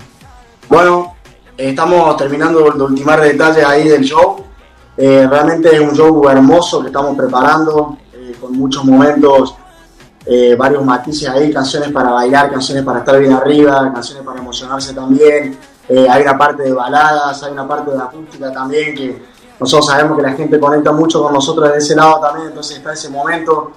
Bueno, 0.69 1.15
estamos 1.57 2.15
terminando 2.15 2.71
de 2.71 2.83
ultimar 2.83 3.19
detalles 3.21 3.65
ahí 3.65 3.87
del 3.87 4.03
show. 4.03 4.45
Eh, 4.97 5.27
realmente 5.29 5.73
es 5.73 5.79
un 5.79 5.93
show 5.93 6.27
hermoso 6.29 6.81
que 6.81 6.87
estamos 6.87 7.15
preparando, 7.17 7.97
eh, 8.13 8.35
con 8.39 8.53
muchos 8.53 8.85
momentos, 8.85 9.55
eh, 10.25 10.55
varios 10.55 10.83
matices 10.85 11.27
ahí, 11.27 11.51
canciones 11.51 11.91
para 11.91 12.11
bailar, 12.11 12.49
canciones 12.49 12.83
para 12.83 12.99
estar 12.99 13.19
bien 13.19 13.33
arriba, 13.33 13.91
canciones 13.93 14.23
para 14.23 14.39
emocionarse 14.39 14.93
también. 14.93 15.57
Hay 15.87 16.21
una 16.23 16.35
parte 16.35 16.63
de 16.63 16.73
baladas, 16.73 17.43
hay 17.43 17.51
una 17.51 17.67
parte 17.67 17.91
de 17.91 17.97
acústica 17.97 18.51
también 18.51 18.95
que 18.95 19.23
nosotros 19.59 19.85
sabemos 19.85 20.17
que 20.17 20.23
la 20.23 20.33
gente 20.33 20.59
conecta 20.59 20.91
mucho 20.91 21.21
con 21.21 21.31
nosotros 21.31 21.71
de 21.71 21.77
ese 21.77 21.95
lado 21.95 22.19
también, 22.19 22.47
entonces 22.47 22.77
está 22.77 22.93
ese 22.93 23.09
momento 23.09 23.71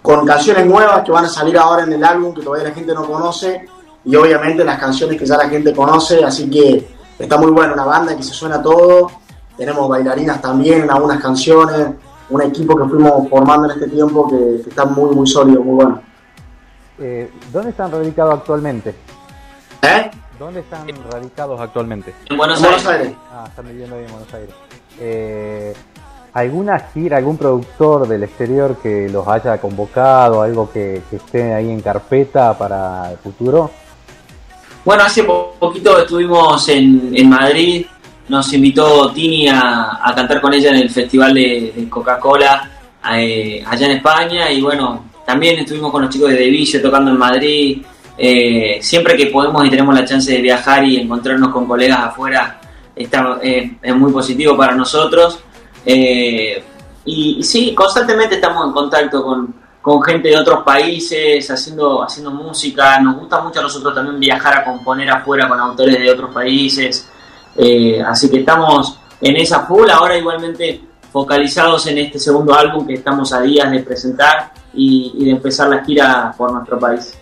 con 0.00 0.24
canciones 0.24 0.64
nuevas 0.64 1.04
que 1.04 1.12
van 1.12 1.26
a 1.26 1.28
salir 1.28 1.58
ahora 1.58 1.84
en 1.84 1.92
el 1.92 2.02
álbum 2.02 2.32
que 2.32 2.40
todavía 2.40 2.68
la 2.68 2.74
gente 2.74 2.94
no 2.94 3.04
conoce 3.04 3.66
y 4.06 4.16
obviamente 4.16 4.64
las 4.64 4.78
canciones 4.78 5.18
que 5.18 5.26
ya 5.26 5.36
la 5.36 5.50
gente 5.50 5.74
conoce, 5.74 6.24
así 6.24 6.48
que 6.48 6.88
está 7.18 7.36
muy 7.36 7.50
buena 7.50 7.74
una 7.74 7.84
banda 7.84 8.16
que 8.16 8.22
se 8.22 8.32
suena 8.32 8.62
todo, 8.62 9.10
tenemos 9.60 9.90
bailarinas 9.90 10.40
también 10.40 10.84
en 10.84 10.90
algunas 10.90 11.20
canciones, 11.20 11.88
un 12.30 12.40
equipo 12.40 12.74
que 12.78 12.84
fuimos 12.88 13.28
formando 13.28 13.70
en 13.70 13.78
este 13.78 13.90
tiempo 13.90 14.26
que, 14.26 14.62
que 14.62 14.70
está 14.70 14.86
muy 14.86 15.14
muy 15.14 15.26
sólido, 15.26 15.62
muy 15.62 15.74
bueno. 15.74 16.00
Eh, 16.98 17.30
¿Dónde 17.52 17.68
están 17.68 17.92
radicados 17.92 18.32
actualmente? 18.38 18.94
¿Eh? 19.82 20.10
¿Dónde 20.38 20.60
están 20.60 20.86
radicados 21.10 21.60
actualmente? 21.60 22.14
En 22.30 22.38
Buenos 22.38 22.56
En 22.56 22.62
Buenos 22.64 22.86
Aires. 22.86 23.08
Aires. 23.08 23.18
Ah, 23.30 23.44
están 23.48 23.66
viviendo 23.68 23.96
ahí 23.96 24.04
en 24.06 24.10
Buenos 24.12 24.32
Aires. 24.32 24.54
Eh, 24.98 25.74
¿Alguna 26.32 26.78
gira, 26.78 27.18
algún 27.18 27.36
productor 27.36 28.08
del 28.08 28.22
exterior 28.22 28.76
que 28.82 29.10
los 29.10 29.28
haya 29.28 29.60
convocado, 29.60 30.40
algo 30.40 30.70
que, 30.72 31.02
que 31.10 31.16
esté 31.16 31.52
ahí 31.52 31.68
en 31.70 31.82
carpeta 31.82 32.56
para 32.56 33.10
el 33.12 33.18
futuro? 33.18 33.70
Bueno, 34.86 35.02
hace 35.02 35.22
po- 35.24 35.52
poquito 35.58 35.98
estuvimos 35.98 36.66
en, 36.70 37.10
en 37.14 37.28
Madrid, 37.28 37.84
nos 38.30 38.52
invitó 38.52 39.10
Tini 39.12 39.48
a, 39.48 40.12
cantar 40.14 40.40
con 40.40 40.54
ella 40.54 40.70
en 40.70 40.76
el 40.76 40.90
Festival 40.90 41.34
de, 41.34 41.86
Coca-Cola 41.90 42.70
eh, 43.12 43.62
allá 43.66 43.86
en 43.86 43.92
España 43.92 44.50
y 44.50 44.60
bueno, 44.60 45.06
también 45.26 45.58
estuvimos 45.58 45.90
con 45.90 46.02
los 46.02 46.10
chicos 46.10 46.30
de 46.30 46.36
Deville 46.36 46.78
tocando 46.78 47.10
en 47.10 47.18
Madrid. 47.18 47.82
Eh, 48.16 48.78
siempre 48.82 49.16
que 49.16 49.26
podemos 49.26 49.66
y 49.66 49.70
tenemos 49.70 49.94
la 49.94 50.04
chance 50.04 50.30
de 50.30 50.40
viajar 50.40 50.84
y 50.84 50.98
encontrarnos 50.98 51.50
con 51.50 51.66
colegas 51.66 52.00
afuera, 52.00 52.60
está, 52.94 53.38
es 53.42 53.96
muy 53.96 54.12
positivo 54.12 54.56
para 54.56 54.74
nosotros. 54.74 55.40
Eh, 55.84 56.62
y, 57.04 57.36
y 57.38 57.42
sí, 57.42 57.74
constantemente 57.74 58.36
estamos 58.36 58.66
en 58.66 58.72
contacto 58.72 59.24
con, 59.24 59.54
con 59.80 60.02
gente 60.02 60.28
de 60.28 60.36
otros 60.36 60.62
países, 60.62 61.50
haciendo, 61.50 62.02
haciendo 62.02 62.30
música. 62.30 63.00
Nos 63.00 63.16
gusta 63.16 63.40
mucho 63.40 63.60
a 63.60 63.62
nosotros 63.62 63.94
también 63.94 64.20
viajar 64.20 64.58
a 64.58 64.64
componer 64.64 65.10
afuera 65.10 65.48
con 65.48 65.58
autores 65.58 65.98
de 65.98 66.10
otros 66.10 66.32
países. 66.32 67.10
Eh, 67.62 68.02
así 68.02 68.30
que 68.30 68.38
estamos 68.38 68.98
en 69.20 69.36
esa 69.36 69.66
full, 69.66 69.90
ahora 69.90 70.16
igualmente 70.16 70.80
focalizados 71.12 71.86
en 71.88 71.98
este 71.98 72.18
segundo 72.18 72.54
álbum 72.54 72.86
que 72.86 72.94
estamos 72.94 73.34
a 73.34 73.42
días 73.42 73.70
de 73.70 73.80
presentar 73.80 74.52
y, 74.72 75.24
de 75.24 75.30
empezar 75.30 75.68
la 75.68 75.84
gira 75.84 76.32
por 76.38 76.50
nuestro 76.52 76.78
país. 76.78 77.18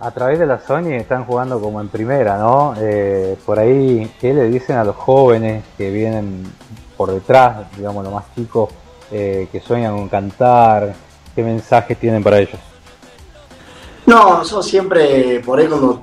A 0.00 0.10
través 0.10 0.40
de 0.40 0.46
la 0.46 0.58
Sony 0.58 0.94
están 0.94 1.24
jugando 1.24 1.60
como 1.60 1.80
en 1.80 1.88
primera, 1.88 2.36
¿no? 2.36 2.74
Eh, 2.80 3.38
por 3.46 3.60
ahí, 3.60 4.10
¿qué 4.20 4.34
le 4.34 4.48
dicen 4.48 4.76
a 4.76 4.82
los 4.82 4.96
jóvenes 4.96 5.62
que 5.78 5.88
vienen 5.90 6.42
por 6.96 7.12
detrás, 7.12 7.70
digamos, 7.76 8.02
los 8.02 8.12
más 8.12 8.24
chicos, 8.34 8.70
eh, 9.12 9.48
que 9.52 9.60
sueñan 9.60 9.96
con 9.96 10.08
cantar? 10.08 10.94
¿Qué 11.32 11.44
mensajes 11.44 11.96
tienen 11.96 12.24
para 12.24 12.40
ellos? 12.40 12.58
No, 14.06 14.38
nosotros 14.38 14.66
siempre, 14.66 15.40
por 15.44 15.58
ahí 15.58 15.66
cuando, 15.66 16.02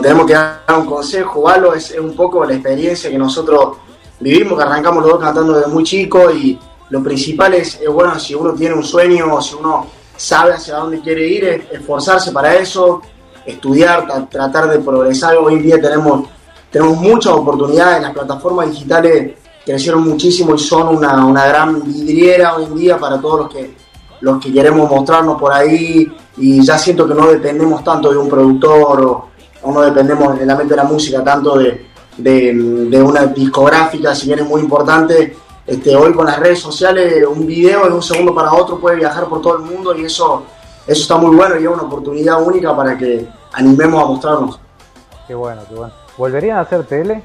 tenemos 0.00 0.26
que 0.26 0.32
dar 0.32 0.62
un 0.78 0.86
consejo 0.86 1.40
o 1.40 1.48
algo, 1.48 1.74
es, 1.74 1.94
un 1.98 2.14
poco 2.14 2.44
la 2.44 2.54
experiencia 2.54 3.10
que 3.10 3.18
nosotros 3.18 3.76
vivimos, 4.18 4.58
que 4.58 4.64
arrancamos 4.64 5.02
los 5.02 5.12
dos 5.12 5.20
cantando 5.20 5.54
desde 5.54 5.70
muy 5.70 5.84
chico 5.84 6.30
y 6.30 6.58
lo 6.88 7.02
principal 7.02 7.54
es, 7.54 7.80
bueno, 7.92 8.18
si 8.18 8.34
uno 8.34 8.52
tiene 8.54 8.74
un 8.74 8.82
sueño, 8.82 9.40
si 9.40 9.54
uno 9.54 9.86
sabe 10.16 10.54
hacia 10.54 10.76
dónde 10.76 11.00
quiere 11.00 11.26
ir, 11.26 11.44
es 11.44 11.62
esforzarse 11.72 12.32
para 12.32 12.56
eso, 12.56 13.00
estudiar, 13.46 14.06
tra- 14.06 14.28
tratar 14.28 14.68
de 14.68 14.78
progresar. 14.78 15.36
Hoy 15.36 15.54
en 15.54 15.62
día 15.62 15.80
tenemos 15.80 16.28
tenemos 16.70 16.98
muchas 16.98 17.32
oportunidades, 17.32 18.00
las 18.00 18.12
plataformas 18.12 18.70
digitales 18.70 19.32
crecieron 19.64 20.08
muchísimo 20.08 20.54
y 20.54 20.58
son 20.58 20.96
una, 20.96 21.26
una 21.26 21.44
gran 21.46 21.82
vidriera 21.82 22.54
hoy 22.54 22.64
en 22.64 22.76
día 22.76 22.96
para 22.96 23.20
todos 23.20 23.40
los 23.40 23.50
que, 23.50 23.74
los 24.20 24.40
que 24.40 24.52
queremos 24.52 24.88
mostrarnos 24.88 25.36
por 25.40 25.52
ahí 25.52 26.12
y 26.40 26.64
ya 26.64 26.76
siento 26.78 27.06
que 27.06 27.14
no 27.14 27.26
dependemos 27.28 27.84
tanto 27.84 28.10
de 28.10 28.16
un 28.18 28.28
productor 28.28 29.04
o, 29.04 29.28
o 29.62 29.72
no 29.72 29.80
dependemos 29.82 30.40
en 30.40 30.46
la 30.46 30.56
mente 30.56 30.72
de 30.74 30.76
la 30.78 30.84
música 30.84 31.22
tanto 31.22 31.58
de, 31.58 31.86
de, 32.16 32.52
de 32.88 33.02
una 33.02 33.26
discográfica, 33.26 34.14
si 34.14 34.26
bien 34.26 34.40
es 34.40 34.46
muy 34.46 34.60
importante, 34.62 35.36
este, 35.66 35.94
hoy 35.94 36.12
con 36.14 36.26
las 36.26 36.38
redes 36.40 36.58
sociales 36.60 37.24
un 37.28 37.46
video 37.46 37.84
de 37.86 37.92
un 37.94 38.02
segundo 38.02 38.34
para 38.34 38.52
otro 38.52 38.78
puede 38.80 38.96
viajar 38.96 39.26
por 39.26 39.40
todo 39.42 39.56
el 39.56 39.62
mundo 39.62 39.94
y 39.96 40.04
eso, 40.06 40.44
eso 40.86 41.02
está 41.02 41.16
muy 41.16 41.36
bueno 41.36 41.56
y 41.58 41.64
es 41.64 41.68
una 41.68 41.82
oportunidad 41.82 42.42
única 42.42 42.74
para 42.74 42.96
que 42.98 43.26
animemos 43.52 44.02
a 44.02 44.06
mostrarnos. 44.06 44.60
Qué 45.28 45.34
bueno, 45.34 45.62
qué 45.68 45.74
bueno. 45.74 45.92
¿Volverían 46.16 46.56
a 46.58 46.60
hacer 46.62 46.84
tele? 46.86 47.22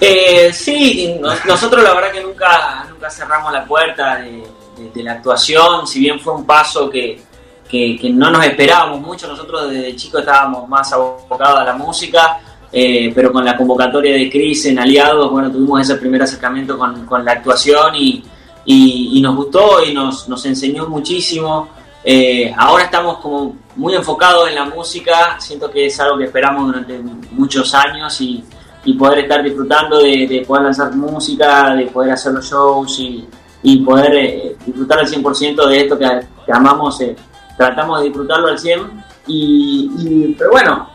Eh, 0.00 0.52
sí, 0.52 1.16
no- 1.20 1.32
nosotros 1.46 1.82
la 1.82 1.94
verdad 1.94 2.12
que 2.12 2.22
nunca, 2.22 2.84
nunca 2.90 3.08
cerramos 3.10 3.52
la 3.52 3.64
puerta 3.64 4.16
de, 4.16 4.44
de- 4.94 5.02
la 5.02 5.12
actuación, 5.12 5.86
si 5.86 6.00
bien 6.00 6.18
fue 6.20 6.34
un 6.34 6.44
paso 6.44 6.88
que, 6.90 7.20
que- 7.68 7.98
no 8.12 8.30
nos 8.30 8.44
esperábamos 8.44 9.00
mucho, 9.00 9.26
nosotros 9.28 9.70
desde 9.70 9.96
chicos 9.96 10.20
estábamos 10.20 10.68
más 10.68 10.92
abocados 10.92 11.58
a 11.60 11.64
la 11.64 11.74
música, 11.74 12.38
eh, 12.72 13.12
pero 13.14 13.32
con 13.32 13.44
la 13.44 13.56
convocatoria 13.56 14.14
de 14.14 14.30
Cris 14.30 14.66
en 14.66 14.78
Aliados, 14.78 15.30
bueno, 15.30 15.50
tuvimos 15.50 15.80
ese 15.80 15.96
primer 15.96 16.22
acercamiento 16.22 16.76
con, 16.78 17.06
con 17.06 17.24
la 17.24 17.32
actuación 17.32 17.94
y, 17.96 18.22
y- 18.64 19.20
nos 19.20 19.36
gustó 19.36 19.84
y 19.84 19.92
nos, 19.94 20.28
nos 20.28 20.44
enseñó 20.46 20.86
muchísimo. 20.88 21.68
Eh, 22.04 22.52
ahora 22.56 22.84
estamos 22.84 23.18
como 23.18 23.56
muy 23.76 23.94
enfocados 23.94 24.48
en 24.48 24.54
la 24.54 24.64
música, 24.64 25.36
siento 25.40 25.70
que 25.70 25.86
es 25.86 25.98
algo 26.00 26.18
que 26.18 26.24
esperamos 26.24 26.66
durante 26.66 26.98
muchos 27.32 27.74
años 27.74 28.20
y, 28.20 28.42
y 28.84 28.94
poder 28.94 29.20
estar 29.20 29.42
disfrutando 29.42 29.98
de 29.98 30.44
poder 30.46 30.64
lanzar 30.64 30.94
música, 30.94 31.74
de 31.74 31.86
poder 31.86 32.12
hacer 32.12 32.32
los 32.32 32.48
shows 32.48 32.98
y, 33.00 33.26
y 33.68 33.80
poder 33.84 34.14
eh, 34.14 34.56
disfrutar 34.64 35.00
al 35.00 35.06
100% 35.08 35.66
de 35.68 35.80
esto 35.80 35.98
que, 35.98 36.06
que 36.44 36.52
amamos, 36.52 37.00
eh, 37.00 37.16
tratamos 37.56 37.98
de 37.98 38.04
disfrutarlo 38.06 38.46
al 38.48 38.58
100%. 38.58 38.90
Y, 39.26 39.90
y- 39.98 40.34
pero 40.38 40.52
bueno, 40.52 40.88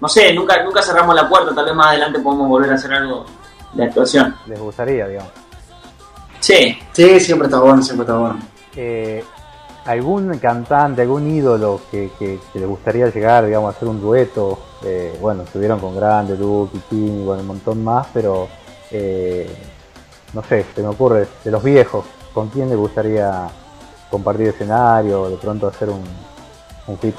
no 0.00 0.08
sé, 0.08 0.32
nunca, 0.32 0.62
nunca 0.62 0.80
cerramos 0.82 1.16
la 1.16 1.28
puerta, 1.28 1.52
tal 1.52 1.64
vez 1.64 1.74
más 1.74 1.88
adelante 1.88 2.20
podemos 2.20 2.48
volver 2.48 2.70
a 2.70 2.74
hacer 2.74 2.92
algo 2.92 3.26
de 3.72 3.84
actuación. 3.84 4.34
¿Les 4.46 4.60
gustaría, 4.60 5.08
digamos? 5.08 5.32
Sí. 6.38 6.78
Sí, 6.92 7.18
siempre 7.18 7.46
está 7.48 7.58
bueno, 7.60 7.82
siempre 7.82 8.04
está 8.04 8.16
bueno. 8.18 8.38
Eh, 8.76 9.24
¿Algún 9.86 10.38
cantante, 10.38 11.02
algún 11.02 11.28
ídolo 11.30 11.80
que, 11.90 12.10
que, 12.18 12.38
que 12.52 12.58
les 12.60 12.68
gustaría 12.68 13.08
llegar, 13.08 13.46
digamos, 13.46 13.72
a 13.72 13.76
hacer 13.76 13.88
un 13.88 14.00
dueto? 14.00 14.58
Eh, 14.84 15.16
bueno, 15.20 15.42
estuvieron 15.42 15.80
con 15.80 15.96
Grande, 15.96 16.36
Duke, 16.36 16.78
Tini, 16.88 17.24
bueno, 17.24 17.40
un 17.42 17.48
montón 17.48 17.82
más, 17.82 18.06
pero 18.12 18.48
eh, 18.92 19.48
no 20.36 20.42
sé, 20.42 20.66
se 20.74 20.82
me 20.82 20.88
ocurre, 20.88 21.26
de 21.42 21.50
los 21.50 21.62
viejos, 21.62 22.04
¿con 22.34 22.48
quién 22.50 22.68
les 22.68 22.76
gustaría 22.76 23.48
compartir 24.10 24.48
escenario 24.48 25.30
de 25.30 25.36
pronto 25.36 25.66
hacer 25.66 25.88
un, 25.88 26.04
un 26.86 26.98
fit? 26.98 27.14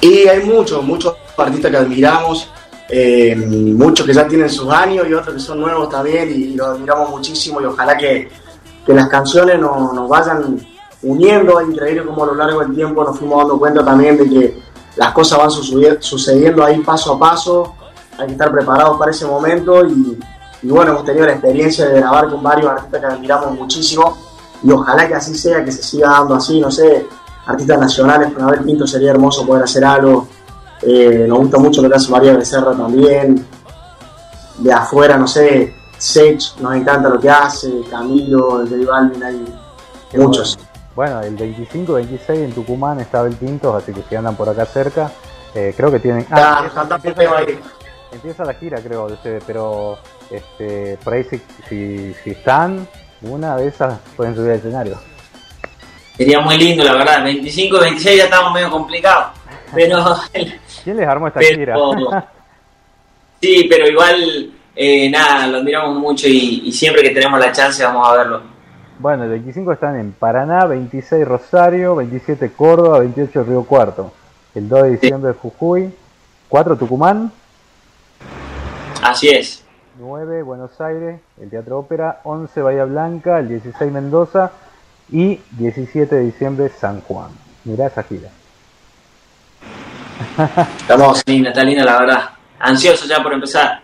Y 0.00 0.28
hay 0.28 0.44
muchos, 0.44 0.84
muchos 0.84 1.16
artistas 1.36 1.68
que 1.68 1.76
admiramos, 1.76 2.48
eh, 2.88 3.34
muchos 3.34 4.06
que 4.06 4.14
ya 4.14 4.24
tienen 4.28 4.48
sus 4.48 4.72
años 4.72 5.04
y 5.08 5.14
otros 5.14 5.34
que 5.34 5.40
son 5.40 5.58
nuevos 5.58 5.88
también 5.88 6.30
y, 6.30 6.54
los 6.54 6.68
admiramos 6.68 7.10
muchísimo 7.10 7.60
y 7.60 7.64
ojalá 7.64 7.96
que, 7.96 8.28
que 8.86 8.94
las 8.94 9.08
canciones 9.08 9.58
nos, 9.58 10.08
vayan 10.08 10.64
uniendo. 11.02 11.58
Es 11.58 11.68
increíble 11.68 12.04
como 12.04 12.22
a 12.22 12.26
lo 12.26 12.34
largo 12.36 12.60
del 12.60 12.72
tiempo 12.72 13.02
nos 13.02 13.18
fuimos 13.18 13.38
dando 13.38 13.58
cuenta 13.58 13.84
también 13.84 14.16
de 14.16 14.28
que 14.28 14.58
las 14.94 15.12
cosas 15.12 15.38
van 15.40 15.50
sucedi- 15.50 16.00
sucediendo 16.00 16.64
ahí 16.64 16.78
paso 16.78 17.14
a 17.14 17.18
paso, 17.18 17.74
hay 18.16 18.26
que 18.26 18.32
estar 18.34 18.52
preparados 18.52 18.96
para 18.96 19.10
ese 19.10 19.26
momento 19.26 19.84
y, 19.84 20.16
y 20.66 20.68
bueno, 20.68 20.90
hemos 20.90 21.04
tenido 21.04 21.26
la 21.26 21.32
experiencia 21.34 21.86
de 21.86 22.00
grabar 22.00 22.28
con 22.28 22.42
varios 22.42 22.68
artistas 22.68 23.00
que 23.00 23.06
admiramos 23.06 23.52
muchísimo 23.52 24.18
y 24.64 24.72
ojalá 24.72 25.06
que 25.06 25.14
así 25.14 25.36
sea, 25.36 25.64
que 25.64 25.70
se 25.70 25.80
siga 25.80 26.10
dando 26.10 26.34
así, 26.34 26.58
no 26.58 26.72
sé, 26.72 27.06
artistas 27.46 27.78
nacionales, 27.78 28.32
con 28.32 28.42
Abel 28.42 28.64
Pinto 28.64 28.84
sería 28.84 29.12
hermoso 29.12 29.46
poder 29.46 29.62
hacer 29.62 29.84
algo, 29.84 30.26
Eh, 30.82 31.24
nos 31.28 31.38
gusta 31.38 31.58
mucho 31.58 31.80
lo 31.82 31.88
que 31.88 31.94
hace 31.96 32.10
María 32.10 32.36
Becerra 32.36 32.72
también, 32.72 33.46
de 34.58 34.72
afuera, 34.72 35.16
no 35.16 35.26
sé, 35.28 35.72
Sech, 35.96 36.58
nos 36.58 36.74
encanta 36.74 37.08
lo 37.08 37.18
que 37.20 37.30
hace, 37.30 37.82
Camilo, 37.88 38.60
el 38.60 38.68
de 38.68 38.84
Balvin, 38.84 39.22
hay 39.22 39.44
muchos. 40.14 40.58
Bueno, 40.96 41.20
el 41.20 41.36
25-26 41.36 42.28
en 42.28 42.52
Tucumán 42.52 42.98
está 42.98 43.20
Abel 43.20 43.36
Pintos, 43.36 43.74
así 43.80 43.92
que 43.92 44.02
si 44.08 44.16
andan 44.16 44.34
por 44.34 44.48
acá 44.48 44.66
cerca, 44.66 45.12
eh, 45.54 45.72
creo 45.76 45.90
que 45.92 46.00
tienen... 46.00 46.26
Ah, 46.30 46.64
Pepe 47.00 47.26
Baile. 47.26 47.60
Empieza 48.12 48.44
la 48.44 48.54
gira, 48.54 48.80
creo, 48.80 49.08
pero 49.46 49.98
este, 50.30 50.98
por 51.02 51.14
ahí 51.14 51.24
si, 51.24 51.40
si, 51.68 52.14
si 52.22 52.30
están, 52.30 52.86
una 53.22 53.56
de 53.56 53.68
esas 53.68 53.98
pueden 54.16 54.34
subir 54.34 54.50
al 54.52 54.56
escenario. 54.58 54.98
Sería 56.16 56.40
muy 56.40 56.56
lindo, 56.56 56.82
la 56.84 56.94
verdad. 56.94 57.24
25 57.24 57.78
26 57.78 58.16
ya 58.18 58.24
estamos 58.24 58.52
medio 58.52 58.70
complicados. 58.70 59.26
Pero, 59.74 60.02
¿Quién 60.84 60.96
les 60.96 61.06
armó 61.06 61.28
esta 61.28 61.40
Pero- 61.40 61.58
gira? 61.58 61.76
sí, 63.40 63.66
pero 63.68 63.86
igual, 63.88 64.50
eh, 64.74 65.10
nada, 65.10 65.46
lo 65.46 65.58
admiramos 65.58 65.96
mucho 65.96 66.26
y, 66.28 66.62
y 66.64 66.72
siempre 66.72 67.02
que 67.02 67.10
tenemos 67.10 67.38
la 67.38 67.52
chance 67.52 67.84
vamos 67.84 68.08
a 68.08 68.16
verlo. 68.16 68.42
Bueno, 68.98 69.24
el 69.24 69.30
25 69.30 69.72
están 69.72 70.00
en 70.00 70.12
Paraná, 70.12 70.64
26 70.64 71.26
Rosario, 71.28 71.96
27 71.96 72.52
Córdoba, 72.52 73.00
28 73.00 73.44
Río 73.44 73.64
Cuarto. 73.64 74.12
El 74.54 74.70
2 74.70 74.82
de 74.84 74.90
diciembre 74.92 75.32
Jujuy, 75.34 75.92
4 76.48 76.76
Tucumán, 76.78 77.30
Así 79.06 79.28
es. 79.28 79.62
9 80.00 80.42
Buenos 80.42 80.80
Aires, 80.80 81.20
el 81.40 81.48
Teatro 81.48 81.78
Ópera, 81.78 82.20
11 82.24 82.60
Bahía 82.60 82.84
Blanca, 82.86 83.38
el 83.38 83.48
16 83.48 83.92
Mendoza 83.92 84.50
y 85.10 85.40
17 85.52 86.12
de 86.12 86.22
diciembre 86.22 86.68
San 86.70 87.00
Juan. 87.02 87.30
Mirá 87.64 87.86
esa 87.86 88.02
gira. 88.02 88.30
Estamos 90.78 91.22
linda, 91.24 91.50
está 91.50 91.62
linda 91.62 91.84
la 91.84 92.00
verdad. 92.00 92.30
Ansioso 92.58 93.06
ya 93.06 93.22
por 93.22 93.32
empezar. 93.32 93.80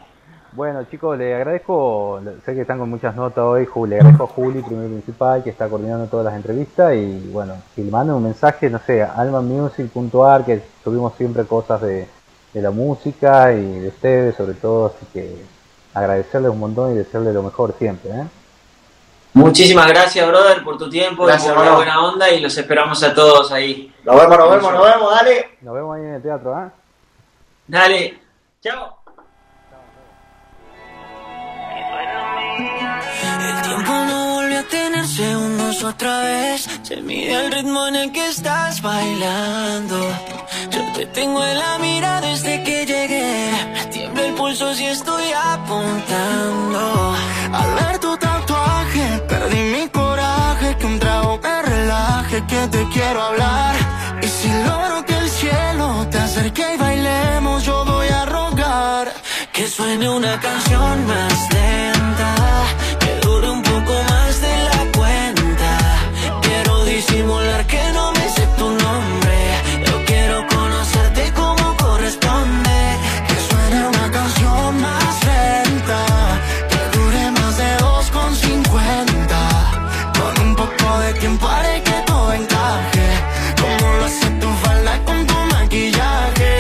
Bueno 0.55 0.83
chicos, 0.91 1.17
le 1.17 1.37
agradezco, 1.37 2.21
sé 2.45 2.55
que 2.55 2.63
están 2.63 2.81
con 2.81 2.91
muchas 2.91 3.15
notas 3.15 3.45
hoy, 3.45 3.69
le 3.89 3.97
agradezco 3.97 4.25
a 4.25 4.27
Juli, 4.27 4.61
primer 4.61 4.89
principal, 4.89 5.45
que 5.45 5.51
está 5.51 5.69
coordinando 5.69 6.07
todas 6.07 6.27
las 6.27 6.35
entrevistas 6.35 6.97
y 6.97 7.31
bueno, 7.33 7.55
si 7.77 7.85
le 7.85 7.93
mandan 7.93 8.17
un 8.17 8.25
mensaje, 8.25 8.69
no 8.69 8.81
sé, 8.81 9.05
almamusic.ar, 9.05 10.45
que 10.45 10.63
subimos 10.83 11.15
siempre 11.15 11.45
cosas 11.45 11.81
de, 11.81 12.09
de 12.53 12.63
la 12.63 12.71
música 12.71 13.53
y 13.53 13.81
de 13.81 13.89
ustedes 13.89 14.37
sobre 14.37 14.55
todo, 14.55 14.87
así 14.87 15.07
que 15.13 15.37
agradecerles 15.95 16.51
un 16.51 16.61
montón 16.61 16.93
y 16.93 16.97
desearles 16.97 17.35
lo 17.35 17.43
mejor 17.43 17.75
siempre. 17.79 18.11
¿eh? 18.11 18.25
Muchísimas 19.35 19.87
gracias, 19.87 20.27
brother, 20.27 20.63
por 20.63 20.77
tu 20.77 20.91
tiempo 20.91 21.25
Gracias, 21.25 21.53
y 21.53 21.55
por 21.55 21.65
la 21.65 21.75
buena 21.75 22.05
onda 22.05 22.31
y 22.31 22.41
los 22.41 22.57
esperamos 22.57 23.03
a 23.03 23.15
todos 23.15 23.51
ahí. 23.53 23.95
Nos 24.05 24.17
vemos, 24.17 24.39
nos 24.39 24.51
vemos, 24.51 24.73
nos 24.73 24.85
vemos, 24.85 25.11
dale. 25.11 25.59
Nos 25.63 25.75
vemos 25.75 25.97
ahí 25.97 26.03
en 26.03 26.15
el 26.15 26.23
teatro, 26.23 26.59
¿eh? 26.59 26.71
Dale. 27.67 28.21
Chao. 28.61 29.02
Tener 34.65 35.07
segundos 35.07 35.83
otra 35.83 36.21
vez. 36.21 36.69
Se 36.83 36.97
mide 36.97 37.33
el 37.33 37.53
ritmo 37.53 37.87
en 37.89 37.97
el 37.97 38.13
que 38.13 38.29
estás 38.29 38.83
bailando. 38.83 39.99
Yo 40.71 40.81
te 40.95 41.07
tengo 41.07 41.45
en 41.45 41.59
la 41.59 41.79
mira 41.79 42.21
desde 42.21 42.63
que 42.63 42.87
llegué. 42.87 43.51
Tiembla 43.91 44.27
el 44.27 44.35
pulso 44.35 44.75
si 44.75 44.87
estoy 44.87 45.25
apuntando. 45.33 47.15
Al 47.53 47.75
ver 47.75 47.99
tu 47.99 48.17
tatuaje, 48.17 49.23
perdí 49.29 49.63
mi 49.77 49.89
coraje. 49.89 50.77
Que 50.79 50.87
un 50.87 50.99
trago 50.99 51.39
me 51.43 51.63
relaje, 51.63 52.45
que 52.47 52.69
te 52.69 52.89
quiero 52.89 53.23
hablar. 53.23 53.75
Y 54.23 54.27
si 54.27 54.49
logro 54.49 55.05
que 55.05 55.17
el 55.17 55.29
cielo 55.29 56.07
te 56.11 56.19
acerque 56.19 56.75
y 56.75 56.79
bailemos, 56.79 57.65
yo 57.65 57.85
voy 57.85 58.09
a 58.09 58.25
rogar 58.27 59.13
que 59.53 59.67
suene 59.69 60.09
una 60.09 60.41
canción 60.41 61.07
más 61.07 61.49
lenta. 61.53 62.35
Disimular 67.07 67.67
que 67.67 67.83
no 67.93 68.13
me 68.13 68.29
sé 68.35 68.47
tu 68.59 68.69
nombre. 68.71 69.39
Yo 69.87 70.05
quiero 70.05 70.47
conocerte 70.47 71.33
como 71.33 71.77
corresponde. 71.77 72.79
Que 73.29 73.37
suene 73.49 73.79
una 73.89 74.11
canción 74.11 74.81
más 74.81 75.15
lenta. 75.31 76.01
Que 76.71 76.81
dure 76.97 77.31
más 77.39 77.57
de 77.57 77.71
2,50. 77.79 79.39
Con 80.19 80.47
un 80.47 80.57
poco 80.57 80.99
de 81.05 81.15
tiempo 81.15 81.49
haré 81.49 81.83
que 81.83 81.97
todo 82.07 82.33
encaje. 82.33 83.09
Como 83.63 83.85
lo 83.99 84.05
hace 84.05 84.29
tu 84.41 84.49
falda 84.65 84.93
con 85.07 85.27
tu 85.27 85.39
maquillaje. 85.55 86.53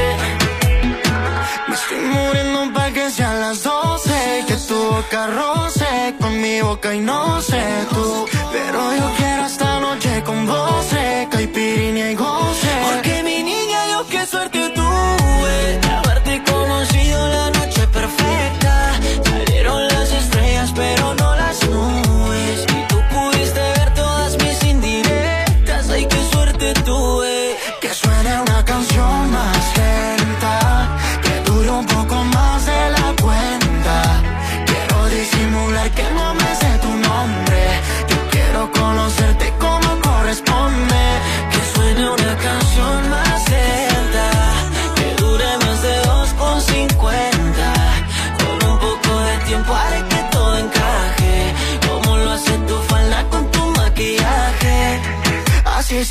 Me 1.69 1.74
estoy 1.74 2.01
muriendo 2.16 2.73
para 2.74 2.90
que 2.93 3.10
sean 3.10 3.40
las 3.40 3.62
12 3.62 4.44
Que 4.48 4.56
tu 4.69 4.78
boca 4.94 5.27
roce 5.27 6.14
con 6.20 6.40
mi 6.40 6.60
boca 6.60 6.94
y 6.94 7.01
no 7.01 7.40
sé 7.40 7.62
tú 7.90 8.27
Pero 8.52 8.78
yo 8.97 9.12
quiero 9.16 9.47
esta 9.47 9.64
noche 9.66 9.72
con 10.24 10.47
vos 10.47 10.82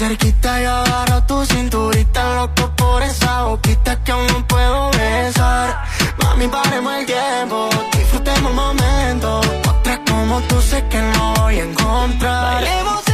cerquita 0.01 0.59
y 0.59 0.65
agarro 0.65 1.23
tu 1.25 1.45
cinturita 1.45 2.35
Loco 2.35 2.71
por 2.75 3.03
esa 3.03 3.43
boquita 3.43 4.03
que 4.03 4.11
aún 4.11 4.25
no 4.33 4.47
puedo 4.47 4.89
besar. 4.91 5.85
Mami, 6.17 6.47
paremos 6.47 6.93
el 6.95 7.05
tiempo, 7.05 7.69
disfrutemos 7.95 8.49
el 8.49 8.55
momento 8.55 9.41
Otra 9.69 10.01
como 10.09 10.41
tú 10.49 10.59
sé 10.59 10.83
que 10.89 10.99
no 11.13 11.33
voy 11.35 11.59
a 11.59 11.63
encontrar. 11.65 12.53
Bailemos 12.55 13.10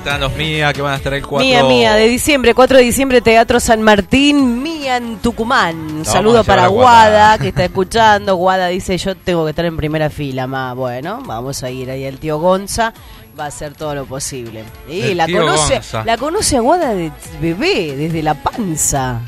están 0.00 0.20
los 0.20 0.32
Mía 0.34 0.72
que 0.72 0.82
van 0.82 0.94
a 0.94 0.96
estar 0.96 1.12
el 1.14 1.24
4 1.26 1.46
Mía, 1.46 1.62
mía, 1.64 1.94
de 1.94 2.08
diciembre, 2.08 2.54
4 2.54 2.78
de 2.78 2.84
diciembre, 2.84 3.20
Teatro 3.20 3.60
San 3.60 3.82
Martín, 3.82 4.62
Mía 4.62 4.96
en 4.96 5.18
Tucumán. 5.18 5.98
No, 5.98 6.04
saludo 6.04 6.42
para 6.42 6.66
Guada. 6.68 7.08
Guada, 7.10 7.38
que 7.38 7.48
está 7.48 7.64
escuchando. 7.66 8.36
Guada 8.36 8.68
dice, 8.68 8.96
yo 8.98 9.14
tengo 9.14 9.44
que 9.44 9.50
estar 9.50 9.64
en 9.64 9.76
primera 9.76 10.08
fila, 10.10 10.46
más 10.46 10.74
Bueno, 10.74 11.22
vamos 11.26 11.62
a 11.62 11.70
ir 11.70 11.90
ahí. 11.90 12.04
El 12.04 12.18
tío 12.18 12.38
Gonza 12.38 12.92
va 13.38 13.44
a 13.44 13.48
hacer 13.48 13.74
todo 13.74 13.94
lo 13.94 14.06
posible. 14.06 14.64
Y 14.88 15.02
El 15.02 15.18
la 15.18 15.26
conoce, 15.26 15.74
Gonza. 15.74 16.04
la 16.04 16.16
conoce 16.16 16.56
a 16.56 16.60
Guada 16.60 16.94
de 16.94 17.12
bebé, 17.40 17.94
desde 17.96 18.22
la 18.22 18.34
panza. 18.34 19.20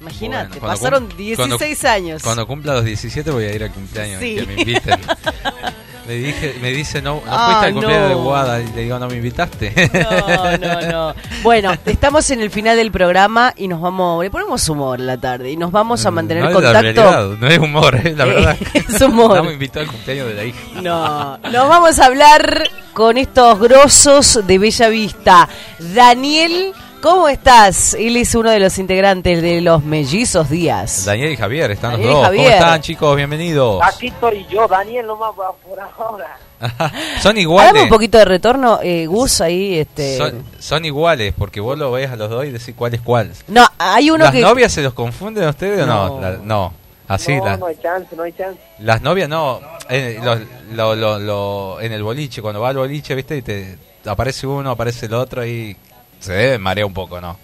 Imagínate, 0.00 0.60
Bueno, 0.60 0.66
pasaron 0.74 1.06
cum- 1.08 1.16
16 1.16 1.78
cuando- 1.80 1.88
años. 1.88 2.22
Cuando 2.22 2.46
cumpla 2.46 2.74
los 2.74 2.84
17 2.84 3.30
voy 3.30 3.44
a 3.44 3.54
ir 3.54 3.62
al 3.64 3.72
cumpleaños, 3.72 4.20
Sí. 4.20 4.34
que 4.36 4.46
me 4.46 4.54
inviten. 4.60 5.00
me, 6.08 6.14
dije, 6.14 6.56
me 6.60 6.70
dice, 6.70 7.00
no, 7.02 7.16
no 7.16 7.22
Ah, 7.28 7.46
fuiste 7.60 7.66
al 7.66 7.72
cumpleaños 7.74 8.02
no. 8.10 8.16
de 8.16 8.22
Guada. 8.24 8.60
Y 8.60 8.66
le 8.72 8.82
digo, 8.82 8.98
no 8.98 9.06
me 9.08 9.16
invitaste. 9.16 9.72
No, 9.92 10.56
no, 10.58 10.80
no. 10.90 11.14
Bueno, 11.42 11.72
estamos 11.86 12.28
en 12.30 12.40
el 12.40 12.50
final 12.50 12.76
del 12.76 12.90
programa 12.90 13.52
y 13.56 13.68
nos 13.68 13.80
vamos, 13.80 14.22
le 14.24 14.30
ponemos 14.30 14.68
humor 14.68 14.98
la 15.00 15.16
tarde 15.18 15.50
y 15.52 15.56
nos 15.56 15.70
vamos 15.70 16.04
a 16.06 16.10
mantener 16.10 16.44
no 16.44 16.48
es 16.50 16.54
la 16.56 16.60
contacto. 16.72 16.82
realidad, 17.02 17.24
no 17.38 17.46
es 17.46 17.58
humor, 17.58 17.94
es 17.96 18.16
la 18.16 18.24
Eh, 18.24 18.28
verdad. 18.34 18.56
es 18.74 19.00
humor. 19.02 19.36
No 19.36 19.44
me 19.44 19.52
invitó 19.52 19.80
al 19.80 19.86
cumpleaños 19.86 20.28
de 20.28 20.34
la 20.34 20.44
hija. 20.44 20.58
No, 20.82 21.38
nos 21.38 21.68
vamos 21.68 21.98
a 21.98 22.06
hablar 22.06 22.64
con 22.94 23.18
estos 23.18 23.58
grosos 23.60 24.40
de 24.46 24.58
Bella 24.58 24.88
Vista. 24.88 25.48
Daniel, 25.78 26.72
¿cómo 27.02 27.28
estás? 27.28 27.94
Él 27.94 28.16
es 28.16 28.34
uno 28.34 28.50
de 28.50 28.58
los 28.60 28.78
integrantes 28.78 29.40
de 29.42 29.60
los 29.60 29.82
Mellizos 29.84 30.48
Díaz. 30.50 31.04
Daniel 31.04 31.32
y 31.32 31.36
Javier, 31.36 31.70
están 31.70 31.92
Daniel 31.92 32.10
los 32.10 32.22
dos. 32.22 32.30
¿Cómo 32.36 32.48
están, 32.48 32.80
chicos? 32.82 33.16
Bienvenidos. 33.16 33.80
Aquí 33.82 34.08
estoy 34.08 34.46
yo, 34.50 34.66
Daniel, 34.66 35.06
nomás 35.06 35.32
por 35.34 35.54
por 35.56 35.78
ahora. 35.80 36.36
Son 37.22 37.30
Dame 37.30 37.40
iguales. 37.42 37.82
un 37.84 37.88
poquito 37.88 38.18
de 38.18 38.24
retorno, 38.24 38.80
eh, 38.82 39.06
Gus, 39.06 39.40
ahí. 39.40 39.78
Este... 39.78 40.16
Son, 40.16 40.42
son 40.58 40.84
iguales, 40.84 41.32
porque 41.38 41.60
vos 41.60 41.78
lo 41.78 41.92
ves 41.92 42.10
a 42.10 42.16
los 42.16 42.28
dos 42.28 42.44
y 42.44 42.50
decís 42.50 42.74
cuál 42.76 42.94
es 42.94 43.00
cuál. 43.00 43.32
No, 43.46 43.64
hay 43.78 44.10
uno 44.10 44.24
¿Las 44.24 44.32
que... 44.34 44.40
novias 44.40 44.72
se 44.72 44.82
los 44.82 44.92
confunden 44.92 45.44
a 45.44 45.50
ustedes 45.50 45.82
o 45.82 45.86
no? 45.86 46.08
No. 46.08 46.20
La- 46.20 46.36
no. 46.38 46.72
Así, 47.06 47.34
no, 47.36 47.44
la- 47.44 47.56
no 47.56 47.66
hay 47.66 47.76
chance, 47.76 48.14
no 48.16 48.22
hay 48.24 48.32
chance. 48.32 48.60
las 48.80 49.00
novias 49.00 49.28
no. 49.28 49.60
En, 49.88 50.22
lo- 50.24 50.34
lo- 50.72 50.94
lo- 50.96 51.18
lo- 51.18 51.80
en 51.80 51.92
el 51.92 52.02
boliche, 52.02 52.42
cuando 52.42 52.60
va 52.60 52.68
al 52.70 52.76
boliche, 52.76 53.14
viste, 53.14 53.36
y 53.38 53.42
te 53.42 53.78
aparece 54.04 54.46
uno, 54.46 54.70
aparece 54.72 55.06
el 55.06 55.14
otro 55.14 55.46
y 55.46 55.74
se 56.20 56.32
debe 56.32 56.58
marear 56.58 56.86
un 56.86 56.94
poco, 56.94 57.20
¿no? 57.20 57.36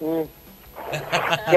Mm. 0.00 0.22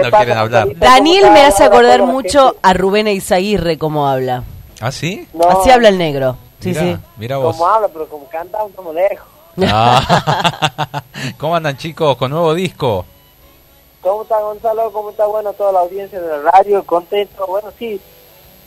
no 0.02 0.12
quieren 0.12 0.38
hablar. 0.38 0.68
Daniel 0.76 1.32
me 1.32 1.42
hace 1.42 1.64
acordar 1.64 2.04
mucho 2.04 2.56
a 2.62 2.74
Rubén 2.74 3.08
Eizaguirre 3.08 3.78
como 3.78 4.08
habla. 4.08 4.44
¿Ah, 4.82 4.92
sí? 4.92 5.28
No. 5.34 5.50
Así 5.50 5.70
habla 5.70 5.90
el 5.90 5.98
negro. 5.98 6.38
Sí, 6.60 6.70
Mirá, 6.70 6.82
sí. 6.82 6.98
Mira 7.18 7.38
vos. 7.38 7.56
Como 7.56 7.70
habla, 7.70 7.88
pero 7.88 8.08
como 8.08 8.28
canta, 8.28 8.60
estamos 8.68 8.94
lejos. 8.94 9.28
Ah. 9.64 11.04
¿Cómo 11.38 11.56
andan, 11.56 11.78
chicos? 11.78 12.18
Con 12.18 12.32
nuevo 12.32 12.54
disco. 12.54 13.06
¿Cómo 14.02 14.24
está 14.24 14.40
Gonzalo? 14.40 14.92
¿Cómo 14.92 15.10
está 15.10 15.26
bueno 15.26 15.54
toda 15.54 15.72
la 15.72 15.80
audiencia 15.80 16.22
de 16.22 16.28
la 16.28 16.52
radio? 16.52 16.84
Contento, 16.86 17.48
bueno, 17.48 17.72
sí, 17.80 18.00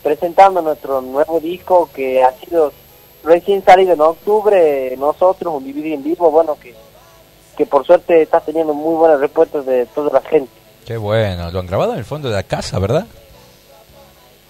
presentando 0.03 0.61
nuestro 0.61 0.99
nuevo 1.01 1.39
disco 1.39 1.89
que 1.93 2.23
ha 2.23 2.31
sido 2.33 2.73
recién 3.23 3.63
salido 3.63 3.93
en 3.93 4.01
octubre, 4.01 4.95
nosotros, 4.97 5.53
un 5.53 5.63
Vivir 5.63 5.93
en 5.93 6.03
Vivo, 6.03 6.29
bueno, 6.31 6.57
que, 6.59 6.75
que 7.59 7.65
por 7.65 7.85
suerte 7.85 8.21
está 8.21 8.39
teniendo 8.39 8.73
muy 8.73 8.95
buenas 8.95 9.19
respuestas 9.19 9.65
de 9.65 9.85
toda 9.87 10.13
la 10.13 10.21
gente. 10.29 10.49
Qué 10.85 10.95
bueno. 10.95 11.51
Lo 11.51 11.59
han 11.59 11.67
grabado 11.67 11.91
en 11.91 11.99
el 11.99 12.05
fondo 12.05 12.29
de 12.29 12.35
la 12.35 12.43
casa, 12.43 12.79
¿verdad? 12.79 13.05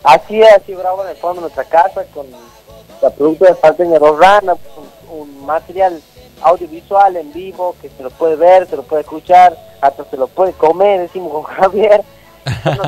Así 0.04 0.40
es, 0.40 0.54
así 0.54 0.74
grabamos 0.76 1.06
en 1.06 1.12
el 1.12 1.18
fondo 1.18 1.42
de 1.42 1.42
nuestra 1.42 1.64
casa 1.64 2.04
con 2.14 2.28
la 3.02 3.10
productora 3.10 3.56
Salteña 3.60 3.98
Rosrana, 3.98 4.54
un, 5.10 5.20
un 5.22 5.46
material 5.48 6.00
audiovisual 6.44 7.18
en 7.18 7.34
vivo 7.34 7.76
que 7.82 7.90
se 7.90 8.04
lo 8.04 8.12
puede 8.12 8.36
ver, 8.36 8.68
se 8.68 8.76
lo 8.76 8.84
puede 8.84 9.02
escuchar, 9.02 9.58
hasta 9.82 10.06
se 10.06 10.16
lo 10.16 10.28
puede 10.28 10.54
comer, 10.54 11.02
decimos 11.02 11.32
con 11.34 11.44
Javier. 11.56 12.04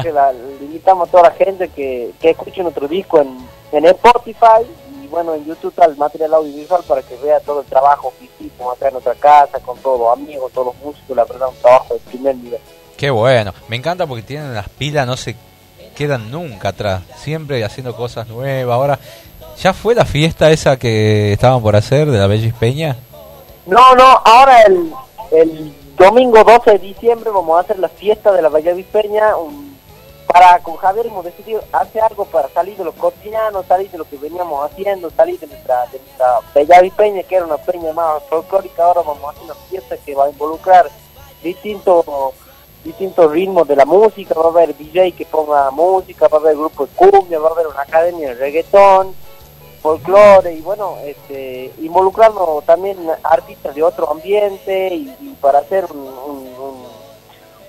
Que 0.03 0.11
la- 0.11 0.33
invitamos 0.61 1.07
a 1.09 1.11
toda 1.11 1.23
la 1.23 1.31
gente 1.31 1.67
que, 1.69 2.11
que 2.21 2.29
escuche 2.29 2.61
nuestro 2.61 2.87
disco 2.87 3.19
en, 3.19 3.37
en 3.71 3.85
Spotify 3.85 4.65
bueno, 5.11 5.33
en 5.35 5.45
YouTube 5.45 5.69
está 5.69 5.85
el 5.85 5.97
material 5.97 6.33
audiovisual 6.33 6.81
para 6.87 7.01
que 7.03 7.15
vea 7.17 7.39
todo 7.41 7.59
el 7.61 7.65
trabajo 7.67 8.11
que 8.17 8.25
hicimos 8.25 8.75
acá 8.75 8.87
en 8.87 8.93
nuestra 8.93 9.13
casa, 9.15 9.59
con 9.59 9.77
todos 9.79 9.99
los 9.99 10.13
amigos, 10.13 10.51
todos 10.53 10.67
los 10.73 10.75
músicos, 10.83 11.15
la 11.15 11.25
verdad, 11.25 11.49
un 11.49 11.55
trabajo 11.61 11.93
de 11.93 11.99
primer 11.99 12.35
nivel. 12.37 12.59
Qué 12.97 13.09
bueno. 13.09 13.53
Me 13.67 13.75
encanta 13.75 14.07
porque 14.07 14.23
tienen 14.23 14.53
las 14.53 14.69
pilas, 14.69 15.05
no 15.05 15.17
se 15.17 15.35
quedan 15.95 16.31
nunca 16.31 16.69
atrás. 16.69 17.01
Siempre 17.17 17.63
haciendo 17.63 17.95
cosas 17.95 18.27
nuevas. 18.27 18.73
Ahora, 18.73 18.99
¿ya 19.59 19.73
fue 19.73 19.93
la 19.95 20.05
fiesta 20.05 20.49
esa 20.51 20.77
que 20.77 21.33
estaban 21.33 21.61
por 21.61 21.75
hacer 21.75 22.09
de 22.09 22.17
la 22.17 22.27
Bellis 22.27 22.53
Peña? 22.53 22.95
No, 23.65 23.93
no, 23.95 24.21
ahora 24.23 24.61
el, 24.63 24.91
el 25.31 25.75
domingo 25.97 26.43
12 26.43 26.71
de 26.71 26.79
diciembre 26.79 27.29
vamos 27.31 27.57
a 27.57 27.61
hacer 27.61 27.77
la 27.79 27.89
fiesta 27.89 28.31
de 28.31 28.41
la 28.41 28.49
Bahía 28.49 28.73
Vispeña. 28.73 29.35
un- 29.35 29.70
para 30.31 30.59
con 30.59 30.77
Javier 30.77 31.07
hemos 31.07 31.25
decidido 31.25 31.61
hacer 31.73 32.01
algo 32.03 32.25
para 32.25 32.47
salir 32.49 32.77
de 32.77 32.83
lo 32.85 32.93
cotidiano, 32.93 33.63
salir 33.63 33.89
de 33.91 33.97
lo 33.97 34.05
que 34.05 34.17
veníamos 34.17 34.69
haciendo, 34.71 35.09
salir 35.11 35.39
de 35.39 35.47
nuestra, 35.47 35.85
de 35.87 35.99
nuestra 35.99 36.39
Bella 36.55 36.81
Vispeña, 36.81 37.23
que 37.23 37.35
era 37.35 37.45
una 37.45 37.57
peña 37.57 37.91
más 37.93 38.23
folclórica. 38.29 38.83
Ahora 38.85 39.01
vamos 39.01 39.23
a 39.25 39.29
hacer 39.31 39.43
una 39.43 39.55
fiesta 39.69 39.97
que 39.97 40.15
va 40.15 40.25
a 40.25 40.29
involucrar 40.29 40.89
distintos 41.43 42.05
distintos 42.83 43.31
ritmos 43.31 43.67
de 43.67 43.75
la 43.75 43.85
música, 43.85 44.33
va 44.33 44.45
a 44.45 44.49
haber 44.49 44.75
DJ 44.75 45.11
que 45.11 45.25
ponga 45.25 45.69
música, 45.69 46.27
va 46.27 46.37
a 46.37 46.41
haber 46.41 46.55
grupo 46.55 46.87
de 46.87 46.91
cumbia, 46.93 47.37
va 47.37 47.49
a 47.49 47.51
haber 47.51 47.67
una 47.67 47.81
academia 47.81 48.29
de 48.29 48.33
reggaetón, 48.35 49.13
folclore 49.83 50.53
y 50.53 50.61
bueno, 50.61 50.95
este, 51.03 51.71
involucrando 51.79 52.63
también 52.65 52.97
artistas 53.21 53.75
de 53.75 53.83
otro 53.83 54.09
ambiente 54.09 54.95
y, 54.95 55.15
y 55.21 55.37
para 55.39 55.59
hacer 55.59 55.85
un, 55.91 55.99
un- 55.99 56.50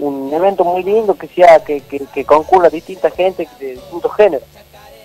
un- 0.06 0.32
evento 0.32 0.64
muy 0.64 0.82
lindo 0.82 1.14
que 1.14 1.28
sea 1.28 1.60
que, 1.64 1.80
que, 1.82 2.00
que 2.12 2.24
concurra 2.24 2.68
distinta 2.68 3.10
gente 3.10 3.48
de 3.60 3.72
distintos 3.72 4.14
géneros. 4.16 4.46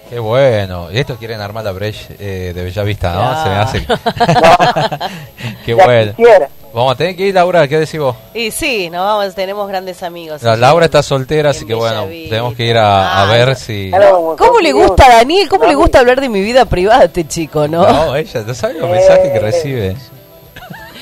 Qué 0.09 0.19
bueno. 0.19 0.89
Y 0.89 0.99
estos 0.99 1.17
quieren 1.17 1.41
armar 1.41 1.65
la 1.65 1.73
Breche 1.73 2.15
eh, 2.19 2.53
de 2.55 2.63
Bellavista, 2.63 3.11
¿no? 3.13 3.43
Se 3.43 3.49
me 3.49 3.55
hace. 3.55 3.87
Qué 5.65 5.75
Ya 5.75 5.85
bueno. 5.85 6.13
quisiera. 6.15 6.49
Vamos 6.73 6.93
a 6.93 6.95
tener 6.95 7.15
que 7.15 7.23
ir, 7.27 7.33
Laura. 7.35 7.67
¿Qué 7.67 7.79
decís 7.79 7.99
vos? 7.99 8.15
Y 8.33 8.51
sí, 8.51 8.89
nos 8.89 9.03
vamos, 9.03 9.35
tenemos 9.35 9.67
grandes 9.67 10.03
amigos. 10.03 10.43
La 10.43 10.55
Laura 10.55 10.85
está 10.85 11.01
soltera, 11.01 11.49
así 11.49 11.65
que 11.65 11.73
bueno, 11.73 12.05
tenemos 12.05 12.53
que 12.55 12.65
ir 12.67 12.77
a, 12.77 13.23
a 13.23 13.31
ver 13.31 13.55
si... 13.55 13.91
¿Cómo 14.37 14.59
le 14.61 14.71
gusta 14.73 15.05
a 15.07 15.15
Daniel? 15.17 15.49
¿Cómo 15.49 15.65
le 15.65 15.75
gusta 15.75 15.99
hablar 15.99 16.21
de 16.21 16.29
mi 16.29 16.41
vida 16.41 16.65
privada 16.65 17.01
a 17.01 17.05
este 17.05 17.27
chico, 17.27 17.67
no? 17.67 17.81
No, 17.87 18.15
ella, 18.15 18.43
¿no 18.45 18.53
sabes 18.53 18.77
los 18.77 18.89
mensajes 18.89 19.31
que 19.31 19.39
recibe? 19.39 19.95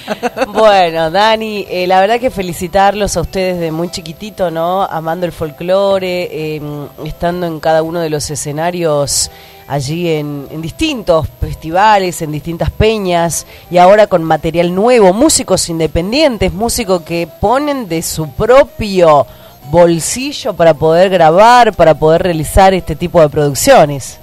Bueno, 0.48 1.11
Dani, 1.11 1.65
eh, 1.69 1.88
la 1.88 1.99
verdad 1.99 2.19
que 2.19 2.30
felicitarlos 2.30 3.18
a 3.18 3.22
ustedes 3.22 3.60
de 3.60 3.72
muy 3.72 3.90
chiquitito, 3.90 4.52
¿no? 4.52 4.84
Amando 4.84 5.26
el 5.26 5.32
folclore, 5.32 6.30
eh, 6.32 6.61
estando 7.06 7.48
en 7.48 7.60
cada 7.60 7.84
uno 7.84 7.99
de 7.99 8.10
los 8.10 8.30
escenarios 8.30 9.32
allí 9.68 10.10
en, 10.10 10.61
distintos 10.61 11.27
festivales, 11.40 12.22
en 12.22 12.32
distintas 12.32 12.69
peñas 12.69 13.48
y 13.72 13.77
ahora 13.77 14.07
con 14.07 14.23
material 14.23 14.73
nuevo, 14.73 15.11
músicos 15.14 15.69
independientes, 15.69 16.53
músicos 16.53 17.02
que 17.02 17.27
ponen 17.40 17.88
de 17.88 18.02
su 18.02 18.30
propio 18.30 19.26
bolsillo 19.72 20.53
para 20.53 20.73
poder 20.76 21.10
grabar, 21.10 21.73
para 21.73 21.95
poder 21.95 22.23
realizar 22.23 22.73
este 22.73 22.95
tipo 22.95 23.19
de 23.22 23.30
producciones. 23.30 24.19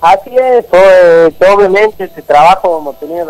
Así 0.00 0.36
es, 0.36 0.66
pues, 0.66 1.50
obviamente 1.50 2.04
este 2.04 2.20
trabajo 2.20 2.78
hemos 2.78 3.00
tenido 3.00 3.24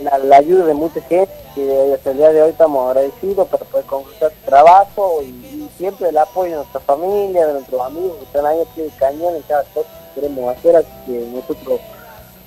la, 0.00 0.36
ayuda 0.36 0.66
de 0.66 0.74
mucha 0.74 1.00
gente 1.02 1.32
que 1.54 1.92
hasta 1.94 2.10
el 2.10 2.16
día 2.16 2.32
de 2.32 2.42
hoy 2.42 2.50
estamos 2.50 2.88
agradecidos 2.88 3.48
para 3.48 3.64
poder 3.64 3.86
concretar 3.86 4.32
este 4.32 4.46
trabajo 4.46 5.22
y, 5.22 5.68
siempre 5.76 6.08
el 6.08 6.18
apoyo 6.18 6.50
de 6.50 6.56
nuestra 6.58 6.80
familia, 6.80 7.46
de 7.48 7.54
nuestros 7.54 7.80
amigos 7.80 8.16
que 8.18 8.24
están 8.26 8.46
ahí 8.46 8.58
pie 8.76 8.84
del 8.84 8.94
cañón 8.96 9.34
en 9.34 9.42
cada 9.42 9.64
cosa 9.74 9.88
que 10.14 10.20
queremos 10.20 10.56
hacer, 10.56 10.76
así 10.76 10.88
que 11.04 11.26
nosotros 11.34 11.80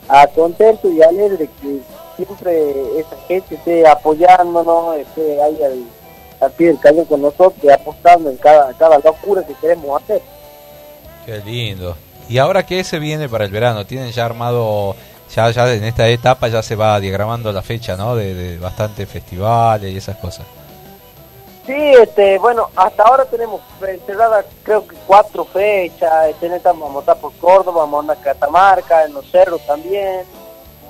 a 0.07 0.27
contento 0.27 0.89
y 0.89 1.01
alegre 1.01 1.35
de 1.35 1.47
que 1.47 1.79
siempre 2.15 2.99
esa 2.99 3.17
gente 3.27 3.55
esté 3.55 3.85
apoyándonos, 3.85 4.95
esté 4.95 5.41
ahí 5.41 5.61
al, 5.61 5.83
al 6.39 6.51
pie 6.51 6.67
del 6.67 6.79
cañón 6.79 7.05
con 7.05 7.21
nosotros 7.21 7.73
apostando 7.73 8.29
en 8.29 8.37
cada, 8.37 8.73
cada 8.75 8.97
locura 8.99 9.45
que 9.45 9.53
queremos 9.55 10.01
hacer. 10.01 10.21
Qué 11.25 11.39
lindo. 11.39 11.97
¿Y 12.29 12.37
ahora 12.37 12.65
qué 12.65 12.83
se 12.83 12.99
viene 12.99 13.27
para 13.27 13.45
el 13.45 13.51
verano? 13.51 13.85
¿Tienen 13.85 14.11
ya 14.11 14.25
armado, 14.25 14.95
ya, 15.33 15.49
ya 15.51 15.73
en 15.73 15.83
esta 15.83 16.07
etapa 16.07 16.47
ya 16.47 16.61
se 16.63 16.75
va 16.75 16.99
diagramando 16.99 17.51
la 17.51 17.61
fecha, 17.61 17.95
¿no? 17.95 18.15
De, 18.15 18.57
bastantes 18.57 19.09
festivales 19.09 19.91
y 19.93 19.97
esas 19.97 20.17
cosas. 20.17 20.45
Sí, 21.65 21.73
este, 21.75 22.37
bueno, 22.39 22.69
hasta 22.75 23.03
ahora 23.03 23.25
tenemos 23.25 23.59
cerradas 24.05 24.45
creo 24.63 24.87
que 24.87 24.95
cuatro 25.05 25.43
fechas, 25.43 26.29
este, 26.29 26.47
vamos 26.63 26.95
a 26.95 26.99
estar 26.99 27.17
por 27.17 27.33
Córdoba, 27.33 27.81
vamos 27.81 27.97
a 27.97 28.01
andar 28.01 28.21
Catamarca, 28.21 29.03
en 29.03 29.13
los 29.13 29.29
cerros 29.29 29.59
también, 29.65 30.21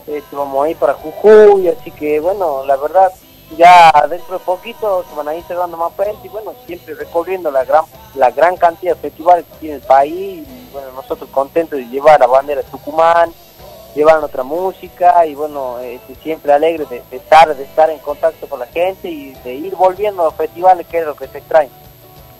este, 0.05 0.35
vamos 0.35 0.65
a 0.65 0.69
ir 0.69 0.77
para 0.77 0.93
Jujuy, 0.93 1.67
así 1.67 1.89
que 1.89 2.19
bueno, 2.19 2.63
la 2.63 2.75
verdad, 2.77 3.11
ya 3.57 3.91
dentro 4.07 4.37
de 4.37 4.45
poquito 4.45 5.03
se 5.09 5.15
van 5.15 5.27
a 5.29 5.35
ir 5.35 5.43
cerrando 5.45 5.77
más 5.77 5.93
fechas 5.93 6.23
y 6.23 6.29
bueno, 6.29 6.53
siempre 6.67 6.93
recorriendo 6.93 7.49
la 7.49 7.65
gran 7.65 7.83
la 8.17 8.31
gran 8.31 8.57
cantidad 8.57 8.95
de 8.95 9.01
festivales 9.01 9.45
que 9.45 9.57
tiene 9.59 9.75
el 9.75 9.81
país 9.81 10.47
y 10.47 10.69
bueno, 10.71 10.91
nosotros 10.95 11.29
contentos 11.31 11.79
de 11.79 11.87
llevar 11.87 12.19
la 12.19 12.27
bandera 12.27 12.61
de 12.61 12.69
Tucumán, 12.69 13.31
llevar 13.97 14.19
nuestra 14.19 14.43
música 14.43 15.25
y 15.25 15.35
bueno, 15.35 15.79
este, 15.79 16.15
siempre 16.23 16.53
alegre 16.53 16.85
de, 16.89 17.01
estar 17.11 17.53
de 17.55 17.63
estar 17.63 17.89
en 17.89 17.99
contacto 17.99 18.47
con 18.47 18.59
la 18.59 18.67
gente 18.67 19.09
y 19.09 19.33
de 19.43 19.53
ir 19.55 19.75
volviendo 19.75 20.21
a 20.21 20.25
los 20.25 20.35
festivales 20.35 20.87
que 20.87 20.99
es 20.99 21.05
lo 21.05 21.15
que 21.15 21.27
se 21.27 21.39
extraña. 21.39 21.69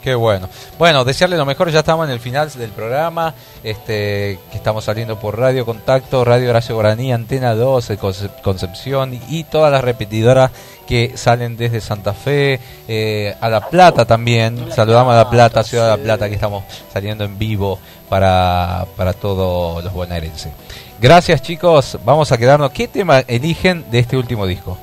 Qué 0.02 0.14
bueno. 0.16 0.48
Bueno, 0.78 1.04
desearle 1.04 1.36
lo 1.36 1.46
mejor, 1.46 1.70
ya 1.70 1.80
estamos 1.80 2.06
en 2.08 2.14
el 2.14 2.20
final 2.22 2.50
del 2.54 2.70
programa, 2.70 3.34
este 3.64 4.40
que 4.52 4.58
estamos 4.58 4.86
saliendo 4.86 5.20
por 5.20 5.38
Radio 5.38 5.66
Contacto, 5.66 6.24
Radio 6.24 6.50
Horacio 6.52 6.76
Guaraní, 6.76 7.12
Antena 7.12 7.56
2, 7.56 7.88
de 7.90 7.98
Conce- 8.00 8.30
Concepción 8.42 9.20
y 9.28 9.44
todas 9.44 9.70
las 9.72 9.84
repetidoras 9.84 10.52
que 10.88 11.18
salen 11.18 11.58
desde 11.58 11.82
Santa 11.82 12.14
Fe, 12.14 12.60
eh, 12.88 13.36
a 13.42 13.50
La 13.50 13.68
Plata 13.68 14.06
también. 14.06 14.72
Saludamos 14.72 15.14
a 15.14 15.18
La 15.18 15.30
Plata, 15.30 15.64
Ciudad 15.64 15.92
de 15.92 15.98
La 15.98 16.04
Plata, 16.04 16.30
que 16.30 16.36
estamos 16.36 16.64
saliendo 16.94 17.26
en 17.26 17.38
vivo 17.38 17.78
para, 18.08 18.86
para 18.96 19.12
todos 19.12 19.84
los 19.84 19.92
bonaerenses. 19.92 20.54
Gracias 21.00 21.42
chicos, 21.42 21.98
vamos 22.04 22.32
a 22.32 22.38
quedarnos. 22.38 22.72
¿Qué 22.72 22.88
tema 22.88 23.20
eligen 23.28 23.90
de 23.92 24.00
este 24.00 24.18
último 24.18 24.48
disco? 24.48 24.78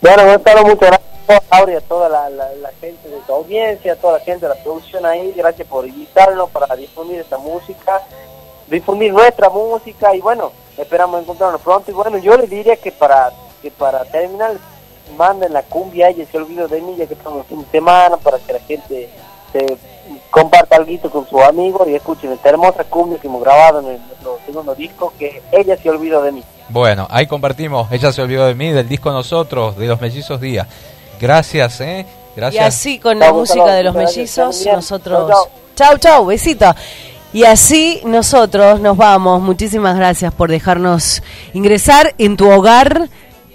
Bueno, 0.00 0.24
Gonzalo, 0.26 0.62
muchas 0.64 0.90
gracias 0.90 1.42
a 1.50 1.58
Auri, 1.58 1.74
a 1.74 1.80
toda 1.80 2.08
la, 2.08 2.28
la- 2.30 2.52
la 2.54 2.70
gente 2.80 3.08
de 3.08 3.18
tu 3.26 3.32
audiencia, 3.32 3.92
a 3.92 3.96
toda 3.96 4.14
la 4.18 4.24
gente 4.24 4.48
de 4.48 4.54
la 4.54 4.60
producción 4.62 5.06
ahí, 5.06 5.32
gracias 5.36 5.68
por 5.68 5.86
invitarnos 5.86 6.50
para 6.50 6.74
difundir 6.74 7.20
esta 7.20 7.38
música, 7.38 8.02
difundir 8.68 9.12
nuestra 9.12 9.48
música. 9.48 10.14
Y 10.16 10.20
bueno, 10.20 10.50
esperamos 10.76 11.22
encontrarnos 11.22 11.60
pronto. 11.60 11.90
Y 11.90 11.94
bueno, 11.94 12.18
yo 12.18 12.36
les 12.36 12.50
diría 12.50 12.76
que 12.76 12.90
para 12.90 13.30
que 13.62 13.70
para 13.70 14.04
terminar 14.06 14.54
manden 15.16 15.52
la 15.52 15.62
cumbia. 15.62 16.10
Y 16.10 16.24
se 16.26 16.36
olvido 16.36 16.66
de 16.66 16.80
mí 16.80 16.96
ya 16.96 17.06
que 17.06 17.14
estamos 17.14 17.46
en 17.50 17.64
semana 17.70 18.16
para 18.16 18.38
que 18.38 18.54
la 18.54 18.60
gente 18.60 19.08
se 19.52 19.76
comparta 20.30 20.76
algo 20.76 21.10
con 21.10 21.28
sus 21.28 21.40
amigos 21.42 21.88
y 21.88 21.94
escuchen 21.94 22.32
esta 22.32 22.48
hermosa 22.50 22.84
cumbia 22.84 23.18
que 23.18 23.26
hemos 23.26 23.42
grabado 23.42 23.80
en 23.80 23.86
el- 23.86 23.98
nuestro 24.06 24.38
segundo 24.46 24.74
disco 24.74 25.12
que 25.18 25.42
ella 25.52 25.76
se 25.76 25.90
olvidó 25.90 26.22
de 26.22 26.32
mí. 26.32 26.42
Bueno, 26.68 27.06
ahí 27.10 27.26
compartimos. 27.26 27.90
Ella 27.90 28.12
se 28.12 28.22
olvidó 28.22 28.46
de 28.46 28.54
mí, 28.54 28.70
del 28.70 28.88
disco 28.88 29.10
Nosotros, 29.10 29.76
de 29.76 29.86
los 29.86 30.00
Mellizos 30.00 30.40
Díaz. 30.40 30.68
Gracias, 31.20 31.80
¿eh? 31.80 32.06
Y 32.34 32.36
Gracias. 32.36 32.64
así 32.66 32.98
con 32.98 33.18
la 33.18 33.26
Chau, 33.26 33.34
música 33.38 33.72
de 33.74 33.82
los 33.82 33.94
mellizos, 33.94 34.64
nosotros... 34.66 35.30
Chau, 35.30 35.48
Chau, 35.74 35.98
chau, 35.98 36.26
besito. 36.26 36.74
Y 37.32 37.44
así 37.44 38.00
nosotros 38.04 38.80
nos 38.80 38.96
vamos. 38.96 39.40
Muchísimas 39.40 39.96
gracias 39.96 40.32
por 40.32 40.50
dejarnos 40.50 41.22
ingresar 41.54 42.14
en 42.18 42.36
tu 42.36 42.50
hogar 42.50 43.08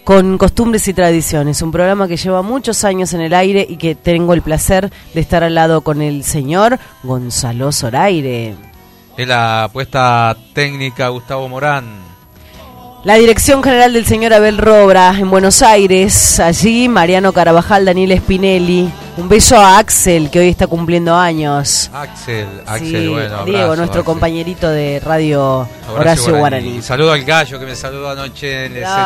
con 0.06 0.38
costumbres 0.38 0.88
y 0.88 0.94
tradiciones. 0.94 1.61
Un 1.61 1.72
programa 1.72 2.07
que 2.07 2.15
lleva 2.15 2.41
muchos 2.41 2.86
años 2.86 3.11
en 3.14 3.22
el 3.22 3.34
aire 3.34 3.65
y 3.68 3.76
que 3.76 3.95
tengo 3.95 4.34
el 4.34 4.41
placer 4.41 4.94
de 5.14 5.19
estar 5.19 5.44
al 5.44 5.56
lado 5.56 5.82
con 5.82 6.02
el 6.02 6.23
señor 6.23 6.80
Gonzalo 7.03 7.73
Zoraire. 7.73 8.56
Es 9.18 9.27
la 9.27 9.69
puesta 9.73 10.38
técnica 10.53 11.10
Gustavo 11.10 11.49
Morán. 11.49 11.86
La 13.03 13.15
dirección 13.15 13.64
general 13.64 13.94
del 13.94 14.06
señor 14.06 14.34
Abel 14.34 14.57
Robra 14.57 15.15
en 15.18 15.30
Buenos 15.30 15.61
Aires. 15.61 16.40
Allí 16.40 16.88
Mariano 16.88 17.34
Carabajal, 17.34 17.86
Daniel 17.86 18.18
Spinelli. 18.19 18.91
Un 19.18 19.30
beso 19.30 19.56
a 19.58 19.78
Axel, 19.78 20.30
que 20.30 20.40
hoy 20.40 20.50
está 20.50 20.68
cumpliendo 20.68 21.16
años. 21.16 21.90
Axel, 21.94 22.48
Axel, 22.66 22.88
Sí, 23.04 23.08
bueno. 23.08 23.46
Diego, 23.46 23.68
nuestro 23.78 24.02
Axel. 24.02 24.04
compañerito 24.04 24.70
de 24.70 25.00
Radio 25.00 25.66
Horacio, 25.96 26.36
Guaraní. 26.38 26.78
Y 26.78 26.82
saludo 26.82 27.14
al 27.14 27.24
gallo 27.24 27.58
que 27.58 27.66
me 27.66 27.76
saludó 27.78 28.10
anoche 28.10 28.66
en 28.66 28.74
el 28.74 28.80
Claro. 28.80 28.98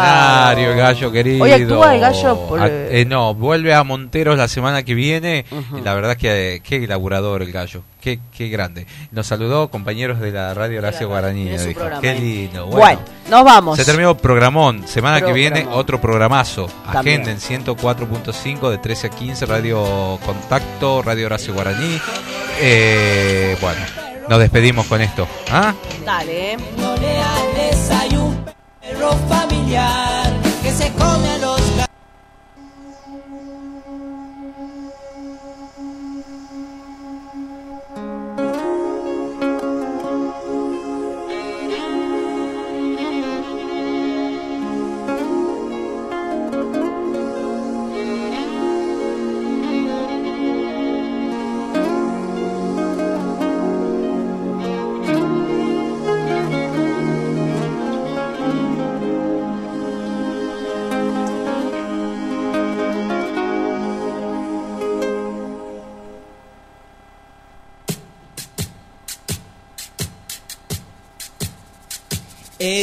escenario, 0.61 0.71
el 0.71 0.77
gallo 0.77 1.11
querido. 1.11 1.43
Hoy 1.43 1.51
actúa 1.51 1.93
el 1.93 2.01
gallo 2.01 2.39
por- 2.47 2.59
eh, 2.63 3.05
no, 3.07 3.35
vuelve 3.35 3.71
a 3.75 3.83
Monteros 3.83 4.35
la 4.35 4.47
semana 4.47 4.81
que 4.81 4.95
viene. 4.95 5.45
Y 5.77 5.81
la 5.81 5.93
verdad 5.93 6.17
que 6.17 6.55
eh, 6.55 6.59
qué 6.61 6.87
laburador 6.87 7.43
el 7.43 7.51
gallo. 7.51 7.83
Qué, 8.01 8.17
qué 8.35 8.47
grande. 8.47 8.87
Nos 9.11 9.27
saludó 9.27 9.67
compañeros 9.69 10.21
de 10.21 10.31
la 10.31 10.53
Radio 10.53 10.79
Horacio 10.79 11.07
Guaraní. 11.09 11.43
tiene 11.43 11.59
su 11.59 11.67
dijo. 11.67 11.79
programa 11.81 12.01
Qué 12.01 12.13
lindo. 12.15 12.65
Bueno, 12.67 12.77
Bueno, 12.79 13.01
nos 13.29 13.43
vamos. 13.43 13.77
Se 13.77 13.83
terminó 13.85 14.15
programón. 14.17 14.87
Semana 14.87 15.21
que 15.21 15.33
viene 15.33 15.67
otro 15.69 15.99
programazo. 16.01 16.67
También. 16.91 17.21
Agenda 17.21 17.31
en 17.31 17.65
104.5 17.65 18.69
de 18.71 18.77
13 18.77 19.07
a 19.07 19.09
15. 19.09 19.45
Radio 19.45 19.83
Contacto, 20.25 21.01
Radio 21.01 21.25
Horacio 21.25 21.53
Guaraní. 21.53 21.99
Eh, 22.61 23.57
bueno, 23.61 23.79
nos 24.27 24.39
despedimos 24.39 24.85
con 24.87 25.01
esto. 25.01 25.27
¿Ah? 25.51 25.73
Dale. 26.05 26.57
No 26.77 26.95
leales 26.95 27.91
hay 27.91 28.15
un 28.15 28.45
perro 28.81 29.11
familiar 29.27 30.31
que 30.63 30.71
se 30.71 30.91
come 30.93 31.39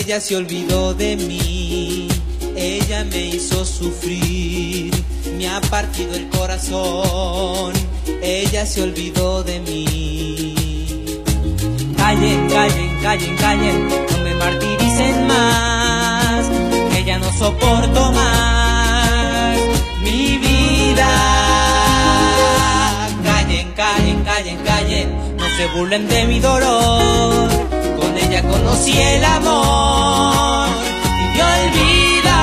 Ella 0.06 0.20
se 0.20 0.36
olvidó 0.36 0.94
de 0.94 1.16
mí, 1.16 2.06
ella 2.54 3.02
me 3.02 3.26
hizo 3.26 3.64
sufrir, 3.64 4.94
me 5.36 5.48
ha 5.48 5.60
partido 5.62 6.14
el 6.14 6.28
corazón, 6.28 7.72
ella 8.22 8.64
se 8.66 8.82
olvidó 8.84 9.42
de 9.42 9.58
mí. 9.58 10.54
Callen, 11.96 12.48
callen, 12.48 13.00
callen, 13.02 13.36
callen, 13.36 13.88
no 13.88 14.18
me 14.22 14.34
martiricen 14.36 15.26
más, 15.26 16.46
ya 17.04 17.18
no 17.18 17.32
soporto 17.36 18.12
más 18.12 19.58
mi 20.04 20.38
vida. 20.38 21.08
Callen, 23.24 23.72
callen, 23.72 24.22
callen, 24.22 24.58
callen, 24.58 25.36
no 25.36 25.44
se 25.56 25.66
burlen 25.76 26.06
de 26.06 26.26
mi 26.28 26.38
dolor 26.38 27.75
ella 28.36 28.48
conocí 28.48 28.92
el 28.92 29.24
amor 29.24 30.68
y 31.20 31.24
me 31.36 31.42
olvida. 31.42 32.38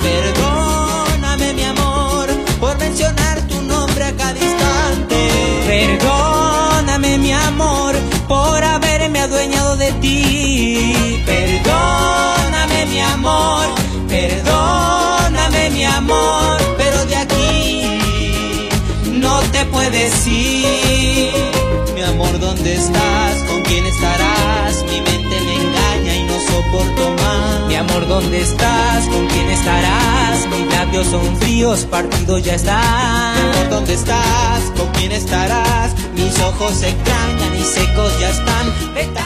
Perdóname 0.00 1.52
mi 1.52 1.64
amor 1.64 2.28
por 2.60 2.78
mencionar 2.78 3.40
tu 3.42 3.60
nombre 3.62 4.04
a 4.04 4.16
cada 4.16 4.38
instante. 4.38 5.30
Perdóname 5.66 7.18
mi 7.18 7.32
amor 7.32 7.94
por 8.28 8.64
haberme 8.64 9.20
adueñado 9.20 9.76
de 9.76 9.92
ti. 9.92 11.22
Perdóname 11.26 12.86
mi 12.86 13.00
amor, 13.00 13.66
perdóname 14.08 15.70
mi 15.70 15.84
amor, 15.84 16.56
pero 16.78 17.04
de 17.06 17.16
aquí 17.16 18.68
no 19.10 19.40
te 19.52 19.64
puedes 19.66 20.26
ir. 20.26 21.32
Mi 21.94 22.02
amor, 22.02 22.38
¿dónde 22.38 22.74
estás? 22.74 23.55
¿Con 23.86 23.94
quién 23.94 24.02
estarás? 24.02 24.82
Mi 24.82 25.00
mente 25.00 25.40
me 25.42 25.54
engaña 25.54 26.16
y 26.16 26.22
no 26.24 26.40
soporto 26.40 27.14
más. 27.22 27.68
Mi 27.68 27.76
amor, 27.76 28.08
¿dónde 28.08 28.40
estás? 28.40 29.06
¿Con 29.06 29.26
quién 29.28 29.48
estarás? 29.48 30.48
Mis 30.48 30.72
labios 30.72 31.06
son 31.06 31.36
fríos, 31.36 31.84
partidos 31.84 32.42
ya 32.42 32.54
están. 32.54 33.34
Mi 33.36 33.42
amor, 33.42 33.70
¿dónde 33.70 33.94
estás? 33.94 34.60
¿Con 34.76 34.88
quién 34.88 35.12
estarás? 35.12 35.94
Mis 36.16 36.40
ojos 36.40 36.72
se 36.74 36.88
extrañan 36.88 37.56
y 37.56 37.62
secos 37.62 38.18
ya 38.18 38.30
están. 38.30 39.25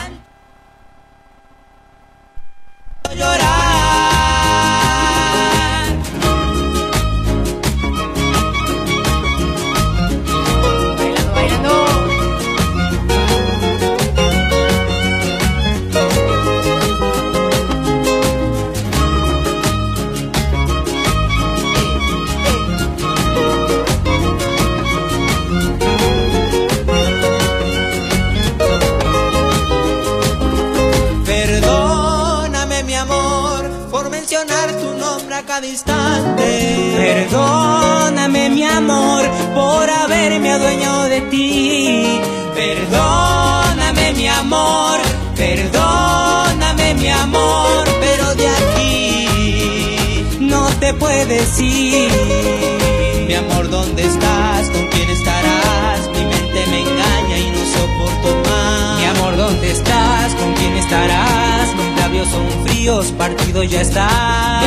Ya 63.63 63.81
está. 63.81 64.60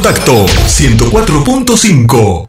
Contacto 0.00 0.46
104.5 0.46 2.48